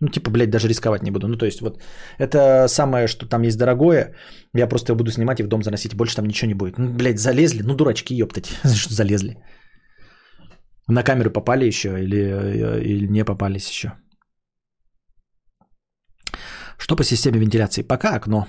Ну, 0.00 0.08
типа, 0.08 0.30
блядь, 0.30 0.50
даже 0.50 0.68
рисковать 0.68 1.02
не 1.02 1.10
буду. 1.10 1.26
Ну, 1.26 1.36
то 1.36 1.46
есть, 1.46 1.60
вот 1.60 1.82
это 2.18 2.68
самое, 2.68 3.08
что 3.08 3.26
там 3.26 3.42
есть 3.42 3.58
дорогое, 3.58 4.14
я 4.54 4.68
просто 4.68 4.92
его 4.92 4.98
буду 4.98 5.10
снимать 5.10 5.40
и 5.40 5.42
в 5.42 5.48
дом 5.48 5.62
заносить. 5.62 5.94
Больше 5.94 6.16
там 6.16 6.26
ничего 6.26 6.48
не 6.48 6.54
будет. 6.54 6.78
Ну, 6.78 6.92
блядь, 6.92 7.18
залезли. 7.18 7.62
Ну, 7.62 7.74
дурачки, 7.74 8.14
ёптать. 8.14 8.46
Что 8.74 8.94
залезли? 8.94 9.36
На 10.88 11.02
камеру 11.02 11.30
попали 11.30 11.66
еще 11.66 11.88
или, 11.88 12.18
или 12.80 13.08
не 13.08 13.24
попались 13.24 13.68
еще? 13.70 13.92
Что 16.78 16.96
по 16.96 17.04
системе 17.04 17.40
вентиляции? 17.40 17.82
Пока 17.82 18.14
окно. 18.14 18.46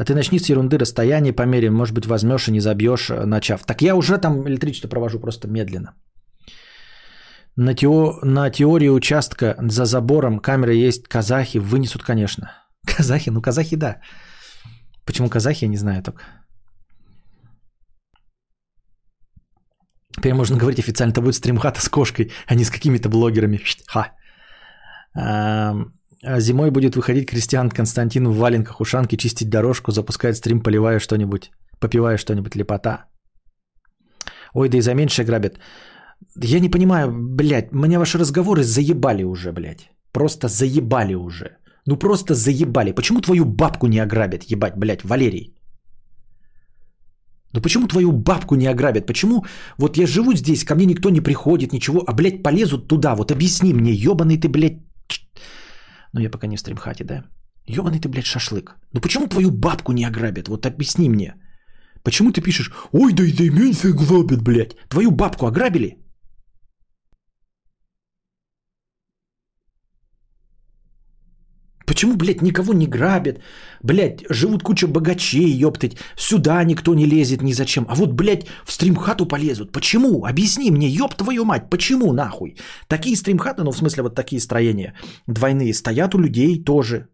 А 0.00 0.04
ты 0.04 0.14
начни 0.14 0.38
с 0.38 0.48
ерунды, 0.48 0.78
расстояние 0.78 1.34
померим, 1.34 1.74
может 1.74 1.94
быть, 1.94 2.06
возьмешь 2.06 2.48
и 2.48 2.52
не 2.52 2.60
забьешь, 2.60 3.10
э, 3.10 3.26
начав. 3.26 3.66
Так 3.66 3.82
я 3.82 3.94
уже 3.94 4.18
там 4.18 4.48
электричество 4.48 4.88
провожу 4.88 5.20
просто 5.20 5.46
медленно. 5.48 5.94
На, 7.56 7.74
тео... 7.74 8.18
на 8.22 8.50
теории 8.50 8.88
участка 8.88 9.56
за 9.58 9.84
забором 9.84 10.38
камеры 10.38 10.88
есть 10.88 11.06
казахи, 11.06 11.58
вынесут, 11.58 12.02
конечно. 12.02 12.50
Казахи? 12.96 13.30
Ну, 13.30 13.42
казахи, 13.42 13.76
да. 13.76 14.00
Почему 15.04 15.28
казахи, 15.28 15.64
я 15.64 15.70
не 15.70 15.76
знаю 15.76 16.02
только. 16.02 16.22
Теперь 20.16 20.32
можно 20.32 20.56
говорить 20.56 20.78
официально, 20.78 21.12
это 21.12 21.20
будет 21.20 21.34
стримхата 21.34 21.80
с 21.80 21.88
кошкой, 21.90 22.32
а 22.46 22.54
не 22.54 22.64
с 22.64 22.70
какими-то 22.70 23.10
блогерами. 23.10 23.60
Ха. 23.86 24.14
А 26.22 26.40
зимой 26.40 26.70
будет 26.70 26.96
выходить 26.96 27.28
крестьян 27.28 27.70
Константин 27.70 28.28
в 28.28 28.36
валенках 28.36 28.80
ушанки, 28.80 29.16
чистить 29.16 29.48
дорожку, 29.48 29.92
запускает 29.92 30.36
стрим, 30.36 30.60
поливая 30.60 30.98
что-нибудь, 30.98 31.50
попивая 31.78 32.18
что-нибудь, 32.18 32.56
лепота. 32.56 33.06
Ой, 34.52 34.68
да 34.68 34.78
и 34.78 34.80
за 34.80 34.94
меньше 34.94 35.24
грабят. 35.24 35.58
Я 36.36 36.60
не 36.60 36.68
понимаю, 36.68 37.10
блядь, 37.10 37.72
меня 37.72 37.98
ваши 37.98 38.18
разговоры 38.18 38.62
заебали 38.62 39.22
уже, 39.24 39.52
блядь. 39.52 39.90
Просто 40.12 40.48
заебали 40.48 41.14
уже. 41.14 41.56
Ну 41.86 41.96
просто 41.96 42.34
заебали. 42.34 42.92
Почему 42.92 43.20
твою 43.20 43.44
бабку 43.44 43.86
не 43.86 44.00
ограбят, 44.00 44.44
ебать, 44.44 44.76
блядь, 44.76 45.04
Валерий? 45.04 45.54
Ну 47.52 47.62
почему 47.62 47.88
твою 47.88 48.12
бабку 48.12 48.56
не 48.56 48.66
ограбят? 48.66 49.06
Почему 49.06 49.44
вот 49.78 49.96
я 49.96 50.06
живу 50.06 50.34
здесь, 50.34 50.64
ко 50.64 50.74
мне 50.74 50.86
никто 50.86 51.10
не 51.10 51.20
приходит, 51.20 51.72
ничего, 51.72 52.04
а, 52.06 52.12
блядь, 52.12 52.42
полезут 52.42 52.88
туда? 52.88 53.14
Вот 53.16 53.32
объясни 53.32 53.72
мне, 53.72 53.92
ебаный 53.92 54.36
ты, 54.36 54.48
блядь, 54.48 54.89
но 56.12 56.20
я 56.20 56.30
пока 56.30 56.46
не 56.46 56.56
в 56.56 56.60
стримхате, 56.60 57.04
да? 57.04 57.24
Ёбаный 57.66 58.00
ты, 58.00 58.08
блядь, 58.08 58.26
шашлык. 58.26 58.76
Ну 58.92 59.00
почему 59.00 59.28
твою 59.28 59.50
бабку 59.50 59.92
не 59.92 60.04
ограбят? 60.04 60.48
Вот 60.48 60.66
объясни 60.66 61.08
мне. 61.08 61.34
Почему 62.02 62.32
ты 62.32 62.40
пишешь, 62.40 62.72
ой, 62.92 63.12
да 63.12 63.22
и 63.22 63.32
да 63.32 63.44
меньше 63.44 63.92
грабят, 63.92 64.42
блядь. 64.42 64.76
Твою 64.88 65.10
бабку 65.10 65.46
ограбили? 65.46 65.98
Почему, 71.90 72.16
блядь, 72.16 72.42
никого 72.42 72.72
не 72.72 72.86
грабят? 72.86 73.40
Блядь, 73.82 74.22
живут 74.30 74.62
куча 74.62 74.86
богачей, 74.86 75.50
ёптать. 75.66 75.96
Сюда 76.16 76.62
никто 76.64 76.94
не 76.94 77.04
лезет 77.04 77.42
ни 77.42 77.52
зачем. 77.52 77.84
А 77.88 77.94
вот, 77.96 78.12
блядь, 78.12 78.46
в 78.64 78.72
стримхату 78.72 79.26
полезут. 79.26 79.72
Почему? 79.72 80.24
Объясни 80.24 80.70
мне, 80.70 80.88
ёб 80.88 81.16
твою 81.16 81.44
мать, 81.44 81.68
почему 81.68 82.12
нахуй? 82.12 82.56
Такие 82.86 83.16
стримхаты, 83.16 83.64
ну 83.64 83.72
в 83.72 83.76
смысле 83.76 84.04
вот 84.04 84.14
такие 84.14 84.40
строения 84.40 84.94
двойные, 85.26 85.74
стоят 85.74 86.14
у 86.14 86.18
людей 86.18 86.64
тоже. 86.64 87.08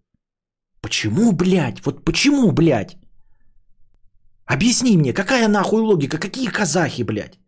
Почему, 0.83 1.33
блядь? 1.33 1.81
Вот 1.87 2.05
почему, 2.05 2.53
блядь? 2.53 2.99
Объясни 4.45 4.99
мне, 4.99 5.15
какая 5.15 5.49
нахуй 5.49 5.81
логика? 5.81 6.19
Какие 6.19 6.49
казахи, 6.49 7.03
блядь? 7.03 7.39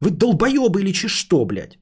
Вы 0.00 0.10
долбоебы 0.10 0.82
или 0.82 0.92
че 0.92 1.08
что, 1.08 1.46
блядь? 1.46 1.78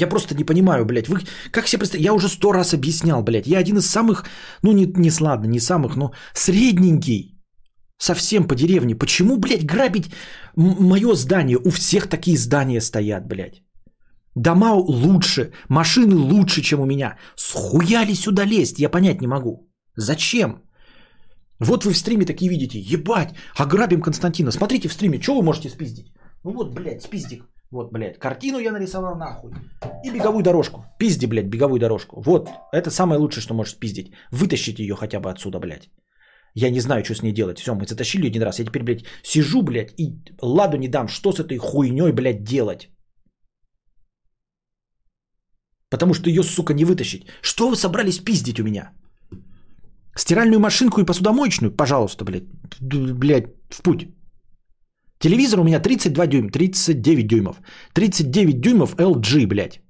Я 0.00 0.06
просто 0.06 0.34
не 0.34 0.44
понимаю, 0.44 0.84
блядь, 0.84 1.08
вы 1.08 1.20
как 1.50 1.66
себе 1.66 1.80
представляете? 1.80 2.04
Я 2.04 2.14
уже 2.14 2.28
сто 2.28 2.52
раз 2.52 2.74
объяснял, 2.74 3.22
блядь. 3.22 3.46
Я 3.46 3.58
один 3.58 3.78
из 3.78 3.86
самых, 3.86 4.24
ну 4.62 4.72
не, 4.72 4.86
не 4.86 5.10
сладно, 5.10 5.46
не 5.46 5.60
самых, 5.60 5.96
но 5.96 6.12
средненький. 6.34 7.32
Совсем 7.98 8.44
по 8.44 8.54
деревне. 8.54 8.94
Почему, 8.94 9.38
блядь, 9.38 9.64
грабить 9.64 10.10
мое 10.56 11.14
здание? 11.14 11.58
У 11.58 11.70
всех 11.70 12.08
такие 12.08 12.36
здания 12.36 12.80
стоят, 12.80 13.26
блядь. 13.26 13.62
Дома 14.34 14.74
лучше, 14.74 15.52
машины 15.68 16.14
лучше, 16.14 16.60
чем 16.62 16.80
у 16.80 16.86
меня. 16.86 17.16
Схуяли 17.36 18.14
сюда 18.14 18.44
лезть? 18.44 18.78
Я 18.78 18.90
понять 18.90 19.20
не 19.20 19.26
могу. 19.26 19.70
Зачем? 19.96 20.62
Вот 21.58 21.84
вы 21.84 21.92
в 21.92 21.96
стриме 21.96 22.26
такие 22.26 22.50
видите. 22.50 22.78
Ебать, 22.78 23.34
ограбим 23.56 24.02
Константина. 24.02 24.50
Смотрите 24.50 24.88
в 24.88 24.92
стриме, 24.92 25.22
что 25.22 25.34
вы 25.34 25.42
можете 25.42 25.70
спиздить? 25.70 26.12
Ну 26.44 26.52
вот, 26.52 26.74
блядь, 26.74 27.02
спиздик. 27.02 27.44
Вот, 27.72 27.92
блядь, 27.92 28.18
картину 28.18 28.58
я 28.58 28.72
нарисовал 28.72 29.16
нахуй. 29.16 29.52
И 30.04 30.10
беговую 30.10 30.42
дорожку. 30.42 30.84
Пизди, 30.98 31.26
блядь, 31.26 31.48
беговую 31.48 31.80
дорожку. 31.80 32.22
Вот, 32.22 32.48
это 32.72 32.90
самое 32.90 33.18
лучшее, 33.18 33.42
что 33.42 33.54
можешь 33.54 33.74
спиздить. 33.74 34.12
Вытащите 34.30 34.82
ее 34.82 34.94
хотя 34.94 35.20
бы 35.20 35.30
отсюда, 35.30 35.58
блядь. 35.58 35.90
Я 36.54 36.70
не 36.70 36.80
знаю, 36.80 37.04
что 37.04 37.14
с 37.14 37.22
ней 37.22 37.32
делать. 37.32 37.58
Все, 37.58 37.74
мы 37.74 37.86
затащили 37.86 38.28
один 38.28 38.42
раз. 38.42 38.58
Я 38.58 38.64
теперь, 38.64 38.82
блядь, 38.82 39.04
сижу, 39.22 39.62
блядь, 39.62 39.92
и 39.98 40.14
ладу 40.42 40.76
не 40.76 40.88
дам, 40.88 41.08
что 41.08 41.32
с 41.32 41.40
этой 41.40 41.58
хуйней, 41.58 42.12
блядь, 42.12 42.44
делать. 42.44 42.88
Потому 45.90 46.14
что 46.14 46.30
ее, 46.30 46.42
сука, 46.42 46.74
не 46.74 46.84
вытащить. 46.84 47.26
Что 47.42 47.68
вы 47.68 47.76
собрались 47.76 48.18
пиздить 48.18 48.60
у 48.60 48.64
меня? 48.64 48.92
Стиральную 50.16 50.60
машинку 50.60 51.00
и 51.00 51.04
посудомоечную? 51.04 51.76
Пожалуйста, 51.76 52.24
блядь. 52.24 52.44
Блядь, 52.80 53.52
в 53.70 53.82
путь. 53.82 54.15
Телевизор 55.18 55.60
у 55.60 55.64
меня 55.64 55.80
32 55.80 56.26
дюйма, 56.26 56.50
39 56.50 57.26
дюймов. 57.26 57.60
39 57.94 58.60
дюймов 58.60 58.94
LG, 58.96 59.46
блядь. 59.46 59.80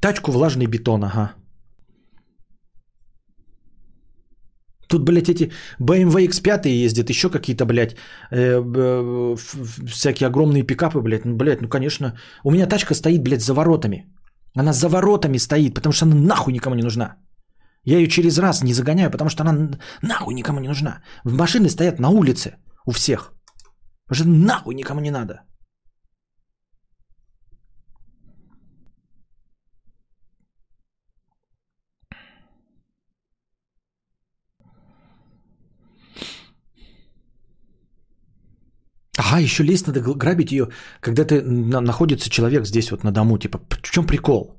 Тачку 0.00 0.32
влажный 0.32 0.66
бетон, 0.66 1.04
ага. 1.04 1.34
Тут, 4.88 5.04
блядь, 5.04 5.28
эти 5.28 5.52
BMW 5.78 6.28
X5 6.28 6.68
ездят, 6.68 7.10
еще 7.10 7.30
какие-то, 7.30 7.64
блядь, 7.64 7.94
э, 8.32 8.60
э, 8.60 9.36
всякие 9.88 10.26
огромные 10.26 10.64
пикапы, 10.64 11.00
блядь. 11.00 11.24
Ну, 11.24 11.36
блядь, 11.36 11.62
ну, 11.62 11.68
конечно. 11.68 12.18
У 12.44 12.50
меня 12.50 12.66
тачка 12.66 12.94
стоит, 12.94 13.22
блядь, 13.22 13.42
за 13.42 13.54
воротами. 13.54 14.04
Она 14.58 14.72
за 14.72 14.88
воротами 14.88 15.38
стоит, 15.38 15.74
потому 15.74 15.92
что 15.92 16.06
она 16.06 16.14
нахуй 16.14 16.52
никому 16.52 16.74
не 16.74 16.82
нужна. 16.82 17.16
Я 17.84 17.98
ее 17.98 18.08
через 18.08 18.38
раз 18.38 18.62
не 18.62 18.74
загоняю, 18.74 19.10
потому 19.10 19.30
что 19.30 19.42
она 19.42 19.70
нахуй 20.02 20.34
никому 20.34 20.60
не 20.60 20.68
нужна. 20.68 21.02
Машины 21.24 21.68
стоят 21.68 22.00
на 22.00 22.10
улице 22.10 22.56
у 22.86 22.92
всех. 22.92 23.32
Потому 24.06 24.14
что 24.14 24.28
нахуй 24.46 24.74
никому 24.74 25.00
не 25.00 25.10
надо. 25.10 25.40
Ага, 39.20 39.38
еще 39.40 39.64
лезть 39.64 39.86
надо 39.86 40.00
грабить 40.00 40.52
ее, 40.52 40.68
когда 41.00 41.24
ты 41.24 41.42
на- 41.42 41.80
находится 41.80 42.30
человек 42.30 42.66
здесь 42.66 42.90
вот 42.90 43.04
на 43.04 43.12
дому. 43.12 43.38
Типа, 43.38 43.58
в 43.70 43.82
чем 43.82 44.06
прикол? 44.06 44.56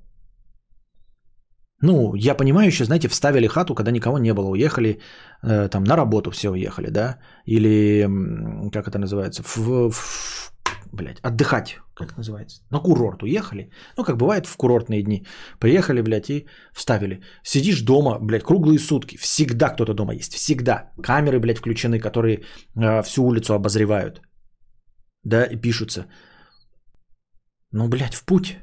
Ну, 1.84 2.14
я 2.16 2.36
понимаю, 2.38 2.68
еще, 2.68 2.86
знаете, 2.86 3.08
вставили 3.08 3.48
хату, 3.48 3.74
когда 3.74 3.92
никого 3.92 4.20
не 4.20 4.34
было, 4.34 4.50
уехали 4.52 5.00
э, 5.44 5.68
там 5.70 5.84
на 5.84 5.96
работу 5.96 6.30
все 6.30 6.50
уехали, 6.52 6.90
да, 6.92 7.18
или 7.46 8.08
как 8.72 8.88
это 8.88 9.00
называется, 9.00 9.42
в, 9.42 9.58
в- 9.92 10.52
блядь, 10.92 11.20
отдыхать, 11.24 11.80
как 11.96 12.10
это 12.10 12.18
называется, 12.18 12.62
на 12.70 12.80
курорт 12.80 13.24
уехали, 13.24 13.72
ну, 13.98 14.04
как 14.04 14.18
бывает 14.18 14.46
в 14.46 14.56
курортные 14.58 15.02
дни, 15.04 15.26
приехали, 15.60 16.02
блядь, 16.02 16.30
и 16.30 16.46
вставили. 16.72 17.24
Сидишь 17.44 17.82
дома, 17.82 18.20
блядь, 18.22 18.44
круглые 18.44 18.78
сутки, 18.78 19.18
всегда 19.18 19.70
кто-то 19.70 19.94
дома 19.96 20.14
есть, 20.14 20.34
всегда. 20.34 20.92
Камеры, 21.02 21.40
блядь, 21.40 21.58
включены, 21.58 22.00
которые 22.00 22.44
э, 22.76 23.02
всю 23.02 23.24
улицу 23.26 23.56
обозревают, 23.56 24.22
да, 25.24 25.46
и 25.46 25.56
пишутся. 25.56 26.08
Ну, 27.72 27.88
блядь, 27.88 28.16
в 28.16 28.26
путь. 28.26 28.58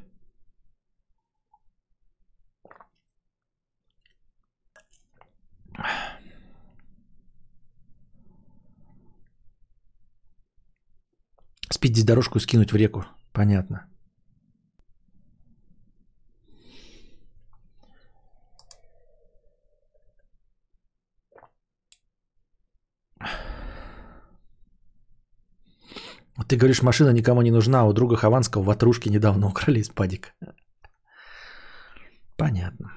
Спидить 11.71 12.05
дорожку 12.05 12.39
скинуть 12.39 12.71
в 12.71 12.75
реку. 12.75 13.05
Понятно. 13.31 13.88
Ты 26.47 26.57
говоришь, 26.57 26.81
машина 26.81 27.09
никому 27.09 27.41
не 27.41 27.51
нужна, 27.51 27.81
а 27.81 27.85
у 27.85 27.93
друга 27.93 28.15
Хованского 28.15 28.63
ватрушки 28.63 29.09
недавно 29.09 29.47
украли 29.47 29.79
из 29.79 29.89
падика. 29.89 30.29
Понятно. 32.37 32.91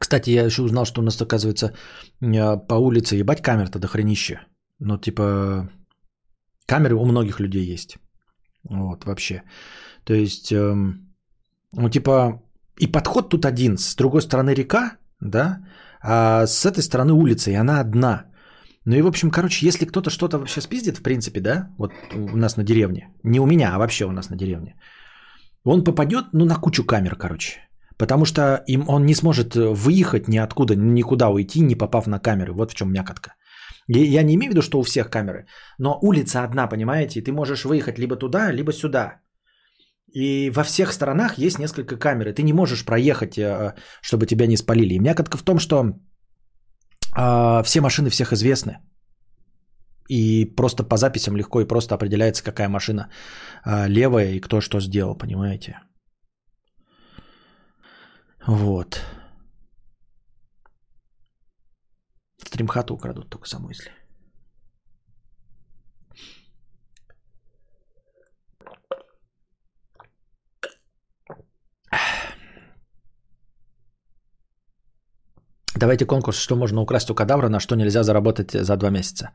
Кстати, 0.00 0.30
я 0.30 0.44
еще 0.44 0.62
узнал, 0.62 0.84
что 0.84 1.00
у 1.00 1.04
нас, 1.04 1.20
оказывается, 1.20 1.74
э, 2.20 2.56
по 2.68 2.74
улице 2.74 3.16
ебать 3.16 3.42
камер-то 3.42 3.78
до 3.78 3.88
хренище. 3.88 4.40
Ну, 4.78 4.96
типа, 4.96 5.68
камеры 6.66 6.94
у 6.94 7.04
многих 7.04 7.40
людей 7.40 7.72
есть. 7.72 7.98
Вот, 8.62 9.04
вообще. 9.04 9.42
То 10.04 10.14
есть, 10.14 10.52
эм, 10.52 11.07
ну, 11.72 11.90
типа, 11.90 12.42
и 12.80 12.86
подход 12.86 13.28
тут 13.28 13.44
один. 13.44 13.76
С 13.78 13.96
другой 13.96 14.22
стороны 14.22 14.54
река, 14.54 14.96
да, 15.20 15.58
а 16.00 16.46
с 16.46 16.64
этой 16.64 16.82
стороны 16.82 17.12
улица, 17.12 17.50
и 17.50 17.54
она 17.54 17.80
одна. 17.80 18.24
Ну 18.84 18.96
и, 18.96 19.02
в 19.02 19.06
общем, 19.06 19.30
короче, 19.30 19.66
если 19.66 19.84
кто-то 19.86 20.10
что-то 20.10 20.38
вообще 20.38 20.60
спиздит, 20.60 20.96
в 20.98 21.02
принципе, 21.02 21.40
да, 21.40 21.68
вот 21.78 21.92
у 22.14 22.36
нас 22.36 22.56
на 22.56 22.64
деревне, 22.64 23.08
не 23.24 23.40
у 23.40 23.46
меня, 23.46 23.74
а 23.74 23.78
вообще 23.78 24.06
у 24.06 24.12
нас 24.12 24.30
на 24.30 24.36
деревне, 24.36 24.76
он 25.64 25.84
попадет, 25.84 26.26
ну, 26.32 26.44
на 26.44 26.54
кучу 26.54 26.84
камер, 26.84 27.16
короче. 27.16 27.60
Потому 27.98 28.24
что 28.24 28.62
им 28.68 28.84
он 28.88 29.06
не 29.06 29.14
сможет 29.14 29.56
выехать 29.56 30.28
ниоткуда, 30.28 30.76
никуда 30.76 31.28
уйти, 31.28 31.60
не 31.60 31.74
попав 31.74 32.06
на 32.06 32.20
камеры. 32.20 32.52
Вот 32.52 32.70
в 32.70 32.74
чем 32.74 32.92
мякотка. 32.92 33.34
Я 33.88 34.22
не 34.22 34.34
имею 34.34 34.50
в 34.50 34.54
виду, 34.54 34.62
что 34.62 34.78
у 34.78 34.82
всех 34.82 35.10
камеры, 35.10 35.46
но 35.78 35.98
улица 36.00 36.44
одна, 36.44 36.68
понимаете, 36.68 37.18
и 37.18 37.24
ты 37.24 37.32
можешь 37.32 37.64
выехать 37.64 37.98
либо 37.98 38.16
туда, 38.16 38.52
либо 38.52 38.72
сюда. 38.72 39.20
И 40.14 40.50
во 40.50 40.62
всех 40.64 40.92
сторонах 40.92 41.38
есть 41.38 41.58
несколько 41.58 41.96
камер, 41.96 42.28
и 42.28 42.32
ты 42.32 42.42
не 42.42 42.52
можешь 42.52 42.84
проехать, 42.84 43.38
э, 43.38 43.74
чтобы 44.02 44.26
тебя 44.26 44.46
не 44.46 44.56
спалили. 44.56 44.94
И 44.94 44.98
мякотка 44.98 45.36
в 45.36 45.42
том, 45.42 45.58
что 45.58 45.94
а, 47.14 47.62
все 47.62 47.80
машины 47.80 48.10
всех 48.10 48.32
известны. 48.32 48.78
И 50.08 50.46
просто 50.56 50.84
по 50.84 50.96
записям 50.96 51.36
легко 51.36 51.60
и 51.60 51.68
просто 51.68 51.94
определяется, 51.94 52.44
какая 52.44 52.68
машина 52.68 53.10
а, 53.64 53.88
левая 53.88 54.32
и 54.32 54.40
кто 54.40 54.60
что 54.60 54.80
сделал, 54.80 55.18
понимаете? 55.18 55.80
Вот. 58.46 59.02
Стримхату 62.46 62.94
украдут 62.94 63.28
только 63.30 63.48
само 63.48 63.68
если. 63.70 63.90
Давайте 75.78 76.06
конкурс, 76.06 76.38
что 76.38 76.56
можно 76.56 76.80
украсть 76.80 77.10
у 77.10 77.14
кадавра, 77.14 77.48
на 77.48 77.60
что 77.60 77.76
нельзя 77.76 78.02
заработать 78.02 78.52
за 78.52 78.76
два 78.76 78.90
месяца. 78.90 79.30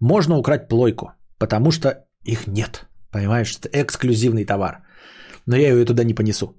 Можно 0.00 0.38
украть 0.38 0.68
плойку, 0.68 1.12
потому 1.38 1.70
что 1.70 1.88
их 2.24 2.46
нет. 2.46 2.86
Понимаешь, 3.10 3.58
это 3.58 3.68
эксклюзивный 3.68 4.46
товар. 4.46 4.82
Но 5.46 5.56
я 5.56 5.68
ее 5.68 5.84
туда 5.84 6.04
не 6.04 6.14
понесу. 6.14 6.56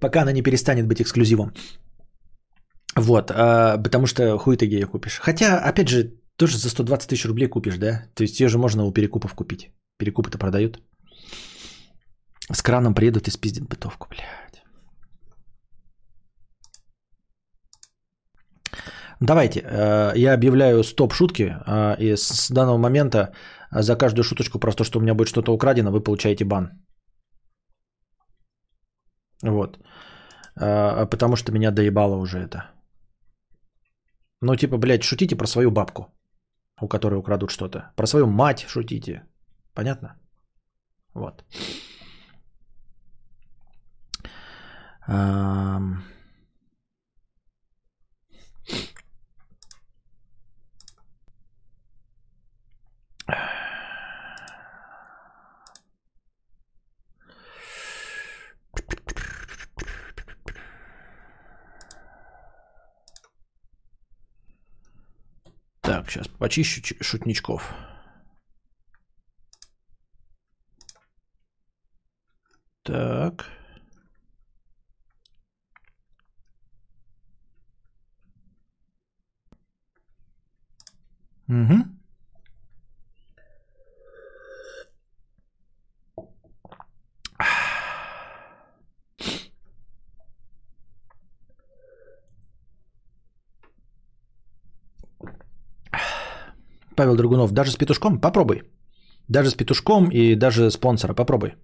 Пока 0.00 0.22
она 0.22 0.32
не 0.32 0.42
перестанет 0.42 0.86
быть 0.86 1.00
эксклюзивом. 1.00 1.52
Вот, 2.96 3.30
а, 3.30 3.78
потому 3.78 4.06
что 4.06 4.38
хуй 4.38 4.56
ты 4.56 4.66
ее 4.66 4.86
купишь. 4.86 5.20
Хотя, 5.20 5.58
опять 5.58 5.88
же, 5.88 6.12
тоже 6.36 6.58
за 6.58 6.68
120 6.70 7.08
тысяч 7.08 7.24
рублей 7.24 7.48
купишь, 7.48 7.78
да? 7.78 8.02
То 8.14 8.22
есть 8.22 8.40
ее 8.40 8.48
же 8.48 8.58
можно 8.58 8.84
у 8.84 8.92
перекупов 8.92 9.34
купить. 9.34 9.70
Перекупы-то 9.98 10.38
продают. 10.38 10.80
С 12.52 12.62
краном 12.62 12.94
приедут 12.94 13.28
и 13.28 13.30
спиздят 13.30 13.68
бытовку, 13.68 14.08
блядь. 14.08 14.62
Давайте, 19.20 19.60
э, 19.60 20.12
я 20.16 20.34
объявляю 20.34 20.82
стоп 20.84 21.14
шутки, 21.14 21.56
э, 21.66 21.96
и 21.98 22.16
с 22.16 22.50
данного 22.50 22.78
момента 22.78 23.32
за 23.70 23.96
каждую 23.96 24.24
шуточку 24.24 24.58
про 24.58 24.72
то, 24.72 24.84
что 24.84 24.98
у 24.98 25.02
меня 25.02 25.14
будет 25.14 25.28
что-то 25.28 25.52
украдено, 25.52 25.90
вы 25.90 26.00
получаете 26.02 26.44
бан. 26.44 26.70
Вот. 29.42 29.78
Э, 30.60 31.06
Потому 31.06 31.36
что 31.36 31.52
меня 31.52 31.70
доебало 31.70 32.16
уже 32.16 32.38
это. 32.38 32.70
Ну, 34.42 34.56
типа, 34.56 34.76
блядь, 34.78 35.02
шутите 35.02 35.36
про 35.36 35.46
свою 35.46 35.70
бабку, 35.70 36.06
у 36.80 36.88
которой 36.88 37.18
украдут 37.18 37.50
что-то. 37.50 37.92
Про 37.96 38.06
свою 38.06 38.26
мать 38.26 38.66
шутите. 38.68 39.22
Понятно? 39.74 40.08
Вот. 41.14 41.44
Так, 45.06 45.14
сейчас 66.10 66.26
почищу 66.26 66.82
шутничков. 67.00 67.72
Так. 72.82 73.46
Угу. 81.48 81.96
Павел 96.96 97.16
Драгунов, 97.16 97.52
даже 97.52 97.70
с 97.70 97.76
петушком? 97.76 98.20
Попробуй. 98.20 98.62
Даже 99.28 99.50
с 99.50 99.54
петушком 99.54 100.08
и 100.08 100.34
даже 100.34 100.70
спонсора. 100.70 101.14
Попробуй. 101.14 101.54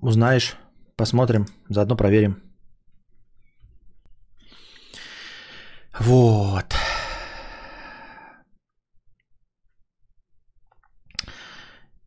Узнаешь, 0.00 0.56
посмотрим, 0.96 1.46
заодно 1.68 1.96
проверим. 1.96 2.47
Вот. 6.00 6.74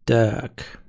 Так. 0.06 0.82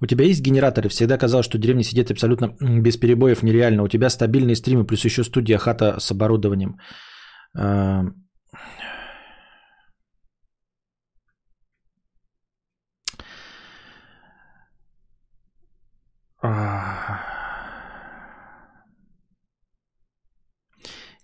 У 0.00 0.06
тебя 0.06 0.24
есть 0.24 0.42
генераторы? 0.42 0.88
Всегда 0.88 1.16
казалось, 1.18 1.46
что 1.46 1.58
в 1.58 1.60
деревне 1.60 1.84
сидеть 1.84 2.10
абсолютно 2.10 2.56
без 2.60 2.96
перебоев 2.96 3.42
нереально. 3.42 3.84
У 3.84 3.88
тебя 3.88 4.10
стабильные 4.10 4.56
стримы, 4.56 4.84
плюс 4.84 5.04
еще 5.04 5.22
студия, 5.22 5.58
хата 5.58 6.00
с 6.00 6.10
оборудованием. 6.10 6.78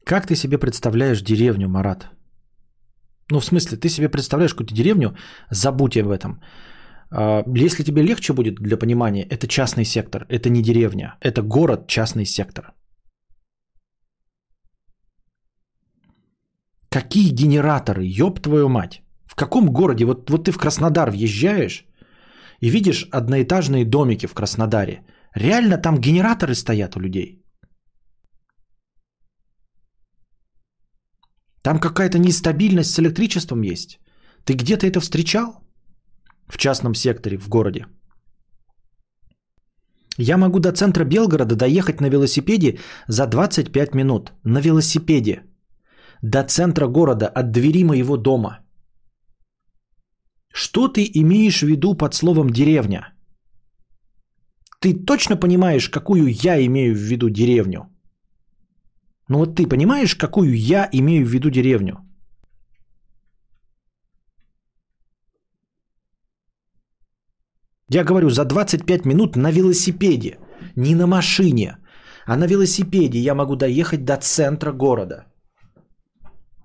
Как 0.09 0.27
ты 0.27 0.37
себе 0.37 0.59
представляешь 0.59 1.21
деревню, 1.21 1.69
Марат? 1.69 2.09
Ну, 3.31 3.41
в 3.41 3.45
смысле, 3.45 3.77
ты 3.77 3.89
себе 3.89 4.09
представляешь 4.09 4.55
какую-то 4.55 4.75
деревню, 4.75 5.15
забудь 5.51 5.97
об 5.97 6.09
этом. 6.09 6.41
А, 7.11 7.45
Если 7.67 7.85
тебе 7.85 8.03
легче 8.03 8.33
будет 8.33 8.55
для 8.55 8.79
понимания, 8.79 9.27
это 9.29 9.47
частный 9.47 9.85
сектор, 9.85 10.25
это 10.31 10.49
не 10.49 10.63
деревня, 10.63 11.19
это 11.21 11.43
город, 11.43 11.87
частный 11.89 12.25
сектор. 12.25 12.73
Какие 16.89 17.35
генераторы, 17.35 18.05
ёб 18.07 18.41
твою 18.41 18.69
мать? 18.69 19.03
В 19.27 19.35
каком 19.35 19.71
городе? 19.71 20.07
Вот, 20.07 20.31
вот 20.31 20.45
ты 20.45 20.53
в 20.53 20.59
Краснодар 20.59 21.11
въезжаешь 21.11 21.85
и 22.63 22.71
видишь 22.71 23.09
одноэтажные 23.13 23.85
домики 23.85 24.27
в 24.27 24.33
Краснодаре. 24.33 25.03
Реально 25.35 25.77
там 25.77 26.01
генераторы 26.01 26.55
стоят 26.55 26.97
у 26.97 27.01
людей? 27.01 27.38
Там 31.63 31.81
какая-то 31.81 32.19
нестабильность 32.19 32.91
с 32.91 32.99
электричеством 32.99 33.63
есть. 33.63 33.99
Ты 34.45 34.55
где-то 34.55 34.87
это 34.87 35.01
встречал? 35.01 35.63
В 36.47 36.57
частном 36.57 36.95
секторе, 36.95 37.39
в 37.39 37.49
городе. 37.49 37.87
Я 40.19 40.37
могу 40.37 40.59
до 40.59 40.73
центра 40.73 41.05
Белгорода 41.05 41.55
доехать 41.55 42.01
на 42.01 42.09
велосипеде 42.09 42.79
за 43.09 43.27
25 43.27 43.95
минут. 43.95 44.33
На 44.45 44.61
велосипеде. 44.61 45.43
До 46.23 46.43
центра 46.43 46.89
города, 46.89 47.29
от 47.29 47.53
двери 47.53 47.85
моего 47.85 48.17
дома. 48.17 48.59
Что 50.53 50.89
ты 50.89 51.09
имеешь 51.15 51.61
в 51.63 51.67
виду 51.67 51.95
под 51.95 52.15
словом 52.15 52.51
деревня? 52.51 53.13
Ты 54.81 54.95
точно 54.95 55.37
понимаешь, 55.37 55.89
какую 55.89 56.29
я 56.29 56.65
имею 56.67 56.95
в 56.95 56.99
виду 56.99 57.31
деревню? 57.31 57.98
Ну 59.29 59.39
вот 59.39 59.55
ты 59.57 59.67
понимаешь, 59.69 60.15
какую 60.15 60.55
я 60.55 60.89
имею 60.93 61.27
в 61.27 61.31
виду 61.31 61.51
деревню? 61.51 61.99
Я 67.91 68.05
говорю, 68.05 68.31
за 68.31 68.45
25 68.45 69.07
минут 69.07 69.37
на 69.37 69.51
велосипеде, 69.51 70.39
не 70.77 70.95
на 70.95 71.07
машине, 71.07 71.77
а 72.27 72.37
на 72.37 72.47
велосипеде 72.47 73.19
я 73.19 73.35
могу 73.35 73.57
доехать 73.57 74.05
до 74.05 74.17
центра 74.17 74.73
города. 74.73 75.25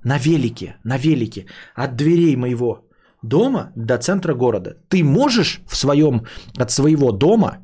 На 0.03 0.17
велике, 0.17 0.75
на 0.83 0.97
велике, 0.97 1.45
от 1.75 1.95
дверей 1.95 2.35
моего 2.35 2.89
дома 3.21 3.71
до 3.75 3.97
центра 3.97 4.33
города. 4.33 4.77
Ты 4.89 5.03
можешь 5.03 5.61
в 5.65 5.75
своем, 5.75 6.25
от 6.57 6.71
своего 6.71 7.11
дома 7.11 7.62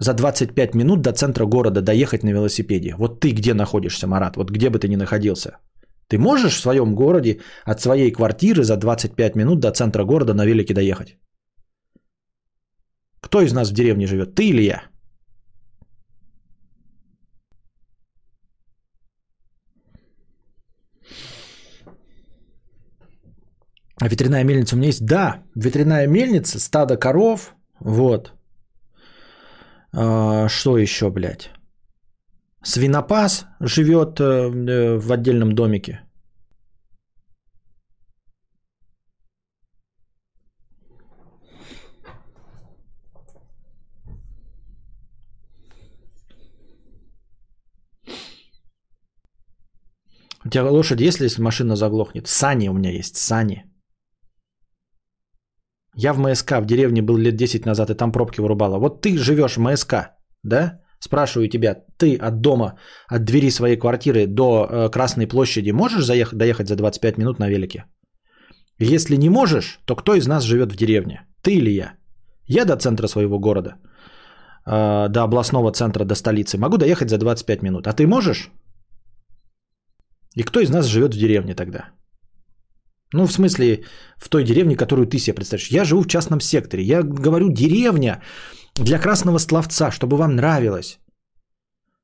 за 0.00 0.14
25 0.14 0.74
минут 0.74 1.00
до 1.00 1.12
центра 1.12 1.46
города 1.46 1.80
доехать 1.80 2.22
на 2.22 2.30
велосипеде? 2.30 2.94
Вот 2.98 3.20
ты 3.20 3.32
где 3.32 3.54
находишься, 3.54 4.06
Марат? 4.06 4.36
Вот 4.36 4.50
где 4.50 4.70
бы 4.70 4.78
ты 4.78 4.88
ни 4.88 4.96
находился? 4.96 5.58
Ты 6.08 6.18
можешь 6.18 6.54
в 6.54 6.60
своем 6.60 6.94
городе 6.94 7.40
от 7.64 7.80
своей 7.80 8.12
квартиры 8.12 8.62
за 8.64 8.76
25 8.76 9.36
минут 9.36 9.60
до 9.60 9.70
центра 9.70 10.04
города 10.04 10.34
на 10.34 10.46
велике 10.46 10.74
доехать? 10.74 11.16
Кто 13.20 13.40
из 13.40 13.52
нас 13.52 13.70
в 13.70 13.74
деревне 13.74 14.06
живет? 14.06 14.34
Ты 14.34 14.48
или 14.48 14.62
я? 14.62 14.82
А 24.00 24.08
ветряная 24.08 24.44
мельница 24.44 24.74
у 24.74 24.78
меня 24.78 24.88
есть? 24.88 25.06
Да, 25.06 25.42
ветряная 25.56 26.06
мельница, 26.06 26.58
стадо 26.58 26.96
коров, 26.96 27.54
вот. 27.80 28.33
А, 29.96 30.48
что 30.48 30.76
еще, 30.78 31.10
блядь? 31.10 31.50
Свинопас 32.62 33.46
живет 33.60 34.20
э, 34.20 34.24
э, 34.24 34.98
в 34.98 35.12
отдельном 35.12 35.54
домике. 35.54 36.00
У 50.44 50.50
тебя 50.50 50.70
лошадь 50.70 51.00
есть, 51.00 51.20
если 51.20 51.42
машина 51.42 51.76
заглохнет? 51.76 52.26
Сани 52.26 52.68
у 52.68 52.72
меня 52.72 52.90
есть, 52.90 53.16
сани. 53.16 53.64
Я 55.96 56.12
в 56.12 56.18
МСК 56.18 56.52
в 56.60 56.66
деревне 56.66 57.02
был 57.02 57.16
лет 57.16 57.36
10 57.36 57.66
назад, 57.66 57.90
и 57.90 57.94
там 57.94 58.12
пробки 58.12 58.40
вырубала. 58.40 58.78
Вот 58.78 59.00
ты 59.02 59.16
живешь 59.16 59.56
в 59.56 59.60
МСК, 59.60 59.94
да? 60.42 60.80
Спрашиваю 61.00 61.48
тебя, 61.48 61.76
ты 61.98 62.16
от 62.16 62.40
дома, 62.40 62.78
от 63.08 63.24
двери 63.24 63.50
своей 63.50 63.76
квартиры 63.76 64.26
до 64.26 64.66
э, 64.66 64.90
Красной 64.90 65.26
площади 65.26 65.72
можешь 65.72 66.04
заехать, 66.04 66.38
доехать 66.38 66.68
за 66.68 66.76
25 66.76 67.18
минут 67.18 67.38
на 67.38 67.48
велике? 67.48 67.84
Если 68.78 69.16
не 69.16 69.28
можешь, 69.28 69.80
то 69.86 69.96
кто 69.96 70.14
из 70.14 70.26
нас 70.26 70.44
живет 70.44 70.72
в 70.72 70.76
деревне? 70.76 71.26
Ты 71.42 71.50
или 71.50 71.70
я? 71.70 71.92
Я 72.48 72.64
до 72.64 72.76
центра 72.76 73.06
своего 73.06 73.38
города, 73.38 73.76
э, 74.66 75.08
до 75.08 75.22
областного 75.22 75.72
центра, 75.72 76.04
до 76.04 76.14
столицы, 76.14 76.58
могу 76.58 76.78
доехать 76.78 77.10
за 77.10 77.18
25 77.18 77.62
минут. 77.62 77.86
А 77.86 77.92
ты 77.92 78.06
можешь? 78.06 78.50
И 80.36 80.42
кто 80.42 80.60
из 80.60 80.70
нас 80.70 80.86
живет 80.86 81.14
в 81.14 81.18
деревне 81.18 81.54
тогда? 81.54 81.90
Ну, 83.14 83.26
в 83.26 83.32
смысле, 83.32 83.84
в 84.18 84.28
той 84.28 84.44
деревне, 84.44 84.76
которую 84.76 85.06
ты 85.06 85.18
себе 85.18 85.34
представляешь. 85.34 85.70
Я 85.70 85.84
живу 85.84 86.02
в 86.02 86.08
частном 86.08 86.40
секторе. 86.40 86.82
Я 86.82 87.02
говорю 87.02 87.48
деревня 87.48 88.20
для 88.74 88.98
красного 88.98 89.38
словца, 89.38 89.90
чтобы 89.92 90.16
вам 90.16 90.34
нравилось. 90.34 90.98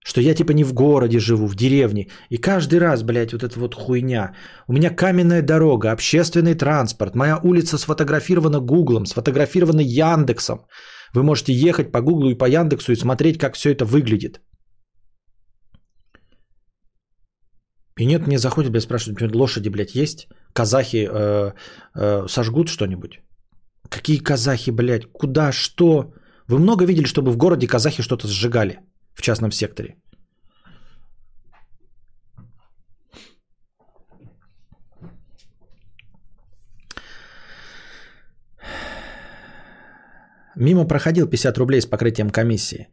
Что 0.04 0.20
я 0.20 0.34
типа 0.34 0.52
не 0.52 0.64
в 0.64 0.72
городе 0.72 1.18
живу, 1.18 1.48
в 1.48 1.56
деревне. 1.56 2.06
И 2.30 2.38
каждый 2.38 2.78
раз, 2.78 3.02
блядь, 3.02 3.32
вот 3.32 3.42
эта 3.42 3.58
вот 3.58 3.74
хуйня. 3.74 4.34
У 4.68 4.72
меня 4.72 4.90
каменная 4.90 5.42
дорога, 5.42 5.90
общественный 5.90 6.54
транспорт. 6.54 7.16
Моя 7.16 7.40
улица 7.42 7.78
сфотографирована 7.78 8.60
Гуглом, 8.60 9.06
сфотографирована 9.06 9.80
Яндексом. 9.80 10.58
Вы 11.14 11.22
можете 11.22 11.52
ехать 11.52 11.90
по 11.90 12.00
Гуглу 12.00 12.30
и 12.30 12.38
по 12.38 12.48
Яндексу 12.48 12.92
и 12.92 12.96
смотреть, 12.96 13.38
как 13.38 13.54
все 13.54 13.70
это 13.70 13.84
выглядит. 13.84 14.40
И 17.98 18.06
нет, 18.06 18.26
мне 18.26 18.38
заходят, 18.38 18.70
блядь, 18.70 18.84
спрашивают, 18.84 19.34
лошади, 19.34 19.68
блядь, 19.70 19.96
есть? 19.96 20.28
Казахи 20.52 21.08
э, 21.10 21.52
э, 21.94 22.28
сожгут 22.28 22.68
что-нибудь? 22.68 23.20
Какие 23.88 24.18
казахи, 24.18 24.70
блядь? 24.70 25.06
Куда? 25.12 25.52
Что? 25.52 26.12
Вы 26.48 26.58
много 26.58 26.84
видели, 26.84 27.06
чтобы 27.06 27.30
в 27.30 27.36
городе 27.36 27.66
казахи 27.66 28.02
что-то 28.02 28.28
сжигали 28.28 28.80
в 29.14 29.22
частном 29.22 29.52
секторе? 29.52 29.96
Мимо 40.56 40.84
проходил 40.84 41.26
50 41.26 41.58
рублей 41.58 41.80
с 41.80 41.86
покрытием 41.86 42.30
комиссии. 42.30 42.88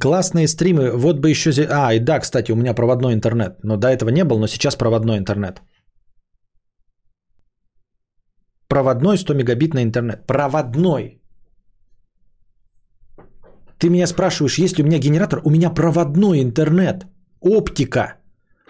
Классные 0.00 0.48
стримы. 0.48 0.90
Вот 0.96 1.18
бы 1.18 1.30
еще... 1.30 1.50
А, 1.50 1.92
и 1.94 1.98
да, 2.00 2.20
кстати, 2.20 2.52
у 2.52 2.56
меня 2.56 2.74
проводной 2.74 3.14
интернет. 3.14 3.58
Но 3.62 3.76
до 3.76 3.88
этого 3.88 4.10
не 4.10 4.24
был, 4.24 4.38
но 4.38 4.46
сейчас 4.46 4.76
проводной 4.76 5.18
интернет. 5.18 5.62
Проводной 8.68 9.16
100 9.16 9.34
мегабитный 9.34 9.82
интернет. 9.82 10.26
Проводной. 10.26 11.22
Ты 13.78 13.88
меня 13.88 14.06
спрашиваешь, 14.06 14.58
есть 14.58 14.78
ли 14.78 14.84
у 14.84 14.86
меня 14.86 14.98
генератор? 14.98 15.40
У 15.44 15.50
меня 15.50 15.70
проводной 15.70 16.42
интернет. 16.42 17.06
Оптика. 17.40 18.16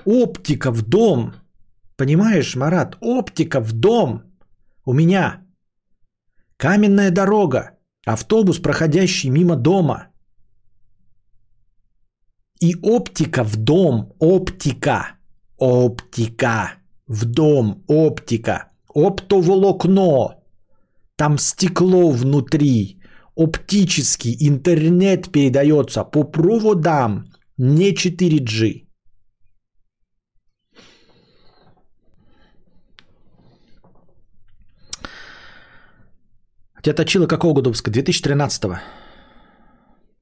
Оптика 0.05 0.71
в 0.71 0.83
дом. 0.83 1.33
Понимаешь, 1.97 2.57
Марат? 2.57 2.97
Оптика 3.01 3.61
в 3.61 3.73
дом. 3.73 4.23
У 4.85 4.93
меня. 4.93 5.43
Каменная 6.57 7.11
дорога. 7.11 7.79
Автобус, 8.07 8.59
проходящий 8.59 9.31
мимо 9.31 9.57
дома. 9.57 10.09
И 12.61 12.77
оптика 12.83 13.45
в 13.45 13.57
дом. 13.57 14.13
Оптика. 14.21 15.17
Оптика. 15.59 16.75
В 17.07 17.25
дом. 17.25 17.85
Оптика. 17.89 18.68
Оптоволокно. 18.95 20.37
Там 21.17 21.39
стекло 21.39 22.11
внутри. 22.11 23.01
Оптический 23.37 24.37
интернет 24.41 25.31
передается 25.31 26.05
по 26.05 26.25
проводам. 26.25 27.27
Не 27.57 27.93
4G. 27.93 28.89
тебя 36.89 36.95
точило 36.95 37.27
какого 37.27 37.55
года 37.55 37.71
выпуска? 37.71 37.91
2013-го. 37.91 38.79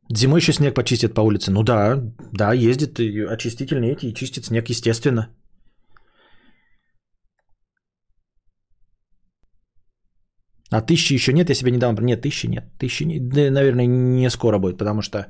Зимой 0.09 0.40
еще 0.40 0.52
снег 0.52 0.74
почистят 0.74 1.14
по 1.14 1.20
улице. 1.20 1.51
Ну 1.51 1.62
да, 1.62 2.02
да, 2.32 2.52
ездит 2.52 3.01
и 3.01 3.20
очистительные 3.20 3.93
эти 3.93 4.06
и 4.06 4.14
чистит 4.14 4.44
снег, 4.44 4.68
естественно. 4.68 5.28
А 10.70 10.82
тысячи 10.82 11.14
еще 11.14 11.32
нет, 11.32 11.48
я 11.48 11.55
себе 11.55 11.70
недавно... 11.70 12.01
Нет, 12.05 12.22
тысячи 12.22 12.47
нет. 12.47 12.64
Тысячи, 12.78 13.18
да, 13.18 13.51
наверное, 13.51 13.86
не 13.86 14.30
скоро 14.30 14.59
будет, 14.59 14.78
потому 14.78 15.02
что 15.02 15.26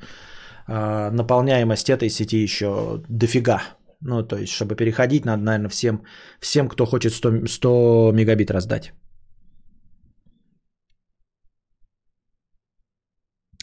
а, 0.67 1.11
наполняемость 1.11 1.91
этой 1.91 2.09
сети 2.09 2.43
еще 2.43 3.03
дофига. 3.09 3.63
Ну, 4.01 4.23
то 4.23 4.37
есть, 4.37 4.53
чтобы 4.53 4.77
переходить, 4.77 5.25
надо, 5.25 5.43
наверное, 5.43 5.71
всем, 5.71 6.03
всем 6.41 6.69
кто 6.69 6.87
хочет 6.87 7.13
100, 7.13 7.47
100 7.47 8.13
мегабит 8.13 8.51
раздать. 8.51 8.93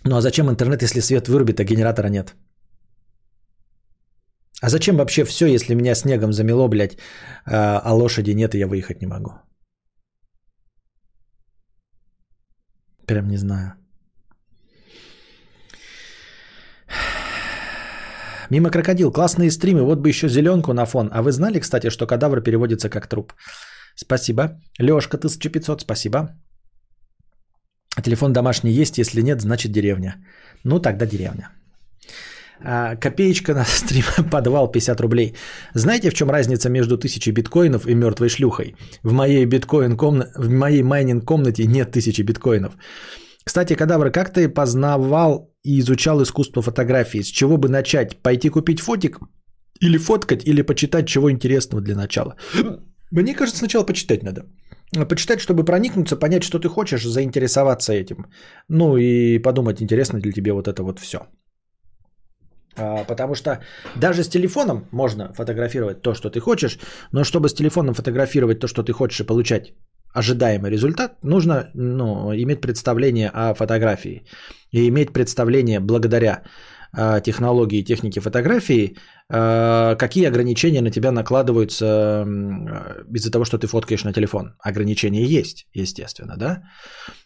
Ну 0.06 0.18
а 0.18 0.22
зачем 0.22 0.50
интернет, 0.50 0.82
если 0.84 1.02
свет 1.02 1.28
вырубит, 1.28 1.60
а 1.60 1.64
генератора 1.64 2.10
нет? 2.10 2.36
А 4.62 4.70
зачем 4.70 4.98
вообще 4.98 5.24
все, 5.26 5.48
если 5.48 5.76
меня 5.76 5.96
снегом 5.96 6.34
замело, 6.34 6.68
блядь, 6.68 6.98
а 7.46 7.82
а 7.84 7.94
лошади 7.94 8.32
нет, 8.32 8.56
и 8.56 8.60
я 8.60 8.68
выехать 8.68 9.02
не 9.02 9.08
могу? 9.08 9.32
Прям 13.06 13.28
не 13.28 13.38
знаю. 13.38 13.74
Мимо 18.50 18.70
крокодил. 18.70 19.12
Классные 19.12 19.52
стримы. 19.52 19.84
Вот 19.84 20.00
бы 20.00 20.10
еще 20.10 20.30
зеленку 20.30 20.74
на 20.74 20.86
фон. 20.86 21.10
А 21.12 21.22
вы 21.22 21.32
знали, 21.32 21.60
кстати, 21.60 21.90
что 21.90 22.08
кадавр 22.08 22.42
переводится 22.42 22.90
как 22.90 23.08
труп? 23.08 23.34
Спасибо. 23.96 24.62
Лешка, 24.80 25.18
1500, 25.18 25.82
спасибо. 25.82 26.30
Телефон 28.04 28.34
домашний 28.34 28.72
есть, 28.72 28.98
если 28.98 29.22
нет, 29.22 29.42
значит 29.42 29.72
деревня. 29.72 30.16
Ну, 30.64 30.80
тогда 30.80 31.06
деревня. 31.06 31.50
А, 32.66 32.96
копеечка 32.96 33.54
на 33.54 33.66
стрим, 33.66 34.06
подвал 34.32 34.72
50 34.72 35.02
рублей. 35.02 35.36
Знаете, 35.74 36.10
в 36.10 36.14
чем 36.14 36.30
разница 36.30 36.70
между 36.70 36.96
1000 36.96 37.32
биткоинов 37.32 37.88
и 37.88 37.96
мертвой 37.96 38.30
шлюхой? 38.30 38.76
В 39.04 39.14
моей 39.14 39.46
биткоин 39.46 39.98
комна... 39.98 40.32
в 40.36 40.50
моей 40.50 40.84
майнинг 40.84 41.26
комнате 41.26 41.66
нет 41.66 41.90
1000 41.90 42.24
биткоинов. 42.24 42.74
Кстати, 43.44 43.76
Кадавр, 43.76 44.12
как 44.12 44.34
ты 44.34 44.48
познавал 44.48 45.54
и 45.64 45.80
изучал 45.80 46.22
искусство 46.22 46.62
фотографии? 46.62 47.22
С 47.22 47.28
чего 47.28 47.58
бы 47.58 47.68
начать? 47.68 48.22
Пойти 48.22 48.50
купить 48.50 48.80
фотик? 48.80 49.20
Или 49.82 49.98
фоткать, 49.98 50.48
или 50.48 50.62
почитать 50.62 51.08
чего 51.08 51.30
интересного 51.30 51.82
для 51.82 51.96
начала? 51.96 52.36
Мне 53.12 53.36
кажется, 53.36 53.60
сначала 53.60 53.84
почитать 53.84 54.24
надо. 54.24 54.46
Почитать, 55.10 55.40
чтобы 55.40 55.66
проникнуться, 55.66 56.16
понять, 56.16 56.44
что 56.44 56.60
ты 56.60 56.70
хочешь, 56.70 57.04
заинтересоваться 57.04 57.94
этим. 57.94 58.28
Ну 58.70 58.98
и 58.98 59.40
подумать, 59.40 59.82
интересно 59.82 60.18
ли 60.18 60.32
тебе 60.32 60.54
вот 60.54 60.68
это 60.68 60.84
вот 60.84 61.00
все. 61.00 61.18
Потому 62.76 63.36
что 63.36 63.60
даже 63.96 64.24
с 64.24 64.30
телефоном 64.30 64.88
можно 64.92 65.34
фотографировать 65.34 66.02
то, 66.02 66.14
что 66.14 66.30
ты 66.30 66.40
хочешь, 66.40 66.80
но 67.12 67.24
чтобы 67.24 67.50
с 67.50 67.54
телефоном 67.54 67.94
фотографировать 67.94 68.60
то, 68.60 68.68
что 68.68 68.84
ты 68.84 68.94
хочешь 68.94 69.20
и 69.20 69.24
получать 69.24 69.74
ожидаемый 70.14 70.72
результат, 70.72 71.24
нужно 71.24 71.70
ну, 71.74 72.34
иметь 72.34 72.62
представление 72.62 73.30
о 73.34 73.54
фотографии. 73.54 74.24
И 74.72 74.88
иметь 74.88 75.14
представление 75.14 75.80
благодаря 75.80 76.44
технологии 76.96 77.80
и 77.80 77.84
технике 77.84 78.22
фотографии, 78.22 78.96
э, 79.30 79.96
какие 79.98 80.28
ограничения 80.28 80.82
на 80.82 80.92
тебя 80.92 81.12
накладываются 81.12 81.86
э, 81.86 83.16
из-за 83.16 83.32
того, 83.32 83.46
что 83.46 83.58
ты 83.58 83.68
фоткаешь 83.68 84.04
на 84.04 84.14
телефон. 84.14 84.56
Ограничения 84.60 85.26
есть, 85.26 85.66
естественно, 85.74 86.38
да? 86.38 86.64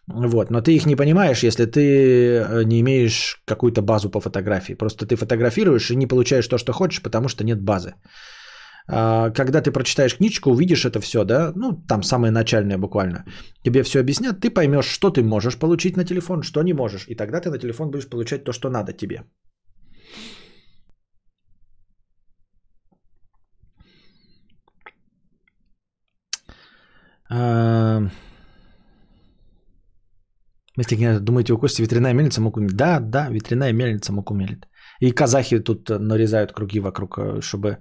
Вот, 0.08 0.52
но 0.52 0.62
ты 0.62 0.72
их 0.72 0.86
не 0.86 0.96
понимаешь, 0.96 1.44
если 1.44 1.66
ты 1.66 1.82
э, 1.82 2.64
не 2.64 2.80
имеешь 2.80 3.42
какую-то 3.46 3.82
базу 3.82 4.10
по 4.10 4.22
фотографии. 4.22 4.74
Просто 4.74 5.06
ты 5.06 5.16
фотографируешь 5.16 5.92
и 5.92 5.96
не 5.96 6.08
получаешь 6.08 6.48
то, 6.48 6.58
что 6.58 6.72
хочешь, 6.72 7.02
потому 7.02 7.28
что 7.28 7.44
нет 7.44 7.62
базы. 7.62 7.94
А, 8.90 9.32
Когда 9.32 9.62
ты 9.62 9.72
прочитаешь 9.72 10.16
книжку, 10.16 10.50
увидишь 10.50 10.86
это 10.86 11.02
все, 11.02 11.24
да, 11.26 11.52
ну, 11.56 11.74
там 11.88 12.04
самое 12.04 12.32
начальное 12.32 12.78
буквально, 12.78 13.26
тебе 13.64 13.84
все 13.84 14.00
объяснят, 14.00 14.40
ты 14.40 14.50
поймешь, 14.50 14.86
что 14.86 15.10
ты 15.10 15.24
можешь 15.24 15.60
получить 15.60 15.98
на 15.98 16.06
телефон, 16.06 16.42
что 16.42 16.64
не 16.64 16.74
можешь, 16.74 17.06
и 17.08 17.16
тогда 17.16 17.42
ты 17.42 17.50
на 17.50 17.58
телефон 17.60 17.92
будешь 17.92 18.08
получать 18.10 18.44
то, 18.46 18.54
что 18.54 18.70
надо 18.70 18.94
тебе. 18.94 19.24
А, 27.30 28.02
Если 30.78 31.20
думаете, 31.20 31.54
у 31.54 31.58
Кости 31.58 31.82
ветряная 31.82 32.14
мельница 32.14 32.42
муку 32.42 32.60
мелит? 32.60 32.78
Да, 32.78 33.00
да, 33.00 33.30
ветряная 33.30 33.74
мельница 33.74 34.14
муку 34.14 34.34
мелит. 34.34 34.68
И 35.00 35.12
казахи 35.12 35.60
тут 35.60 35.90
нарезают 35.90 36.52
круги 36.52 36.80
вокруг, 36.80 37.18
э, 37.18 37.42
чтобы 37.42 37.78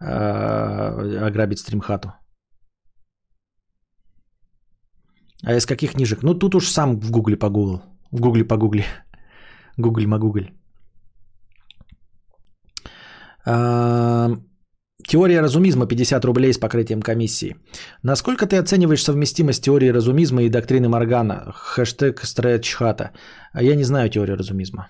э, 0.00 1.26
ограбить 1.26 1.58
стримхату. 1.58 2.12
А 5.46 5.54
из 5.54 5.66
каких 5.66 5.92
книжек? 5.92 6.22
Ну, 6.22 6.34
тут 6.34 6.54
уж 6.54 6.68
сам 6.68 7.00
в 7.00 7.10
гугле 7.10 7.36
погуглил. 7.36 7.82
В 8.12 8.20
гугле 8.20 8.44
погугли. 8.44 8.84
Гугль 9.76 10.06
магугль. 10.06 10.50
А, 13.46 14.30
Теория 15.06 15.42
разумизма 15.42 15.86
50 15.86 16.24
рублей 16.24 16.52
с 16.52 16.58
покрытием 16.58 17.02
комиссии. 17.02 17.56
Насколько 18.02 18.46
ты 18.46 18.56
оцениваешь 18.56 19.02
совместимость 19.02 19.64
теории 19.64 19.92
разумизма 19.92 20.42
и 20.42 20.48
доктрины 20.48 20.88
Моргана? 20.88 21.52
Хэштег 21.52 22.20
стретчхата. 22.24 23.10
Я 23.54 23.76
не 23.76 23.84
знаю 23.84 24.08
теорию 24.08 24.38
разумизма. 24.38 24.88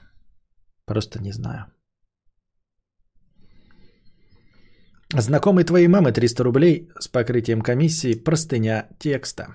Просто 0.86 1.20
не 1.20 1.32
знаю. 1.32 1.66
Знакомый 5.12 5.64
твоей 5.64 5.88
мамы 5.88 6.12
300 6.12 6.44
рублей 6.44 6.88
с 7.00 7.08
покрытием 7.08 7.60
комиссии. 7.60 8.14
Простыня 8.14 8.88
текста. 8.98 9.46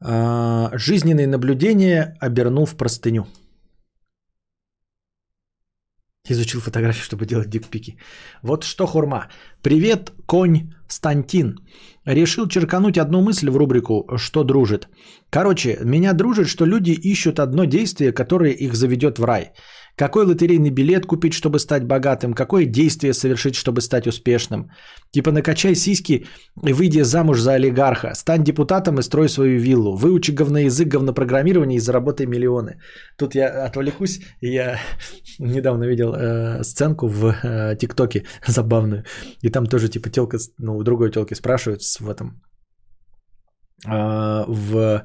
А, 0.00 0.70
Жизненные 0.72 1.26
наблюдения 1.26 2.16
обернул 2.20 2.66
в 2.66 2.76
простыню. 2.76 3.26
Изучил 6.28 6.60
фотографии, 6.60 7.02
чтобы 7.02 7.24
делать 7.24 7.48
дикпики. 7.48 7.96
Вот 8.42 8.64
что 8.64 8.86
хурма. 8.86 9.28
Привет, 9.62 10.12
конь 10.26 10.74
Стантин. 10.86 11.58
Решил 12.04 12.46
черкануть 12.46 12.98
одну 12.98 13.22
мысль 13.22 13.48
в 13.48 13.56
рубрику 13.56 14.06
«Что 14.18 14.44
дружит?». 14.44 14.88
Короче, 15.30 15.78
меня 15.82 16.12
дружит, 16.12 16.48
что 16.48 16.66
люди 16.66 16.90
ищут 16.90 17.38
одно 17.38 17.64
действие, 17.64 18.12
которое 18.12 18.52
их 18.52 18.74
заведет 18.74 19.18
в 19.18 19.24
рай. 19.24 19.52
Какой 20.00 20.24
лотерейный 20.24 20.70
билет 20.70 21.06
купить, 21.06 21.34
чтобы 21.34 21.58
стать 21.58 21.84
богатым? 21.84 22.32
Какое 22.32 22.64
действие 22.64 23.12
совершить, 23.12 23.54
чтобы 23.54 23.80
стать 23.82 24.06
успешным? 24.06 24.70
Типа 25.12 25.30
накачай 25.30 25.74
сиськи 25.74 26.24
и 26.68 26.72
выйди 26.72 27.02
замуж 27.02 27.40
за 27.40 27.52
олигарха. 27.52 28.14
Стань 28.14 28.42
депутатом 28.42 28.98
и 28.98 29.02
строй 29.02 29.28
свою 29.28 29.60
виллу. 29.60 29.96
Выучи 29.96 30.30
говноязык, 30.30 30.88
говнопрограммирование 30.88 31.76
и 31.76 31.80
заработай 31.80 32.26
миллионы. 32.26 32.80
Тут 33.18 33.34
я 33.34 33.66
отвлекусь. 33.66 34.20
Я 34.40 34.78
недавно 35.38 35.84
видел 35.84 36.14
э, 36.14 36.64
сценку 36.64 37.06
в 37.06 37.34
э, 37.44 37.76
ТикТоке 37.76 38.24
забавную. 38.46 39.04
И 39.42 39.50
там 39.50 39.66
тоже 39.66 39.88
типа 39.88 40.08
телка, 40.08 40.38
ну, 40.58 40.78
у 40.78 40.82
другой 40.82 41.10
телки 41.10 41.34
спрашивают 41.34 41.82
в 42.00 42.08
этом 42.08 42.40
э, 43.86 44.44
в 44.48 45.02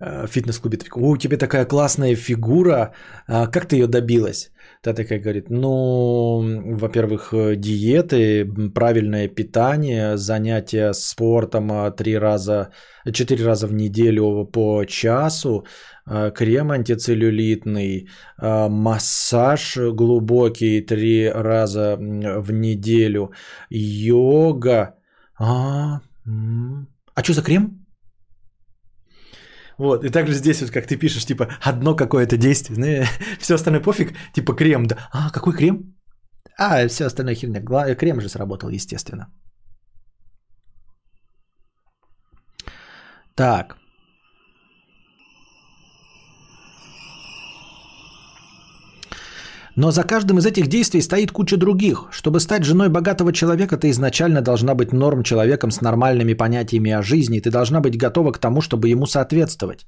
э, 0.00 0.26
фитнес-клубе. 0.26 0.78
у 0.96 1.16
тебя 1.16 1.36
такая 1.36 1.64
классная 1.64 2.14
фигура, 2.16 2.92
а 3.26 3.46
как 3.46 3.66
ты 3.66 3.76
ее 3.76 3.86
добилась? 3.86 4.50
Та 4.82 4.94
такая 4.94 5.20
говорит, 5.20 5.50
ну, 5.50 6.76
во-первых, 6.78 7.34
э, 7.34 7.56
диеты, 7.56 8.46
правильное 8.74 9.28
питание, 9.28 10.16
занятия 10.16 10.94
спортом 10.94 11.70
а, 11.70 11.90
три 11.90 12.18
раза, 12.18 12.70
четыре 13.12 13.44
раза 13.44 13.66
в 13.66 13.74
неделю 13.74 14.46
по 14.46 14.84
часу, 14.86 15.66
а, 16.06 16.30
крем 16.30 16.70
антицеллюлитный, 16.70 18.08
массаж 18.40 19.76
глубокий 19.76 20.80
три 20.80 21.28
раза 21.28 21.96
в 21.98 22.50
неделю, 22.52 23.32
йога. 23.68 24.94
А, 25.38 26.00
а 27.14 27.22
что 27.22 27.34
за 27.34 27.42
крем? 27.42 27.79
Вот, 29.80 30.04
и 30.04 30.10
также 30.10 30.34
здесь 30.34 30.60
вот, 30.60 30.70
как 30.70 30.86
ты 30.86 30.98
пишешь, 30.98 31.24
типа, 31.24 31.46
одно 31.62 31.96
какое-то 31.96 32.36
действие, 32.36 32.78
ну, 32.78 33.06
все 33.40 33.54
остальное 33.54 33.80
пофиг, 33.82 34.12
типа 34.34 34.52
крем, 34.54 34.86
да. 34.86 34.96
А, 35.10 35.30
какой 35.30 35.54
крем? 35.54 35.94
А, 36.58 36.86
все 36.88 37.06
остальное 37.06 37.34
херня. 37.34 37.60
Гла- 37.60 37.94
Крем 37.94 38.20
же 38.20 38.28
сработал, 38.28 38.68
естественно. 38.68 39.26
Так. 43.34 43.79
Но 49.80 49.90
за 49.90 50.02
каждым 50.02 50.38
из 50.38 50.46
этих 50.46 50.66
действий 50.66 51.00
стоит 51.00 51.32
куча 51.32 51.56
других. 51.56 52.08
Чтобы 52.10 52.40
стать 52.40 52.64
женой 52.64 52.88
богатого 52.90 53.32
человека, 53.32 53.78
ты 53.78 53.88
изначально 53.88 54.42
должна 54.42 54.74
быть 54.74 54.92
норм 54.92 55.22
человеком 55.22 55.70
с 55.70 55.80
нормальными 55.80 56.34
понятиями 56.34 56.90
о 56.90 57.02
жизни. 57.02 57.40
Ты 57.40 57.50
должна 57.50 57.80
быть 57.80 57.96
готова 57.96 58.32
к 58.32 58.38
тому, 58.38 58.60
чтобы 58.60 58.90
ему 58.90 59.06
соответствовать. 59.06 59.86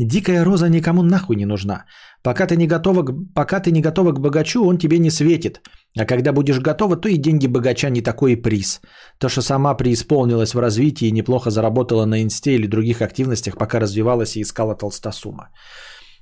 Дикая 0.00 0.44
роза 0.44 0.68
никому 0.68 1.02
нахуй 1.02 1.36
не 1.36 1.46
нужна. 1.46 1.84
Пока 2.24 2.46
ты 2.46 2.56
не 2.56 2.66
готова, 2.66 3.04
пока 3.32 3.60
ты 3.60 3.70
не 3.70 3.80
готова 3.80 4.10
к 4.10 4.20
богачу, 4.20 4.64
он 4.64 4.76
тебе 4.76 4.98
не 4.98 5.10
светит. 5.10 5.60
А 5.96 6.04
когда 6.04 6.32
будешь 6.32 6.58
готова, 6.58 6.96
то 6.96 7.08
и 7.08 7.16
деньги 7.16 7.46
богача 7.46 7.90
не 7.90 8.02
такой 8.02 8.32
и 8.32 8.42
приз. 8.42 8.80
То, 9.18 9.28
что 9.28 9.42
сама 9.42 9.74
преисполнилась 9.74 10.54
в 10.54 10.58
развитии 10.58 11.06
и 11.06 11.12
неплохо 11.12 11.50
заработала 11.50 12.06
на 12.06 12.20
инсте 12.24 12.56
или 12.56 12.66
других 12.66 13.02
активностях, 13.02 13.56
пока 13.56 13.78
развивалась 13.78 14.36
и 14.36 14.42
искала 14.42 14.74
толстосума. 14.74 15.50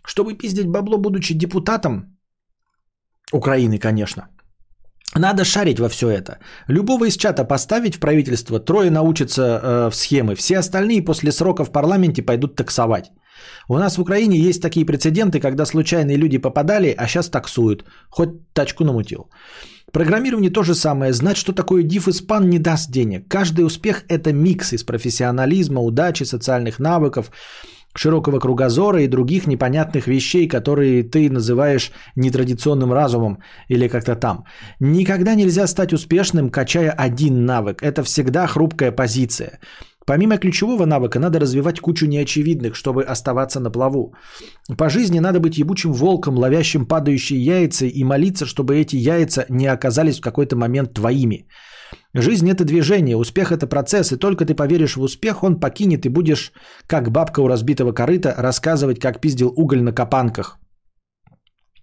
Чтобы 0.05 0.35
пиздить 0.35 0.69
бабло, 0.69 0.99
будучи 0.99 1.33
депутатом, 1.33 2.16
Украины, 3.33 3.79
конечно, 3.79 4.29
надо 5.15 5.45
шарить 5.45 5.81
во 5.81 5.89
все 5.89 6.09
это. 6.09 6.39
Любого 6.69 7.07
из 7.07 7.17
чата 7.17 7.45
поставить 7.45 7.97
в 7.97 8.01
правительство, 8.01 8.61
трое 8.61 8.91
научатся 8.91 9.43
э, 9.43 9.91
в 9.91 9.95
схемы, 9.97 10.35
все 10.35 10.59
остальные 10.59 11.05
после 11.05 11.33
срока 11.33 11.65
в 11.65 11.73
парламенте 11.73 12.23
пойдут 12.23 12.57
таксовать. 12.57 13.11
У 13.69 13.79
нас 13.79 13.97
в 13.97 14.01
Украине 14.01 14.39
есть 14.39 14.63
такие 14.63 14.87
прецеденты, 14.87 15.41
когда 15.41 15.67
случайные 15.67 16.17
люди 16.17 16.39
попадали, 16.39 16.95
а 16.97 17.07
сейчас 17.07 17.29
таксуют. 17.29 17.85
Хоть 18.11 18.29
тачку 18.53 18.85
намутил. 18.85 19.31
Программирование 19.93 20.51
то 20.51 20.63
же 20.63 20.75
самое. 20.75 21.13
Знать, 21.13 21.37
что 21.37 21.53
такое 21.53 21.85
diff 21.85 22.09
и 22.09 22.13
span 22.13 22.45
не 22.45 22.59
даст 22.59 22.91
денег. 22.91 23.29
Каждый 23.29 23.65
успех– 23.65 24.05
это 24.09 24.33
микс 24.33 24.73
из 24.73 24.85
профессионализма, 24.85 25.81
удачи, 25.81 26.25
социальных 26.25 26.79
навыков, 26.79 27.31
широкого 27.99 28.39
кругозора 28.39 29.03
и 29.03 29.09
других 29.09 29.47
непонятных 29.47 30.07
вещей, 30.07 30.49
которые 30.49 31.03
ты 31.03 31.31
называешь 31.31 31.93
нетрадиционным 32.17 32.93
разумом 32.93 33.39
или 33.69 33.89
как-то 33.89 34.17
там. 34.17 34.45
Никогда 34.81 35.35
нельзя 35.35 35.67
стать 35.67 35.93
успешным, 35.93 36.51
качая 36.51 36.91
один 36.91 37.45
навык. 37.47 37.83
Это 37.83 38.03
всегда 38.03 38.47
хрупкая 38.47 38.93
позиция. 38.93 39.61
Помимо 40.07 40.39
ключевого 40.39 40.87
навыка, 40.87 41.19
надо 41.19 41.41
развивать 41.41 41.81
кучу 41.81 42.07
неочевидных, 42.07 42.77
чтобы 42.77 43.03
оставаться 43.03 43.59
на 43.61 43.71
плаву. 43.71 44.15
По 44.79 44.89
жизни 44.89 45.19
надо 45.19 45.41
быть 45.41 45.59
ебучим 45.59 45.93
волком, 45.93 46.39
ловящим 46.39 46.87
падающие 46.87 47.45
яйца 47.45 47.87
и 47.87 48.05
молиться, 48.05 48.47
чтобы 48.47 48.77
эти 48.77 48.97
яйца 48.97 49.47
не 49.49 49.67
оказались 49.67 50.19
в 50.19 50.23
какой-то 50.23 50.57
момент 50.57 50.95
твоими. 50.95 51.49
Жизнь– 52.17 52.51
это 52.51 52.65
движение, 52.65 53.17
успех– 53.17 53.53
это 53.53 53.67
процесс, 53.67 54.13
и 54.13 54.17
только 54.17 54.47
ты 54.47 54.55
поверишь 54.55 54.97
в 54.97 55.03
успех, 55.03 55.43
он 55.43 55.61
покинет, 55.61 56.07
и 56.07 56.09
будешь, 56.09 56.53
как 56.87 57.11
бабка 57.11 57.41
у 57.41 57.49
разбитого 57.49 57.93
корыта, 57.93 58.35
рассказывать, 58.39 58.99
как 59.01 59.21
пиздил 59.21 59.53
уголь 59.55 59.83
на 59.83 59.93
копанках. 59.93 60.59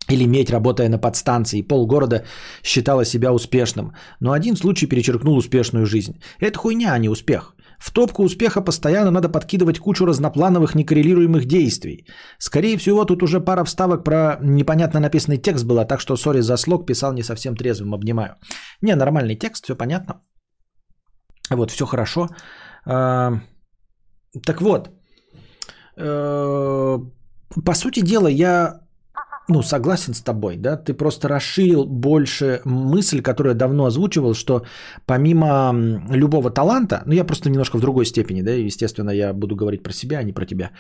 Или 0.10 0.26
медь, 0.26 0.49
работая 0.49 0.89
на 0.89 0.97
подстанции, 0.97 1.60
и 1.60 1.68
полгорода 1.68 2.26
считала 2.64 3.05
себя 3.05 3.31
успешным. 3.31 3.93
Но 4.19 4.31
один 4.31 4.55
случай 4.55 4.88
перечеркнул 4.88 5.38
успешную 5.38 5.85
жизнь. 5.85 6.19
Это 6.39 6.57
хуйня, 6.57 6.93
а 6.93 6.99
не 6.99 7.10
успех. 7.10 7.55
В 7.84 7.91
топку 7.91 8.23
успеха 8.23 8.61
постоянно 8.61 9.11
надо 9.11 9.30
подкидывать 9.30 9.80
кучу 9.80 10.05
разноплановых 10.05 10.73
некоррелируемых 10.76 11.45
действий. 11.45 12.05
Скорее 12.39 12.77
всего, 12.77 13.05
тут 13.05 13.23
уже 13.23 13.41
пара 13.41 13.65
вставок 13.65 14.03
про 14.03 14.38
непонятно 14.41 14.99
написанный 14.99 15.38
текст 15.38 15.65
была, 15.65 15.85
так 15.85 15.99
что 15.99 16.15
сори 16.15 16.41
за 16.41 16.57
слог, 16.57 16.85
писал 16.85 17.14
не 17.14 17.23
совсем 17.23 17.55
трезвым, 17.55 17.93
обнимаю. 17.93 18.35
Не, 18.81 18.95
нормальный 18.95 19.35
текст, 19.35 19.65
все 19.65 19.76
понятно. 19.76 20.22
Вот, 21.49 21.72
все 21.72 21.85
хорошо. 21.85 22.27
А, 22.85 23.34
Так 24.45 24.61
вот, 24.61 24.89
э, 25.97 26.99
по 27.65 27.73
сути 27.73 27.99
дела, 27.99 28.30
я 28.30 28.80
ну, 29.47 29.61
согласен 29.61 30.13
с 30.13 30.21
тобой, 30.21 30.57
да, 30.57 30.77
ты 30.77 30.93
просто 30.93 31.27
расширил 31.27 31.85
больше 31.85 32.61
мысль, 32.65 33.21
которую 33.21 33.51
я 33.51 33.57
давно 33.57 33.85
озвучивал, 33.85 34.33
что 34.33 34.63
помимо 35.05 35.73
любого 36.09 36.49
таланта, 36.49 37.03
ну, 37.05 37.13
я 37.13 37.25
просто 37.25 37.49
немножко 37.49 37.77
в 37.77 37.81
другой 37.81 38.05
степени, 38.05 38.41
да, 38.41 38.51
естественно, 38.51 39.11
я 39.11 39.33
буду 39.33 39.55
говорить 39.55 39.83
про 39.83 39.93
себя, 39.93 40.19
а 40.19 40.23
не 40.23 40.33
про 40.33 40.45
тебя, 40.45 40.71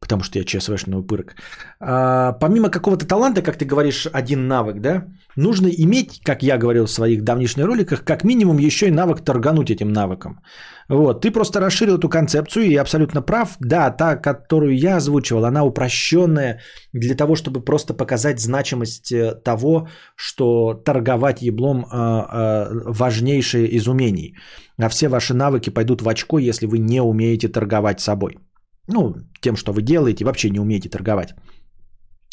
потому 0.00 0.22
что 0.22 0.38
я 0.38 0.44
ЧСВшный 0.44 0.98
упырок. 0.98 1.34
А, 1.80 2.32
помимо 2.32 2.70
какого-то 2.70 3.06
таланта, 3.06 3.42
как 3.42 3.56
ты 3.56 3.64
говоришь, 3.64 4.06
один 4.12 4.48
навык, 4.48 4.80
да, 4.80 5.04
нужно 5.36 5.68
иметь, 5.68 6.20
как 6.24 6.42
я 6.42 6.58
говорил 6.58 6.86
в 6.86 6.90
своих 6.90 7.22
давнишних 7.22 7.66
роликах, 7.66 8.04
как 8.04 8.24
минимум 8.24 8.58
еще 8.58 8.86
и 8.86 8.90
навык 8.90 9.24
торгануть 9.24 9.70
этим 9.70 9.92
навыком. 9.92 10.40
Вот, 10.88 11.22
ты 11.22 11.32
просто 11.32 11.60
расширил 11.60 11.98
эту 11.98 12.08
концепцию 12.08 12.66
и 12.66 12.76
абсолютно 12.76 13.22
прав. 13.22 13.56
Да, 13.60 13.90
та, 13.90 14.16
которую 14.16 14.76
я 14.78 14.96
озвучивал, 14.96 15.44
она 15.44 15.64
упрощенная 15.64 16.60
для 16.92 17.16
того, 17.16 17.34
чтобы 17.34 17.64
просто 17.64 17.94
показать 17.94 18.40
значимость 18.40 19.12
э, 19.12 19.34
того, 19.44 19.88
что 20.16 20.74
торговать 20.74 21.42
еблом 21.42 21.84
э, 21.84 21.86
э, 21.88 22.68
важнейшее 22.92 23.66
из 23.66 23.88
умений. 23.88 24.36
А 24.78 24.88
все 24.88 25.08
ваши 25.08 25.34
навыки 25.34 25.70
пойдут 25.70 26.02
в 26.02 26.08
очко, 26.08 26.38
если 26.38 26.66
вы 26.66 26.78
не 26.78 27.02
умеете 27.02 27.48
торговать 27.48 28.00
собой. 28.00 28.38
Ну, 28.88 29.16
тем, 29.40 29.56
что 29.56 29.72
вы 29.72 29.82
делаете, 29.82 30.24
вообще 30.24 30.50
не 30.50 30.60
умеете 30.60 30.88
торговать. 30.88 31.34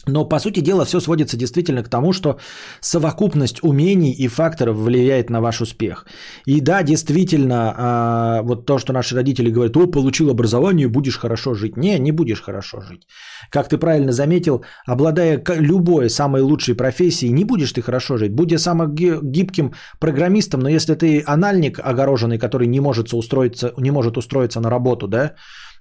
Но, 0.08 0.26
по 0.26 0.40
сути 0.40 0.60
дела, 0.62 0.86
все 0.86 1.00
сводится 1.00 1.38
действительно 1.38 1.84
к 1.84 1.90
тому, 1.90 2.14
что 2.14 2.38
совокупность 2.82 3.64
умений 3.64 4.12
и 4.12 4.28
факторов 4.28 4.76
влияет 4.76 5.30
на 5.30 5.40
ваш 5.40 5.62
успех. 5.62 6.06
И 6.46 6.60
да, 6.60 6.84
действительно, 6.84 7.74
а, 7.78 8.42
вот 8.44 8.66
то, 8.66 8.80
что 8.80 8.94
наши 8.94 9.16
родители 9.16 9.50
говорят, 9.50 9.78
о, 9.78 9.88
получил 9.88 10.30
образование, 10.30 10.90
будешь 10.90 11.18
хорошо 11.18 11.54
жить. 11.54 11.78
Не, 11.78 12.00
не 12.00 12.12
будешь 12.12 12.42
хорошо 12.42 12.82
жить. 12.82 13.08
Как 13.50 13.70
ты 13.70 13.78
правильно 13.78 14.12
заметил, 14.12 14.66
обладая 14.86 15.42
любой 15.62 16.10
самой 16.10 16.42
лучшей 16.42 16.76
профессией, 16.76 17.32
не 17.32 17.46
будешь 17.46 17.72
ты 17.72 17.82
хорошо 17.82 18.18
жить. 18.18 18.34
Будь 18.34 18.60
самым 18.60 18.94
ги- 18.94 19.20
гибким 19.22 19.72
программистом, 20.00 20.60
но 20.60 20.70
если 20.70 20.96
ты 20.96 21.24
анальник 21.26 21.80
огороженный, 21.80 22.38
который 22.38 22.68
не 22.68 22.82
может 22.82 23.14
устроиться, 23.14 23.74
не 23.78 23.92
может 23.92 24.18
устроиться 24.18 24.60
на 24.60 24.70
работу, 24.70 25.08
да, 25.08 25.36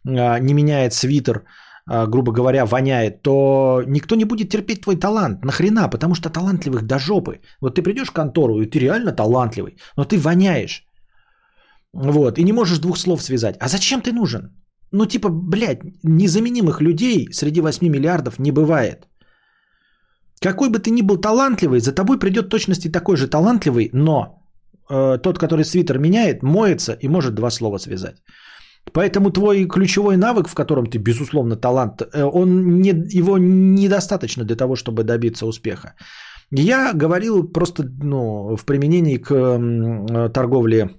не 0.05 0.55
меняет 0.55 0.93
свитер, 0.93 1.45
а, 1.87 2.07
грубо 2.07 2.33
говоря, 2.33 2.65
воняет, 2.65 3.23
то 3.23 3.83
никто 3.87 4.15
не 4.15 4.25
будет 4.25 4.51
терпеть 4.51 4.83
твой 4.83 4.97
талант. 4.97 5.45
Нахрена? 5.45 5.89
Потому 5.89 6.15
что 6.15 6.31
талантливых 6.31 6.83
до 6.83 6.99
жопы. 6.99 7.41
Вот 7.61 7.75
ты 7.75 7.83
придешь 7.83 8.09
в 8.09 8.13
контору, 8.13 8.61
и 8.61 8.67
ты 8.67 8.79
реально 8.79 9.13
талантливый, 9.13 9.77
но 9.97 10.05
ты 10.05 10.19
воняешь. 10.19 10.85
Вот, 11.93 12.39
и 12.39 12.45
не 12.45 12.53
можешь 12.53 12.79
двух 12.79 12.99
слов 12.99 13.23
связать. 13.23 13.57
А 13.61 13.69
зачем 13.69 14.01
ты 14.01 14.13
нужен? 14.13 14.43
Ну, 14.93 15.07
типа, 15.07 15.29
блядь, 15.29 15.81
незаменимых 16.03 16.81
людей 16.81 17.29
среди 17.33 17.61
8 17.61 17.89
миллиардов 17.89 18.39
не 18.39 18.53
бывает. 18.53 19.09
Какой 20.41 20.69
бы 20.69 20.79
ты 20.79 20.91
ни 20.91 21.03
был 21.03 21.21
талантливый, 21.21 21.81
за 21.81 21.93
тобой 21.93 22.19
придет 22.19 22.49
точности 22.49 22.93
такой 22.93 23.17
же 23.17 23.29
талантливый, 23.29 23.91
но 23.93 24.43
э, 24.91 25.19
тот, 25.23 25.39
который 25.39 25.65
свитер 25.65 25.99
меняет, 25.99 26.43
моется 26.43 26.93
и 26.93 27.09
может 27.09 27.35
два 27.35 27.51
слова 27.51 27.79
связать. 27.79 28.17
Поэтому 28.93 29.31
твой 29.31 29.67
ключевой 29.67 30.17
навык, 30.17 30.49
в 30.49 30.55
котором 30.55 30.87
ты, 30.87 30.99
безусловно, 30.99 31.57
талант, 31.57 32.03
э, 32.03 32.25
он 32.25 32.81
не, 32.81 32.91
его 33.19 33.39
недостаточно 33.39 34.45
для 34.45 34.57
того, 34.57 34.77
чтобы 34.77 35.05
добиться 35.05 35.47
успеха. 35.47 35.95
Я 36.51 36.93
говорил 36.93 37.53
просто 37.53 37.85
ну, 38.03 38.57
в 38.57 38.65
применении 38.65 39.17
к 39.17 39.31
э, 39.31 40.29
торговле 40.33 40.91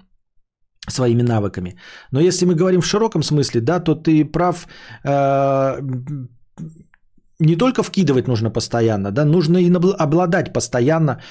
своими 0.90 1.24
навыками. 1.24 1.76
Но 2.12 2.20
если 2.20 2.46
мы 2.46 2.56
говорим 2.56 2.82
в 2.82 2.86
широком 2.86 3.24
смысле, 3.24 3.62
да, 3.62 3.80
то 3.80 3.96
ты 3.96 4.26
прав. 4.26 4.68
э, 5.04 5.82
не 7.40 7.56
только 7.56 7.84
вкидывать 7.84 8.28
нужно 8.28 8.52
постоянно, 8.52 9.12
да, 9.12 9.26
нужно 9.26 9.58
и 9.58 9.72
обладать 10.00 10.54
постоянно 10.54 11.22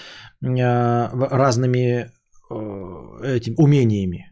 э, 0.42 1.28
разными 1.30 2.10
э, 2.50 3.36
этим 3.36 3.54
умениями. 3.58 4.31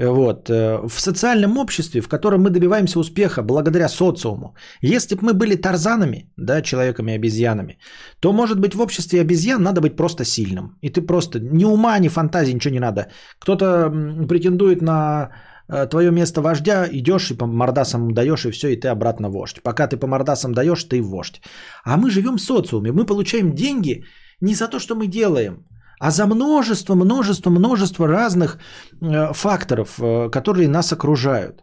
Вот. 0.00 0.48
э, 0.48 0.88
В 0.88 1.00
социальном 1.00 1.58
обществе, 1.58 2.00
в 2.00 2.08
котором 2.08 2.42
мы 2.42 2.50
добиваемся 2.50 2.98
успеха 2.98 3.42
благодаря 3.42 3.88
социуму, 3.88 4.54
если 4.80 5.14
бы 5.14 5.24
мы 5.24 5.34
были 5.34 5.56
тарзанами, 5.56 6.32
да, 6.36 6.62
человеками-обезьянами, 6.62 7.78
то, 8.20 8.32
может 8.32 8.58
быть, 8.60 8.74
в 8.74 8.80
обществе 8.80 9.20
обезьян 9.20 9.62
надо 9.62 9.80
быть 9.80 9.96
просто 9.96 10.24
сильным. 10.24 10.78
И 10.80 10.88
ты 10.88 11.02
просто 11.02 11.38
ни 11.40 11.64
ума, 11.64 11.98
ни 11.98 12.08
фантазии, 12.08 12.54
ничего 12.54 12.74
не 12.74 12.80
надо. 12.80 13.08
Кто-то 13.38 13.90
претендует 14.26 14.80
на 14.82 15.30
э, 15.68 15.86
твое 15.90 16.10
место 16.10 16.40
вождя, 16.40 16.88
идешь 16.90 17.30
и 17.30 17.34
по 17.34 17.46
мордасам 17.46 18.14
даешь, 18.14 18.46
и 18.46 18.50
все, 18.50 18.68
и 18.68 18.80
ты 18.80 18.88
обратно 18.88 19.28
вождь. 19.28 19.62
Пока 19.62 19.86
ты 19.86 19.98
по 19.98 20.06
мордасам 20.06 20.54
даешь, 20.54 20.84
ты 20.84 21.02
вождь. 21.02 21.42
А 21.84 21.98
мы 21.98 22.10
живем 22.10 22.38
в 22.38 22.42
социуме, 22.42 22.92
мы 22.92 23.04
получаем 23.04 23.54
деньги 23.54 24.04
не 24.40 24.54
за 24.54 24.68
то, 24.68 24.78
что 24.78 24.94
мы 24.94 25.06
делаем, 25.08 25.66
а 26.00 26.10
за 26.10 26.26
множество, 26.26 26.94
множество, 26.94 27.50
множество 27.50 28.08
разных 28.08 28.58
э, 29.02 29.32
факторов, 29.34 29.98
э, 30.00 30.30
которые 30.30 30.68
нас 30.68 30.92
окружают. 30.92 31.62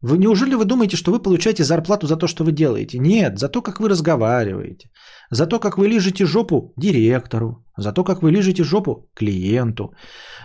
Вы 0.00 0.18
неужели 0.18 0.54
вы 0.54 0.64
думаете, 0.64 0.96
что 0.96 1.12
вы 1.12 1.22
получаете 1.22 1.62
зарплату 1.62 2.06
за 2.06 2.16
то, 2.16 2.26
что 2.26 2.44
вы 2.44 2.52
делаете? 2.52 2.98
Нет, 2.98 3.38
за 3.38 3.48
то, 3.48 3.62
как 3.62 3.80
вы 3.80 3.88
разговариваете, 3.88 4.90
за 5.30 5.46
то, 5.46 5.60
как 5.60 5.78
вы 5.78 5.88
лижете 5.88 6.24
жопу 6.24 6.72
директору, 6.76 7.64
за 7.78 7.92
то, 7.92 8.04
как 8.04 8.22
вы 8.22 8.32
лижете 8.32 8.64
жопу 8.64 9.08
клиенту, 9.14 9.92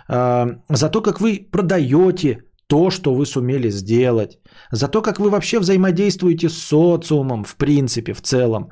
э, 0.10 0.48
за 0.70 0.90
то, 0.90 1.02
как 1.02 1.22
вы 1.22 1.48
продаете 1.52 2.40
то, 2.68 2.90
что 2.90 3.16
вы 3.16 3.26
сумели 3.26 3.72
сделать, 3.72 4.40
за 4.72 4.88
то, 4.88 5.02
как 5.02 5.20
вы 5.20 5.30
вообще 5.30 5.60
взаимодействуете 5.60 6.50
с 6.50 6.58
социумом, 6.58 7.44
в 7.44 7.56
принципе, 7.56 8.14
в 8.14 8.22
целом, 8.22 8.70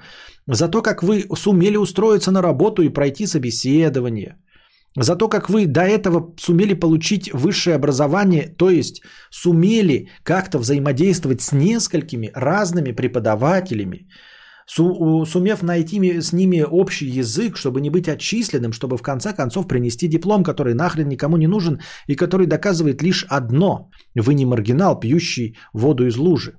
за 0.48 0.70
то, 0.70 0.82
как 0.82 1.04
вы 1.04 1.26
сумели 1.36 1.78
устроиться 1.78 2.32
на 2.32 2.42
работу 2.42 2.82
и 2.82 2.90
пройти 2.90 3.28
собеседование, 3.28 4.38
за 4.96 5.16
то, 5.16 5.28
как 5.30 5.50
вы 5.50 5.68
до 5.68 5.82
этого 5.82 6.34
сумели 6.38 6.74
получить 6.74 7.30
высшее 7.34 7.76
образование, 7.76 8.48
то 8.58 8.70
есть 8.70 9.02
сумели 9.30 10.10
как-то 10.24 10.58
взаимодействовать 10.60 11.42
с 11.42 11.52
несколькими 11.52 12.32
разными 12.34 12.94
преподавателями, 12.94 14.08
су- 14.66 15.26
сумев 15.26 15.62
найти 15.62 16.22
с 16.22 16.34
ними 16.34 16.66
общий 16.72 17.20
язык, 17.20 17.58
чтобы 17.58 17.80
не 17.82 17.90
быть 17.90 18.08
отчисленным, 18.08 18.74
чтобы 18.74 18.98
в 18.98 19.04
конце 19.04 19.34
концов 19.34 19.68
принести 19.68 20.08
диплом, 20.08 20.44
который 20.44 20.74
нахрен 20.74 21.08
никому 21.10 21.38
не 21.38 21.48
нужен 21.48 21.80
и 22.08 22.16
который 22.16 22.48
доказывает 22.48 23.04
лишь 23.04 23.26
одно– 23.30 23.90
вы 24.16 24.34
не 24.34 24.46
маргинал, 24.46 25.00
пьющий 25.00 25.58
воду 25.74 26.08
из 26.08 26.18
лужи. 26.18 26.54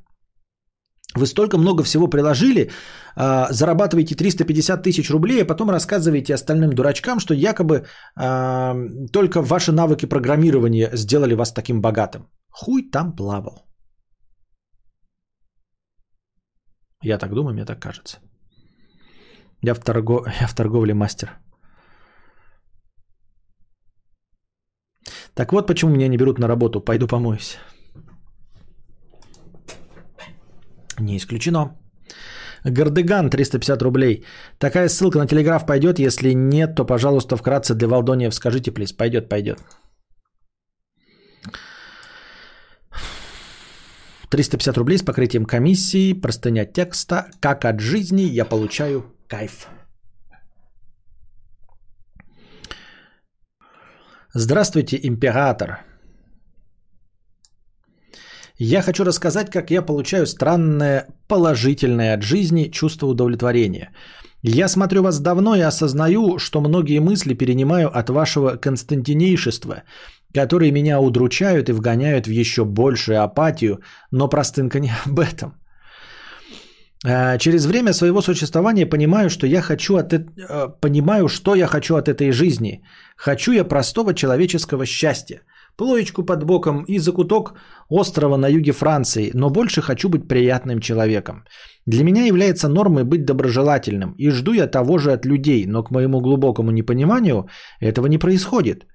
Вы 1.16 1.26
столько 1.26 1.58
много 1.58 1.82
всего 1.82 2.08
приложили, 2.08 2.70
а, 3.16 3.48
зарабатываете 3.50 4.14
350 4.14 4.82
тысяч 4.82 5.10
рублей, 5.10 5.42
а 5.42 5.46
потом 5.46 5.70
рассказываете 5.70 6.34
остальным 6.34 6.74
дурачкам, 6.74 7.18
что 7.18 7.34
якобы 7.34 7.86
а, 8.16 8.76
только 9.12 9.40
ваши 9.42 9.72
навыки 9.72 10.06
программирования 10.06 10.90
сделали 10.92 11.34
вас 11.34 11.52
таким 11.52 11.80
богатым. 11.80 12.28
Хуй 12.50 12.90
там 12.90 13.16
плавал. 13.16 13.64
Я 17.02 17.18
так 17.18 17.30
думаю, 17.30 17.54
мне 17.54 17.64
так 17.64 17.80
кажется. 17.80 18.18
Я 19.62 19.74
в, 19.74 19.80
торго... 19.80 20.24
Я 20.40 20.46
в 20.46 20.54
торговле 20.54 20.94
мастер. 20.94 21.38
Так 25.34 25.52
вот, 25.52 25.66
почему 25.66 25.92
меня 25.92 26.08
не 26.08 26.16
берут 26.16 26.38
на 26.38 26.48
работу. 26.48 26.80
Пойду 26.80 27.06
помоюсь. 27.06 27.58
Не 31.00 31.16
исключено. 31.16 31.76
Гардеган 32.64 33.30
350 33.30 33.82
рублей. 33.82 34.24
Такая 34.58 34.88
ссылка 34.88 35.18
на 35.18 35.26
телеграф 35.26 35.66
пойдет. 35.66 35.98
Если 35.98 36.34
нет, 36.34 36.74
то, 36.74 36.84
пожалуйста, 36.84 37.36
вкратце 37.36 37.74
для 37.74 37.88
Валдониев 37.88 38.34
скажите, 38.34 38.72
плиз. 38.72 38.92
Пойдет, 38.92 39.28
пойдет. 39.28 39.58
350 44.30 44.76
рублей 44.76 44.98
с 44.98 45.02
покрытием 45.02 45.44
комиссии, 45.44 46.12
простыня 46.12 46.66
текста. 46.66 47.30
Как 47.40 47.64
от 47.64 47.80
жизни 47.80 48.22
я 48.22 48.44
получаю 48.44 49.04
кайф. 49.26 49.68
Здравствуйте, 54.34 54.98
император. 55.02 55.78
Я 58.58 58.82
хочу 58.82 59.04
рассказать, 59.04 59.50
как 59.50 59.70
я 59.70 59.82
получаю 59.82 60.26
странное 60.26 61.06
положительное 61.28 62.14
от 62.14 62.22
жизни 62.22 62.70
чувство 62.70 63.06
удовлетворения. 63.06 63.90
Я 64.42 64.68
смотрю 64.68 65.02
вас 65.02 65.20
давно 65.20 65.54
и 65.54 65.60
осознаю, 65.60 66.38
что 66.38 66.60
многие 66.60 66.98
мысли 67.00 67.34
перенимаю 67.34 67.88
от 67.88 68.10
вашего 68.10 68.56
константинейшества, 68.56 69.82
которые 70.34 70.72
меня 70.72 71.00
удручают 71.00 71.68
и 71.68 71.72
вгоняют 71.72 72.26
в 72.26 72.30
еще 72.30 72.64
большую 72.64 73.22
апатию, 73.22 73.80
но 74.10 74.28
простынка 74.28 74.80
не 74.80 74.90
об 75.06 75.20
этом. 75.20 75.54
А, 77.06 77.38
Через 77.38 77.66
время 77.66 77.92
своего 77.92 78.22
существования 78.22 78.86
понимаю, 78.86 79.30
что 79.30 79.46
я 79.46 79.62
хочу 79.62 79.96
от 79.96 80.12
э, 80.12 80.22
понимаю, 80.80 81.28
что 81.28 81.54
я 81.54 81.66
хочу 81.68 81.94
от 81.94 82.08
этой 82.08 82.32
жизни. 82.32 82.82
Хочу 83.16 83.52
я 83.52 83.64
простого 83.64 84.14
человеческого 84.14 84.84
счастья. 84.84 85.42
Плоечку 85.78 86.24
под 86.24 86.44
боком 86.44 86.84
и 86.88 86.98
закуток 86.98 87.54
острова 87.88 88.36
на 88.36 88.48
юге 88.48 88.72
Франции, 88.72 89.30
но 89.34 89.48
больше 89.50 89.80
хочу 89.80 90.08
быть 90.08 90.26
приятным 90.26 90.80
человеком. 90.80 91.44
Для 91.86 92.02
меня 92.02 92.26
является 92.26 92.68
нормой 92.68 93.04
быть 93.04 93.24
доброжелательным, 93.24 94.14
и 94.18 94.30
жду 94.30 94.54
я 94.54 94.66
того 94.66 94.98
же 94.98 95.12
от 95.12 95.24
людей, 95.24 95.66
но 95.66 95.84
к 95.84 95.92
моему 95.92 96.20
глубокому 96.20 96.72
непониманию 96.72 97.48
этого 97.80 98.08
не 98.08 98.18
происходит. 98.18 98.86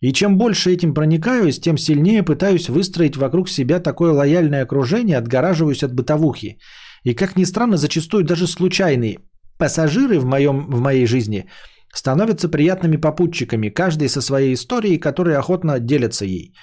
И 0.00 0.12
чем 0.12 0.38
больше 0.38 0.70
этим 0.70 0.94
проникаюсь, 0.94 1.60
тем 1.60 1.76
сильнее 1.76 2.22
пытаюсь 2.22 2.68
выстроить 2.68 3.16
вокруг 3.16 3.48
себя 3.48 3.80
такое 3.80 4.12
лояльное 4.12 4.62
окружение, 4.62 5.18
отгораживаюсь 5.18 5.82
от 5.82 5.92
бытовухи. 5.92 6.58
И 7.02 7.14
как 7.14 7.36
ни 7.36 7.44
странно, 7.44 7.76
зачастую 7.76 8.22
даже 8.22 8.46
случайные 8.46 9.18
пассажиры 9.58 10.20
в, 10.20 10.24
моем, 10.24 10.70
в 10.70 10.80
моей 10.80 11.06
жизни 11.06 11.46
становятся 11.94 12.48
приятными 12.48 12.96
попутчиками, 12.96 13.68
каждый 13.68 14.08
со 14.08 14.20
своей 14.20 14.54
историей, 14.54 14.98
которые 14.98 15.38
охотно 15.38 15.80
делятся 15.80 16.24
ей. 16.24 16.54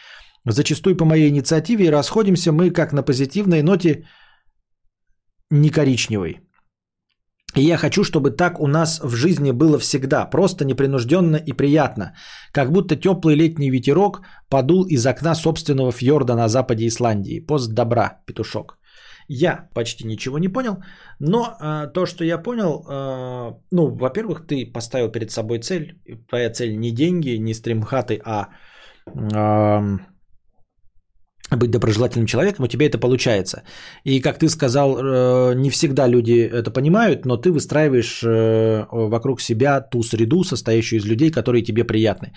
Зачастую 0.46 0.96
по 0.96 1.06
моей 1.06 1.30
инициативе 1.30 1.86
и 1.86 1.92
расходимся 1.92 2.52
мы 2.52 2.72
как 2.72 2.94
на 2.94 3.04
позитивной 3.04 3.62
ноте 3.62 4.08
не 5.50 5.70
коричневой. 5.70 6.40
И 7.56 7.62
я 7.62 7.78
хочу, 7.78 8.04
чтобы 8.04 8.32
так 8.32 8.60
у 8.60 8.68
нас 8.68 9.00
в 9.04 9.16
жизни 9.16 9.52
было 9.52 9.80
всегда, 9.80 10.26
просто 10.26 10.66
непринужденно 10.66 11.38
и 11.38 11.54
приятно, 11.54 12.14
как 12.52 12.72
будто 12.72 12.96
теплый 12.96 13.36
летний 13.36 13.72
ветерок 13.72 14.22
подул 14.50 14.86
из 14.86 15.06
окна 15.06 15.36
собственного 15.36 15.92
фьорда 15.92 16.36
на 16.36 16.48
западе 16.48 16.86
Исландии. 16.86 17.40
Пост 17.40 17.72
добра, 17.74 18.22
петушок. 18.26 18.77
Я 19.28 19.70
почти 19.74 20.08
ничего 20.08 20.40
не 20.40 20.48
понял, 20.48 20.78
но 21.20 21.58
э, 21.60 21.88
то, 21.94 22.06
что 22.06 22.24
я 22.24 22.38
понял, 22.38 22.86
э, 22.88 23.54
ну, 23.72 23.88
во-первых, 23.96 24.48
ты 24.48 24.66
поставил 24.66 25.12
перед 25.12 25.32
собой 25.32 25.60
цель. 25.60 26.00
Твоя 26.30 26.50
цель 26.50 26.78
не 26.78 26.92
деньги, 26.92 27.38
не 27.38 27.54
стримхаты, 27.54 28.22
а 28.24 28.50
э, 29.06 29.98
быть 31.56 31.72
доброжелательным 31.72 32.28
человеком, 32.28 32.66
у 32.66 32.68
тебя 32.68 32.86
это 32.86 32.98
получается. 32.98 33.64
И 34.04 34.20
как 34.20 34.40
ты 34.40 34.50
сказал, 34.50 34.98
э, 34.98 35.54
не 35.56 35.70
всегда 35.70 36.08
люди 36.08 36.42
это 36.42 36.72
понимают, 36.72 37.26
но 37.26 37.38
ты 37.38 37.52
выстраиваешь 37.52 38.22
э, 38.24 38.86
вокруг 38.92 39.42
себя 39.42 39.82
ту 39.82 40.04
среду, 40.04 40.44
состоящую 40.44 41.00
из 41.00 41.06
людей, 41.06 41.32
которые 41.32 41.64
тебе 41.64 41.86
приятны. 41.86 42.34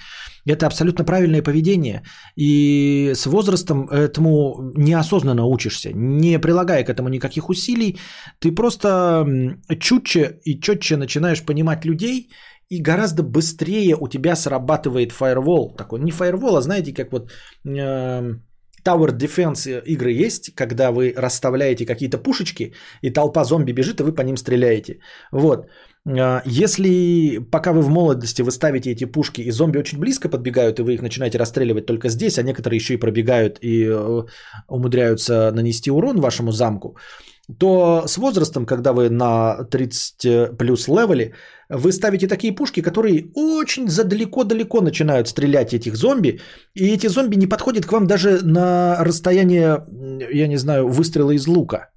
Это 0.47 0.67
абсолютно 0.67 1.05
правильное 1.05 1.43
поведение. 1.43 2.03
И 2.37 3.13
с 3.15 3.27
возрастом 3.27 3.89
этому 3.89 4.73
неосознанно 4.77 5.45
учишься, 5.45 5.91
не 5.93 6.39
прилагая 6.39 6.85
к 6.85 6.89
этому 6.89 7.09
никаких 7.09 7.49
усилий. 7.49 7.99
Ты 8.39 8.53
просто 8.53 9.27
чутче 9.81 10.39
и 10.45 10.61
четче 10.61 10.97
начинаешь 10.97 11.43
понимать 11.43 11.85
людей, 11.85 12.31
и 12.69 12.81
гораздо 12.81 13.25
быстрее 13.25 13.97
у 13.97 14.09
тебя 14.09 14.37
срабатывает 14.37 15.11
фаервол. 15.11 15.75
Такой, 15.77 15.99
не 16.01 16.13
фаервол, 16.13 16.57
а 16.57 16.63
знаете, 16.63 16.93
как 16.93 17.13
вот... 17.13 17.33
э, 17.67 18.35
Tower 18.85 19.17
Defense 19.17 19.83
игры 19.87 20.27
есть, 20.27 20.55
когда 20.55 20.91
вы 20.91 21.15
расставляете 21.17 21.87
какие-то 21.87 22.19
пушечки, 22.19 22.75
и 23.03 23.11
толпа 23.11 23.45
зомби 23.45 23.73
бежит, 23.73 24.01
и 24.01 24.03
вы 24.03 24.13
по 24.13 24.23
ним 24.23 24.37
стреляете. 24.37 24.99
Вот. 25.33 25.67
А, 26.07 26.43
Если 26.47 27.39
пока 27.51 27.73
вы 27.73 27.83
в 27.83 27.89
молодости 27.89 28.43
вы 28.43 28.51
ставите 28.51 28.91
эти 28.91 29.05
пушки, 29.05 29.43
и 29.43 29.51
зомби 29.51 29.79
очень 29.79 29.99
близко 29.99 30.29
подбегают, 30.29 30.79
и 30.79 30.83
вы 30.83 30.95
их 30.95 31.03
начинаете 31.03 31.39
расстреливать 31.39 31.87
только 31.87 32.09
здесь, 32.09 32.39
а 32.39 32.43
некоторые 32.43 32.77
еще 32.77 32.95
и 32.95 33.01
пробегают 33.01 33.59
и 33.63 33.85
э, 33.87 34.25
умудряются 34.69 35.51
нанести 35.53 35.91
урон 35.91 36.21
вашему 36.21 36.53
замку, 36.53 36.97
то 37.59 38.05
с 38.07 38.17
возрастом, 38.19 38.67
когда 38.67 38.93
вы 38.93 39.11
на 39.11 39.65
30 39.65 40.57
плюс 40.57 40.89
левеле, 40.89 41.35
вы 41.71 41.93
ставите 41.93 42.27
такие 42.27 42.53
пушки, 42.53 42.83
которые 42.83 43.31
очень 43.35 43.89
задалеко-далеко 43.89 44.81
начинают 44.81 45.29
стрелять 45.29 45.73
этих 45.73 45.97
зомби, 45.97 46.41
и 46.75 46.89
эти 46.89 47.09
зомби 47.09 47.37
не 47.37 47.47
подходят 47.47 47.87
к 47.87 47.93
вам 47.93 48.07
даже 48.07 48.41
на 48.45 48.97
расстояние, 49.05 49.87
я 50.33 50.49
не 50.49 50.59
знаю, 50.59 50.89
выстрела 50.89 51.31
из 51.31 51.47
лука. 51.47 51.91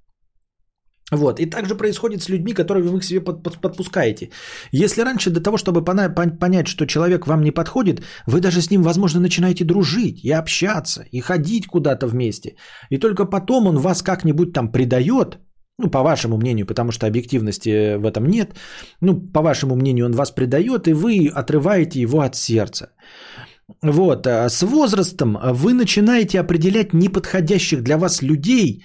Вот. 1.11 1.39
И 1.39 1.45
также 1.45 1.75
происходит 1.75 2.21
с 2.21 2.29
людьми, 2.29 2.53
которые 2.53 2.83
вы 2.83 2.99
к 2.99 3.03
себе 3.03 3.21
под- 3.21 3.43
под- 3.43 3.61
подпускаете. 3.61 4.29
Если 4.71 5.03
раньше 5.03 5.29
для 5.29 5.41
того, 5.41 5.57
чтобы 5.57 5.81
пона- 5.81 6.13
пон- 6.13 6.39
понять, 6.39 6.67
что 6.67 6.85
человек 6.85 7.27
вам 7.27 7.43
не 7.43 7.51
подходит, 7.51 8.01
вы 8.27 8.39
даже 8.39 8.61
с 8.61 8.71
ним, 8.71 8.83
возможно, 8.83 9.19
начинаете 9.19 9.63
дружить 9.65 10.23
и 10.23 10.31
общаться, 10.31 11.05
и 11.11 11.19
ходить 11.19 11.67
куда-то 11.67 12.07
вместе. 12.07 12.55
И 12.89 12.97
только 12.97 13.25
потом 13.25 13.67
он 13.67 13.77
вас 13.77 14.01
как-нибудь 14.01 14.53
там 14.53 14.71
предает, 14.71 15.37
ну, 15.79 15.89
по 15.89 16.03
вашему 16.03 16.37
мнению, 16.37 16.65
потому 16.65 16.91
что 16.91 17.07
объективности 17.07 17.95
в 17.97 18.05
этом 18.05 18.27
нет, 18.27 18.55
ну, 19.01 19.21
по 19.33 19.41
вашему 19.41 19.75
мнению, 19.75 20.05
он 20.05 20.11
вас 20.13 20.31
предает, 20.31 20.87
и 20.87 20.93
вы 20.93 21.31
отрываете 21.33 22.01
его 22.01 22.21
от 22.21 22.35
сердца. 22.35 22.91
Вот, 23.81 24.27
а 24.27 24.49
с 24.49 24.61
возрастом 24.63 25.37
вы 25.41 25.73
начинаете 25.73 26.39
определять 26.39 26.93
неподходящих 26.93 27.81
для 27.81 27.97
вас 27.97 28.21
людей 28.21 28.83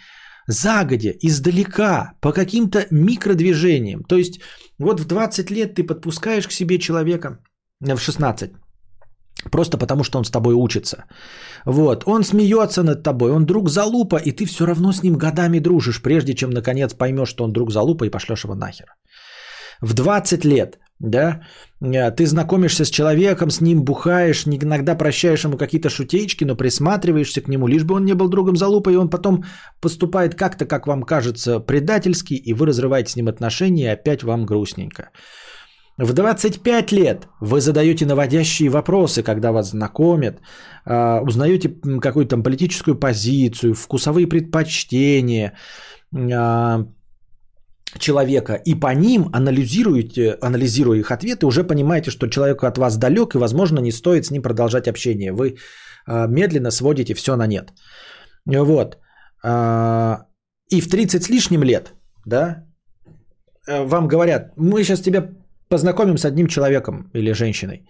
загодя, 0.48 1.10
издалека, 1.20 2.15
по 2.20 2.32
каким-то 2.32 2.86
микродвижениям. 2.90 4.02
То 4.02 4.16
есть 4.16 4.40
вот 4.78 5.01
в 5.01 5.06
20 5.06 5.51
лет 5.51 5.74
ты 5.74 5.85
подпускаешь 5.85 6.48
к 6.48 6.52
себе 6.52 6.78
человека, 6.78 7.39
э, 7.86 7.94
в 7.94 8.01
16, 8.01 8.52
просто 9.51 9.78
потому 9.78 10.05
что 10.05 10.19
он 10.19 10.24
с 10.24 10.31
тобой 10.31 10.55
учится. 10.55 11.05
Вот, 11.65 12.05
он 12.06 12.24
смеется 12.24 12.82
над 12.82 13.02
тобой, 13.02 13.31
он 13.31 13.47
друг 13.47 13.69
залупа, 13.69 14.16
и 14.16 14.32
ты 14.32 14.47
все 14.47 14.66
равно 14.66 14.93
с 14.93 15.02
ним 15.02 15.15
годами 15.15 15.60
дружишь, 15.60 16.02
прежде 16.02 16.35
чем 16.35 16.51
наконец 16.51 16.94
поймешь, 16.94 17.28
что 17.28 17.44
он 17.44 17.52
друг 17.52 17.73
залупа 17.73 18.05
и 18.05 18.10
пошлешь 18.10 18.44
его 18.44 18.55
нахер. 18.55 18.86
В 19.81 19.94
20 19.94 20.44
лет 20.44 20.78
да, 21.01 21.43
э, 21.81 22.10
ты 22.10 22.27
знакомишься 22.27 22.85
с 22.85 22.90
человеком, 22.90 23.51
с 23.51 23.60
ним 23.60 23.85
бухаешь, 23.85 24.47
иногда 24.47 24.97
прощаешь 24.97 25.44
ему 25.44 25.56
какие-то 25.56 25.90
шутечки, 25.90 26.44
но 26.44 26.56
присматриваешься 26.56 27.40
к 27.40 27.48
нему, 27.48 27.69
лишь 27.69 27.85
бы 27.85 27.94
он 27.94 28.05
не 28.05 28.15
был 28.15 28.28
другом 28.28 28.56
залупа, 28.56 28.90
и 28.90 28.97
он 28.97 29.09
потом 29.09 29.44
поступает 29.81 30.35
как-то, 30.35 30.66
как 30.66 30.86
вам 30.86 31.05
кажется, 31.05 31.60
предательски, 31.60 32.35
и 32.35 32.52
вы 32.52 32.66
разрываете 32.66 33.12
с 33.12 33.16
ним 33.16 33.28
отношения, 33.28 33.85
и 33.85 33.94
опять 33.94 34.24
вам 34.24 34.44
грустненько. 34.44 35.10
В 35.98 36.12
25 36.12 36.92
лет 36.92 37.28
вы 37.40 37.60
задаете 37.60 38.06
наводящие 38.06 38.70
вопросы, 38.70 39.22
когда 39.22 39.50
вас 39.50 39.70
знакомят, 39.70 40.40
а, 40.84 41.20
узнаете 41.22 41.68
какую-то 42.00 42.30
там 42.30 42.42
политическую 42.42 42.94
позицию, 42.94 43.74
вкусовые 43.74 44.28
предпочтения 44.28 45.54
а, 46.14 46.86
человека, 47.98 48.54
и 48.64 48.76
по 48.76 48.94
ним 48.94 49.28
анализируете, 49.32 50.38
анализируя 50.40 50.98
их 50.98 51.10
ответы, 51.10 51.46
уже 51.46 51.64
понимаете, 51.64 52.10
что 52.10 52.28
человек 52.28 52.62
от 52.62 52.78
вас 52.78 52.96
далек, 52.96 53.34
и, 53.34 53.38
возможно, 53.38 53.80
не 53.80 53.92
стоит 53.92 54.24
с 54.24 54.30
ним 54.30 54.42
продолжать 54.42 54.86
общение. 54.86 55.32
Вы 55.32 55.56
а, 56.06 56.28
медленно 56.28 56.70
сводите 56.70 57.14
все 57.14 57.36
на 57.36 57.46
нет. 57.46 57.72
Вот. 58.46 58.98
И 60.70 60.80
в 60.80 60.88
30 60.88 61.22
с 61.22 61.28
лишним 61.28 61.62
лет, 61.62 61.92
да, 62.26 62.64
э, 63.68 63.84
вам 63.84 64.08
говорят, 64.08 64.52
мы 64.56 64.82
сейчас 64.82 65.00
тебя 65.00 65.30
познакомим 65.68 66.16
с 66.16 66.24
одним 66.24 66.46
человеком 66.46 67.10
или 67.14 67.32
женщиной. 67.32 67.86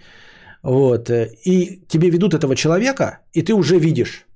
Вот. 0.62 1.10
э, 1.10 1.30
И 1.44 1.82
тебе 1.88 2.10
ведут 2.10 2.34
этого 2.34 2.54
человека, 2.54 3.20
и 3.32 3.42
ты 3.42 3.52
уже 3.54 3.78
видишь 3.78 4.26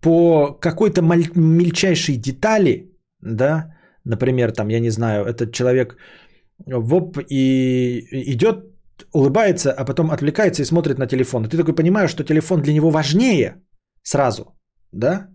по 0.00 0.58
какой-то 0.60 1.02
мельчайшей 1.02 2.16
детали, 2.16 2.90
да, 3.20 3.76
например, 4.04 4.52
там, 4.52 4.68
я 4.68 4.80
не 4.80 4.90
знаю, 4.90 5.24
этот 5.24 5.52
человек 5.52 5.96
воп 6.66 7.18
и 7.30 8.32
идет, 8.32 8.64
улыбается, 9.12 9.72
а 9.72 9.84
потом 9.84 10.10
отвлекается 10.10 10.62
и 10.62 10.66
смотрит 10.66 10.98
на 10.98 11.06
телефон. 11.06 11.44
И 11.44 11.48
ты 11.48 11.56
такой 11.56 11.74
понимаешь, 11.74 12.10
что 12.10 12.24
телефон 12.24 12.62
для 12.62 12.72
него 12.72 12.90
важнее 12.90 13.62
сразу, 14.02 14.44
да, 14.92 15.28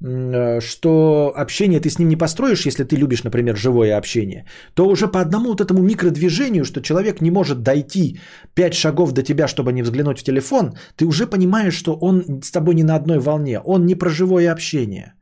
что 0.00 1.32
общение 1.36 1.80
ты 1.80 1.88
с 1.88 1.98
ним 1.98 2.08
не 2.08 2.16
построишь, 2.16 2.66
если 2.66 2.84
ты 2.84 2.96
любишь, 2.96 3.24
например, 3.24 3.56
живое 3.56 3.96
общение, 3.96 4.44
то 4.74 4.88
уже 4.88 5.08
по 5.08 5.20
одному 5.20 5.48
вот 5.48 5.60
этому 5.60 5.82
микродвижению, 5.82 6.64
что 6.64 6.82
человек 6.82 7.20
не 7.20 7.30
может 7.30 7.62
дойти 7.62 8.18
5 8.54 8.74
шагов 8.74 9.12
до 9.12 9.22
тебя, 9.22 9.48
чтобы 9.48 9.72
не 9.72 9.82
взглянуть 9.82 10.18
в 10.18 10.24
телефон, 10.24 10.74
ты 10.96 11.06
уже 11.06 11.26
понимаешь, 11.26 11.74
что 11.74 11.98
он 12.00 12.42
с 12.42 12.50
тобой 12.50 12.74
не 12.74 12.82
на 12.82 12.96
одной 12.96 13.18
волне, 13.18 13.60
он 13.60 13.86
не 13.86 13.94
про 13.94 14.10
живое 14.10 14.52
общение. 14.52 15.14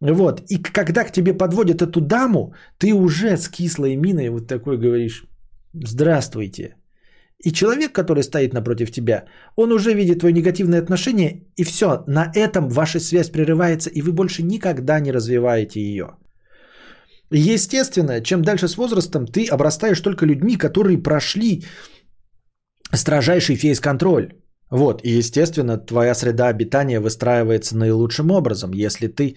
Вот. 0.00 0.42
И 0.48 0.62
когда 0.62 1.04
к 1.04 1.12
тебе 1.12 1.34
подводят 1.34 1.82
эту 1.82 2.00
даму, 2.00 2.54
ты 2.78 2.94
уже 2.94 3.36
с 3.36 3.48
кислой 3.48 3.96
миной 3.96 4.30
вот 4.30 4.46
такой 4.46 4.78
говоришь 4.78 5.24
«Здравствуйте». 5.74 6.77
И 7.44 7.52
человек, 7.52 7.92
который 7.92 8.22
стоит 8.22 8.52
напротив 8.52 8.90
тебя, 8.90 9.24
он 9.56 9.72
уже 9.72 9.94
видит 9.94 10.20
твое 10.20 10.32
негативное 10.32 10.82
отношение, 10.82 11.46
и 11.56 11.64
все, 11.64 12.02
на 12.06 12.32
этом 12.34 12.68
ваша 12.68 13.00
связь 13.00 13.30
прерывается, 13.30 13.90
и 13.90 14.02
вы 14.02 14.12
больше 14.12 14.42
никогда 14.42 15.00
не 15.00 15.12
развиваете 15.12 15.80
ее. 15.80 16.16
Естественно, 17.30 18.20
чем 18.22 18.42
дальше 18.42 18.68
с 18.68 18.76
возрастом, 18.76 19.26
ты 19.26 19.46
обрастаешь 19.46 20.00
только 20.00 20.26
людьми, 20.26 20.56
которые 20.56 20.98
прошли 20.98 21.64
строжайший 22.92 23.56
фейс-контроль. 23.56 24.32
Вот, 24.70 25.00
и 25.04 25.18
естественно, 25.18 25.78
твоя 25.78 26.14
среда 26.14 26.48
обитания 26.48 27.00
выстраивается 27.00 27.76
наилучшим 27.76 28.30
образом, 28.30 28.72
если 28.72 29.06
ты 29.06 29.36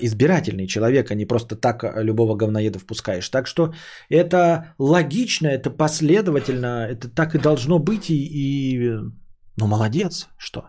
избирательный 0.00 0.66
человек, 0.66 1.10
а 1.10 1.14
не 1.14 1.26
просто 1.26 1.56
так 1.56 1.84
а, 1.84 2.02
любого 2.02 2.36
говноеда 2.36 2.78
впускаешь. 2.78 3.28
Так 3.28 3.46
что 3.46 3.72
это 4.08 4.74
логично, 4.78 5.48
это 5.48 5.70
последовательно, 5.70 6.86
это 6.90 7.08
так 7.08 7.34
и 7.34 7.38
должно 7.38 7.78
быть, 7.78 8.10
и, 8.10 8.14
и 8.14 8.90
ну 9.56 9.66
молодец, 9.66 10.28
что? 10.38 10.64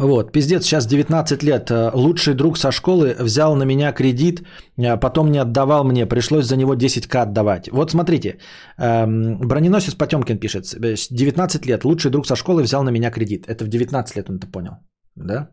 Вот, 0.00 0.32
пиздец, 0.32 0.64
сейчас 0.64 0.86
19 0.86 1.42
лет. 1.42 1.70
Э, 1.70 1.90
Лучший 1.94 2.34
друг 2.34 2.56
со 2.56 2.72
школы 2.72 3.14
взял 3.20 3.54
на 3.54 3.64
меня 3.64 3.92
кредит, 3.92 4.42
а 4.78 4.96
потом 4.96 5.30
не 5.30 5.40
отдавал 5.40 5.84
мне, 5.84 6.06
пришлось 6.06 6.46
за 6.46 6.56
него 6.56 6.74
10к 6.74 7.22
отдавать. 7.22 7.68
Вот 7.72 7.90
смотрите, 7.90 8.38
эм, 8.78 9.38
броненосец 9.40 9.94
Потемкин 9.94 10.38
пишет, 10.38 10.64
э, 10.74 10.94
19 11.10 11.66
лет, 11.66 11.84
лучший 11.84 12.10
друг 12.10 12.26
со 12.26 12.34
школы 12.36 12.62
взял 12.62 12.82
на 12.82 12.90
меня 12.90 13.10
кредит. 13.10 13.44
Это 13.46 13.64
в 13.64 13.68
19 13.68 14.16
лет 14.16 14.30
он 14.30 14.36
это 14.36 14.46
понял, 14.46 14.72
да? 15.16 15.48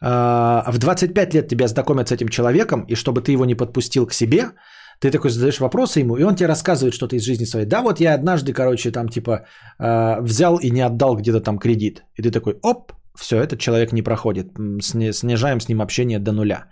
В 0.00 0.78
25 0.78 1.34
лет 1.34 1.48
тебя 1.48 1.66
знакомят 1.66 2.08
с 2.08 2.12
этим 2.12 2.28
человеком, 2.28 2.84
и 2.88 2.94
чтобы 2.94 3.20
ты 3.20 3.32
его 3.32 3.44
не 3.44 3.56
подпустил 3.56 4.06
к 4.06 4.12
себе, 4.14 4.52
ты 5.00 5.10
такой 5.10 5.30
задаешь 5.30 5.60
вопросы 5.60 6.00
ему, 6.00 6.16
и 6.16 6.24
он 6.24 6.34
тебе 6.34 6.48
рассказывает 6.48 6.94
что-то 6.94 7.16
из 7.16 7.22
жизни 7.22 7.46
своей. 7.46 7.66
Да, 7.66 7.82
вот 7.82 8.00
я 8.00 8.14
однажды, 8.14 8.52
короче, 8.52 8.90
там 8.90 9.08
типа 9.08 9.46
э, 9.78 10.20
взял 10.20 10.58
и 10.58 10.70
не 10.70 10.80
отдал 10.80 11.16
где-то 11.16 11.40
там 11.40 11.58
кредит. 11.58 12.04
И 12.16 12.22
ты 12.22 12.30
такой, 12.30 12.58
оп, 12.62 12.92
все, 13.14 13.36
этот 13.36 13.58
человек 13.58 13.92
не 13.92 14.02
проходит. 14.02 14.46
Снижаем 14.80 15.60
с 15.60 15.68
ним 15.68 15.80
общение 15.80 16.18
до 16.18 16.32
нуля. 16.32 16.66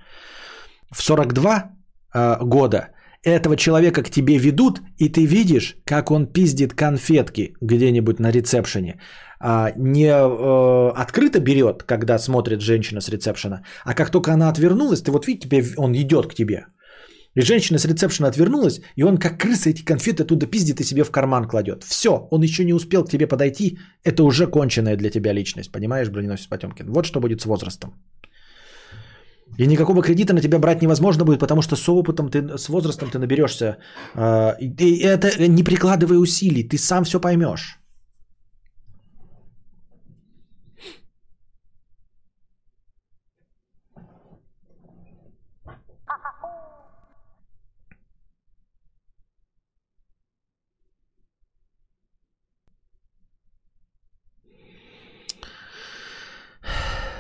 В 0.91 1.03
42 1.03 1.71
э, 2.15 2.37
года 2.43 2.89
этого 3.27 3.57
человека 3.57 4.03
к 4.03 4.11
тебе 4.11 4.39
ведут, 4.39 4.81
и 4.99 5.09
ты 5.09 5.27
видишь, 5.27 5.77
как 5.85 6.11
он 6.11 6.27
пиздит 6.27 6.75
конфетки 6.75 7.55
где-нибудь 7.61 8.21
на 8.21 8.31
ресепшене. 8.31 9.01
А, 9.41 9.73
не 9.77 10.07
э, 10.07 10.93
открыто 11.03 11.41
берет, 11.41 11.83
когда 11.83 12.19
смотрит 12.19 12.61
женщина 12.61 13.01
с 13.01 13.09
ресепшена, 13.09 13.63
а 13.85 13.95
как 13.95 14.11
только 14.11 14.33
она 14.33 14.49
отвернулась, 14.49 15.03
ты 15.03 15.11
вот 15.11 15.27
видишь, 15.27 15.43
тебе, 15.43 15.65
он 15.77 15.93
идет 15.93 16.27
к 16.27 16.35
тебе. 16.35 16.67
И 17.37 17.43
женщина 17.43 17.79
с 17.79 17.85
ресепшена 17.85 18.29
отвернулась, 18.29 18.81
и 18.97 19.05
он 19.05 19.19
как 19.19 19.39
крыса 19.41 19.71
эти 19.71 19.85
конфеты 19.85 20.23
оттуда 20.23 20.47
пиздит 20.47 20.81
и 20.81 20.85
себе 20.85 21.05
в 21.05 21.11
карман 21.11 21.47
кладет. 21.47 21.85
Все, 21.85 22.11
он 22.31 22.43
еще 22.43 22.65
не 22.65 22.75
успел 22.75 23.05
к 23.05 23.11
тебе 23.11 23.27
подойти, 23.27 23.79
это 24.05 24.23
уже 24.25 24.47
конченая 24.47 24.97
для 24.97 25.11
тебя 25.11 25.35
личность, 25.35 25.71
понимаешь, 25.73 26.09
броненосец 26.09 26.47
Потемкин? 26.49 26.87
Вот 26.91 27.05
что 27.07 27.21
будет 27.21 27.41
с 27.41 27.47
возрастом. 27.47 27.91
И 29.59 29.67
никакого 29.67 30.03
кредита 30.03 30.35
на 30.35 30.41
тебя 30.41 30.59
брать 30.59 30.83
невозможно 30.83 31.25
будет, 31.25 31.41
потому 31.41 31.63
что 31.63 31.77
с 31.77 31.89
опытом, 31.89 32.31
ты, 32.31 32.59
с 32.59 32.69
возрастом 32.69 33.11
ты 33.11 33.19
наберешься. 33.19 33.77
э, 34.15 34.53
и- 34.61 35.03
это 35.03 35.49
не 35.49 35.63
прикладывая 35.63 36.19
усилий, 36.19 36.65
ты 36.69 36.79
сам 36.79 37.05
все 37.05 37.21
поймешь. 37.21 37.79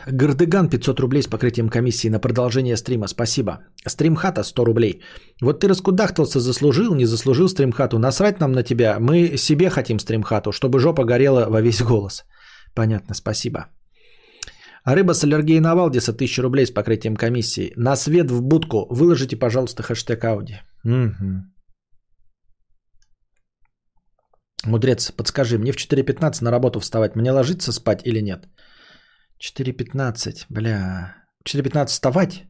Гардеган 0.07 0.69
500 0.69 1.01
рублей 1.01 1.23
с 1.23 1.27
покрытием 1.27 1.69
комиссии 1.69 2.09
на 2.09 2.21
продолжение 2.21 2.77
стрима. 2.77 3.09
Спасибо. 3.09 3.59
Стримхата 3.87 4.45
100 4.45 4.65
рублей. 4.65 5.03
Вот 5.43 5.61
ты 5.61 5.69
раскудахтался, 5.69 6.41
заслужил, 6.41 6.95
не 6.95 7.07
заслужил 7.07 7.49
стримхату. 7.49 7.99
Насрать 7.99 8.41
нам 8.41 8.53
на 8.53 8.63
тебя. 8.63 8.99
Мы 9.01 9.37
себе 9.37 9.69
хотим 9.71 9.99
стримхату, 9.99 10.53
чтобы 10.53 10.79
жопа 10.79 11.05
горела 11.05 11.47
во 11.51 11.61
весь 11.61 11.83
голос. 11.83 12.25
Понятно, 12.75 13.15
спасибо. 13.15 13.67
Рыба 14.85 15.15
с 15.15 15.25
аллергией 15.25 15.61
на 15.61 15.75
Валдиса 15.75 16.13
1000 16.13 16.43
рублей 16.43 16.67
с 16.67 16.71
покрытием 16.71 17.17
комиссии. 17.17 17.73
На 17.77 17.97
свет 17.97 18.31
в 18.31 18.43
будку. 18.43 18.87
Выложите, 18.91 19.37
пожалуйста, 19.37 19.83
хэштег 19.83 20.25
Ауди. 20.25 20.61
Мгм. 20.85 21.53
Мудрец, 24.65 25.11
подскажи, 25.11 25.59
мне 25.59 25.73
в 25.73 25.77
4.15 25.77 26.45
на 26.45 26.51
работу 26.53 26.79
вставать. 26.79 27.17
Мне 27.17 27.33
ложиться 27.33 27.73
спать 27.73 28.03
или 28.05 28.21
нет? 28.21 28.49
4.15, 29.41 30.47
бля. 30.49 31.15
4.15 31.45 31.87
вставать? 31.87 32.45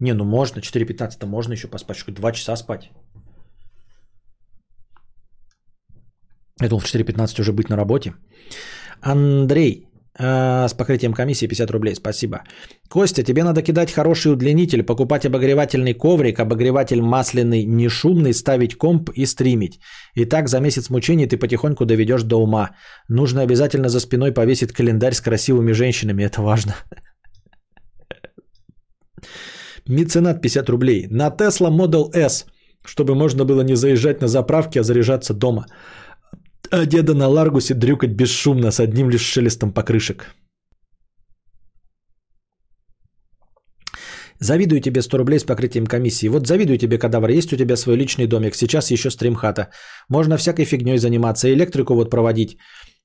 Не, 0.00 0.14
ну 0.14 0.24
можно, 0.24 0.60
4.15 0.60 1.26
можно 1.26 1.52
еще 1.52 1.68
поспать, 1.68 2.02
хоть 2.02 2.14
2 2.14 2.32
часа 2.32 2.56
спать. 2.56 2.90
Я 6.60 6.68
думал, 6.68 6.80
в 6.80 6.86
4.15 6.86 7.40
уже 7.40 7.52
быть 7.52 7.68
на 7.68 7.76
работе. 7.76 8.14
Андрей, 9.00 9.87
с 10.18 10.74
покрытием 10.74 11.12
комиссии 11.12 11.46
50 11.46 11.70
рублей, 11.70 11.94
спасибо. 11.94 12.42
Костя, 12.90 13.22
тебе 13.22 13.44
надо 13.44 13.62
кидать 13.62 13.92
хороший 13.92 14.32
удлинитель, 14.32 14.82
покупать 14.82 15.24
обогревательный 15.24 15.94
коврик, 15.94 16.40
обогреватель 16.40 17.00
масляный, 17.00 17.64
не 17.64 17.88
шумный, 17.88 18.34
ставить 18.34 18.76
комп 18.76 19.10
и 19.14 19.26
стримить. 19.26 19.78
И 20.14 20.24
так 20.24 20.48
за 20.48 20.60
месяц 20.60 20.90
мучений 20.90 21.26
ты 21.26 21.36
потихоньку 21.36 21.84
доведешь 21.84 22.24
до 22.24 22.36
ума. 22.36 22.70
Нужно 23.08 23.42
обязательно 23.42 23.88
за 23.88 24.00
спиной 24.00 24.32
повесить 24.32 24.72
календарь 24.72 25.14
с 25.14 25.20
красивыми 25.20 25.72
женщинами, 25.72 26.24
это 26.24 26.42
важно. 26.42 26.74
Меценат 29.88 30.42
50 30.42 30.68
рублей. 30.68 31.06
На 31.10 31.28
Tesla 31.28 31.70
Model 31.70 32.10
S, 32.12 32.46
чтобы 32.84 33.14
можно 33.14 33.44
было 33.44 33.62
не 33.62 33.76
заезжать 33.76 34.20
на 34.20 34.28
заправки, 34.28 34.78
а 34.78 34.82
заряжаться 34.82 35.34
дома. 35.34 35.66
А 36.70 36.84
деда 36.84 37.14
на 37.14 37.28
Ларгусе 37.28 37.74
дрюкать 37.74 38.10
бесшумно 38.10 38.70
с 38.70 38.80
одним 38.80 39.10
лишь 39.10 39.22
шелестом 39.22 39.72
покрышек. 39.72 40.34
Завидую 44.40 44.80
тебе 44.80 45.02
100 45.02 45.18
рублей 45.18 45.38
с 45.38 45.44
покрытием 45.44 45.86
комиссии. 45.86 46.28
Вот 46.28 46.46
завидую 46.46 46.78
тебе, 46.78 46.98
кадавр. 46.98 47.30
Есть 47.30 47.52
у 47.52 47.56
тебя 47.56 47.76
свой 47.76 47.96
личный 47.96 48.26
домик. 48.26 48.54
Сейчас 48.54 48.90
еще 48.90 49.10
стримхата. 49.10 49.70
Можно 50.08 50.36
всякой 50.36 50.64
фигней 50.64 50.98
заниматься. 50.98 51.52
Электрику 51.52 51.94
вот 51.94 52.10
проводить. 52.10 52.58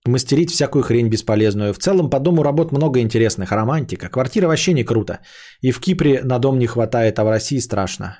Мастерить 0.05 0.51
всякую 0.51 0.83
хрень 0.83 1.09
бесполезную. 1.09 1.73
В 1.73 1.79
целом 1.79 2.09
по 2.09 2.19
дому 2.19 2.43
работ 2.43 2.71
много 2.71 2.99
интересных. 2.99 3.51
Романтика. 3.51 4.09
Квартира 4.09 4.47
вообще 4.47 4.73
не 4.73 4.83
круто. 4.83 5.19
И 5.61 5.71
в 5.71 5.79
Кипре 5.79 6.21
на 6.23 6.39
дом 6.39 6.59
не 6.59 6.67
хватает, 6.67 7.17
а 7.17 7.23
в 7.23 7.29
России 7.29 7.59
страшно. 7.59 8.17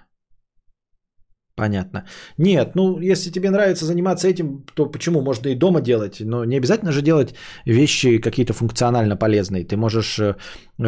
Понятно. 1.56 2.06
Нет, 2.38 2.76
ну 2.76 3.00
если 3.00 3.32
тебе 3.32 3.52
нравится 3.52 3.86
заниматься 3.86 4.28
этим, 4.28 4.66
то 4.76 4.92
почему? 4.92 5.22
Можно 5.22 5.50
и 5.50 5.56
дома 5.56 5.82
делать, 5.82 6.20
но 6.20 6.46
не 6.46 6.58
обязательно 6.58 6.92
же 6.92 7.02
делать 7.02 7.36
вещи 7.66 8.18
какие-то 8.18 8.54
функционально 8.54 9.16
полезные. 9.16 9.64
Ты 9.64 9.78
можешь 9.78 10.18
э, 10.20 10.36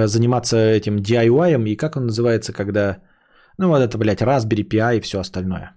заниматься 0.08 0.58
этим 0.58 0.98
DIY, 0.98 1.70
и 1.70 1.76
как 1.76 1.96
он 1.96 2.06
называется, 2.08 2.52
когда... 2.52 2.98
Ну 3.60 3.68
вот 3.68 3.80
это, 3.80 3.98
блядь, 3.98 4.22
Raspberry 4.22 4.68
Pi 4.68 4.98
и 4.98 5.02
все 5.02 5.20
остальное. 5.20 5.76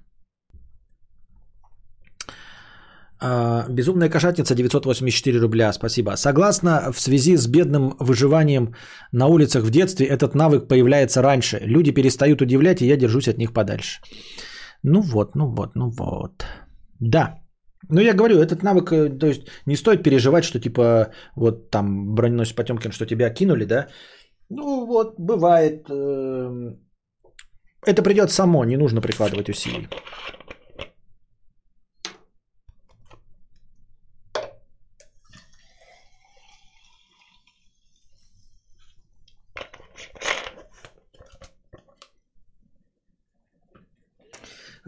А, 3.20 3.66
Безумная 3.68 4.08
кошатница 4.08 4.54
984 4.54 5.38
рубля, 5.38 5.72
спасибо. 5.72 6.16
Согласно, 6.16 6.92
в 6.92 7.00
связи 7.00 7.36
с 7.36 7.46
бедным 7.46 7.94
выживанием 8.00 8.74
на 9.12 9.26
улицах 9.26 9.64
в 9.64 9.70
детстве, 9.70 10.06
этот 10.06 10.34
навык 10.34 10.68
появляется 10.68 11.20
раньше. 11.22 11.60
Люди 11.62 11.90
перестают 11.90 12.40
удивлять, 12.40 12.80
и 12.80 12.86
я 12.86 12.96
держусь 12.96 13.28
от 13.28 13.38
них 13.38 13.52
подальше. 13.52 14.00
Ну 14.82 15.00
вот, 15.00 15.34
ну 15.34 15.46
вот, 15.46 15.76
ну 15.76 15.90
вот. 15.90 16.44
Да. 17.00 17.40
Ну, 17.90 18.00
я 18.00 18.12
говорю, 18.12 18.40
этот 18.40 18.62
навык, 18.62 18.92
э, 18.92 19.18
то 19.18 19.26
есть 19.26 19.48
не 19.66 19.76
стоит 19.76 20.02
переживать, 20.02 20.44
что 20.44 20.60
типа 20.60 21.12
вот 21.36 21.70
там 21.70 22.14
броненосец 22.14 22.54
Потемкин, 22.54 22.92
что 22.92 23.06
тебя 23.06 23.30
кинули, 23.30 23.64
да? 23.64 23.88
Ну 24.50 24.86
вот, 24.86 25.14
бывает. 25.18 25.88
Эм, 25.90 26.80
это 27.86 28.02
придет 28.02 28.30
само, 28.30 28.64
не 28.64 28.76
нужно 28.76 29.00
прикладывать 29.00 29.48
усилий. 29.48 29.88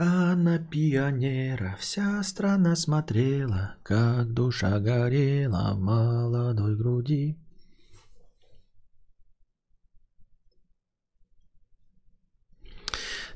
А 0.02 0.34
на 0.34 0.58
пионера 0.58 1.76
вся 1.78 2.22
страна 2.22 2.74
смотрела, 2.74 3.74
как 3.82 4.32
душа 4.32 4.80
горела 4.80 5.74
в 5.74 5.80
молодой 5.80 6.74
груди. 6.74 7.36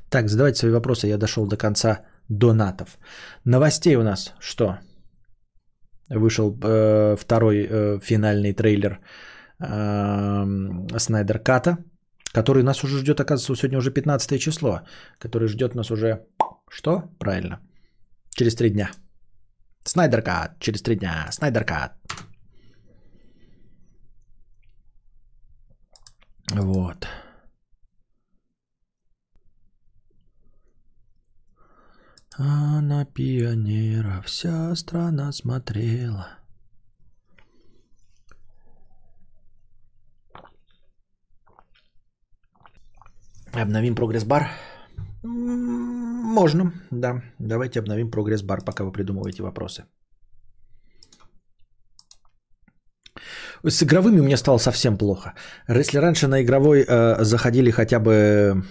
Так, 0.09 0.27
задавайте 0.27 0.59
свои 0.59 0.71
вопросы, 0.71 1.07
я 1.07 1.17
дошел 1.17 1.47
до 1.47 1.55
конца 1.55 1.99
донатов. 2.29 2.97
Новостей 3.43 3.95
у 3.95 4.03
нас 4.03 4.33
что? 4.39 4.79
Вышел 6.09 6.57
э, 6.63 7.15
второй 7.15 7.67
э, 7.69 7.99
финальный 7.99 8.53
трейлер 8.53 9.01
э, 9.59 10.97
Снайдер 10.97 11.39
Ката, 11.43 11.77
который 12.33 12.63
нас 12.63 12.83
уже 12.83 12.97
ждет, 12.97 13.19
оказывается, 13.19 13.55
сегодня 13.55 13.77
уже 13.77 13.91
15 13.91 14.41
число, 14.41 14.81
который 15.19 15.47
ждет 15.47 15.75
нас 15.75 15.91
уже 15.91 16.25
что? 16.75 17.09
Правильно. 17.19 17.59
Через 18.31 18.55
три 18.55 18.69
дня. 18.69 18.91
Снайдеркат. 19.85 20.59
Через 20.59 20.81
три 20.81 20.95
дня. 20.95 21.31
Снайдеркат. 21.31 21.93
Вот. 26.51 27.07
А 32.37 32.81
на 32.81 33.05
пионера 33.05 34.21
вся 34.21 34.75
страна 34.75 35.31
смотрела. 35.31 36.27
Обновим 43.53 43.95
прогресс-бар. 43.95 44.49
Можно, 46.25 46.71
да. 46.91 47.21
Давайте 47.39 47.79
обновим 47.79 48.09
прогресс-бар, 48.09 48.61
пока 48.65 48.83
вы 48.83 48.91
придумываете 48.91 49.43
вопросы. 49.43 49.83
С 53.63 53.83
игровыми 53.83 54.19
у 54.19 54.23
меня 54.23 54.37
стало 54.37 54.57
совсем 54.57 54.97
плохо. 54.97 55.33
Если 55.69 55.99
раньше 55.99 56.27
на 56.27 56.41
игровой 56.41 56.83
э, 56.87 57.23
заходили 57.23 57.71
хотя 57.71 57.99
бы... 57.99 58.63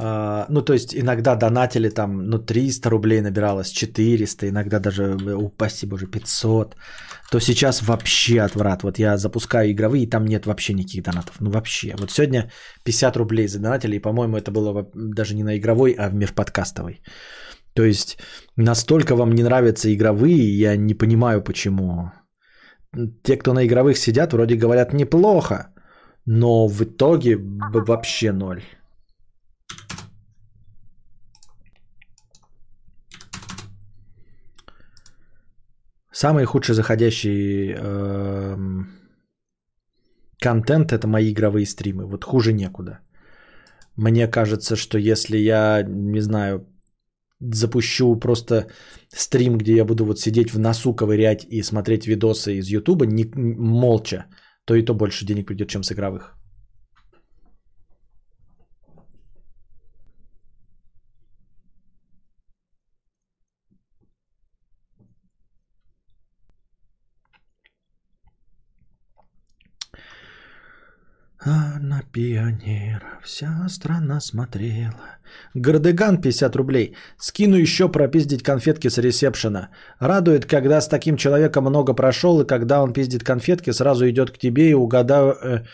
Э, 0.00 0.46
ну, 0.48 0.62
то 0.62 0.72
есть 0.72 0.94
иногда 0.94 1.34
донатили 1.34 1.90
там, 1.90 2.26
ну, 2.26 2.38
300 2.38 2.90
рублей 2.90 3.20
набиралось, 3.20 3.70
400, 3.70 4.48
иногда 4.48 4.78
даже, 4.78 5.16
упаси 5.36 5.86
боже, 5.86 6.06
500 6.06 6.76
то 7.30 7.40
сейчас 7.40 7.82
вообще 7.82 8.40
отврат. 8.40 8.82
Вот 8.82 8.98
я 8.98 9.16
запускаю 9.16 9.70
игровые, 9.70 10.02
и 10.02 10.10
там 10.10 10.24
нет 10.24 10.46
вообще 10.46 10.74
никаких 10.74 11.04
донатов. 11.04 11.36
Ну 11.40 11.50
вообще. 11.50 11.94
Вот 11.98 12.10
сегодня 12.10 12.50
50 12.84 13.16
рублей 13.16 13.48
задонатили, 13.48 13.96
и, 13.96 14.02
по-моему, 14.02 14.36
это 14.36 14.50
было 14.50 14.90
даже 14.94 15.34
не 15.34 15.44
на 15.44 15.56
игровой, 15.56 15.92
а 15.92 16.08
в 16.08 16.14
межподкастовой. 16.14 17.00
То 17.74 17.84
есть 17.84 18.18
настолько 18.56 19.14
вам 19.14 19.32
не 19.32 19.44
нравятся 19.44 19.94
игровые, 19.94 20.58
я 20.58 20.76
не 20.76 20.94
понимаю 20.94 21.42
почему. 21.42 22.10
Те, 23.22 23.36
кто 23.36 23.52
на 23.52 23.64
игровых 23.64 23.96
сидят, 23.96 24.32
вроде 24.32 24.56
говорят 24.56 24.92
неплохо, 24.92 25.72
но 26.26 26.66
в 26.66 26.82
итоге 26.82 27.38
вообще 27.72 28.32
ноль. 28.32 28.62
Самый 36.12 36.44
худший 36.44 36.74
заходящий 36.74 37.72
э, 37.72 38.56
контент 40.40 40.92
это 40.92 41.06
мои 41.06 41.30
игровые 41.30 41.66
стримы. 41.66 42.06
Вот 42.06 42.24
хуже 42.24 42.52
некуда. 42.52 42.98
Мне 43.96 44.26
кажется, 44.26 44.76
что 44.76 44.98
если 44.98 45.36
я, 45.36 45.82
не 45.86 46.20
знаю, 46.20 46.66
запущу 47.40 48.16
просто 48.16 48.66
стрим, 49.14 49.58
где 49.58 49.74
я 49.76 49.84
буду 49.84 50.04
вот 50.04 50.18
сидеть 50.18 50.52
в 50.52 50.58
носу 50.58 50.94
ковырять 50.94 51.46
и 51.50 51.62
смотреть 51.62 52.06
видосы 52.06 52.58
из 52.58 52.68
Ютуба 52.68 53.06
не, 53.06 53.24
молча, 53.34 54.26
то 54.64 54.74
и 54.74 54.82
то 54.82 54.94
больше 54.94 55.24
денег 55.24 55.46
придет, 55.46 55.68
чем 55.68 55.82
с 55.82 55.92
игровых. 55.92 56.39
А 71.42 71.78
на 71.80 72.02
пионера 72.12 73.18
вся 73.24 73.66
страна 73.68 74.20
смотрела. 74.20 75.18
Гардеган 75.54 76.20
50 76.20 76.56
рублей. 76.56 76.94
Скину 77.18 77.56
еще 77.56 77.88
пропиздить 77.88 78.42
конфетки 78.42 78.88
с 78.88 78.98
ресепшена. 78.98 79.70
Радует, 80.00 80.44
когда 80.44 80.80
с 80.80 80.88
таким 80.88 81.16
человеком 81.16 81.64
много 81.64 81.94
прошел, 81.94 82.40
и 82.40 82.46
когда 82.46 82.82
он 82.82 82.92
пиздит 82.92 83.24
конфетки, 83.24 83.72
сразу 83.72 84.04
идет 84.04 84.30
к 84.30 84.38
тебе 84.38 84.70
и 84.70 84.74
угадаю 84.74 85.32
э, 85.32 85.64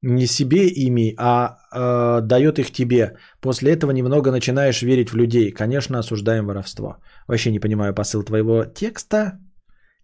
не 0.00 0.26
себе 0.26 0.68
ими, 0.68 1.14
а 1.18 1.58
э, 1.74 2.20
дает 2.22 2.58
их 2.60 2.70
тебе. 2.70 3.16
После 3.40 3.72
этого 3.72 3.90
немного 3.90 4.30
начинаешь 4.30 4.82
верить 4.82 5.10
в 5.10 5.16
людей. 5.16 5.50
Конечно, 5.50 5.98
осуждаем 5.98 6.46
воровство. 6.46 6.98
Вообще 7.26 7.50
не 7.50 7.58
понимаю 7.58 7.94
посыл 7.94 8.22
твоего 8.22 8.64
текста. 8.64 9.40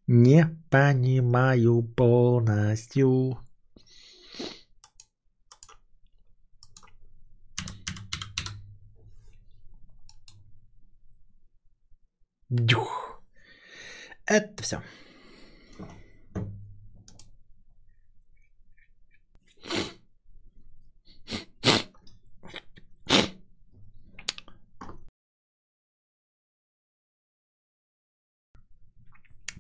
Не 0.09 0.47
понимаю 0.69 1.85
полностью. 1.97 3.39
Дюх. 12.53 13.23
Это 14.27 14.63
все. 14.63 14.83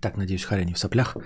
Так, 0.02 0.19
надеюсь, 0.19 0.44
Харя 0.44 0.64
не 0.64 0.74
в 0.74 0.78
соплях. 0.78 1.16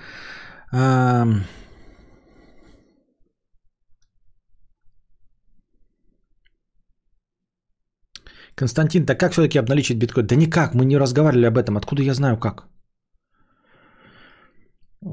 Константин, 8.57 9.07
так 9.07 9.21
как 9.21 9.33
все-таки 9.33 9.59
обналичить 9.59 9.99
биткоин? 9.99 10.27
Да 10.27 10.37
никак, 10.37 10.75
мы 10.75 10.85
не 10.85 10.99
разговаривали 10.99 11.47
об 11.47 11.59
этом. 11.59 11.77
Откуда 11.77 12.03
я 12.03 12.15
знаю 12.15 12.39
как? 12.39 12.67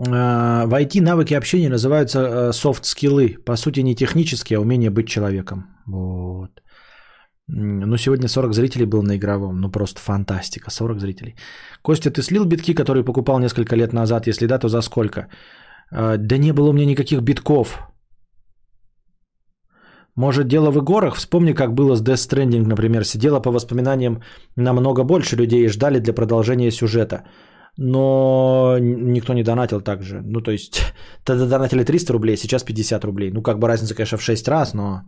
А, 0.08 0.66
В 0.66 0.74
IT 0.74 1.02
навыки 1.02 1.34
общения 1.36 1.70
называются 1.70 2.52
софт-скиллы. 2.54 3.38
По 3.46 3.56
сути, 3.58 3.82
не 3.82 3.96
технические, 3.96 4.58
а 4.58 4.62
умение 4.62 4.90
быть 4.90 5.08
человеком. 5.08 5.66
Вот. 5.88 6.62
Ну, 7.48 7.98
сегодня 7.98 8.28
40 8.28 8.54
зрителей 8.54 8.86
было 8.86 9.02
на 9.02 9.18
игровом. 9.18 9.60
Ну, 9.60 9.72
просто 9.72 10.00
фантастика. 10.00 10.72
40 10.72 11.00
зрителей. 11.00 11.36
Костя, 11.82 12.12
ты 12.12 12.22
слил 12.22 12.46
битки, 12.46 12.74
которые 12.74 13.04
покупал 13.04 13.40
несколько 13.40 13.76
лет 13.76 13.94
назад? 13.94 14.28
Если 14.28 14.48
да, 14.48 14.60
то 14.60 14.70
за 14.70 14.82
сколько? 14.82 15.28
А, 15.92 16.18
Да 16.18 16.38
не 16.38 16.54
было 16.54 16.70
у 16.70 16.74
меня 16.74 16.86
никаких 16.86 17.22
битков. 17.22 17.93
Может, 20.16 20.48
дело 20.48 20.72
в 20.72 20.78
игорах? 20.78 21.16
Вспомни, 21.16 21.54
как 21.54 21.74
было 21.74 21.96
с 21.96 22.04
Death 22.04 22.30
Stranding, 22.30 22.68
например. 22.68 23.04
Сидело 23.04 23.40
по 23.40 23.52
воспоминаниям 23.52 24.22
намного 24.56 25.04
больше 25.04 25.36
людей 25.36 25.66
и 25.66 25.70
ждали 25.70 26.00
для 26.00 26.14
продолжения 26.14 26.72
сюжета. 26.72 27.24
Но 27.78 28.78
никто 28.80 29.34
не 29.34 29.44
донатил 29.44 29.82
так 29.82 30.04
же. 30.04 30.22
Ну, 30.24 30.42
то 30.42 30.52
есть, 30.52 30.82
тогда 31.26 31.48
донатили 31.48 31.84
300 31.84 32.14
рублей, 32.14 32.38
сейчас 32.38 32.64
50 32.64 33.04
рублей. 33.06 33.32
Ну, 33.32 33.42
как 33.42 33.58
бы 33.58 33.68
разница, 33.68 33.96
конечно, 33.96 34.18
в 34.18 34.24
6 34.24 34.48
раз, 34.48 34.74
но... 34.74 35.02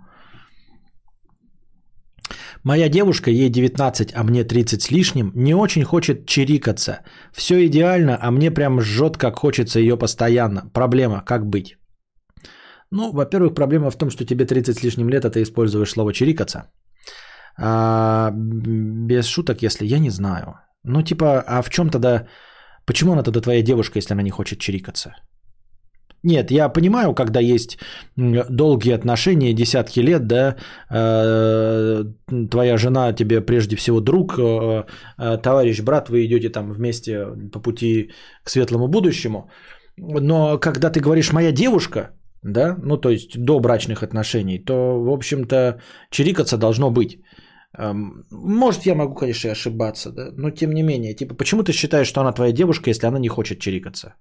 Моя 2.64 2.90
девушка, 2.90 3.30
ей 3.30 3.50
19, 3.50 4.12
а 4.16 4.24
мне 4.24 4.44
30 4.44 4.82
с 4.82 4.90
лишним, 4.90 5.32
не 5.36 5.54
очень 5.54 5.84
хочет 5.84 6.26
чирикаться. 6.26 7.02
Все 7.32 7.68
идеально, 7.68 8.18
а 8.20 8.32
мне 8.32 8.50
прям 8.50 8.82
жжет, 8.82 9.18
как 9.18 9.38
хочется 9.38 9.80
ее 9.80 9.98
постоянно. 9.98 10.64
Проблема, 10.74 11.22
как 11.24 11.46
быть? 11.46 11.78
Ну, 12.92 13.12
во-первых, 13.12 13.54
проблема 13.54 13.92
в 13.92 13.98
том, 13.98 14.10
что 14.10 14.26
тебе 14.26 14.46
30 14.46 14.78
с 14.78 14.84
лишним 14.84 15.10
лет, 15.10 15.26
а 15.26 15.30
ты 15.30 15.42
используешь 15.42 15.92
слово 15.92 16.14
чирикаться. 16.14 16.72
А, 17.58 18.32
без 18.32 19.26
шуток, 19.26 19.62
если 19.62 19.86
я 19.86 20.00
не 20.00 20.10
знаю. 20.10 20.60
Ну, 20.84 21.02
типа, 21.02 21.44
а 21.48 21.62
в 21.62 21.70
чем 21.70 21.90
тогда... 21.90 22.28
Почему 22.86 23.14
она 23.14 23.24
тогда 23.24 23.42
твоя 23.42 23.64
девушка, 23.64 23.98
если 23.98 24.14
она 24.14 24.24
не 24.24 24.30
хочет 24.30 24.60
чирикаться? 24.60 25.16
Нет, 26.26 26.52
я 26.52 26.70
понимаю, 26.70 27.14
когда 27.14 27.40
есть 27.40 27.78
долгие 28.18 28.96
отношения, 28.96 29.54
десятки 29.54 30.00
лет, 30.00 30.28
да, 30.28 30.56
э, 30.90 32.04
твоя 32.50 32.78
жена 32.78 33.14
тебе 33.14 33.42
прежде 33.42 33.76
всего 33.76 34.02
друг, 34.02 34.40
э, 34.40 34.84
э, 35.20 35.38
товарищ, 35.38 35.82
брат, 35.82 36.10
вы 36.10 36.26
идете 36.26 36.50
там 36.50 36.72
вместе 36.72 37.28
по 37.52 37.60
пути 37.60 38.12
к 38.44 38.50
светлому 38.50 38.88
будущему. 38.88 39.52
Но 39.98 40.58
когда 40.58 40.90
ты 40.90 41.00
говоришь 41.00 41.32
«моя 41.32 41.52
девушка», 41.52 42.10
да, 42.46 42.78
ну 42.84 42.98
то 42.98 43.10
есть 43.10 43.38
до 43.38 43.60
брачных 43.60 44.04
отношений, 44.04 44.60
то, 44.60 45.04
в 45.04 45.10
общем-то, 45.10 45.80
чирикаться 46.12 46.58
должно 46.58 46.92
быть. 46.92 47.20
Эм, 47.78 48.24
Может, 48.32 48.86
я 48.86 48.96
могу, 48.96 49.16
конечно, 49.16 49.52
ошибаться, 49.52 50.12
да, 50.12 50.32
но 50.38 50.52
тем 50.52 50.74
не 50.74 50.84
менее, 50.84 51.16
типа, 51.16 51.36
почему 51.36 51.64
ты 51.64 51.74
считаешь, 51.74 52.08
что 52.08 52.22
она 52.22 52.34
твоя 52.34 52.52
девушка, 52.54 52.90
если 52.90 53.08
она 53.08 53.20
не 53.20 53.30
хочет 53.30 53.60
чирикаться? 53.60 54.14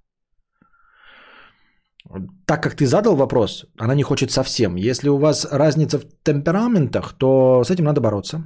Так 2.46 2.62
как 2.62 2.76
ты 2.76 2.86
задал 2.86 3.16
вопрос, 3.16 3.66
она 3.78 3.94
не 3.94 4.02
хочет 4.02 4.30
совсем. 4.30 4.76
Если 4.76 5.09
у 5.09 5.18
вас 5.18 5.46
разница 5.51 5.98
в 5.98 6.05
темпераментах, 6.22 7.14
то 7.18 7.64
с 7.64 7.70
этим 7.70 7.84
надо 7.84 8.01
бороться. 8.01 8.42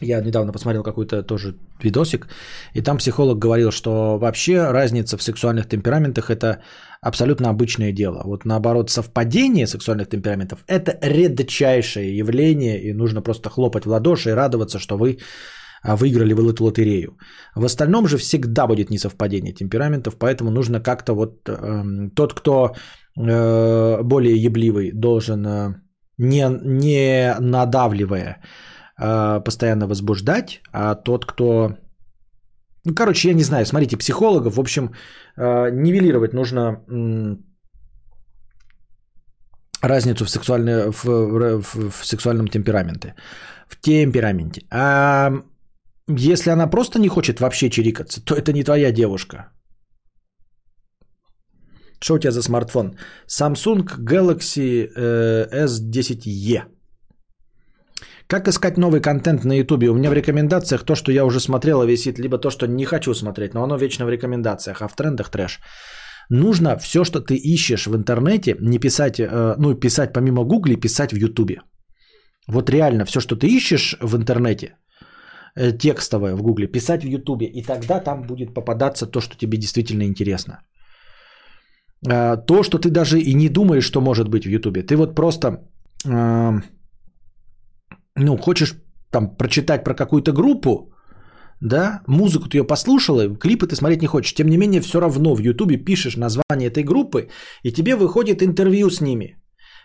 Я 0.00 0.20
недавно 0.20 0.52
посмотрел 0.52 0.82
какой-то 0.82 1.22
тоже 1.22 1.54
видосик, 1.82 2.28
и 2.74 2.82
там 2.82 2.96
психолог 2.98 3.38
говорил, 3.38 3.70
что 3.70 4.18
вообще 4.18 4.70
разница 4.70 5.16
в 5.16 5.22
сексуальных 5.22 5.68
темпераментах 5.68 6.30
это 6.30 6.62
абсолютно 7.02 7.50
обычное 7.50 7.92
дело. 7.92 8.22
Вот 8.24 8.44
наоборот, 8.44 8.90
совпадение 8.90 9.66
сексуальных 9.66 10.08
темпераментов 10.08 10.64
это 10.66 10.98
редчайшее 11.02 12.16
явление, 12.16 12.80
и 12.82 12.94
нужно 12.94 13.22
просто 13.22 13.50
хлопать 13.50 13.84
в 13.84 13.90
ладоши 13.90 14.30
и 14.30 14.34
радоваться, 14.34 14.78
что 14.78 14.96
вы 14.96 15.18
а, 15.82 15.96
выиграли 15.96 16.34
в 16.34 16.48
эту 16.48 16.64
лотерею. 16.64 17.16
В 17.54 17.64
остальном 17.64 18.06
же 18.06 18.16
всегда 18.16 18.66
будет 18.66 18.90
несовпадение 18.90 19.52
темпераментов, 19.52 20.16
поэтому 20.18 20.50
нужно 20.50 20.80
как-то 20.80 21.14
вот 21.14 21.48
эм, 21.48 22.10
тот, 22.10 22.34
кто 22.34 22.74
э, 23.18 24.02
более 24.02 24.36
ебливый, 24.36 24.92
должен 24.92 25.46
э, 25.46 25.74
не, 26.18 26.48
не 26.62 27.34
надавливая 27.40 28.42
э, 28.42 28.69
постоянно 29.44 29.86
возбуждать, 29.86 30.60
а 30.72 30.94
тот, 30.94 31.24
кто... 31.26 31.76
Ну, 32.84 32.94
короче, 32.94 33.28
я 33.28 33.34
не 33.34 33.42
знаю, 33.44 33.64
смотрите, 33.66 33.96
психологов, 33.96 34.54
в 34.56 34.60
общем, 34.60 34.90
э, 35.36 35.70
нивелировать 35.70 36.32
нужно 36.34 36.80
разницу 39.82 40.24
в, 40.24 40.30
сексуальной, 40.30 40.90
в, 40.90 41.04
в- 41.04 41.90
в 41.90 42.04
сексуальном 42.04 42.48
темпераменте. 42.48 43.14
В 43.68 43.80
темпераменте. 43.80 44.62
А 44.70 45.30
если 46.08 46.50
она 46.50 46.66
просто 46.70 46.98
не 46.98 47.08
хочет 47.08 47.40
вообще 47.40 47.70
чирикаться, 47.70 48.20
то 48.24 48.34
это 48.34 48.52
не 48.52 48.64
твоя 48.64 48.92
девушка. 48.92 49.52
Что 52.02 52.14
у 52.14 52.18
тебя 52.18 52.32
за 52.32 52.42
смартфон? 52.42 52.96
Samsung 53.28 53.86
Galaxy 53.98 54.88
э, 54.96 55.66
S10e. 55.66 56.64
Как 58.30 58.48
искать 58.48 58.78
новый 58.78 59.00
контент 59.00 59.44
на 59.44 59.52
YouTube? 59.52 59.90
У 59.90 59.94
меня 59.94 60.10
в 60.10 60.12
рекомендациях 60.12 60.84
то, 60.84 60.94
что 60.94 61.10
я 61.10 61.24
уже 61.24 61.40
смотрел, 61.40 61.82
висит, 61.82 62.18
либо 62.18 62.38
то, 62.38 62.50
что 62.50 62.66
не 62.66 62.84
хочу 62.84 63.14
смотреть, 63.14 63.54
но 63.54 63.62
оно 63.62 63.76
вечно 63.76 64.06
в 64.06 64.10
рекомендациях, 64.10 64.82
а 64.82 64.88
в 64.88 64.94
трендах 64.94 65.30
трэш. 65.30 65.58
Нужно 66.30 66.78
все, 66.78 67.04
что 67.04 67.20
ты 67.20 67.34
ищешь 67.34 67.86
в 67.86 67.96
интернете, 67.96 68.54
не 68.60 68.78
писать, 68.78 69.18
э, 69.18 69.54
ну, 69.58 69.74
писать 69.74 70.12
помимо 70.12 70.44
Гугла, 70.44 70.76
писать 70.76 71.12
в 71.12 71.16
Ютубе. 71.16 71.56
Вот 72.46 72.70
реально 72.70 73.04
все, 73.04 73.20
что 73.20 73.34
ты 73.34 73.48
ищешь 73.48 73.96
в 74.00 74.16
интернете, 74.16 74.76
э, 75.56 75.72
текстовое 75.72 76.36
в 76.36 76.42
Гугле, 76.42 76.68
писать 76.68 77.02
в 77.02 77.08
Ютубе, 77.08 77.46
и 77.46 77.62
тогда 77.62 77.98
там 77.98 78.22
будет 78.22 78.54
попадаться 78.54 79.06
то, 79.06 79.20
что 79.20 79.36
тебе 79.36 79.58
действительно 79.58 80.04
интересно. 80.04 80.60
А, 82.08 82.36
То, 82.36 82.62
что 82.62 82.78
ты 82.78 82.90
даже 82.90 83.18
и 83.18 83.34
не 83.34 83.48
думаешь, 83.48 83.86
что 83.86 84.00
может 84.00 84.28
быть 84.28 84.44
в 84.44 84.50
Ютубе. 84.50 84.82
Ты 84.82 84.96
вот 84.96 85.16
просто, 85.16 85.48
ну, 88.20 88.36
хочешь 88.36 88.74
там 89.10 89.36
прочитать 89.36 89.84
про 89.84 89.94
какую-то 89.94 90.32
группу, 90.32 90.92
да, 91.60 92.00
музыку 92.06 92.48
ты 92.48 92.58
ее 92.58 92.64
послушала, 92.64 93.36
клипы 93.36 93.66
ты 93.66 93.76
смотреть 93.76 94.02
не 94.02 94.06
хочешь. 94.06 94.34
Тем 94.34 94.48
не 94.48 94.56
менее, 94.56 94.80
все 94.80 95.00
равно 95.00 95.34
в 95.34 95.40
Ютубе 95.40 95.76
пишешь 95.76 96.16
название 96.16 96.68
этой 96.68 96.84
группы, 96.84 97.28
и 97.62 97.72
тебе 97.72 97.96
выходит 97.96 98.42
интервью 98.42 98.90
с 98.90 99.00
ними. 99.00 99.36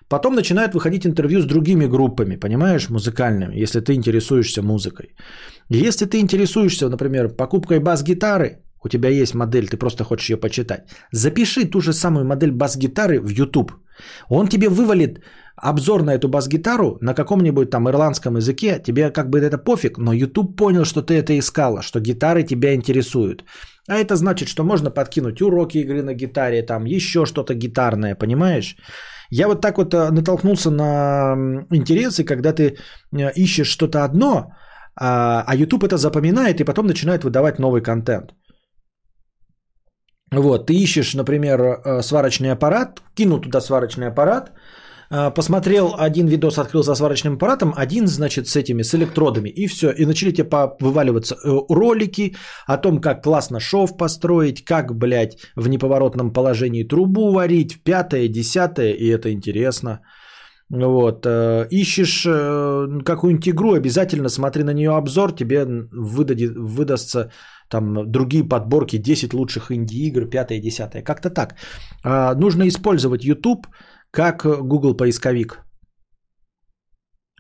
Потом 0.08 0.36
начинают 0.36 0.74
выходить 0.74 1.06
интервью 1.06 1.42
с 1.42 1.46
другими 1.46 1.88
группами, 1.88 2.36
понимаешь, 2.36 2.90
музыкальными, 2.90 3.64
если 3.64 3.80
ты 3.80 3.94
интересуешься 3.94 4.62
музыкой. 4.62 5.16
Если 5.70 6.06
ты 6.06 6.20
интересуешься, 6.20 6.90
например, 6.90 7.30
покупкой 7.30 7.80
бас-гитары, 7.80 8.62
у 8.84 8.90
тебя 8.90 9.10
есть 9.10 9.34
модель, 9.34 9.68
ты 9.68 9.78
просто 9.78 10.04
хочешь 10.04 10.30
ее 10.30 10.38
почитать, 10.38 10.82
запиши 11.12 11.66
ту 11.66 11.82
же 11.82 11.92
самую 11.92 12.26
модель 12.26 12.52
бас-гитары 12.52 13.20
в 13.20 13.30
YouTube. 13.30 13.72
Он 14.30 14.48
тебе 14.48 14.70
вывалит 14.70 15.24
обзор 15.56 16.04
на 16.04 16.14
эту 16.14 16.28
бас-гитару 16.28 16.98
на 17.02 17.14
каком-нибудь 17.14 17.70
там 17.70 17.88
ирландском 17.88 18.38
языке, 18.38 18.80
тебе 18.84 19.12
как 19.12 19.30
бы 19.30 19.40
это 19.40 19.58
пофиг, 19.58 19.98
но 19.98 20.14
YouTube 20.14 20.56
понял, 20.58 20.86
что 20.86 21.02
ты 21.02 21.14
это 21.14 21.38
искала, 21.38 21.82
что 21.82 22.00
гитары 22.00 22.44
тебя 22.44 22.74
интересуют. 22.74 23.44
А 23.88 23.96
это 23.96 24.16
значит, 24.16 24.48
что 24.48 24.64
можно 24.64 24.92
подкинуть 24.92 25.42
уроки 25.42 25.78
игры 25.78 26.02
на 26.02 26.14
гитаре, 26.14 26.64
там 26.64 26.86
еще 26.86 27.26
что-то 27.26 27.54
гитарное, 27.54 28.16
понимаешь? 28.16 28.76
Я 29.30 29.48
вот 29.48 29.62
так 29.62 29.78
вот 29.78 29.94
э, 29.94 30.12
натолкнулся 30.12 30.72
на 30.72 31.36
интересы, 31.72 32.24
когда 32.24 32.54
ты 32.54 32.78
э, 33.12 33.32
ищешь 33.36 33.68
что-то 33.68 34.04
одно, 34.04 34.52
а 34.96 35.44
а 35.48 35.56
YouTube 35.56 35.84
это 35.84 35.98
запоминает 35.98 36.60
и 36.60 36.64
потом 36.64 36.88
начинает 36.88 37.24
выдавать 37.24 37.60
новый 37.60 37.82
контент. 37.82 38.34
Вот, 40.32 40.68
ты 40.68 40.74
ищешь, 40.74 41.14
например, 41.14 41.62
э, 41.62 42.02
сварочный 42.02 42.52
аппарат, 42.52 43.02
кинул 43.16 43.42
туда 43.42 43.62
сварочный 43.62 44.08
аппарат, 44.08 44.52
посмотрел 45.10 45.96
один 45.98 46.28
видос, 46.28 46.58
открыл 46.58 46.84
со 46.84 46.96
сварочным 46.96 47.36
аппаратом, 47.36 47.74
один, 47.76 48.08
значит, 48.08 48.48
с 48.48 48.56
этими, 48.56 48.84
с 48.84 48.94
электродами, 48.96 49.50
и 49.50 49.68
все. 49.68 49.92
И 49.92 50.06
начали 50.06 50.32
тебе 50.32 50.50
вываливаться 50.80 51.36
э, 51.36 51.50
ролики 51.70 52.36
о 52.68 52.78
том, 52.78 53.02
как 53.02 53.24
классно 53.24 53.60
шов 53.60 53.98
построить, 53.98 54.64
как, 54.66 54.96
блядь, 54.96 55.38
в 55.56 55.68
неповоротном 55.68 56.34
положении 56.34 56.84
трубу 56.84 57.32
варить, 57.32 57.84
пятое, 57.84 58.28
десятое, 58.28 58.94
и 58.94 59.08
это 59.08 59.32
интересно. 59.32 60.00
Вот, 60.70 61.26
э, 61.26 61.68
ищешь 61.70 62.26
э, 62.26 63.04
какую-нибудь 63.06 63.50
игру, 63.50 63.74
обязательно 63.74 64.30
смотри 64.30 64.64
на 64.64 64.74
нее 64.74 64.96
обзор, 64.96 65.36
тебе 65.36 65.66
выдадит, 65.92 66.56
выдастся 66.56 67.30
там 67.70 68.12
другие 68.12 68.44
подборки, 68.44 68.98
10 68.98 69.34
лучших 69.34 69.72
инди-игр, 69.72 70.26
5 70.30 70.62
10 70.62 71.04
Как-то 71.04 71.30
так. 71.30 71.56
А, 72.04 72.36
нужно 72.36 72.68
использовать 72.68 73.24
YouTube 73.24 73.68
как 74.16 74.46
Google 74.46 74.98
поисковик. 74.98 75.62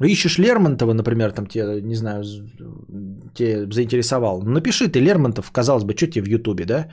Ищешь 0.03 0.37
Лермонтова, 0.39 0.93
например, 0.93 1.31
там 1.31 1.47
тебе, 1.47 1.81
не 1.81 1.95
знаю, 1.95 2.23
тебе 3.33 3.71
заинтересовал. 3.71 4.41
Напиши 4.41 4.89
ты 4.89 4.99
Лермонтов, 4.99 5.51
казалось 5.51 5.85
бы, 5.85 5.95
что 5.95 6.07
тебе 6.07 6.23
в 6.23 6.27
Ютубе, 6.27 6.65
да? 6.65 6.87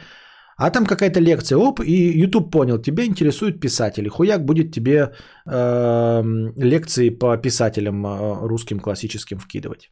А 0.57 0.71
там 0.71 0.87
какая-то 0.87 1.21
лекция, 1.21 1.59
оп, 1.59 1.81
и 1.81 2.23
YouTube 2.23 2.53
понял, 2.53 2.79
тебя 2.79 3.05
интересуют 3.05 3.61
писатели. 3.61 4.09
Хуяк 4.09 4.45
будет 4.45 4.73
тебе 4.73 5.13
эм, 5.47 6.53
лекции 6.57 7.11
по 7.11 7.37
писателям 7.37 8.07
э, 8.07 8.47
русским 8.49 8.79
классическим 8.79 9.39
вкидывать. 9.39 9.91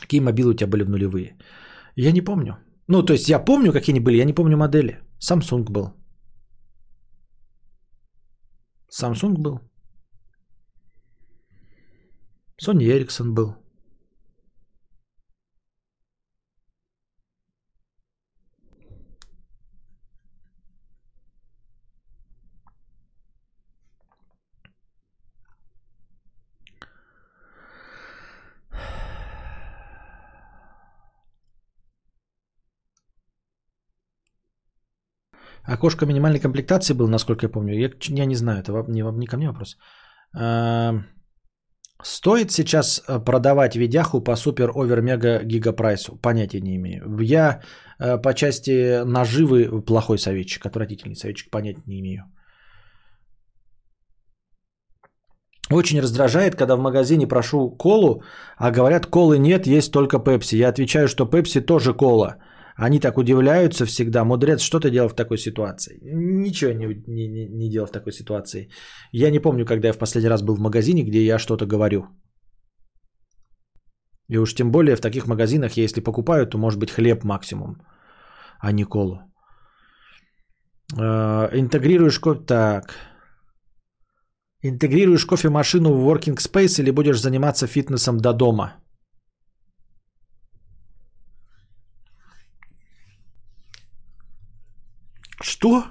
Какие 0.00 0.20
мобилы 0.20 0.50
у 0.50 0.54
тебя 0.54 0.70
были 0.70 0.84
в 0.84 0.90
нулевые? 0.90 1.36
Я 1.96 2.12
не 2.12 2.20
помню. 2.20 2.52
Ну, 2.86 3.02
то 3.02 3.12
есть 3.12 3.28
я 3.28 3.44
помню, 3.44 3.72
какие 3.72 3.92
они 3.92 4.00
были, 4.00 4.20
я 4.20 4.24
не 4.24 4.34
помню 4.34 4.56
модели. 4.56 5.00
Samsung 5.18 5.64
был. 5.70 5.98
Samsung 8.98 9.40
был. 9.40 9.60
Sony 12.60 12.88
Ericsson 12.90 13.32
был. 13.32 13.54
Окошко 35.68 36.06
минимальной 36.06 36.40
комплектации 36.40 36.94
было, 36.94 37.08
насколько 37.08 37.46
я 37.46 37.50
помню. 37.50 37.74
Я, 37.74 37.90
я 38.08 38.26
не 38.26 38.36
знаю, 38.36 38.60
это 38.60 38.72
не, 38.88 39.02
не 39.18 39.26
ко 39.26 39.36
мне 39.36 39.48
вопрос. 39.48 39.76
А, 40.34 40.94
стоит 42.02 42.50
сейчас 42.50 43.02
э, 43.06 43.24
продавать 43.24 43.76
видяху 43.76 44.24
по 44.24 44.36
супер 44.36 44.70
овер 44.74 45.02
мега 45.02 45.44
гигапрайсу? 45.44 46.16
Понятия 46.22 46.60
не 46.60 46.76
имею. 46.76 47.18
Я 47.20 47.60
э, 47.98 48.22
по 48.22 48.32
части 48.32 49.04
наживы 49.04 49.82
плохой 49.82 50.18
советчик, 50.18 50.64
отвратительный 50.64 51.16
советчик, 51.16 51.50
понятия 51.50 51.82
не 51.86 52.00
имею. 52.00 52.22
Очень 55.70 56.00
раздражает, 56.00 56.56
когда 56.56 56.76
в 56.76 56.80
магазине 56.80 57.26
прошу 57.26 57.76
колу, 57.76 58.22
а 58.56 58.70
говорят, 58.70 59.06
колы 59.06 59.38
нет, 59.38 59.66
есть 59.66 59.92
только 59.92 60.18
пепси. 60.18 60.56
Я 60.56 60.68
отвечаю, 60.68 61.08
что 61.08 61.26
пепси 61.26 61.60
тоже 61.60 61.92
кола. 61.92 62.36
Они 62.86 63.00
так 63.00 63.18
удивляются 63.18 63.86
всегда. 63.86 64.24
Мудрец, 64.24 64.60
что 64.60 64.78
ты 64.78 64.90
делал 64.90 65.08
в 65.08 65.14
такой 65.14 65.36
ситуации? 65.36 65.98
Ничего 66.00 66.72
не, 66.72 66.86
не, 67.08 67.48
не 67.48 67.70
делал 67.70 67.86
в 67.86 67.92
такой 67.92 68.12
ситуации. 68.12 68.68
Я 69.12 69.30
не 69.30 69.40
помню, 69.40 69.64
когда 69.64 69.88
я 69.88 69.92
в 69.92 69.98
последний 69.98 70.30
раз 70.30 70.42
был 70.42 70.54
в 70.54 70.60
магазине, 70.60 71.02
где 71.02 71.24
я 71.24 71.38
что-то 71.38 71.66
говорю. 71.66 72.06
И 74.30 74.38
уж 74.38 74.54
тем 74.54 74.70
более 74.70 74.96
в 74.96 75.00
таких 75.00 75.26
магазинах, 75.26 75.76
если 75.76 76.00
покупаю, 76.00 76.46
то 76.46 76.58
может 76.58 76.78
быть 76.78 76.90
хлеб 76.90 77.24
максимум, 77.24 77.76
а 78.60 78.72
не 78.72 78.84
колу. 78.84 79.18
Э, 80.96 81.48
интегрируешь 81.52 82.20
кофе... 82.20 82.44
Так. 82.46 82.94
Интегрируешь 84.62 85.26
кофемашину 85.26 85.94
в 85.94 86.08
Working 86.08 86.36
Space 86.36 86.80
или 86.80 86.92
будешь 86.92 87.20
заниматься 87.20 87.66
фитнесом 87.66 88.18
до 88.18 88.32
дома? 88.32 88.77
Что? 95.42 95.84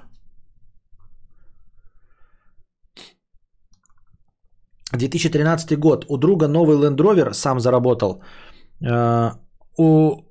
«2013 4.94 5.76
год. 5.76 6.06
У 6.08 6.16
друга 6.16 6.48
новый 6.48 6.76
Land 6.76 6.96
Rover, 6.96 7.32
сам 7.32 7.60
заработал. 7.60 8.22
Э, 8.80 9.32
у, 9.76 10.22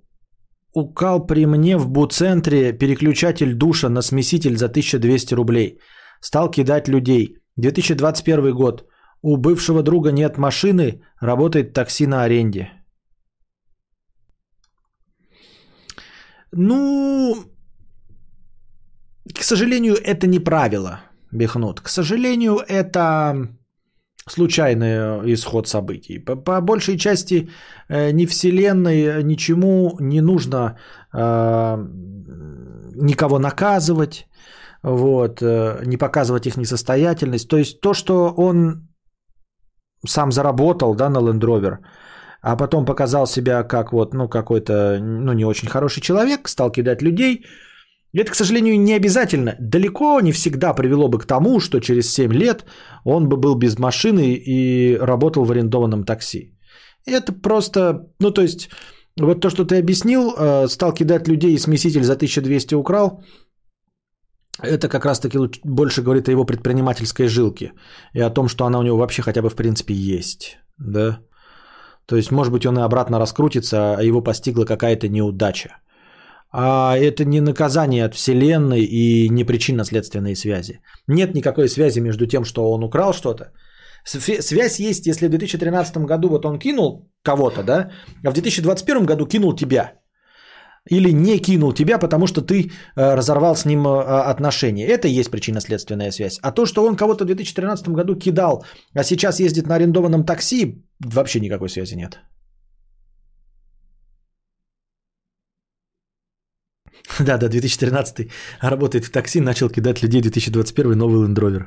укал 0.73 1.27
при 1.27 1.45
мне 1.45 1.77
в 1.77 1.87
буцентре 1.89 2.73
переключатель 2.73 3.53
душа 3.53 3.89
на 3.89 4.01
смеситель 4.01 4.57
за 4.57 4.65
1200 4.65 5.35
рублей. 5.35 5.79
Стал 6.21 6.51
кидать 6.51 6.87
людей. 6.87 7.35
2021 7.57 8.55
год. 8.55 8.87
У 9.21 9.37
бывшего 9.37 9.83
друга 9.83 10.11
нет 10.11 10.37
машины, 10.37 11.01
работает 11.21 11.73
такси 11.73 12.07
на 12.07 12.23
аренде. 12.23 12.71
Ну, 16.51 17.35
к 19.33 19.43
сожалению, 19.43 19.95
это 19.95 20.27
не 20.27 20.39
правило, 20.39 20.99
Бехнут. 21.31 21.81
К 21.81 21.89
сожалению, 21.89 22.59
это 22.67 23.47
случайный 24.29 25.33
исход 25.33 25.67
событий. 25.67 26.19
По, 26.19 26.35
по 26.35 26.61
большей 26.61 26.97
части 26.97 27.49
э, 27.89 28.11
ни 28.11 28.25
Вселенной 28.25 29.23
ничему 29.23 29.97
не 29.99 30.21
нужно 30.21 30.77
э, 31.13 31.87
никого 32.95 33.39
наказывать, 33.39 34.27
вот, 34.83 35.41
э, 35.41 35.81
не 35.85 35.97
показывать 35.97 36.47
их 36.47 36.57
несостоятельность. 36.57 37.47
То 37.49 37.57
есть 37.57 37.79
то, 37.81 37.93
что 37.93 38.33
он 38.37 38.87
сам 40.05 40.31
заработал 40.31 40.95
да, 40.95 41.09
на 41.09 41.19
Land 41.19 41.41
Rover, 41.41 41.77
а 42.41 42.55
потом 42.55 42.85
показал 42.85 43.27
себя 43.27 43.63
как 43.63 43.91
вот, 43.91 44.13
ну, 44.13 44.29
какой-то 44.29 44.99
ну, 45.01 45.33
не 45.33 45.45
очень 45.45 45.67
хороший 45.69 46.01
человек, 46.01 46.47
стал 46.47 46.71
кидать 46.71 47.01
людей– 47.01 47.45
это, 48.21 48.31
к 48.31 48.35
сожалению, 48.35 48.79
не 48.79 48.93
обязательно. 48.93 49.55
Далеко 49.59 50.21
не 50.21 50.31
всегда 50.31 50.73
привело 50.73 51.07
бы 51.07 51.19
к 51.19 51.25
тому, 51.25 51.59
что 51.59 51.79
через 51.79 52.13
7 52.13 52.33
лет 52.33 52.65
он 53.05 53.29
бы 53.29 53.37
был 53.37 53.55
без 53.55 53.77
машины 53.77 54.33
и 54.33 54.97
работал 54.97 55.45
в 55.45 55.51
арендованном 55.51 56.03
такси. 56.03 56.57
Это 57.05 57.31
просто, 57.31 58.07
ну 58.19 58.31
то 58.31 58.41
есть, 58.41 58.69
вот 59.19 59.41
то, 59.41 59.49
что 59.49 59.65
ты 59.65 59.79
объяснил, 59.79 60.33
э, 60.37 60.67
стал 60.67 60.93
кидать 60.93 61.27
людей 61.27 61.53
и 61.53 61.59
смеситель 61.59 62.03
за 62.03 62.13
1200 62.13 62.75
украл, 62.75 63.23
это 64.63 64.89
как 64.89 65.05
раз-таки 65.05 65.37
больше 65.63 66.01
говорит 66.01 66.27
о 66.27 66.31
его 66.31 66.45
предпринимательской 66.45 67.27
жилке 67.27 67.73
и 68.13 68.21
о 68.21 68.29
том, 68.29 68.47
что 68.47 68.65
она 68.65 68.79
у 68.79 68.83
него 68.83 68.97
вообще 68.97 69.21
хотя 69.21 69.41
бы 69.41 69.49
в 69.49 69.55
принципе 69.55 69.93
есть. 69.93 70.57
Да? 70.79 71.19
То 72.05 72.15
есть, 72.15 72.31
может 72.31 72.53
быть, 72.53 72.65
он 72.65 72.79
и 72.79 72.81
обратно 72.81 73.19
раскрутится, 73.19 73.95
а 73.97 74.03
его 74.03 74.21
постигла 74.21 74.65
какая-то 74.65 75.07
неудача 75.07 75.77
а 76.51 76.97
это 76.97 77.25
не 77.25 77.41
наказание 77.41 78.05
от 78.05 78.15
Вселенной 78.15 78.81
и 78.81 79.29
не 79.29 79.43
причинно-следственные 79.43 80.35
связи. 80.35 80.79
Нет 81.07 81.35
никакой 81.35 81.67
связи 81.69 81.99
между 81.99 82.25
тем, 82.25 82.45
что 82.45 82.71
он 82.71 82.83
украл 82.83 83.13
что-то. 83.13 83.51
Связь 84.05 84.79
есть, 84.79 85.05
если 85.05 85.27
в 85.27 85.29
2013 85.29 85.97
году 85.97 86.29
вот 86.29 86.45
он 86.45 86.59
кинул 86.59 87.11
кого-то, 87.23 87.63
да, 87.63 87.91
а 88.23 88.31
в 88.31 88.33
2021 88.33 89.05
году 89.05 89.25
кинул 89.27 89.53
тебя. 89.55 89.93
Или 90.89 91.11
не 91.11 91.39
кинул 91.39 91.73
тебя, 91.73 91.97
потому 91.99 92.27
что 92.27 92.41
ты 92.41 92.71
э, 92.95 93.15
разорвал 93.15 93.55
с 93.55 93.65
ним 93.65 93.85
э, 93.85 94.31
отношения. 94.31 94.87
Это 94.87 95.09
и 95.09 95.19
есть 95.19 95.29
причинно-следственная 95.29 96.11
связь. 96.11 96.39
А 96.41 96.53
то, 96.53 96.65
что 96.65 96.85
он 96.85 96.95
кого-то 96.95 97.25
в 97.25 97.27
2013 97.27 97.89
году 97.89 98.15
кидал, 98.15 98.63
а 98.95 99.03
сейчас 99.03 99.41
ездит 99.41 99.67
на 99.67 99.75
арендованном 99.75 100.23
такси, 100.23 100.81
вообще 100.99 101.41
никакой 101.41 101.67
связи 101.67 101.95
нет. 101.95 102.19
Да, 107.19 107.37
да, 107.37 107.47
2013 107.47 108.29
работает 108.61 109.05
в 109.05 109.11
такси, 109.11 109.41
начал 109.41 109.69
кидать 109.69 110.03
людей 110.03 110.21
2021 110.21 110.97
новый 110.97 111.27
Land 111.27 111.35
Rover. 111.35 111.65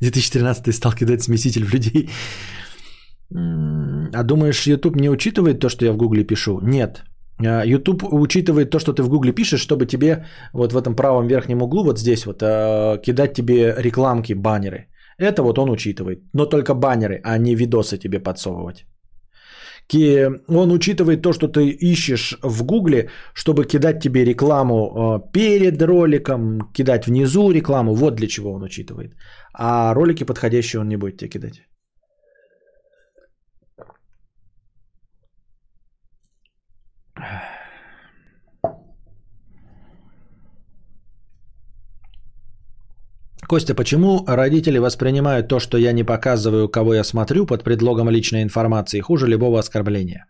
2013 0.00 0.74
стал 0.74 0.92
кидать 0.92 1.22
смеситель 1.22 1.64
в 1.64 1.72
людей. 1.74 2.10
А 4.14 4.22
думаешь, 4.22 4.66
YouTube 4.66 4.96
не 4.96 5.10
учитывает 5.10 5.60
то, 5.60 5.68
что 5.68 5.84
я 5.84 5.92
в 5.92 5.96
Гугле 5.96 6.24
пишу? 6.24 6.60
Нет. 6.62 7.04
А, 7.38 7.64
YouTube 7.64 8.02
учитывает 8.12 8.70
то, 8.70 8.78
что 8.78 8.92
ты 8.92 9.02
в 9.02 9.08
Гугле 9.08 9.32
пишешь, 9.32 9.60
чтобы 9.60 9.86
тебе 9.86 10.24
вот 10.52 10.72
в 10.72 10.76
этом 10.76 10.96
правом 10.96 11.26
верхнем 11.28 11.62
углу, 11.62 11.84
вот 11.84 11.98
здесь 11.98 12.26
вот, 12.26 12.42
а, 12.42 12.98
кидать 12.98 13.34
тебе 13.34 13.74
рекламки, 13.78 14.34
баннеры. 14.34 14.88
Это 15.18 15.42
вот 15.42 15.58
он 15.58 15.70
учитывает. 15.70 16.22
Но 16.32 16.46
только 16.46 16.74
баннеры, 16.74 17.20
а 17.22 17.38
не 17.38 17.54
видосы 17.54 17.98
тебе 17.98 18.20
подсовывать 18.20 18.86
он 19.94 20.72
учитывает 20.72 21.22
то, 21.22 21.32
что 21.32 21.48
ты 21.48 21.68
ищешь 21.68 22.38
в 22.42 22.64
Гугле, 22.64 23.08
чтобы 23.34 23.64
кидать 23.64 24.00
тебе 24.00 24.24
рекламу 24.24 24.74
э, 24.74 25.32
перед 25.32 25.82
роликом, 25.82 26.70
кидать 26.72 27.06
внизу 27.06 27.50
рекламу. 27.50 27.94
Вот 27.94 28.14
для 28.16 28.28
чего 28.28 28.52
он 28.52 28.62
учитывает. 28.62 29.14
А 29.52 29.94
ролики 29.94 30.24
подходящие 30.24 30.80
он 30.80 30.88
не 30.88 30.96
будет 30.96 31.16
тебе 31.18 31.30
кидать. 31.30 31.69
Костя, 43.50 43.74
почему 43.74 44.24
родители 44.28 44.78
воспринимают 44.78 45.48
то, 45.48 45.58
что 45.58 45.76
я 45.76 45.92
не 45.92 46.04
показываю, 46.04 46.68
кого 46.68 46.94
я 46.94 47.04
смотрю, 47.04 47.46
под 47.46 47.64
предлогом 47.64 48.08
личной 48.08 48.42
информации, 48.44 49.00
хуже 49.00 49.26
любого 49.26 49.58
оскорбления? 49.58 50.26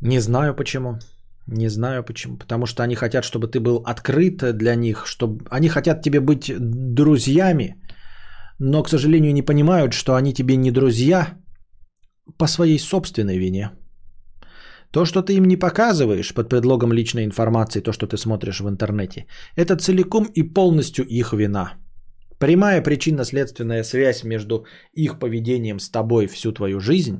Не 0.00 0.18
знаю 0.18 0.56
почему. 0.56 0.98
Не 1.46 1.68
знаю 1.68 2.02
почему. 2.02 2.36
Потому 2.36 2.66
что 2.66 2.82
они 2.82 2.96
хотят, 2.96 3.22
чтобы 3.22 3.46
ты 3.46 3.60
был 3.60 3.76
открыт 3.76 4.56
для 4.58 4.74
них, 4.74 5.06
чтобы 5.06 5.44
они 5.48 5.68
хотят 5.68 6.02
тебе 6.02 6.18
быть 6.18 6.52
друзьями, 6.94 7.76
но, 8.58 8.82
к 8.82 8.88
сожалению, 8.88 9.32
не 9.32 9.42
понимают, 9.42 9.92
что 9.92 10.16
они 10.16 10.34
тебе 10.34 10.56
не 10.56 10.72
друзья 10.72 11.28
по 12.38 12.48
своей 12.48 12.78
собственной 12.78 13.38
вине. 13.38 13.70
То, 14.90 15.04
что 15.04 15.22
ты 15.22 15.34
им 15.34 15.44
не 15.44 15.56
показываешь 15.56 16.32
под 16.34 16.48
предлогом 16.48 16.92
личной 16.92 17.24
информации, 17.24 17.80
то, 17.80 17.92
что 17.92 18.06
ты 18.06 18.16
смотришь 18.16 18.60
в 18.60 18.68
интернете, 18.68 19.26
это 19.56 19.76
целиком 19.76 20.24
и 20.34 20.42
полностью 20.42 21.04
их 21.04 21.32
вина. 21.32 21.74
Прямая 22.38 22.82
причинно-следственная 22.82 23.84
связь 23.84 24.24
между 24.24 24.66
их 24.94 25.18
поведением 25.18 25.78
с 25.78 25.90
тобой 25.90 26.26
всю 26.26 26.52
твою 26.52 26.80
жизнь 26.80 27.18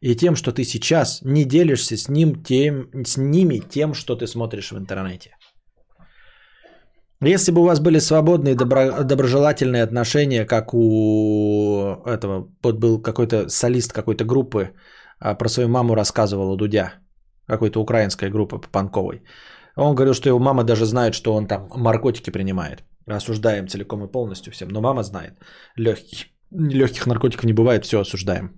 и 0.00 0.14
тем, 0.14 0.36
что 0.36 0.52
ты 0.52 0.64
сейчас 0.64 1.20
не 1.24 1.44
делишься 1.44 1.96
с, 1.96 2.08
ним 2.08 2.42
тем, 2.42 2.90
с 3.06 3.16
ними 3.16 3.60
тем, 3.70 3.94
что 3.94 4.16
ты 4.16 4.26
смотришь 4.26 4.72
в 4.72 4.78
интернете. 4.78 5.30
Если 7.22 7.52
бы 7.52 7.60
у 7.60 7.64
вас 7.64 7.80
были 7.80 7.98
свободные, 8.00 8.54
добро, 8.54 9.04
доброжелательные 9.04 9.82
отношения, 9.82 10.46
как 10.46 10.72
у 10.72 12.02
этого, 12.06 12.48
вот 12.62 12.78
был 12.78 13.02
какой-то 13.02 13.48
солист 13.48 13.92
какой-то 13.92 14.24
группы, 14.24 14.70
а, 15.18 15.34
про 15.34 15.48
свою 15.48 15.68
маму 15.68 15.94
рассказывал 15.94 16.50
у 16.50 16.56
Дудя, 16.56 16.94
какой-то 17.50 17.80
украинской 17.80 18.30
группы 18.30 18.58
Панковой. 18.72 19.22
Он 19.76 19.94
говорил, 19.94 20.14
что 20.14 20.28
его 20.28 20.38
мама 20.38 20.64
даже 20.64 20.84
знает, 20.86 21.14
что 21.14 21.34
он 21.34 21.46
там 21.46 21.68
наркотики 21.76 22.30
принимает. 22.30 22.84
Осуждаем 23.06 23.68
целиком 23.68 24.04
и 24.04 24.12
полностью 24.12 24.52
всем. 24.52 24.68
Но 24.68 24.80
мама 24.80 25.02
знает. 25.02 25.32
Легких, 25.76 26.26
легких 26.50 27.06
наркотиков 27.06 27.44
не 27.44 27.52
бывает, 27.52 27.84
все 27.84 28.00
осуждаем. 28.00 28.50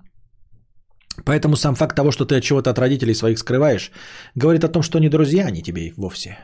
Поэтому 1.24 1.56
сам 1.56 1.74
факт 1.74 1.96
того, 1.96 2.10
что 2.10 2.24
ты 2.24 2.36
от 2.36 2.42
чего-то 2.42 2.70
от 2.70 2.78
родителей 2.78 3.14
своих 3.14 3.38
скрываешь, 3.38 3.92
говорит 4.34 4.64
о 4.64 4.68
том, 4.68 4.82
что 4.82 4.98
они 4.98 5.08
друзья, 5.08 5.46
а 5.46 5.50
не 5.50 5.62
тебе 5.62 5.92
вовсе. 5.96 6.38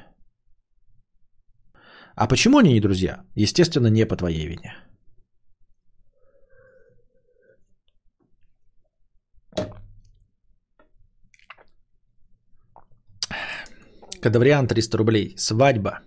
А 2.15 2.27
почему 2.27 2.59
они 2.59 2.73
не 2.73 2.81
друзья? 2.81 3.23
Естественно, 3.37 3.91
не 3.91 4.07
по 4.07 4.16
твоей 4.16 4.47
вине. 4.47 4.75
Кадавриан 14.20 14.66
300 14.66 14.99
рублей. 14.99 15.35
Свадьба. 15.36 16.01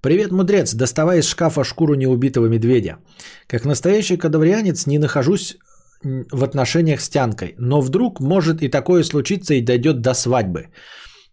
Привет, 0.00 0.32
мудрец. 0.32 0.74
Доставай 0.74 1.18
из 1.18 1.26
шкафа 1.26 1.64
шкуру 1.64 1.94
неубитого 1.94 2.46
медведя. 2.46 2.96
Как 3.46 3.64
настоящий 3.64 4.18
кадаврианец 4.18 4.86
не 4.86 4.98
нахожусь 4.98 5.56
в 6.32 6.44
отношениях 6.44 7.00
с 7.00 7.08
Тянкой, 7.08 7.54
но 7.58 7.80
вдруг 7.80 8.20
может 8.20 8.62
и 8.62 8.68
такое 8.68 9.02
случиться 9.04 9.54
и 9.54 9.64
дойдет 9.64 10.00
до 10.00 10.14
свадьбы. 10.14 10.68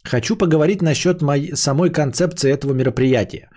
Хочу 0.03 0.38
поговорить 0.38 0.81
насчет 0.81 1.22
моей, 1.22 1.56
самой 1.56 1.89
концепции 1.89 2.52
этого 2.52 2.73
мероприятия. 2.73 3.49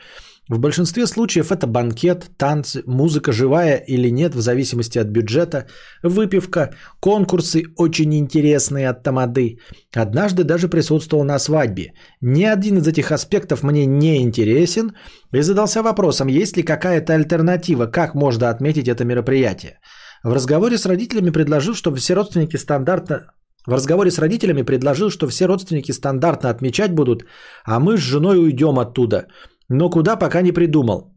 В 0.49 0.59
большинстве 0.59 1.07
случаев 1.07 1.51
это 1.51 1.67
банкет, 1.67 2.31
танцы, 2.37 2.83
музыка 2.87 3.33
живая 3.33 3.77
или 3.77 4.11
нет, 4.11 4.35
в 4.35 4.41
зависимости 4.41 4.99
от 4.99 5.07
бюджета, 5.07 5.67
выпивка, 6.03 6.75
конкурсы 7.01 7.63
очень 7.79 8.15
интересные 8.15 8.91
от 8.91 9.03
тамады. 9.03 9.59
Однажды 9.95 10.45
даже 10.45 10.69
присутствовал 10.69 11.25
на 11.25 11.39
свадьбе. 11.39 11.95
Ни 12.21 12.45
один 12.45 12.77
из 12.77 12.87
этих 12.87 13.11
аспектов 13.11 13.63
мне 13.63 13.87
не 13.87 14.21
интересен 14.21 14.93
и 15.33 15.41
задался 15.41 15.83
вопросом, 15.83 16.29
есть 16.29 16.59
ли 16.59 16.63
какая-то 16.63 17.15
альтернатива, 17.15 17.87
как 17.87 18.15
можно 18.15 18.51
отметить 18.51 18.89
это 18.89 19.05
мероприятие. 19.05 19.79
В 20.23 20.33
разговоре 20.33 20.77
с 20.77 20.85
родителями 20.85 21.31
предложил, 21.31 21.75
что 21.75 21.95
все 21.95 22.15
родственники 22.15 22.57
стандартно 22.57 23.33
в 23.67 23.73
разговоре 23.73 24.11
с 24.11 24.19
родителями 24.19 24.63
предложил, 24.63 25.11
что 25.11 25.27
все 25.27 25.47
родственники 25.47 25.93
стандартно 25.93 26.51
отмечать 26.51 26.93
будут, 26.93 27.25
а 27.65 27.81
мы 27.81 27.97
с 27.97 28.01
женой 28.01 28.39
уйдем 28.39 28.79
оттуда. 28.79 29.27
Но 29.69 29.91
куда 29.91 30.17
пока 30.17 30.43
не 30.43 30.53
придумал. 30.53 31.15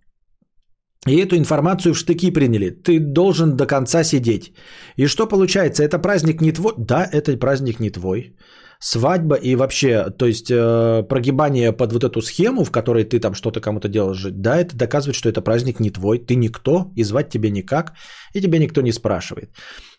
И 1.07 1.15
эту 1.17 1.35
информацию 1.35 1.93
в 1.93 1.97
штыки 1.97 2.31
приняли. 2.31 2.69
Ты 2.69 2.99
должен 2.99 3.55
до 3.55 3.65
конца 3.65 4.03
сидеть. 4.03 4.53
И 4.97 5.07
что 5.07 5.27
получается? 5.27 5.83
Это 5.83 5.99
праздник 5.99 6.41
не 6.41 6.51
твой? 6.51 6.73
Да, 6.77 7.07
это 7.11 7.37
праздник 7.37 7.79
не 7.79 7.89
твой 7.89 8.35
свадьба 8.79 9.35
и 9.35 9.55
вообще, 9.55 10.09
то 10.17 10.25
есть 10.25 10.51
э, 10.51 11.03
прогибание 11.09 11.71
под 11.71 11.93
вот 11.93 12.03
эту 12.03 12.21
схему, 12.21 12.63
в 12.63 12.71
которой 12.71 13.03
ты 13.03 13.19
там 13.19 13.33
что-то 13.33 13.59
кому-то 13.59 13.87
делаешь, 13.87 14.27
да, 14.31 14.57
это 14.57 14.75
доказывает, 14.75 15.15
что 15.15 15.29
это 15.29 15.41
праздник 15.41 15.79
не 15.79 15.89
твой, 15.89 16.19
ты 16.19 16.35
никто, 16.35 16.91
и 16.95 17.03
звать 17.03 17.29
тебе 17.29 17.49
никак, 17.49 17.93
и 18.33 18.41
тебя 18.41 18.59
никто 18.59 18.81
не 18.81 18.91
спрашивает. 18.91 19.49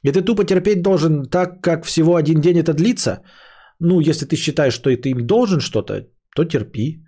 И 0.04 0.12
ты 0.12 0.22
тупо 0.22 0.44
терпеть 0.44 0.82
должен 0.82 1.24
так, 1.28 1.60
как 1.60 1.84
всего 1.84 2.16
один 2.16 2.40
день 2.40 2.58
это 2.58 2.74
длится. 2.74 3.22
Ну, 3.80 4.00
если 4.00 4.26
ты 4.26 4.36
считаешь, 4.36 4.74
что 4.74 4.90
ты 4.96 5.10
им 5.10 5.26
должен 5.26 5.60
что-то, 5.60 6.06
то 6.34 6.44
терпи. 6.44 7.04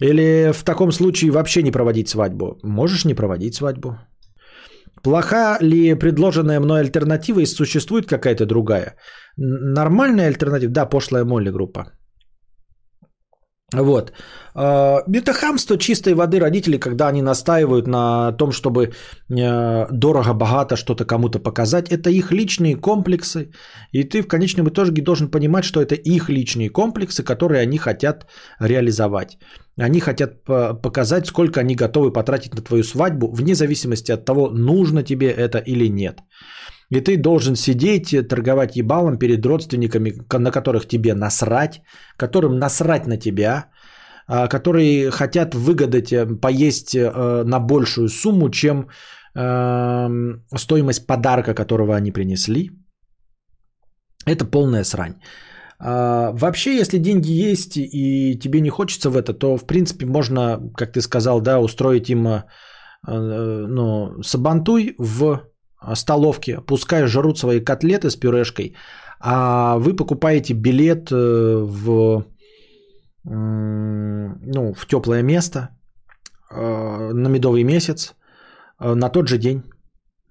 Или 0.00 0.52
в 0.52 0.64
таком 0.64 0.92
случае 0.92 1.30
вообще 1.30 1.62
не 1.62 1.70
проводить 1.70 2.08
свадьбу. 2.08 2.58
Можешь 2.62 3.04
не 3.04 3.14
проводить 3.14 3.54
свадьбу. 3.54 3.98
Плоха 5.02 5.58
ли 5.60 5.94
предложенная 5.94 6.60
мной 6.60 6.80
альтернатива 6.80 7.40
и 7.40 7.46
существует 7.46 8.06
какая-то 8.06 8.46
другая? 8.46 8.96
Нормальная 9.36 10.28
альтернатива? 10.28 10.72
Да, 10.72 10.86
пошлая 10.86 11.24
Молли 11.24 11.50
группа. 11.50 11.92
Вот. 13.82 14.12
А, 14.54 15.02
это 15.12 15.32
хамство 15.32 15.76
чистой 15.76 16.14
воды 16.14 16.40
родителей, 16.40 16.78
когда 16.78 17.08
они 17.08 17.22
настаивают 17.22 17.86
на 17.86 18.32
том, 18.32 18.52
чтобы 18.52 18.92
э, 19.28 19.86
дорого-богато 19.90 20.76
что-то 20.76 21.04
кому-то 21.04 21.38
показать. 21.38 21.88
Это 21.88 22.10
их 22.10 22.32
личные 22.32 22.76
комплексы. 22.76 23.50
И 23.92 24.04
ты 24.04 24.22
в 24.22 24.28
конечном 24.28 24.68
итоге 24.68 25.02
должен 25.02 25.30
понимать, 25.30 25.64
что 25.64 25.80
это 25.80 25.94
их 25.94 26.28
личные 26.28 26.70
комплексы, 26.70 27.22
которые 27.22 27.62
они 27.62 27.78
хотят 27.78 28.26
реализовать. 28.60 29.38
Они 29.76 30.00
хотят 30.00 30.44
показать, 30.44 31.26
сколько 31.26 31.60
они 31.60 31.74
готовы 31.74 32.12
потратить 32.12 32.54
на 32.54 32.62
твою 32.62 32.84
свадьбу, 32.84 33.32
вне 33.32 33.54
зависимости 33.54 34.12
от 34.12 34.24
того, 34.24 34.50
нужно 34.50 35.02
тебе 35.02 35.30
это 35.30 35.58
или 35.58 35.88
нет. 35.88 36.20
И 36.90 37.00
ты 37.00 37.16
должен 37.16 37.56
сидеть, 37.56 38.28
торговать 38.28 38.76
ебалом 38.76 39.18
перед 39.18 39.44
родственниками, 39.46 40.12
на 40.32 40.50
которых 40.50 40.86
тебе 40.86 41.14
насрать, 41.14 41.82
которым 42.16 42.58
насрать 42.58 43.06
на 43.06 43.16
тебя, 43.16 43.70
а, 44.26 44.48
которые 44.48 45.10
хотят 45.10 45.54
выгадать, 45.54 46.12
э, 46.12 46.26
поесть 46.26 46.94
э, 46.94 47.44
на 47.44 47.58
большую 47.60 48.08
сумму, 48.08 48.50
чем 48.50 48.88
эм, 49.34 50.38
стоимость 50.56 51.06
подарка, 51.06 51.54
которого 51.54 51.94
они 51.96 52.12
принесли. 52.12 52.70
Это 54.26 54.44
полная 54.44 54.84
срань. 54.84 55.14
А, 55.78 56.30
вообще, 56.32 56.78
если 56.78 56.98
деньги 56.98 57.32
есть 57.32 57.76
и 57.76 58.38
тебе 58.38 58.60
не 58.60 58.70
хочется 58.70 59.10
в 59.10 59.16
это, 59.16 59.34
то 59.34 59.56
в 59.56 59.66
принципе 59.66 60.06
можно, 60.06 60.60
как 60.76 60.92
ты 60.92 61.00
сказал, 61.00 61.40
да, 61.40 61.60
устроить 61.60 62.08
им 62.08 62.26
э, 62.26 62.42
ну, 63.06 64.22
сабантуй 64.22 64.94
в 64.98 65.42
столовке, 65.94 66.60
пускай 66.66 67.06
жрут 67.06 67.38
свои 67.38 67.60
котлеты 67.60 68.10
с 68.10 68.16
пюрешкой, 68.16 68.74
а 69.20 69.78
вы 69.78 69.96
покупаете 69.96 70.54
билет 70.54 71.10
в 71.10 72.24
ну, 73.24 74.74
в 74.74 74.86
теплое 74.86 75.22
место 75.22 75.68
э, 76.50 77.12
на 77.12 77.28
медовый 77.28 77.64
месяц 77.64 78.14
э, 78.80 78.94
на 78.94 79.08
тот 79.08 79.28
же 79.28 79.38
день. 79.38 79.62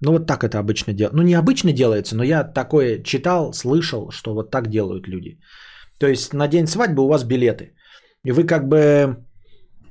Ну, 0.00 0.12
вот 0.12 0.26
так 0.26 0.44
это 0.44 0.58
обычно 0.58 0.92
делается. 0.92 1.16
Ну, 1.16 1.22
не 1.22 1.34
обычно 1.34 1.72
делается, 1.72 2.16
но 2.16 2.22
я 2.22 2.44
такое 2.44 3.02
читал, 3.02 3.52
слышал, 3.52 4.10
что 4.10 4.34
вот 4.34 4.50
так 4.50 4.68
делают 4.68 5.08
люди. 5.08 5.38
То 5.98 6.06
есть 6.06 6.32
на 6.34 6.48
день 6.48 6.66
свадьбы 6.66 7.02
у 7.02 7.08
вас 7.08 7.24
билеты. 7.24 7.74
И 8.24 8.32
вы 8.32 8.44
как 8.44 8.68
бы 8.68 9.16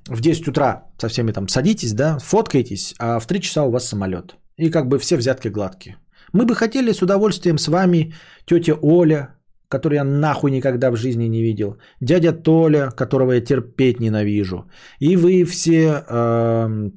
в 0.08 0.22
10 0.22 0.48
утра 0.48 0.84
со 0.98 1.10
всеми 1.10 1.32
там 1.32 1.48
садитесь, 1.48 1.94
да, 1.94 2.20
фоткаетесь, 2.20 2.96
а 3.00 3.20
в 3.20 3.28
3 3.28 3.42
часа 3.42 3.64
у 3.64 3.72
вас 3.72 3.88
самолет. 3.88 4.36
И 4.58 4.70
как 4.70 4.88
бы 4.88 5.00
все 5.00 5.18
взятки 5.18 5.50
гладкие. 5.50 5.98
Мы 6.34 6.46
бы 6.46 6.56
хотели 6.56 6.94
с 6.94 7.02
удовольствием 7.02 7.58
с 7.58 7.68
вами, 7.68 8.14
тетя 8.46 8.74
Оля, 8.82 9.36
который 9.70 9.96
я 9.96 10.04
нахуй 10.04 10.52
никогда 10.52 10.92
в 10.92 10.96
жизни 10.96 11.28
не 11.28 11.42
видел, 11.42 11.78
дядя 12.02 12.32
Толя, 12.34 12.92
которого 12.92 13.34
я 13.34 13.42
терпеть 13.42 14.00
ненавижу, 14.00 14.70
и 15.00 15.18
вы 15.18 15.46
все 15.46 16.04
э, 16.08 16.90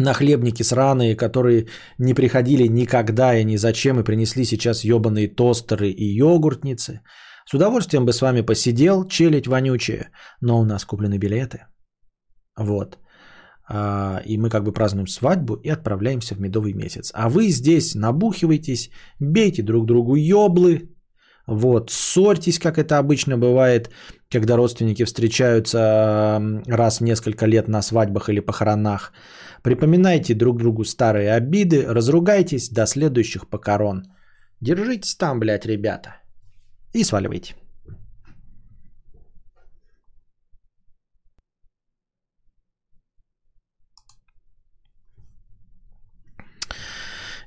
нахлебники 0.00 0.64
сраные, 0.64 1.16
которые 1.16 1.66
не 1.98 2.14
приходили 2.14 2.68
никогда 2.68 3.36
и 3.36 3.44
ни 3.44 3.56
зачем 3.56 4.00
и 4.00 4.04
принесли 4.04 4.44
сейчас 4.44 4.84
ебаные 4.84 5.28
тостеры 5.28 5.90
и 5.90 6.04
йогуртницы. 6.04 7.00
С 7.46 7.54
удовольствием 7.54 8.04
бы 8.04 8.12
с 8.12 8.20
вами 8.20 8.42
посидел, 8.42 9.08
челить 9.08 9.46
вонючие, 9.46 10.10
но 10.40 10.60
у 10.60 10.64
нас 10.64 10.84
куплены 10.84 11.18
билеты. 11.18 11.66
Вот. 12.56 12.98
А, 13.72 14.20
и 14.26 14.36
мы 14.36 14.50
как 14.50 14.64
бы 14.64 14.72
празднуем 14.72 15.06
свадьбу 15.06 15.54
и 15.54 15.68
отправляемся 15.68 16.34
в 16.34 16.40
медовый 16.40 16.72
месяц. 16.72 17.12
А 17.14 17.28
вы 17.28 17.50
здесь 17.50 17.94
набухиваетесь, 17.94 18.90
бейте 19.20 19.62
друг 19.62 19.86
другу 19.86 20.16
еблы, 20.16 20.88
вот, 21.46 21.90
ссорьтесь, 21.90 22.58
как 22.58 22.78
это 22.78 22.98
обычно 22.98 23.38
бывает, 23.38 23.90
когда 24.28 24.56
родственники 24.56 25.04
встречаются 25.04 26.40
раз 26.66 26.98
в 26.98 27.04
несколько 27.04 27.46
лет 27.46 27.68
на 27.68 27.82
свадьбах 27.82 28.28
или 28.28 28.40
похоронах. 28.40 29.12
Припоминайте 29.62 30.34
друг 30.34 30.58
другу 30.58 30.84
старые 30.84 31.32
обиды, 31.32 31.84
разругайтесь 31.86 32.70
до 32.70 32.86
следующих 32.86 33.48
покорон. 33.48 34.02
Держитесь 34.60 35.14
там, 35.14 35.38
блядь, 35.40 35.66
ребята. 35.66 36.16
И 36.92 37.04
сваливайте. 37.04 37.54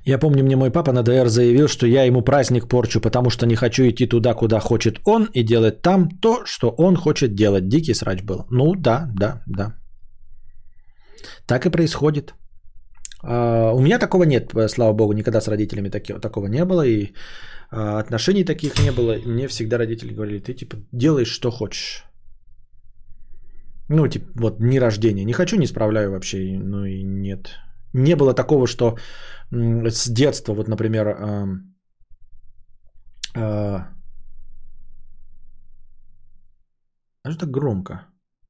Я 0.06 0.18
помню, 0.18 0.44
мне 0.44 0.56
мой 0.56 0.70
папа 0.70 0.92
на 0.92 1.02
ДР 1.02 1.28
заявил, 1.28 1.68
что 1.68 1.86
я 1.86 2.04
ему 2.04 2.22
праздник 2.22 2.68
порчу, 2.68 3.00
потому 3.00 3.30
что 3.30 3.46
не 3.46 3.56
хочу 3.56 3.82
идти 3.82 4.06
туда, 4.06 4.34
куда 4.34 4.60
хочет 4.60 5.00
он, 5.04 5.28
и 5.34 5.42
делать 5.42 5.82
там 5.82 6.08
то, 6.20 6.44
что 6.44 6.74
он 6.78 6.96
хочет 6.96 7.34
делать. 7.34 7.68
Дикий 7.68 7.94
срач 7.94 8.22
был. 8.22 8.46
Ну 8.50 8.74
да, 8.74 9.10
да, 9.14 9.42
да. 9.46 9.74
Так 11.46 11.66
и 11.66 11.70
происходит. 11.70 12.34
А, 13.22 13.72
У 13.72 13.80
меня 13.80 13.98
такого 13.98 14.24
нет, 14.24 14.52
слава 14.68 14.92
богу, 14.92 15.12
никогда 15.12 15.40
с 15.40 15.48
родителями 15.48 15.88
такого 15.88 16.48
не 16.48 16.64
было, 16.64 16.86
и 16.86 17.14
а, 17.70 17.98
отношений 17.98 18.44
таких 18.44 18.78
не 18.80 18.92
было. 18.92 19.16
Мне 19.26 19.48
всегда 19.48 19.78
родители 19.78 20.12
говорили, 20.14 20.38
ты 20.38 20.54
типа 20.54 20.76
делаешь, 20.92 21.32
что 21.32 21.50
хочешь. 21.50 22.04
Ну, 23.88 24.08
типа, 24.08 24.26
вот 24.34 24.58
дни 24.58 24.80
рождения. 24.80 25.24
Не 25.24 25.32
хочу, 25.32 25.56
не 25.56 25.66
справляю 25.66 26.10
вообще. 26.10 26.58
Ну 26.58 26.84
и 26.84 27.02
нет. 27.02 27.50
Не 27.92 28.16
было 28.16 28.34
такого, 28.34 28.66
что 28.66 28.96
с 29.54 30.08
детства, 30.08 30.54
вот, 30.54 30.68
например, 30.68 31.08
ам, 31.08 31.74
а, 33.36 33.88
а 37.22 37.30
что 37.30 37.40
так 37.40 37.50
громко? 37.50 38.06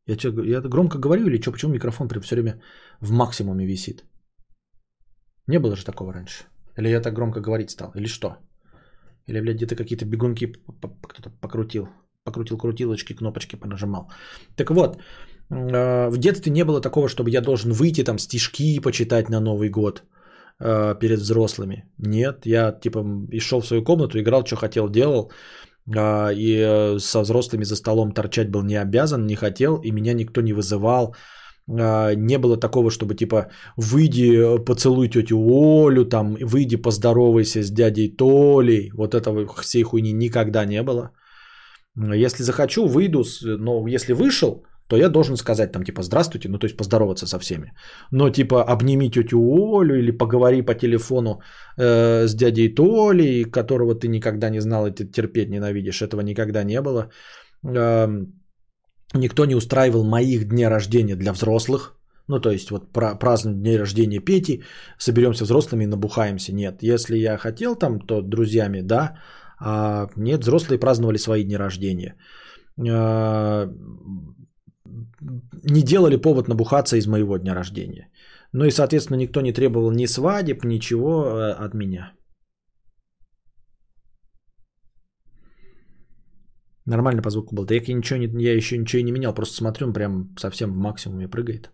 Я, 0.06 0.16
чё, 0.16 0.32
я 0.44 0.60
громко 0.60 0.98
говорю 0.98 1.26
или 1.26 1.40
что? 1.40 1.52
Почему 1.52 1.72
микрофон 1.72 2.08
все 2.08 2.34
время 2.34 2.60
в 3.00 3.10
максимуме 3.12 3.66
висит? 3.66 4.04
Не 5.46 5.58
было 5.58 5.76
же 5.76 5.84
такого 5.84 6.12
раньше. 6.12 6.44
Или 6.78 6.88
я 6.88 7.00
так 7.00 7.14
громко 7.14 7.40
говорить 7.40 7.70
стал? 7.70 7.92
Или 7.94 8.06
что? 8.06 8.36
Или, 9.26 9.40
блядь, 9.40 9.56
где-то 9.56 9.76
какие-то 9.76 10.04
бегунки 10.04 10.52
кто-то 11.08 11.30
покрутил. 11.40 11.88
Покрутил 12.24 12.58
крутилочки, 12.58 13.14
кнопочки 13.14 13.56
понажимал. 13.56 14.10
Так 14.56 14.70
вот, 14.70 14.96
э, 15.50 16.08
в 16.10 16.18
детстве 16.18 16.52
не 16.52 16.64
было 16.64 16.80
такого, 16.80 17.08
чтобы 17.08 17.30
я 17.30 17.40
должен 17.40 17.72
выйти 17.72 18.04
там 18.04 18.18
стишки 18.18 18.80
почитать 18.80 19.28
на 19.28 19.40
Новый 19.40 19.70
год 19.70 20.02
э, 20.60 20.94
перед 21.00 21.18
взрослыми. 21.20 21.84
Нет, 21.98 22.46
я 22.46 22.72
типа 22.72 23.04
и 23.32 23.40
шел 23.40 23.60
в 23.60 23.66
свою 23.66 23.84
комнату, 23.84 24.18
играл, 24.18 24.44
что 24.46 24.56
хотел, 24.56 24.88
делал. 24.88 25.30
а, 25.96 26.30
И 26.32 26.56
э, 26.58 26.98
со 26.98 27.20
взрослыми 27.20 27.64
за 27.64 27.76
столом 27.76 28.12
торчать 28.12 28.50
был 28.50 28.62
не 28.62 28.76
обязан, 28.76 29.26
не 29.26 29.34
хотел, 29.36 29.76
и 29.82 29.90
меня 29.92 30.14
никто 30.14 30.40
не 30.42 30.52
вызывал. 30.52 31.14
А, 31.68 32.14
Не 32.14 32.38
было 32.38 32.56
такого, 32.60 32.90
чтобы 32.90 33.14
типа 33.14 33.50
выйди, 33.76 34.32
э, 34.36 34.64
поцелуй 34.64 35.08
тетю 35.08 35.36
Олю, 35.38 36.04
там, 36.04 36.36
выйди, 36.40 36.76
поздоровайся 36.76 37.62
с 37.62 37.70
дядей 37.70 38.16
Толей. 38.16 38.90
Вот 38.94 39.14
этого 39.14 39.46
всей 39.62 39.82
хуйни 39.82 40.12
никогда 40.12 40.64
не 40.66 40.82
было. 40.82 41.10
Если 41.96 42.42
захочу, 42.42 42.86
выйду, 42.88 43.24
с- 43.24 43.42
но 43.58 43.86
если 43.86 44.14
вышел, 44.14 44.64
то 44.88 44.96
я 44.96 45.08
должен 45.08 45.36
сказать 45.36 45.72
там 45.72 45.84
типа 45.84 46.02
здравствуйте, 46.02 46.48
ну 46.48 46.58
то 46.58 46.66
есть 46.66 46.76
поздороваться 46.76 47.26
со 47.26 47.38
всеми. 47.38 47.72
Но 48.10 48.30
типа 48.30 48.62
обними 48.62 49.10
тетю 49.10 49.38
Олю 49.38 49.94
или 49.94 50.10
поговори 50.10 50.62
по 50.62 50.74
телефону 50.74 51.40
э, 51.78 52.26
с 52.26 52.34
дядей 52.34 52.74
Толей, 52.74 53.44
которого 53.44 53.94
ты 53.94 54.08
никогда 54.08 54.50
не 54.50 54.60
знал 54.60 54.86
и 54.86 54.90
ты 54.90 55.04
терпеть 55.04 55.50
ненавидишь, 55.50 56.02
этого 56.02 56.20
никогда 56.20 56.64
не 56.64 56.80
было. 56.80 57.10
Эм, 57.64 58.26
никто 59.14 59.46
не 59.46 59.54
устраивал 59.54 60.04
моих 60.04 60.48
дней 60.48 60.68
рождения 60.68 61.16
для 61.16 61.32
взрослых. 61.32 61.94
Ну, 62.28 62.40
то 62.40 62.50
есть, 62.50 62.70
вот 62.70 62.92
пра- 62.92 63.18
празднуем 63.18 63.62
день 63.62 63.78
рождения 63.78 64.20
Пети, 64.20 64.62
соберемся 64.98 65.44
взрослыми 65.44 65.84
и 65.84 65.86
набухаемся. 65.86 66.54
Нет, 66.54 66.82
если 66.82 67.18
я 67.18 67.36
хотел 67.36 67.76
там, 67.76 68.00
то 68.00 68.22
друзьями, 68.22 68.80
да. 68.80 69.18
А 69.60 70.08
нет, 70.16 70.40
взрослые 70.40 70.78
праздновали 70.78 71.18
свои 71.18 71.44
дни 71.44 71.56
рождения. 71.56 72.16
Не 75.64 75.82
делали 75.82 76.16
повод 76.16 76.48
набухаться 76.48 76.96
из 76.96 77.06
моего 77.06 77.38
дня 77.38 77.54
рождения. 77.54 78.10
Ну 78.52 78.64
и, 78.64 78.70
соответственно, 78.70 79.16
никто 79.16 79.40
не 79.40 79.52
требовал 79.52 79.90
ни 79.90 80.06
свадеб, 80.06 80.64
ничего 80.64 81.24
э, 81.24 81.52
от 81.52 81.74
меня. 81.74 82.12
Нормально 86.86 87.22
по 87.22 87.30
звуку 87.30 87.54
было. 87.54 87.66
Да 87.66 87.74
я, 87.74 87.80
ничего 87.80 88.18
не, 88.18 88.42
я 88.42 88.54
еще 88.54 88.78
ничего 88.78 89.00
и 89.00 89.04
не 89.04 89.12
менял, 89.12 89.34
просто 89.34 89.56
смотрю, 89.56 89.86
он 89.86 89.92
прям 89.92 90.34
совсем 90.38 90.72
в 90.72 90.76
максимуме 90.76 91.28
прыгает. 91.28 91.70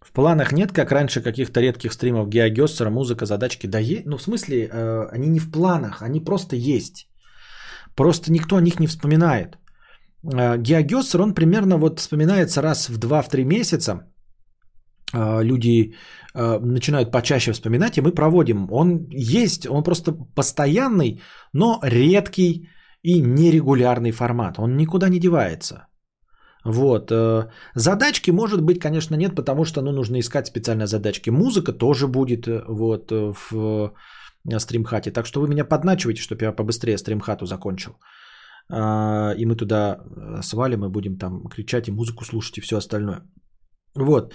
В 0.00 0.12
планах 0.12 0.52
нет, 0.52 0.72
как 0.72 0.92
раньше, 0.92 1.20
каких-то 1.20 1.60
редких 1.60 1.92
стримов 1.92 2.28
Геогессера, 2.28 2.90
музыка, 2.90 3.26
задачки. 3.26 3.66
Да 3.66 3.78
есть, 3.78 4.06
ну 4.06 4.16
в 4.16 4.22
смысле, 4.22 4.68
э, 4.72 5.08
они 5.12 5.28
не 5.28 5.40
в 5.40 5.50
планах, 5.50 6.02
они 6.02 6.20
просто 6.20 6.56
есть. 6.56 7.08
Просто 7.94 8.32
никто 8.32 8.56
о 8.56 8.60
них 8.60 8.80
не 8.80 8.86
вспоминает. 8.86 9.58
Э, 10.34 10.58
Геогессер, 10.58 11.20
он 11.20 11.34
примерно 11.34 11.78
вот 11.78 12.00
вспоминается 12.00 12.62
раз 12.62 12.88
в 12.88 12.98
2-3 12.98 13.44
месяца. 13.44 13.92
Э, 15.14 15.42
Люди 15.44 15.94
э, 16.34 16.58
начинают 16.58 17.10
почаще 17.10 17.52
вспоминать, 17.52 17.98
и 17.98 18.02
мы 18.02 18.12
проводим. 18.12 18.68
Он 18.70 19.06
есть, 19.10 19.66
он 19.66 19.82
просто 19.82 20.12
постоянный, 20.34 21.20
но 21.52 21.80
редкий 21.82 22.68
и 23.02 23.20
нерегулярный 23.20 24.12
формат. 24.12 24.58
Он 24.58 24.76
никуда 24.76 25.08
не 25.08 25.20
девается. 25.20 25.86
Вот. 26.64 27.12
Задачки, 27.76 28.32
может 28.32 28.60
быть, 28.60 28.80
конечно, 28.80 29.14
нет, 29.14 29.36
потому 29.36 29.64
что 29.64 29.82
ну, 29.82 29.92
нужно 29.92 30.18
искать 30.18 30.48
специально 30.48 30.86
задачки. 30.86 31.30
Музыка 31.30 31.72
тоже 31.72 32.08
будет 32.08 32.48
вот, 32.66 33.12
в 33.12 33.92
стримхате. 34.58 35.12
Так 35.12 35.26
что 35.26 35.40
вы 35.40 35.48
меня 35.48 35.64
подначиваете, 35.64 36.22
чтобы 36.22 36.44
я 36.44 36.50
побыстрее 36.50 36.98
стримхату 36.98 37.46
закончил. 37.46 37.92
А, 38.70 39.34
И 39.38 39.46
мы 39.46 39.56
туда 39.56 39.96
э, 39.96 40.42
свалим 40.42 40.84
и 40.84 40.88
будем 40.88 41.18
там 41.18 41.46
кричать 41.48 41.88
и 41.88 41.92
музыку 41.92 42.24
слушать 42.24 42.58
и 42.58 42.60
все 42.60 42.76
остальное. 42.76 43.22
Вот. 43.96 44.34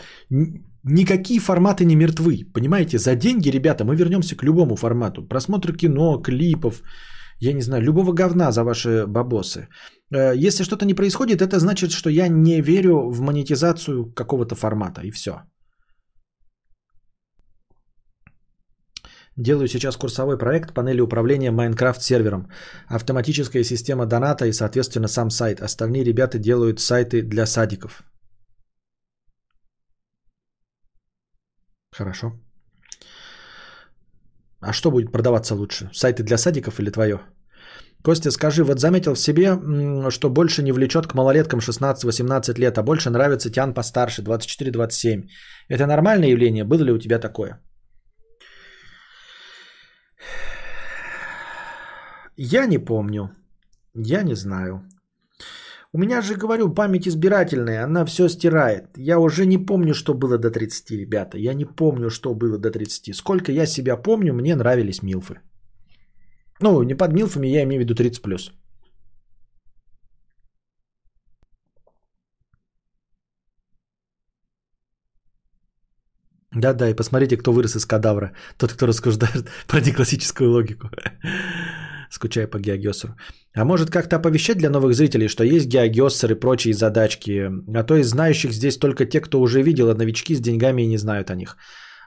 Никакие 0.84 1.40
форматы 1.40 1.86
не 1.86 1.95
мертвы. 1.95 2.45
Понимаете, 2.53 2.98
за 2.98 3.16
деньги, 3.16 3.52
ребята, 3.52 3.84
мы 3.84 3.95
вернемся 3.95 4.36
к 4.36 4.44
любому 4.44 4.76
формату. 4.76 5.27
Просмотр 5.27 5.74
кино, 5.74 6.22
клипов, 6.22 6.82
я 7.40 7.53
не 7.53 7.61
знаю, 7.61 7.84
любого 7.84 8.14
говна 8.14 8.51
за 8.51 8.64
ваши 8.64 9.06
бабосы. 9.08 9.68
Э, 10.14 10.34
Если 10.48 10.64
что-то 10.64 10.85
не 10.85 10.93
происходит, 10.93 11.42
это 11.42 11.60
значит, 11.60 11.92
что 11.92 12.10
я 12.10 12.27
не 12.30 12.61
верю 12.61 13.10
в 13.11 13.22
монетизацию 13.22 14.14
какого-то 14.14 14.56
формата, 14.56 15.01
и 15.01 15.11
все. 15.11 15.32
Делаю 19.38 19.68
сейчас 19.68 19.98
курсовой 19.98 20.38
проект 20.38 20.74
панели 20.74 21.01
управления 21.01 21.51
Майнкрафт 21.51 22.01
сервером. 22.01 22.50
Автоматическая 22.88 23.64
система 23.64 24.06
доната 24.06 24.45
и, 24.45 24.51
соответственно, 24.53 25.08
сам 25.08 25.30
сайт. 25.30 25.61
Остальные 25.61 26.03
ребята 26.03 26.38
делают 26.38 26.80
сайты 26.80 27.22
для 27.22 27.45
садиков. 27.45 28.03
Хорошо. 31.92 32.34
А 34.60 34.74
что 34.74 34.92
будет 34.92 35.11
продаваться 35.11 35.56
лучше? 35.56 35.90
Сайты 35.93 36.24
для 36.24 36.38
садиков 36.38 36.80
или 36.80 36.92
твое? 36.92 37.22
Костя, 38.03 38.32
скажи, 38.32 38.64
вот 38.64 38.80
заметил 38.80 39.14
в 39.14 39.19
себе, 39.19 39.56
что 40.11 40.30
больше 40.30 40.64
не 40.64 40.72
влечет 40.72 41.08
к 41.08 41.14
малолеткам 41.14 41.60
16-18 41.60 42.60
лет, 42.60 42.77
а 42.77 42.84
больше 42.84 43.10
нравится 43.10 43.51
тян 43.51 43.74
постарше, 43.74 44.24
24-27. 44.24 45.30
Это 45.69 45.85
нормальное 45.85 46.30
явление? 46.30 46.64
Было 46.64 46.84
ли 46.84 46.92
у 46.92 46.98
тебя 46.98 47.19
такое? 47.19 47.60
Я 52.38 52.66
не 52.66 52.80
помню. 52.80 53.30
Я 53.93 54.24
не 54.24 54.35
знаю. 54.35 54.83
У 55.93 56.00
меня 56.00 56.22
же, 56.22 56.35
говорю, 56.35 56.74
память 56.74 57.08
избирательная, 57.08 57.83
она 57.83 58.06
все 58.06 58.30
стирает. 58.30 58.98
Я 58.98 59.19
уже 59.19 59.45
не 59.45 59.58
помню, 59.58 59.93
что 59.93 60.14
было 60.14 60.38
до 60.38 60.50
30, 60.50 60.91
ребята. 60.91 61.38
Я 61.38 61.53
не 61.53 61.66
помню, 61.66 62.09
что 62.09 62.33
было 62.33 62.58
до 62.58 62.72
30. 62.72 63.16
Сколько 63.16 63.51
я 63.51 63.66
себя 63.66 63.98
помню, 63.98 64.33
мне 64.33 64.56
нравились 64.56 65.03
милфы. 65.03 65.40
Ну, 66.61 66.83
не 66.83 66.95
под 66.95 67.14
милфами, 67.14 67.48
я 67.48 67.64
имею 67.64 67.82
в 67.82 67.85
виду 67.85 67.93
30+. 67.93 68.51
Да-да, 76.55 76.89
и 76.89 76.95
посмотрите, 76.95 77.38
кто 77.38 77.53
вырос 77.53 77.75
из 77.75 77.85
кадавра. 77.85 78.33
Тот, 78.57 78.73
кто 78.73 78.88
рассуждает 78.88 79.49
про 79.67 79.80
неклассическую 79.80 80.51
логику. 80.51 80.89
Скучаю 82.09 82.49
по 82.49 82.59
геогессеру. 82.59 83.15
А 83.55 83.63
может 83.63 83.89
как-то 83.89 84.17
оповещать 84.17 84.57
для 84.57 84.69
новых 84.69 84.93
зрителей, 84.93 85.30
что 85.30 85.43
есть 85.45 85.67
геогессер 85.67 86.31
и 86.31 86.39
прочие 86.39 86.73
задачки. 86.73 87.49
А 87.73 87.83
то 87.83 87.95
из 87.95 88.09
знающих 88.09 88.51
здесь 88.51 88.77
только 88.77 89.05
те, 89.05 89.21
кто 89.21 89.39
уже 89.39 89.61
видел, 89.61 89.89
а 89.89 89.95
новички 89.95 90.35
с 90.35 90.41
деньгами 90.41 90.81
и 90.81 90.88
не 90.88 90.97
знают 90.97 91.30
о 91.30 91.35
них. 91.35 91.55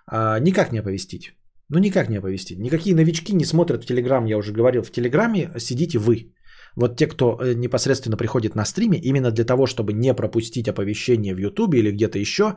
А, 0.06 0.38
никак 0.40 0.72
не 0.72 0.80
оповестить. 0.80 1.32
Ну 1.70 1.78
никак 1.78 2.10
не 2.10 2.18
оповестить. 2.18 2.58
Никакие 2.58 2.94
новички 2.94 3.34
не 3.34 3.46
смотрят 3.46 3.82
в 3.82 3.86
Телеграм, 3.86 4.26
я 4.26 4.36
уже 4.36 4.52
говорил. 4.52 4.82
В 4.82 4.90
Телеграме 4.90 5.50
сидите 5.58 5.98
вы. 5.98 6.33
Вот 6.76 6.96
те, 6.96 7.06
кто 7.06 7.24
э, 7.24 7.54
непосредственно 7.54 8.16
приходит 8.16 8.54
на 8.54 8.64
стриме, 8.64 8.98
именно 8.98 9.30
для 9.30 9.44
того, 9.44 9.66
чтобы 9.66 9.92
не 9.92 10.14
пропустить 10.14 10.68
оповещение 10.68 11.34
в 11.34 11.38
Ютубе 11.38 11.78
или 11.78 11.92
где-то 11.92 12.18
еще, 12.18 12.54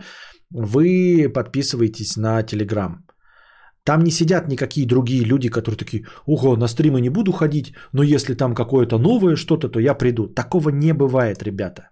вы 0.52 1.30
подписываетесь 1.34 2.18
на 2.18 2.44
Телеграм. 2.44 3.06
Там 3.84 4.04
не 4.04 4.12
сидят 4.12 4.48
никакие 4.48 4.88
другие 4.88 5.24
люди, 5.24 5.50
которые 5.50 5.78
такие, 5.78 6.06
ого, 6.26 6.58
на 6.58 6.68
стримы 6.68 7.00
не 7.02 7.10
буду 7.10 7.32
ходить, 7.32 7.74
но 7.94 8.04
если 8.04 8.36
там 8.36 8.54
какое-то 8.54 8.98
новое 8.98 9.36
что-то, 9.36 9.70
то 9.70 9.80
я 9.80 9.94
приду. 9.94 10.28
Такого 10.28 10.70
не 10.72 10.94
бывает, 10.94 11.44
ребята. 11.44 11.90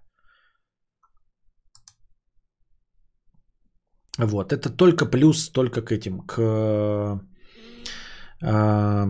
Вот, 4.17 4.51
это 4.51 4.69
только 4.69 5.05
плюс, 5.05 5.51
только 5.51 5.81
к 5.81 5.91
этим, 5.91 6.21
к 6.25 7.21
а, 8.41 9.07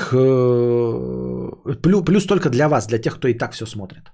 к 0.00 0.10
Плюс, 1.82 2.04
плюс 2.04 2.26
только 2.26 2.50
для 2.50 2.68
вас, 2.68 2.86
для 2.86 2.98
тех, 2.98 3.16
кто 3.16 3.28
и 3.28 3.38
так 3.38 3.52
все 3.52 3.66
смотрит. 3.66 4.12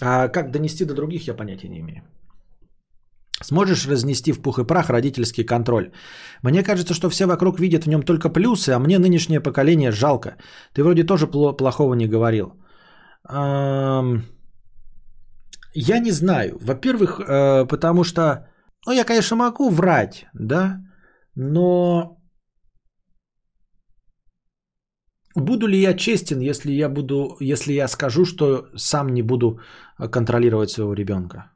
А 0.00 0.28
как 0.28 0.50
донести 0.50 0.84
до 0.84 0.94
других, 0.94 1.26
я 1.26 1.34
понятия 1.34 1.68
не 1.68 1.80
имею. 1.80 2.02
Сможешь 3.42 3.86
разнести 3.86 4.32
в 4.32 4.42
пух 4.42 4.58
и 4.58 4.64
прах 4.64 4.90
родительский 4.90 5.44
контроль? 5.44 5.92
Мне 6.42 6.62
кажется, 6.62 6.94
что 6.94 7.10
все 7.10 7.26
вокруг 7.26 7.60
видят 7.60 7.84
в 7.84 7.88
нем 7.88 8.02
только 8.02 8.28
плюсы, 8.28 8.70
а 8.70 8.78
мне 8.78 8.98
нынешнее 8.98 9.40
поколение 9.40 9.92
жалко. 9.92 10.36
Ты 10.74 10.82
вроде 10.82 11.04
тоже 11.04 11.26
пло- 11.26 11.56
плохого 11.56 11.94
не 11.94 12.08
говорил. 12.08 12.52
Я 15.74 16.00
не 16.00 16.10
знаю. 16.10 16.58
Во-первых, 16.60 17.20
э, 17.20 17.66
потому 17.66 18.04
что, 18.04 18.48
ну, 18.86 18.92
я, 18.92 19.04
конечно, 19.04 19.36
могу 19.36 19.70
врать, 19.70 20.26
да, 20.34 20.80
но 21.36 22.17
буду 25.34 25.66
ли 25.66 25.80
я 25.80 25.94
честен, 25.94 26.40
если 26.40 26.72
я 26.72 26.88
буду, 26.88 27.36
если 27.40 27.72
я 27.72 27.88
скажу, 27.88 28.24
что 28.24 28.68
сам 28.76 29.08
не 29.08 29.22
буду 29.22 29.60
э, 29.98 30.08
контролировать 30.08 30.70
своего 30.70 30.94
ребенка? 30.94 31.50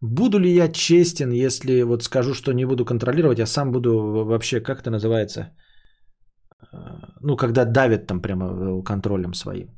Буду 0.00 0.38
ли 0.38 0.54
я 0.54 0.68
честен, 0.68 1.32
если 1.32 1.82
вот 1.82 2.02
скажу, 2.02 2.34
что 2.34 2.52
не 2.52 2.64
буду 2.64 2.84
контролировать, 2.84 3.40
а 3.40 3.46
сам 3.46 3.72
буду 3.72 4.24
вообще, 4.24 4.60
как 4.60 4.80
это 4.80 4.90
называется, 4.90 5.52
Э, 6.72 6.76
ну, 7.20 7.36
когда 7.36 7.64
давят 7.64 8.06
там 8.06 8.20
прямо 8.20 8.46
э, 8.46 8.82
контролем 8.82 9.34
своим. 9.34 9.68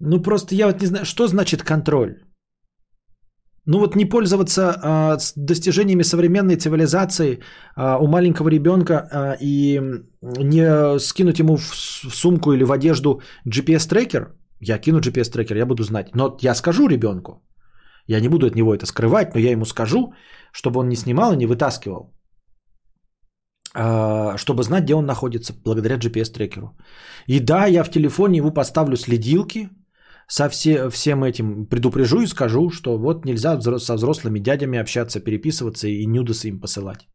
Ну, 0.00 0.22
просто 0.22 0.54
я 0.54 0.66
вот 0.66 0.80
не 0.80 0.86
знаю, 0.86 1.04
что 1.04 1.26
значит 1.26 1.62
контроль? 1.62 2.22
Ну, 3.68 3.78
вот 3.78 3.96
не 3.96 4.08
пользоваться 4.08 4.62
а, 4.82 5.18
достижениями 5.36 6.02
современной 6.02 6.56
цивилизации 6.56 7.40
а, 7.76 7.98
у 7.98 8.06
маленького 8.06 8.48
ребенка 8.48 9.08
а, 9.12 9.36
и 9.40 9.78
не 10.22 10.98
скинуть 10.98 11.38
ему 11.38 11.56
в, 11.56 11.62
в 11.62 12.14
сумку 12.14 12.52
или 12.52 12.64
в 12.64 12.72
одежду 12.72 13.20
GPS-трекер, 13.46 14.32
я 14.60 14.78
кину 14.78 15.00
GPS-трекер, 15.00 15.56
я 15.56 15.66
буду 15.66 15.82
знать. 15.82 16.14
Но 16.14 16.36
я 16.40 16.54
скажу 16.54 16.88
ребенку, 16.88 17.42
я 18.06 18.20
не 18.20 18.28
буду 18.28 18.46
от 18.46 18.54
него 18.54 18.74
это 18.74 18.86
скрывать, 18.86 19.34
но 19.34 19.40
я 19.40 19.50
ему 19.50 19.66
скажу, 19.66 20.14
чтобы 20.52 20.80
он 20.80 20.88
не 20.88 20.96
снимал 20.96 21.34
и 21.34 21.36
не 21.36 21.46
вытаскивал, 21.46 22.14
а, 23.74 24.38
чтобы 24.38 24.62
знать, 24.62 24.84
где 24.84 24.94
он 24.94 25.04
находится, 25.04 25.52
благодаря 25.64 25.98
GPS-трекеру. 25.98 26.70
И 27.26 27.38
да, 27.38 27.66
я 27.66 27.84
в 27.84 27.90
телефоне 27.90 28.38
его 28.38 28.50
поставлю 28.50 28.96
следилки, 28.96 29.68
со 30.28 30.48
все, 30.48 30.90
всем 30.90 31.24
этим 31.24 31.66
предупрежу 31.66 32.20
и 32.20 32.26
скажу, 32.26 32.70
что 32.70 32.98
вот 32.98 33.24
нельзя 33.24 33.60
со 33.60 33.94
взрослыми 33.94 34.40
дядями 34.40 34.78
общаться, 34.78 35.20
переписываться 35.20 35.88
и 35.88 36.06
нюдосы 36.06 36.48
им 36.48 36.60
посылать. 36.60 37.08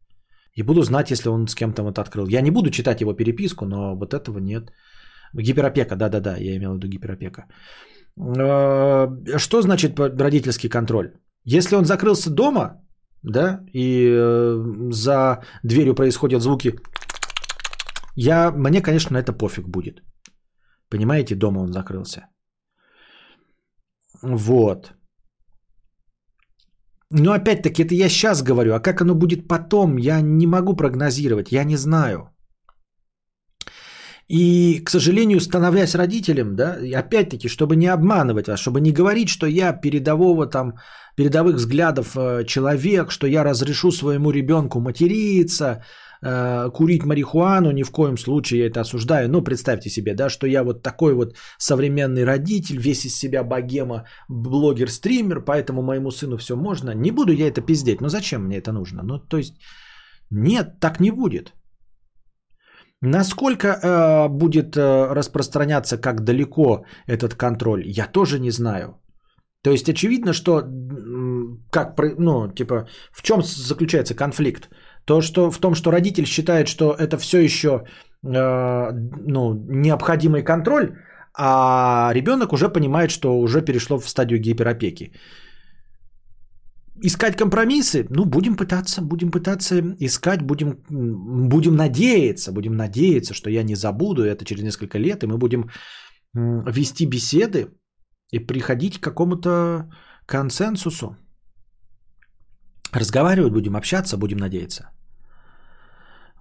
И 0.55 0.63
буду 0.63 0.81
знать, 0.81 1.11
если 1.11 1.29
он 1.29 1.47
с 1.47 1.55
кем-то 1.55 1.83
вот 1.83 1.99
открыл. 1.99 2.27
Я 2.27 2.41
не 2.41 2.51
буду 2.51 2.69
читать 2.69 3.01
его 3.01 3.13
переписку, 3.13 3.65
но 3.65 3.95
вот 3.95 4.13
этого 4.13 4.39
нет. 4.39 4.71
Гиперопека, 5.33 5.95
да-да-да, 5.95 6.37
я 6.37 6.55
имел 6.57 6.73
в 6.73 6.75
виду 6.75 6.87
гиперопека. 6.87 7.45
Э, 8.19 9.37
Что 9.37 9.61
значит 9.61 9.99
родительский 9.99 10.69
контроль? 10.69 11.13
Если 11.45 11.75
он 11.75 11.85
закрылся 11.85 12.29
дома, 12.29 12.81
да, 13.23 13.59
и 13.73 14.07
э, 14.07 14.91
за 14.91 15.43
дверью 15.63 15.95
происходят 15.95 16.41
звуки, 16.41 16.75
я, 18.15 18.51
мне, 18.51 18.81
конечно, 18.81 19.17
это 19.17 19.33
пофиг 19.33 19.67
будет. 19.67 20.03
Понимаете, 20.89 21.35
дома 21.35 21.59
он 21.61 21.73
закрылся. 21.73 22.27
Вот. 24.23 24.93
Но 27.11 27.33
опять-таки, 27.33 27.83
это 27.83 27.93
я 27.93 28.09
сейчас 28.09 28.41
говорю, 28.41 28.73
а 28.73 28.79
как 28.79 29.01
оно 29.01 29.15
будет 29.15 29.47
потом, 29.47 29.97
я 29.97 30.21
не 30.21 30.47
могу 30.47 30.75
прогнозировать, 30.75 31.51
я 31.51 31.63
не 31.63 31.77
знаю. 31.77 32.29
И, 34.29 34.81
к 34.83 34.89
сожалению, 34.89 35.39
становясь 35.39 35.95
родителем, 35.95 36.55
да, 36.55 36.77
опять-таки, 36.99 37.49
чтобы 37.49 37.75
не 37.75 37.87
обманывать 37.87 38.47
вас, 38.47 38.59
чтобы 38.59 38.79
не 38.79 38.91
говорить, 38.91 39.29
что 39.29 39.45
я 39.45 39.73
передового 39.73 40.47
там, 40.47 40.73
передовых 41.17 41.57
взглядов 41.57 42.15
э, 42.15 42.45
человек, 42.45 43.11
что 43.11 43.27
я 43.27 43.43
разрешу 43.43 43.91
своему 43.91 44.31
ребенку 44.31 44.79
материться, 44.79 45.83
курить 46.73 47.03
марихуану, 47.03 47.71
ни 47.71 47.83
в 47.83 47.91
коем 47.91 48.17
случае 48.17 48.59
я 48.59 48.67
это 48.67 48.81
осуждаю. 48.81 49.29
Но 49.29 49.43
представьте 49.43 49.89
себе, 49.89 50.13
да, 50.13 50.29
что 50.29 50.47
я 50.47 50.63
вот 50.63 50.83
такой 50.83 51.13
вот 51.13 51.35
современный 51.57 52.25
родитель, 52.25 52.77
весь 52.77 53.05
из 53.05 53.17
себя 53.17 53.43
богема, 53.43 54.05
блогер-стример, 54.29 55.41
поэтому 55.45 55.81
моему 55.81 56.11
сыну 56.11 56.37
все 56.37 56.55
можно. 56.55 56.91
Не 56.95 57.11
буду 57.11 57.33
я 57.33 57.47
это 57.47 57.61
пиздеть, 57.61 58.01
но 58.01 58.09
зачем 58.09 58.45
мне 58.45 58.57
это 58.57 58.71
нужно? 58.71 59.03
Ну, 59.03 59.19
то 59.19 59.37
есть, 59.37 59.53
нет, 60.31 60.79
так 60.79 60.99
не 60.99 61.11
будет. 61.11 61.53
Насколько 63.01 63.67
э, 63.67 64.29
будет 64.29 64.77
э, 64.77 65.13
распространяться, 65.13 65.97
как 65.97 66.23
далеко 66.23 66.85
этот 67.05 67.35
контроль, 67.35 67.83
я 67.85 68.07
тоже 68.07 68.39
не 68.39 68.51
знаю. 68.51 69.01
То 69.63 69.71
есть 69.71 69.89
очевидно, 69.89 70.33
что 70.33 70.61
как, 71.71 71.97
ну, 72.17 72.47
типа, 72.47 72.87
в 73.11 73.21
чем 73.21 73.41
заключается 73.41 74.15
конфликт? 74.15 74.69
То, 75.05 75.21
что 75.21 75.51
в 75.51 75.59
том, 75.59 75.75
что 75.75 75.91
родитель 75.91 76.25
считает, 76.25 76.67
что 76.67 76.93
это 76.93 77.17
все 77.17 77.39
еще 77.39 77.69
э, 78.23 78.91
ну, 79.27 79.53
необходимый 79.53 80.43
контроль, 80.43 80.95
а 81.35 82.11
ребенок 82.13 82.53
уже 82.53 82.69
понимает, 82.69 83.11
что 83.11 83.39
уже 83.39 83.61
перешло 83.61 83.99
в 83.99 84.09
стадию 84.09 84.39
гиперопеки. 84.39 85.11
Искать 87.05 87.35
компромиссы? 87.35 88.05
Ну, 88.09 88.25
будем 88.25 88.55
пытаться, 88.55 89.01
будем 89.01 89.31
пытаться 89.31 89.81
искать, 89.99 90.41
будем, 90.41 90.77
будем 90.89 91.75
надеяться, 91.75 92.51
будем 92.51 92.75
надеяться, 92.75 93.33
что 93.33 93.49
я 93.49 93.63
не 93.63 93.75
забуду 93.75 94.23
это 94.23 94.45
через 94.45 94.63
несколько 94.63 94.99
лет, 94.99 95.23
и 95.23 95.27
мы 95.27 95.37
будем 95.37 95.69
вести 96.33 97.05
беседы 97.05 97.67
и 98.31 98.39
приходить 98.39 98.99
к 98.99 99.03
какому-то 99.03 99.89
консенсусу. 100.25 101.17
Разговаривать 102.93 103.53
будем, 103.53 103.75
общаться, 103.75 104.17
будем 104.17 104.37
надеяться. 104.37 104.92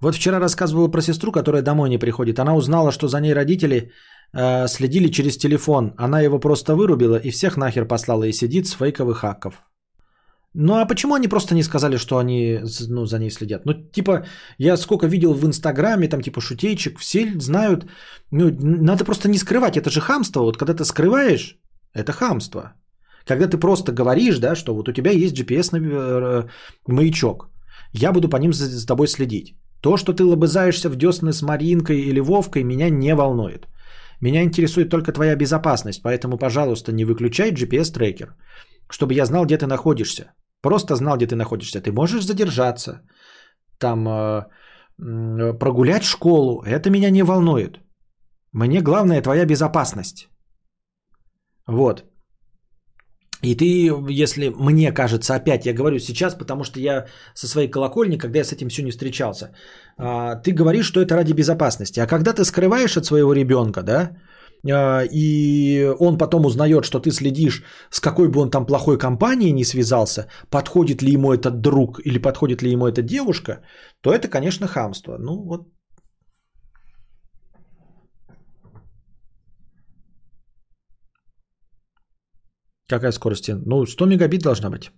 Вот 0.03 0.15
вчера 0.15 0.41
рассказывала 0.41 0.91
про 0.91 1.01
сестру, 1.01 1.33
которая 1.33 1.63
домой 1.63 1.89
не 1.89 1.99
приходит. 1.99 2.39
Она 2.39 2.57
узнала, 2.57 2.93
что 2.93 3.09
за 3.09 3.21
ней 3.21 3.35
родители 3.35 3.93
э, 4.35 4.69
следили 4.69 5.09
через 5.09 5.37
телефон. 5.37 5.95
Она 5.97 6.23
его 6.23 6.41
просто 6.41 6.75
вырубила 6.75 7.17
и 7.17 7.31
всех 7.31 7.57
нахер 7.57 7.87
послала 7.87 8.25
и 8.25 8.33
сидит 8.33 8.67
с 8.67 8.73
фейковых 8.73 9.19
хаков. 9.19 9.55
Ну 10.55 10.75
а 10.75 10.87
почему 10.87 11.15
они 11.15 11.29
просто 11.29 11.55
не 11.55 11.63
сказали, 11.63 11.99
что 11.99 12.19
они 12.19 12.61
ну, 12.89 13.07
за 13.07 13.19
ней 13.19 13.31
следят? 13.31 13.65
Ну, 13.65 13.75
типа, 13.75 14.25
я 14.59 14.77
сколько 14.77 15.07
видел 15.07 15.35
в 15.35 15.47
Инстаграме, 15.47 16.09
там 16.09 16.21
типа 16.21 16.41
шутейчик, 16.41 16.99
все 16.99 17.41
знают. 17.41 17.87
Ну, 18.33 18.51
надо 18.61 19.05
просто 19.05 19.29
не 19.29 19.39
скрывать, 19.39 19.77
это 19.77 19.91
же 19.91 20.01
хамство. 20.01 20.43
Вот 20.43 20.57
когда 20.57 20.75
ты 20.75 20.85
скрываешь, 20.85 21.61
это 21.95 22.13
хамство. 22.13 22.75
Когда 23.25 23.47
ты 23.47 23.57
просто 23.57 23.93
говоришь, 23.93 24.39
да, 24.39 24.57
что 24.57 24.75
вот 24.75 24.89
у 24.89 24.93
тебя 24.93 25.13
есть 25.13 25.41
GPS-маячок, 25.41 27.49
я 27.93 28.13
буду 28.13 28.29
по 28.29 28.37
ним 28.37 28.53
за, 28.53 28.67
за 28.67 28.87
тобой 28.87 29.07
следить. 29.07 29.55
То, 29.83 29.97
что 29.97 30.13
ты 30.13 30.25
лобызаешься 30.25 30.89
в 30.89 30.97
десны 30.97 31.33
с 31.33 31.43
Маринкой 31.43 32.01
или 32.01 32.21
Вовкой, 32.21 32.63
меня 32.63 32.91
не 32.91 33.15
волнует. 33.15 33.67
Меня 34.21 34.43
интересует 34.43 34.91
только 34.91 35.13
твоя 35.13 35.37
безопасность, 35.37 36.03
поэтому, 36.03 36.39
пожалуйста, 36.39 36.93
не 36.93 37.05
выключай 37.05 37.53
GPS-трекер, 37.53 38.37
чтобы 38.89 39.15
я 39.15 39.27
знал, 39.27 39.45
где 39.45 39.59
ты 39.59 39.67
находишься. 39.67 40.33
Просто 40.63 40.95
знал, 40.95 41.17
где 41.17 41.27
ты 41.27 41.35
находишься. 41.35 41.81
Ты 41.81 41.91
можешь 41.91 42.25
задержаться, 42.25 43.03
там 43.79 44.07
э, 44.09 45.59
прогулять 45.59 46.05
школу. 46.05 46.63
Это 46.63 46.89
меня 46.91 47.11
не 47.11 47.25
волнует. 47.25 47.81
Мне 48.53 48.81
главное 48.81 49.23
твоя 49.23 49.45
безопасность. 49.45 50.29
Вот. 51.67 52.05
И 53.43 53.57
ты, 53.57 53.91
если 54.09 54.51
мне 54.51 54.93
кажется, 54.93 55.35
опять 55.35 55.67
я 55.67 55.75
говорю 55.75 55.99
сейчас, 55.99 56.35
потому 56.35 56.65
что 56.65 56.81
я 56.81 57.07
со 57.35 57.47
своей 57.47 57.69
колокольни, 57.69 58.19
когда 58.19 58.39
я 58.39 58.45
с 58.45 58.53
этим 58.53 58.69
все 58.69 58.83
не 58.83 58.91
встречался, 58.91 59.51
а, 59.99 60.37
ты 60.37 60.53
говоришь, 60.53 60.87
что 60.87 61.01
это 61.01 61.17
ради 61.17 61.33
безопасности. 61.33 62.01
А 62.01 62.07
когда 62.07 62.33
ты 62.33 62.45
скрываешь 62.45 62.97
от 62.97 63.05
своего 63.05 63.33
ребенка, 63.33 63.83
да, 63.83 64.17
а, 64.71 65.03
и 65.11 65.93
он 65.99 66.19
потом 66.19 66.47
узнает, 66.47 66.85
что 66.85 67.01
ты 67.01 67.11
следишь, 67.11 67.65
с 67.91 68.01
какой 68.01 68.29
бы 68.29 68.41
он 68.41 68.51
там 68.51 68.65
плохой 68.65 68.97
компанией 68.97 69.53
не 69.53 69.65
связался, 69.65 70.29
подходит 70.51 71.03
ли 71.03 71.13
ему 71.13 71.33
этот 71.33 71.61
друг 71.61 72.01
или 72.05 72.19
подходит 72.19 72.63
ли 72.63 72.71
ему 72.71 72.87
эта 72.87 73.03
девушка, 73.03 73.63
то 74.03 74.13
это, 74.13 74.29
конечно, 74.29 74.69
хамство. 74.69 75.19
Ну 75.19 75.43
вот 75.43 75.67
Какая 82.93 83.13
скорость? 83.13 83.49
Ну, 83.49 83.87
100 83.87 84.07
мегабит 84.07 84.43
должна 84.43 84.69
быть. 84.69 84.91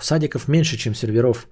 Садиков 0.00 0.48
меньше, 0.48 0.76
чем 0.76 0.94
серверов. 0.94 1.46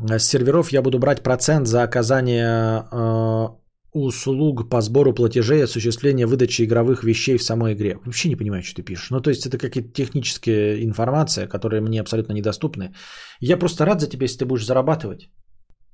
С 0.00 0.24
серверов 0.24 0.72
я 0.72 0.82
буду 0.82 0.98
брать 0.98 1.22
процент 1.22 1.68
за 1.68 1.84
оказание 1.84 2.82
э, 2.90 3.48
услуг 3.92 4.68
по 4.68 4.80
сбору 4.80 5.12
платежей 5.14 5.58
и 5.58 5.64
осуществления 5.64 6.26
выдачи 6.26 6.62
игровых 6.62 7.04
вещей 7.04 7.38
в 7.38 7.42
самой 7.42 7.72
игре. 7.72 7.98
Вообще 8.04 8.28
не 8.28 8.36
понимаю, 8.36 8.62
что 8.62 8.76
ты 8.76 8.82
пишешь. 8.82 9.10
Ну, 9.10 9.20
то 9.20 9.30
есть 9.30 9.46
это 9.46 9.58
какая-то 9.58 9.92
техническая 9.92 10.84
информация, 10.84 11.48
которая 11.48 11.80
мне 11.80 12.00
абсолютно 12.00 12.32
недоступна. 12.34 12.92
Я 13.40 13.56
просто 13.56 13.84
рад 13.84 14.00
за 14.00 14.08
тебя, 14.08 14.24
если 14.24 14.38
ты 14.38 14.46
будешь 14.46 14.66
зарабатывать. 14.66 15.28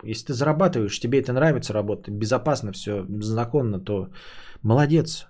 Если 0.02 0.26
ты 0.26 0.34
зарабатываешь, 0.34 1.00
тебе 1.00 1.20
это 1.20 1.32
нравится 1.32 1.72
работать, 1.72 2.14
безопасно, 2.14 2.72
все 2.72 3.06
законно, 3.20 3.80
то 3.80 4.08
молодец. 4.62 5.26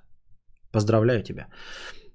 Поздравляю 0.73 1.23
тебя. 1.23 1.47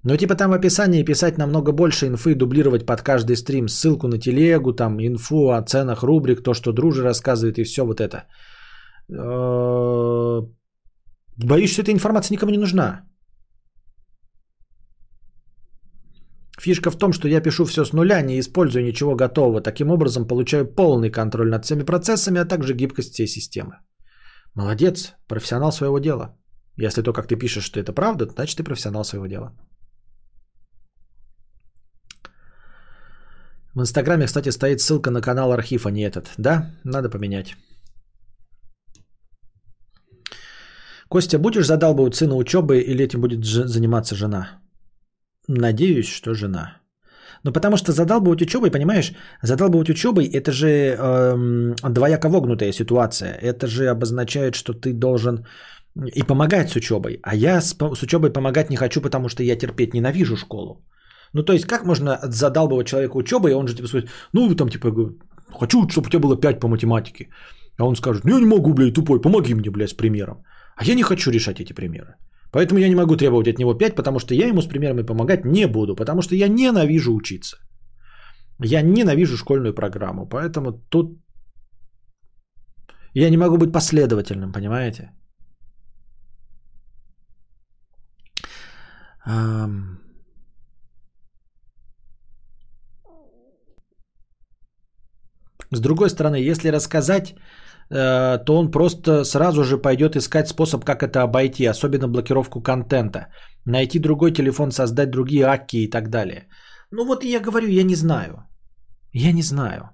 Но 0.02 0.16
типа 0.16 0.34
там 0.34 0.50
в 0.50 0.54
описании 0.54 1.04
писать 1.04 1.38
намного 1.38 1.72
больше 1.72 2.06
инфы, 2.06 2.34
дублировать 2.34 2.86
под 2.86 3.02
каждый 3.02 3.36
стрим 3.36 3.68
ссылку 3.68 4.08
на 4.08 4.18
телегу, 4.18 4.72
там 4.72 4.98
инфу 5.00 5.50
о 5.50 5.62
ценах 5.62 6.02
рубрик, 6.02 6.42
то, 6.42 6.54
что 6.54 6.72
дружи 6.72 7.02
рассказывает 7.02 7.58
и 7.58 7.64
все 7.64 7.84
вот 7.84 8.00
это. 8.00 8.24
Э, 9.12 10.42
боюсь, 11.36 11.72
что 11.72 11.82
эта 11.82 11.92
информация 11.92 12.34
никому 12.34 12.52
не 12.52 12.58
нужна. 12.58 13.06
Фишка 16.60 16.90
в 16.90 16.98
том, 16.98 17.12
что 17.12 17.28
я 17.28 17.40
пишу 17.40 17.64
все 17.64 17.84
с 17.84 17.92
нуля, 17.92 18.22
не 18.22 18.38
использую 18.38 18.84
ничего 18.84 19.16
готового. 19.16 19.62
Таким 19.62 19.90
образом, 19.90 20.26
получаю 20.26 20.66
полный 20.66 21.10
контроль 21.10 21.48
над 21.48 21.64
всеми 21.64 21.84
процессами, 21.84 22.40
а 22.40 22.44
также 22.44 22.74
гибкость 22.74 23.14
всей 23.14 23.26
системы. 23.26 23.78
Молодец, 24.54 25.14
профессионал 25.26 25.72
своего 25.72 25.98
дела. 25.98 26.36
Если 26.76 27.02
то, 27.02 27.12
как 27.12 27.26
ты 27.26 27.36
пишешь, 27.36 27.64
что 27.64 27.80
это 27.80 27.92
правда, 27.92 28.26
значит 28.26 28.56
ты 28.56 28.64
профессионал 28.64 29.04
своего 29.04 29.26
дела. 29.26 29.52
В 33.74 33.80
Инстаграме, 33.80 34.26
кстати, 34.26 34.50
стоит 34.50 34.80
ссылка 34.80 35.10
на 35.10 35.20
канал 35.22 35.52
Архив, 35.52 35.86
а 35.86 35.90
не 35.90 36.02
этот. 36.02 36.30
Да, 36.36 36.70
надо 36.84 37.08
поменять. 37.08 37.56
Костя, 41.10 41.38
будешь 41.38 41.66
задалбывать 41.66 42.14
сына 42.14 42.36
учебой 42.36 42.80
или 42.80 43.04
этим 43.04 43.20
будет 43.20 43.44
ж- 43.44 43.66
заниматься 43.66 44.14
жена? 44.14 44.60
Надеюсь, 45.48 46.08
что 46.08 46.34
жена. 46.34 46.76
Ну, 47.44 47.52
потому 47.52 47.76
что 47.76 47.92
задалбывать 47.92 48.42
учебой, 48.42 48.70
понимаешь, 48.70 49.12
задалбывать 49.42 49.90
учебой– 49.90 50.26
это 50.32 50.52
же 50.52 50.68
эм, 50.68 51.74
двояко 51.82 52.28
вогнутая 52.28 52.72
ситуация. 52.72 53.32
Это 53.42 53.66
же 53.66 53.88
обозначает, 53.88 54.54
что 54.54 54.72
ты 54.72 54.92
должен 54.92 55.46
и 56.14 56.22
помогать 56.22 56.70
с 56.70 56.76
учебой. 56.76 57.18
А 57.22 57.34
я 57.34 57.60
с, 57.60 57.74
с 57.74 58.02
учебой 58.02 58.30
помогать 58.32 58.70
не 58.70 58.76
хочу, 58.76 59.00
потому 59.00 59.28
что 59.28 59.42
я 59.42 59.56
терпеть 59.56 59.94
ненавижу 59.94 60.36
школу. 60.36 60.84
Ну, 61.32 61.42
то 61.42 61.52
есть, 61.52 61.66
как 61.66 61.84
можно 61.84 62.20
задалбывать 62.22 62.86
человека 62.86 63.16
учебой, 63.16 63.50
и 63.50 63.54
он 63.54 63.66
же 63.66 63.74
типа 63.74 63.88
скажет, 63.88 64.10
ну, 64.32 64.54
там, 64.54 64.68
типа, 64.68 64.92
хочу, 65.58 65.88
чтобы 65.88 66.06
у 66.06 66.10
тебя 66.10 66.20
было 66.20 66.36
5 66.36 66.60
по 66.60 66.68
математике. 66.68 67.30
А 67.78 67.84
он 67.84 67.96
скажет, 67.96 68.24
ну, 68.24 68.34
я 68.34 68.40
не 68.40 68.46
могу, 68.46 68.74
блядь, 68.74 68.94
тупой, 68.94 69.20
помоги 69.20 69.54
мне, 69.54 69.70
блядь, 69.70 69.90
с 69.90 69.96
примером. 69.96 70.44
А 70.80 70.84
я 70.84 70.94
не 70.94 71.02
хочу 71.02 71.30
решать 71.30 71.60
эти 71.60 71.74
примеры. 71.74 72.14
Поэтому 72.52 72.80
я 72.80 72.88
не 72.88 72.96
могу 72.96 73.16
требовать 73.16 73.48
от 73.48 73.58
него 73.58 73.74
5, 73.74 73.94
потому 73.96 74.18
что 74.18 74.34
я 74.34 74.48
ему 74.48 74.62
с 74.62 74.66
примерами 74.66 75.02
помогать 75.02 75.44
не 75.44 75.66
буду, 75.66 75.94
потому 75.94 76.22
что 76.22 76.34
я 76.34 76.48
ненавижу 76.48 77.12
учиться. 77.14 77.56
Я 78.64 78.82
ненавижу 78.82 79.36
школьную 79.36 79.74
программу, 79.74 80.26
поэтому 80.26 80.72
тут 80.72 81.18
я 83.14 83.30
не 83.30 83.36
могу 83.36 83.58
быть 83.58 83.72
последовательным, 83.72 84.52
понимаете? 84.52 85.10
С 95.72 95.80
другой 95.80 96.08
стороны, 96.08 96.36
если 96.36 96.70
рассказать, 96.70 97.34
то 97.90 98.44
он 98.48 98.70
просто 98.70 99.24
сразу 99.24 99.64
же 99.64 99.76
пойдет 99.76 100.16
искать 100.16 100.48
способ, 100.48 100.84
как 100.84 101.02
это 101.02 101.22
обойти, 101.22 101.66
особенно 101.66 102.08
блокировку 102.08 102.62
контента, 102.62 103.26
найти 103.64 103.98
другой 103.98 104.32
телефон, 104.32 104.70
создать 104.70 105.10
другие 105.10 105.44
акки 105.44 105.76
и 105.76 105.90
так 105.90 106.08
далее. 106.08 106.46
Ну 106.92 107.04
вот 107.04 107.24
я 107.24 107.40
говорю, 107.40 107.68
я 107.68 107.82
не 107.82 107.96
знаю. 107.96 108.44
Я 109.12 109.32
не 109.32 109.42
знаю. 109.42 109.90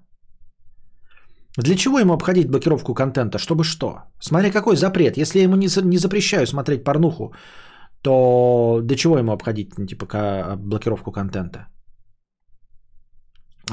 Для 1.57 1.75
чего 1.75 1.99
ему 1.99 2.13
обходить 2.13 2.49
блокировку 2.49 2.93
контента? 2.93 3.39
Чтобы 3.39 3.63
что? 3.63 4.03
Смотри, 4.19 4.51
какой 4.51 4.75
запрет. 4.75 5.17
Если 5.17 5.39
я 5.39 5.45
ему 5.45 5.55
не, 5.55 5.67
не 5.83 5.97
запрещаю 5.97 6.45
смотреть 6.45 6.83
порнуху, 6.83 7.33
то 8.01 8.81
для 8.83 8.95
чего 8.95 9.17
ему 9.17 9.31
обходить 9.31 9.77
ну, 9.77 9.85
типа 9.87 10.55
блокировку 10.57 11.11
контента? 11.11 11.67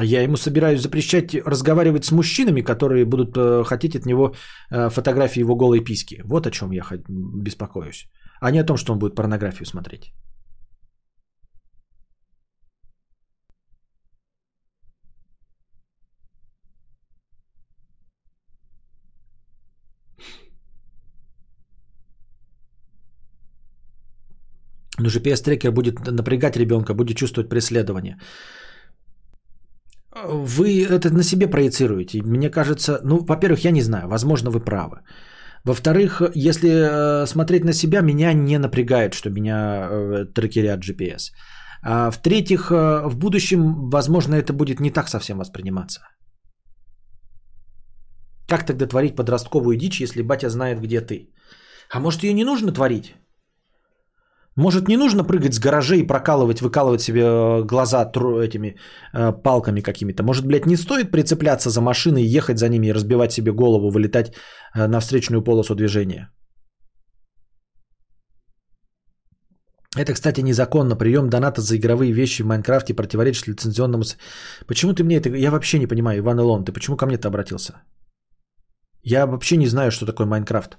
Я 0.02 0.23
ему 0.23 0.36
собираюсь 0.36 0.81
запрещать 0.81 1.34
разговаривать 1.34 2.05
с 2.05 2.10
мужчинами, 2.10 2.62
которые 2.62 3.05
будут 3.05 3.36
э, 3.36 3.64
хотеть 3.64 3.94
от 3.94 4.06
него 4.06 4.34
э, 4.70 4.90
фотографии 4.90 5.40
его 5.40 5.55
голой 5.55 5.84
писки. 5.84 6.20
Вот 6.24 6.47
о 6.47 6.50
чем 6.50 6.73
я 6.73 6.82
беспокоюсь. 7.08 8.08
А 8.40 8.50
не 8.50 8.58
о 8.58 8.64
том, 8.64 8.76
что 8.76 8.92
он 8.92 8.98
будет 8.98 9.14
порнографию 9.14 9.66
смотреть. 9.66 10.12
Но 24.98 25.08
GPS-трекер 25.08 25.73
будет 25.73 26.00
напрягать 26.06 26.56
ребенка, 26.56 26.94
будет 26.94 27.16
чувствовать 27.16 27.48
преследование. 27.48 28.18
Вы 30.15 30.84
это 30.84 31.10
на 31.10 31.23
себе 31.23 31.49
проецируете. 31.49 32.23
Мне 32.23 32.51
кажется, 32.51 33.01
ну, 33.05 33.18
во-первых, 33.18 33.65
я 33.65 33.73
не 33.73 33.83
знаю, 33.83 34.09
возможно, 34.09 34.51
вы 34.51 34.60
правы. 34.60 35.01
Во-вторых, 35.65 36.23
если 36.34 36.68
э, 36.68 37.26
смотреть 37.26 37.65
на 37.65 37.73
себя, 37.73 38.01
меня 38.02 38.33
не 38.33 38.59
напрягает, 38.59 39.15
что 39.15 39.31
меня 39.31 39.89
э, 39.91 40.25
трекерят 40.34 40.81
GPS. 40.81 41.33
А 41.83 42.10
в-третьих, 42.10 42.70
э, 42.70 43.09
в 43.09 43.17
будущем, 43.17 43.91
возможно, 43.91 44.34
это 44.34 44.52
будет 44.52 44.81
не 44.81 44.91
так 44.91 45.09
совсем 45.09 45.39
восприниматься. 45.39 46.01
Как 48.47 48.67
тогда 48.67 48.86
творить 48.86 49.17
подростковую 49.17 49.76
дичь, 49.76 50.01
если 50.01 50.23
батя 50.23 50.51
знает, 50.51 50.81
где 50.81 51.01
ты? 51.01 51.31
А 51.91 52.01
может, 52.01 52.23
ее 52.23 52.34
не 52.34 52.44
нужно 52.44 52.73
творить? 52.73 53.15
Может, 54.57 54.89
не 54.89 54.97
нужно 54.97 55.24
прыгать 55.24 55.55
с 55.55 55.58
гаражей 55.58 56.00
и 56.00 56.07
прокалывать, 56.07 56.60
выкалывать 56.60 57.02
себе 57.02 57.23
э, 57.23 57.62
глаза 57.65 58.05
этими 58.05 58.76
э, 59.12 59.33
палками 59.42 59.81
какими-то? 59.81 60.23
Может, 60.23 60.47
блядь, 60.47 60.66
не 60.66 60.76
стоит 60.76 61.10
прицепляться 61.10 61.70
за 61.70 61.81
машиной, 61.81 62.23
ехать 62.23 62.58
за 62.58 62.68
ними 62.68 62.86
и 62.86 62.92
разбивать 62.92 63.33
себе 63.33 63.52
голову, 63.52 63.91
вылетать 63.91 64.33
э, 64.74 64.86
на 64.86 65.00
встречную 65.00 65.42
полосу 65.42 65.74
движения? 65.74 66.31
Это, 69.97 70.12
кстати, 70.12 70.42
незаконно. 70.42 70.97
Прием 70.97 71.28
доната 71.28 71.60
за 71.60 71.76
игровые 71.76 72.12
вещи 72.12 72.42
в 72.42 72.47
Майнкрафте 72.47 72.94
противоречит 72.94 73.49
лицензионному... 73.49 74.05
Почему 74.66 74.92
ты 74.92 75.02
мне 75.02 75.16
это... 75.16 75.31
Я 75.31 75.50
вообще 75.50 75.78
не 75.78 75.86
понимаю, 75.86 76.18
Иван 76.18 76.39
Илон, 76.39 76.65
ты 76.65 76.73
почему 76.73 76.97
ко 76.97 77.07
мне-то 77.07 77.28
обратился? 77.28 77.83
Я 79.02 79.26
вообще 79.26 79.57
не 79.57 79.66
знаю, 79.66 79.91
что 79.91 80.07
такое 80.07 80.26
Майнкрафт. 80.26 80.78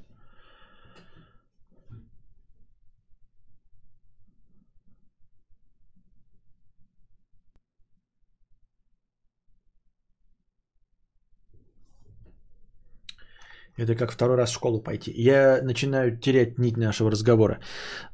Это 13.78 13.96
как 13.96 14.12
второй 14.12 14.38
раз 14.38 14.50
в 14.50 14.54
школу 14.54 14.84
пойти. 14.84 15.12
Я 15.18 15.60
начинаю 15.64 16.18
терять 16.18 16.60
нить 16.60 16.78
нашего 16.78 17.12
разговора. 17.12 17.60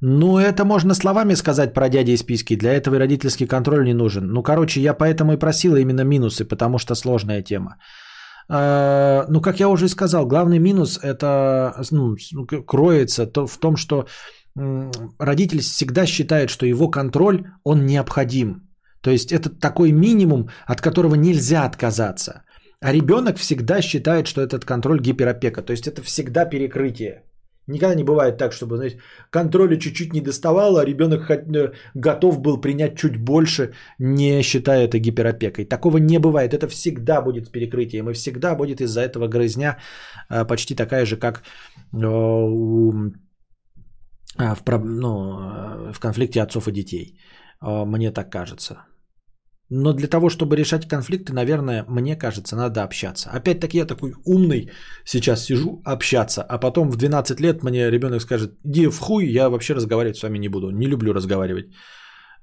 Ну, 0.01 0.39
это 0.39 0.65
можно 0.65 0.95
словами 0.95 1.35
сказать 1.35 1.73
про 1.73 1.87
дяди 1.89 2.11
и 2.11 2.17
списки. 2.17 2.55
Для 2.55 2.73
этого 2.73 2.95
и 2.95 2.99
родительский 2.99 3.47
контроль 3.47 3.85
не 3.85 3.93
нужен. 3.93 4.27
Ну, 4.27 4.43
короче, 4.43 4.81
я 4.81 4.95
поэтому 4.95 5.33
и 5.33 5.37
просила 5.37 5.75
именно 5.77 6.03
минусы, 6.03 6.45
потому 6.45 6.79
что 6.79 6.95
сложная 6.95 7.43
тема. 7.43 7.77
А, 8.49 9.25
ну, 9.29 9.41
как 9.41 9.59
я 9.59 9.69
уже 9.69 9.87
сказал, 9.87 10.25
главный 10.25 10.59
минус 10.59 10.99
это 11.03 11.75
ну, 11.91 12.15
кроется 12.65 13.27
то, 13.27 13.45
в 13.45 13.57
том, 13.57 13.77
что 13.77 14.07
родитель 15.19 15.59
всегда 15.59 16.05
считает, 16.05 16.49
что 16.49 16.65
его 16.65 16.89
контроль, 16.89 17.45
он 17.63 17.85
необходим. 17.85 18.67
То 19.01 19.11
есть 19.11 19.31
это 19.31 19.49
такой 19.49 19.91
минимум, 19.91 20.49
от 20.65 20.81
которого 20.81 21.15
нельзя 21.15 21.65
отказаться. 21.65 22.43
А 22.81 22.91
ребенок 22.91 23.37
всегда 23.37 23.81
считает, 23.81 24.25
что 24.25 24.41
этот 24.41 24.65
контроль 24.65 24.99
гиперопека. 24.99 25.61
То 25.61 25.71
есть 25.71 25.87
это 25.87 26.01
всегда 26.01 26.45
перекрытие. 26.45 27.23
Никогда 27.67 27.95
не 27.95 28.03
бывает 28.03 28.37
так, 28.37 28.53
чтобы 28.53 28.75
знаете, 28.75 28.99
контроля 29.29 29.77
чуть-чуть 29.77 30.13
не 30.13 30.21
доставало, 30.21 30.81
а 30.81 30.85
ребенок 30.85 31.29
э, 31.29 31.73
готов 31.93 32.39
был 32.39 32.61
принять 32.61 32.97
чуть 32.97 33.17
больше, 33.17 33.73
не 33.99 34.41
считая 34.41 34.85
это 34.87 34.97
гиперопекой. 34.97 35.65
Такого 35.65 35.97
не 35.99 36.19
бывает. 36.19 36.53
Это 36.53 36.67
всегда 36.67 37.21
будет 37.21 37.51
перекрытием. 37.51 38.09
И 38.09 38.13
всегда 38.13 38.55
будет 38.55 38.81
из-за 38.81 39.01
этого 39.01 39.27
грызня 39.27 39.77
э, 40.29 40.47
почти 40.47 40.75
такая 40.75 41.05
же, 41.05 41.17
как 41.17 41.43
э, 41.93 41.97
в, 41.97 43.13
ну, 44.83 45.91
в 45.93 45.99
конфликте 45.99 46.41
отцов 46.41 46.67
и 46.67 46.71
детей. 46.71 47.19
Мне 47.61 48.11
так 48.11 48.31
кажется. 48.31 48.90
Но 49.73 49.93
для 49.93 50.07
того, 50.07 50.29
чтобы 50.29 50.57
решать 50.57 50.85
конфликты, 50.87 51.33
наверное, 51.33 51.85
мне 51.87 52.17
кажется, 52.17 52.55
надо 52.55 52.83
общаться. 52.83 53.29
Опять-таки 53.29 53.77
я 53.77 53.85
такой 53.85 54.13
умный 54.25 54.69
сейчас 55.05 55.45
сижу 55.45 55.81
общаться, 55.85 56.41
а 56.41 56.57
потом 56.57 56.91
в 56.91 56.97
12 56.97 57.39
лет 57.39 57.63
мне 57.63 57.89
ребенок 57.89 58.21
скажет, 58.21 58.51
иди 58.65 58.87
в 58.87 58.99
хуй, 58.99 59.25
я 59.25 59.49
вообще 59.49 59.73
разговаривать 59.73 60.17
с 60.17 60.23
вами 60.23 60.39
не 60.39 60.49
буду, 60.49 60.71
не 60.71 60.87
люблю 60.87 61.13
разговаривать. 61.13 61.65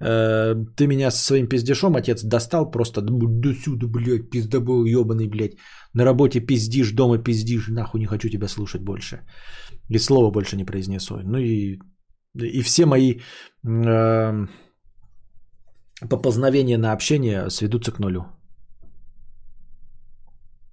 Э, 0.00 0.54
Ты 0.76 0.86
меня 0.86 1.10
со 1.10 1.22
своим 1.22 1.48
пиздешом, 1.48 1.96
отец, 1.96 2.22
достал 2.22 2.70
просто, 2.70 3.02
да 3.02 3.54
сюда, 3.54 3.86
блядь, 3.86 4.30
пиздобол 4.30 4.86
ебаный, 4.86 5.28
блядь. 5.28 5.56
На 5.92 6.04
работе 6.04 6.40
пиздишь, 6.40 6.92
дома 6.92 7.18
пиздишь, 7.18 7.68
нахуй 7.68 8.00
не 8.00 8.06
хочу 8.06 8.30
тебя 8.30 8.48
слушать 8.48 8.80
больше. 8.80 9.20
И 9.90 9.98
слова 9.98 10.30
больше 10.30 10.56
не 10.56 10.64
произнесу. 10.64 11.20
Ну 11.24 11.38
и, 11.38 11.78
и 12.40 12.62
все 12.62 12.86
мои 12.86 13.20
э, 13.66 14.46
поползновения 16.06 16.78
на 16.78 16.92
общение 16.92 17.50
сведутся 17.50 17.92
к 17.92 17.98
нулю. 17.98 18.26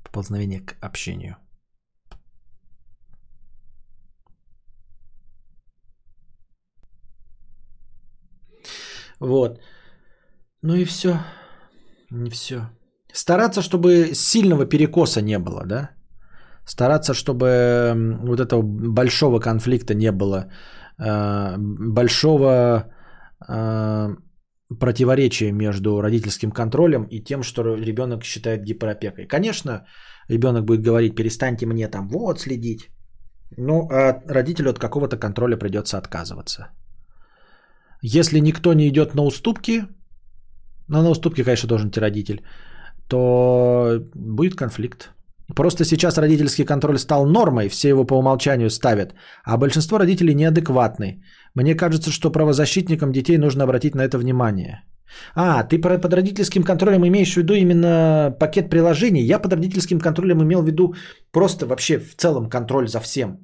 Поползновение 0.04 0.62
к 0.62 0.76
общению. 0.82 1.38
Вот. 9.20 9.60
Ну 10.62 10.76
и 10.76 10.86
все. 10.86 11.20
Не 12.12 12.30
все. 12.30 12.70
Стараться, 13.14 13.62
чтобы 13.62 14.14
сильного 14.14 14.66
перекоса 14.66 15.22
не 15.22 15.40
было, 15.40 15.66
да? 15.66 15.90
Стараться, 16.66 17.14
чтобы 17.14 18.18
вот 18.24 18.40
этого 18.40 18.62
большого 18.62 19.40
конфликта 19.40 19.94
не 19.94 20.12
было, 20.12 20.52
э, 21.00 21.56
большого 21.58 22.92
противоречия 24.80 25.52
между 25.52 26.02
родительским 26.02 26.52
контролем 26.52 27.04
и 27.04 27.24
тем, 27.24 27.44
что 27.44 27.62
ребенок 27.76 28.24
считает 28.24 28.64
гиперопекой. 28.64 29.28
Конечно, 29.28 29.86
ребенок 30.30 30.66
будет 30.66 30.82
говорить, 30.82 31.16
перестаньте 31.16 31.66
мне 31.66 31.88
там 31.88 32.08
вот 32.08 32.40
следить. 32.40 32.90
Ну, 33.58 33.88
а 33.92 34.22
родителю 34.28 34.70
от 34.70 34.80
какого-то 34.80 35.18
контроля 35.18 35.58
придется 35.58 35.98
отказываться. 35.98 36.68
Если 38.02 38.40
никто 38.40 38.74
не 38.74 38.88
идет 38.88 39.16
на 39.16 39.24
уступки, 39.24 39.86
ну, 40.88 41.02
на 41.02 41.10
уступки, 41.10 41.44
конечно, 41.44 41.68
должен 41.68 41.90
идти 41.90 42.00
родитель, 42.00 42.44
то 43.08 44.02
будет 44.14 44.56
конфликт. 44.56 45.12
Просто 45.56 45.86
сейчас 45.86 46.18
родительский 46.18 46.66
контроль 46.66 46.98
стал 46.98 47.26
нормой, 47.26 47.70
все 47.70 47.90
его 47.90 48.06
по 48.06 48.16
умолчанию 48.16 48.70
ставят, 48.70 49.14
а 49.44 49.58
большинство 49.58 50.00
родителей 50.00 50.34
неадекватны. 50.34 51.24
Мне 51.56 51.76
кажется, 51.76 52.12
что 52.12 52.32
правозащитникам 52.32 53.12
детей 53.12 53.38
нужно 53.38 53.64
обратить 53.64 53.96
на 53.96 54.02
это 54.02 54.18
внимание. 54.18 54.84
А, 55.36 55.64
ты 55.64 55.80
под 55.80 56.14
родительским 56.14 56.64
контролем 56.64 57.06
имеешь 57.06 57.34
в 57.34 57.38
виду 57.38 57.54
именно 57.54 58.36
пакет 58.40 58.70
приложений? 58.70 59.24
Я 59.26 59.40
под 59.40 59.54
родительским 59.54 60.00
контролем 60.00 60.42
имел 60.44 60.62
в 60.62 60.68
виду 60.68 60.96
просто 61.32 61.66
вообще 61.66 62.00
в 62.00 62.16
целом 62.16 62.50
контроль 62.50 62.88
за 62.88 63.00
всем. 63.00 63.38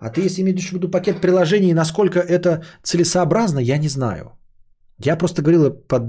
А 0.00 0.10
ты 0.10 0.20
если 0.20 0.42
имеешь 0.42 0.68
в 0.68 0.72
виду 0.72 0.90
пакет 0.90 1.20
приложений, 1.20 1.74
насколько 1.74 2.18
это 2.18 2.64
целесообразно, 2.82 3.60
я 3.60 3.78
не 3.78 3.88
знаю. 3.88 4.32
Я 5.04 5.16
просто 5.16 5.42
говорила, 5.42 5.70
под, 5.70 6.02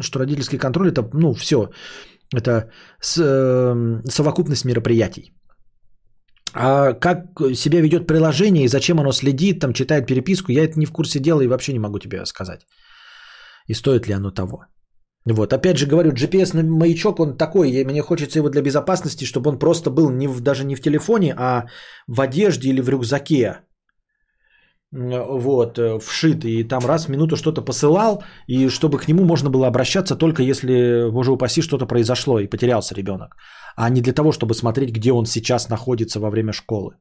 что 0.00 0.18
родительский 0.20 0.58
контроль 0.58 0.88
это, 0.92 1.08
ну, 1.12 1.34
все, 1.34 1.70
это 2.34 2.70
с- 3.00 3.18
э, 3.18 4.02
совокупность 4.08 4.64
мероприятий. 4.64 5.32
А 6.52 6.92
как 6.92 7.40
себя 7.54 7.80
ведет 7.80 8.06
приложение 8.06 8.64
и 8.64 8.68
зачем 8.68 8.98
оно 9.00 9.12
следит, 9.12 9.60
там 9.60 9.72
читает 9.72 10.06
переписку, 10.06 10.52
я 10.52 10.64
это 10.64 10.78
не 10.78 10.86
в 10.86 10.92
курсе 10.92 11.18
дела 11.18 11.42
и 11.42 11.48
вообще 11.48 11.72
не 11.72 11.78
могу 11.78 11.98
тебе 11.98 12.24
сказать. 12.26 12.66
И 13.68 13.74
стоит 13.74 14.06
ли 14.08 14.14
оно 14.14 14.30
того. 14.30 14.64
Вот, 15.26 15.52
опять 15.52 15.76
же 15.76 15.86
говорю, 15.86 16.12
GPS-маячок, 16.12 17.18
он 17.18 17.36
такой, 17.36 17.70
и 17.70 17.84
мне 17.84 18.00
хочется 18.00 18.38
его 18.38 18.48
для 18.48 18.62
безопасности, 18.62 19.24
чтобы 19.24 19.50
он 19.50 19.58
просто 19.58 19.90
был 19.90 20.10
не 20.10 20.28
в, 20.28 20.40
даже 20.40 20.64
не 20.64 20.76
в 20.76 20.80
телефоне, 20.80 21.34
а 21.36 21.66
в 22.06 22.20
одежде 22.20 22.68
или 22.68 22.80
в 22.80 22.88
рюкзаке. 22.88 23.58
М, 24.94 25.40
Вот, 25.40 25.78
э, 25.78 25.98
вшит, 25.98 26.44
и 26.44 26.64
там 26.64 26.86
раз 26.86 27.06
в 27.06 27.10
минуту 27.10 27.36
что-то 27.36 27.62
посылал, 27.62 28.22
и 28.46 28.68
чтобы 28.68 28.98
к 28.98 29.08
нему 29.08 29.24
можно 29.24 29.50
было 29.50 29.66
обращаться 29.66 30.16
только 30.16 30.42
если, 30.42 31.10
боже 31.10 31.32
упаси, 31.32 31.62
что-то 31.62 31.86
произошло 31.86 32.38
и 32.40 32.48
потерялся 32.48 32.94
ребенок, 32.94 33.36
а 33.76 33.90
не 33.90 34.00
для 34.00 34.12
того, 34.12 34.32
чтобы 34.32 34.54
смотреть, 34.54 34.92
где 34.92 35.12
он 35.12 35.26
сейчас 35.26 35.68
находится 35.68 36.20
во 36.20 36.30
время 36.30 36.52
школы. 36.52 36.94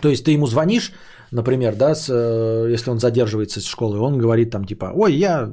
То 0.00 0.08
есть 0.08 0.24
ты 0.24 0.30
ему 0.32 0.46
звонишь, 0.46 0.92
например, 1.32 1.74
да, 1.76 1.94
с, 1.94 2.08
э, 2.08 2.72
если 2.72 2.90
он 2.90 2.98
задерживается 2.98 3.60
с 3.60 3.66
школы, 3.66 3.98
он 3.98 4.18
говорит 4.18 4.50
там 4.50 4.64
типа, 4.64 4.92
ой, 4.94 5.14
я 5.14 5.52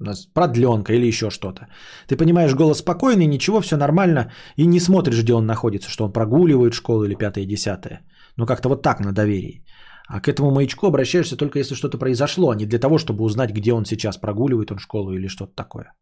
нас 0.00 0.26
продленка 0.26 0.92
или 0.92 1.06
еще 1.06 1.30
что-то. 1.30 1.68
Ты 2.08 2.16
понимаешь, 2.16 2.54
голос 2.54 2.78
спокойный, 2.78 3.26
ничего, 3.26 3.60
все 3.60 3.76
нормально, 3.76 4.32
и 4.56 4.66
не 4.66 4.80
смотришь, 4.80 5.22
где 5.22 5.34
он 5.34 5.46
находится, 5.46 5.90
что 5.90 6.04
он 6.04 6.12
прогуливает 6.12 6.74
школу 6.74 7.04
или 7.04 7.14
пятое, 7.14 7.46
десятое. 7.46 8.00
Ну, 8.36 8.46
как-то 8.46 8.68
вот 8.68 8.82
так 8.82 9.00
на 9.00 9.12
доверии. 9.12 9.64
А 10.08 10.20
к 10.20 10.28
этому 10.28 10.50
маячку 10.50 10.86
обращаешься 10.86 11.36
только 11.36 11.58
если 11.58 11.74
что-то 11.74 11.98
произошло, 11.98 12.50
а 12.50 12.56
не 12.56 12.66
для 12.66 12.78
того, 12.78 12.98
чтобы 12.98 13.24
узнать, 13.24 13.52
где 13.52 13.72
он 13.72 13.84
сейчас, 13.84 14.16
прогуливает 14.16 14.72
он 14.72 14.78
школу 14.78 15.12
или 15.12 15.28
что-то 15.28 15.54
такое. 15.54 15.92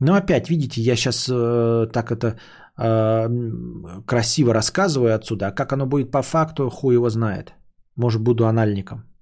Но 0.00 0.14
опять, 0.14 0.50
видите, 0.50 0.80
я 0.80 0.96
сейчас 0.96 1.28
э, 1.28 1.86
так 1.92 2.10
это 2.10 2.36
э, 2.78 3.28
красиво 4.06 4.54
рассказываю 4.54 5.14
отсюда, 5.14 5.48
а 5.48 5.52
как 5.52 5.72
оно 5.72 5.86
будет 5.86 6.10
по 6.10 6.22
факту, 6.22 6.70
хуй 6.70 6.94
его 6.94 7.10
знает. 7.10 7.54
Может, 7.96 8.22
буду 8.22 8.46
анальником. 8.46 9.13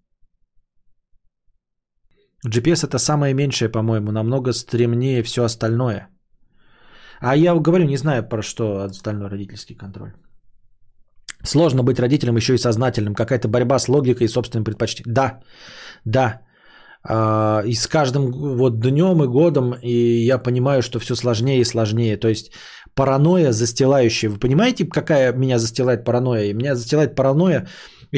GPS 2.48 2.84
это 2.84 2.98
самое 2.98 3.34
меньшее, 3.34 3.68
по-моему, 3.68 4.12
намного 4.12 4.52
стремнее 4.52 5.22
все 5.22 5.44
остальное. 5.44 6.08
А 7.20 7.36
я 7.36 7.54
говорю, 7.54 7.84
не 7.84 7.96
знаю 7.96 8.28
про 8.28 8.42
что 8.42 8.82
остальной 8.82 9.28
родительский 9.28 9.76
контроль. 9.76 10.12
Сложно 11.44 11.82
быть 11.82 11.98
родителем 12.00 12.36
еще 12.36 12.54
и 12.54 12.58
сознательным. 12.58 13.14
Какая-то 13.14 13.48
борьба 13.48 13.78
с 13.78 13.88
логикой 13.88 14.26
и 14.26 14.28
собственным 14.28 14.64
предпочтением. 14.64 15.14
Да, 15.14 15.40
да. 16.04 16.40
А, 17.04 17.62
И 17.66 17.74
с 17.74 17.86
каждым 17.86 18.32
вот 18.32 18.80
днем 18.80 19.22
и 19.22 19.26
годом 19.26 19.74
и 19.82 20.26
я 20.26 20.38
понимаю, 20.38 20.82
что 20.82 20.98
все 20.98 21.14
сложнее 21.14 21.60
и 21.60 21.64
сложнее. 21.64 22.16
То 22.16 22.28
есть 22.28 22.52
паранойя 22.94 23.52
застилающая. 23.52 24.30
Вы 24.30 24.38
понимаете, 24.38 24.84
какая 24.88 25.32
меня 25.32 25.58
застилает 25.58 26.04
паранойя? 26.04 26.44
И 26.44 26.54
Меня 26.54 26.74
застилает 26.74 27.14
паранойя, 27.14 27.66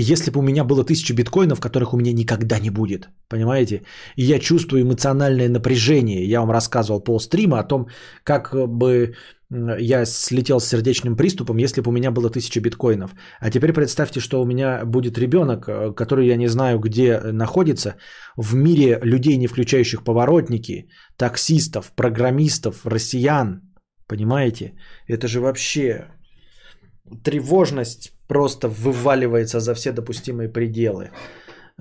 если 0.00 0.30
бы 0.30 0.40
у 0.40 0.42
меня 0.42 0.64
было 0.64 0.84
тысяча 0.84 1.14
биткоинов, 1.14 1.60
которых 1.60 1.94
у 1.94 1.96
меня 1.96 2.12
никогда 2.12 2.58
не 2.58 2.70
будет. 2.70 3.08
Понимаете? 3.28 3.82
И 4.16 4.24
я 4.24 4.38
чувствую 4.38 4.82
эмоциональное 4.82 5.48
напряжение. 5.48 6.28
Я 6.28 6.40
вам 6.40 6.50
рассказывал 6.50 7.00
полстрима 7.00 7.60
о 7.60 7.64
том, 7.64 7.86
как 8.24 8.54
бы 8.68 9.14
я 9.78 10.04
слетел 10.04 10.58
с 10.58 10.68
сердечным 10.68 11.16
приступом, 11.16 11.58
если 11.58 11.80
бы 11.80 11.90
у 11.90 11.92
меня 11.92 12.10
было 12.10 12.30
тысяча 12.30 12.60
биткоинов. 12.60 13.14
А 13.40 13.50
теперь 13.50 13.72
представьте, 13.72 14.20
что 14.20 14.42
у 14.42 14.44
меня 14.44 14.84
будет 14.84 15.18
ребенок, 15.18 15.68
э, 15.68 15.92
который 15.92 16.26
я 16.26 16.36
не 16.36 16.48
знаю, 16.48 16.78
где 16.78 17.20
находится, 17.20 17.96
в 18.36 18.54
мире 18.54 18.98
людей, 19.02 19.36
не 19.36 19.46
включающих 19.46 20.02
поворотники, 20.02 20.88
таксистов, 21.16 21.92
программистов, 21.94 22.84
россиян. 22.84 23.60
Понимаете? 24.08 24.72
Это 25.06 25.28
же 25.28 25.40
вообще 25.40 26.06
тревожность 27.22 28.13
просто 28.28 28.68
вываливается 28.68 29.60
за 29.60 29.74
все 29.74 29.92
допустимые 29.92 30.48
пределы. 30.48 31.10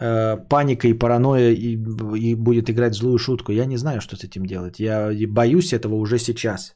Э, 0.02 0.38
Паника 0.50 0.88
и 0.88 0.94
паранойя 0.94 1.52
и, 1.52 1.78
и 2.18 2.36
будет 2.36 2.70
играть 2.70 2.96
злую 2.96 3.18
шутку. 3.18 3.52
Я 3.52 3.66
не 3.66 3.78
знаю, 3.78 4.02
что 4.02 4.16
с 4.16 4.24
этим 4.24 4.46
делать. 4.46 4.80
Я 4.80 5.12
боюсь 5.28 5.74
этого 5.74 5.96
уже 5.96 6.18
сейчас. 6.20 6.76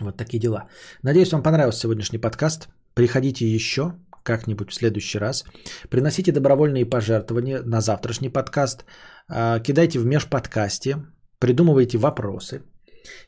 Вот 0.00 0.16
такие 0.16 0.40
дела. 0.40 0.68
Надеюсь, 1.02 1.32
вам 1.32 1.42
понравился 1.42 1.80
сегодняшний 1.80 2.20
подкаст. 2.20 2.68
Приходите 2.94 3.46
еще 3.46 3.92
как-нибудь 4.22 4.70
в 4.70 4.74
следующий 4.74 5.18
раз. 5.18 5.44
Приносите 5.90 6.32
добровольные 6.32 6.86
пожертвования 6.86 7.62
на 7.62 7.80
завтрашний 7.80 8.30
подкаст. 8.30 8.84
А, 9.28 9.60
Кидайте 9.60 9.98
в 9.98 10.06
межподкасте. 10.06 10.96
Придумывайте 11.38 11.98
вопросы. 11.98 12.62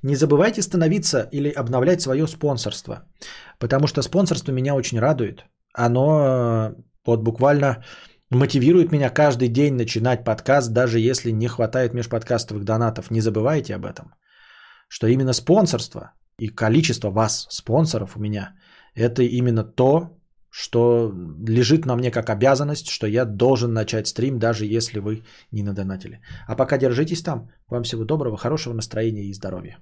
Не 0.02 0.16
забывайте 0.16 0.62
становиться 0.62 1.28
или 1.32 1.50
обновлять 1.50 2.00
свое 2.00 2.26
спонсорство. 2.26 3.04
Потому 3.58 3.86
что 3.86 4.02
спонсорство 4.02 4.52
меня 4.52 4.74
очень 4.74 5.00
радует. 5.00 5.44
Оно 5.74 6.00
э, 6.00 6.74
вот 7.04 7.20
буквально 7.20 7.84
мотивирует 8.30 8.92
меня 8.92 9.10
каждый 9.10 9.48
день 9.48 9.74
начинать 9.74 10.24
подкаст, 10.24 10.72
даже 10.72 10.98
если 10.98 11.30
не 11.30 11.48
хватает 11.48 11.94
межподкастовых 11.94 12.64
донатов. 12.64 13.10
Не 13.10 13.20
забывайте 13.20 13.74
об 13.74 13.84
этом. 13.84 14.14
Что 14.88 15.06
именно 15.06 15.32
спонсорство 15.32 16.12
и 16.38 16.48
количество 16.48 17.10
вас, 17.10 17.46
спонсоров 17.50 18.16
у 18.16 18.20
меня, 18.20 18.54
это 18.94 19.22
именно 19.22 19.64
то, 19.64 20.15
что 20.58 21.12
лежит 21.48 21.84
на 21.84 21.96
мне 21.96 22.10
как 22.10 22.30
обязанность, 22.30 22.88
что 22.88 23.06
я 23.06 23.26
должен 23.26 23.74
начать 23.74 24.08
стрим, 24.08 24.38
даже 24.38 24.64
если 24.64 25.00
вы 25.00 25.22
не 25.52 25.62
надонатили. 25.62 26.20
А 26.48 26.56
пока 26.56 26.78
держитесь 26.78 27.22
там. 27.22 27.50
Вам 27.68 27.82
всего 27.82 28.04
доброго, 28.04 28.38
хорошего 28.38 28.72
настроения 28.72 29.24
и 29.24 29.34
здоровья. 29.34 29.76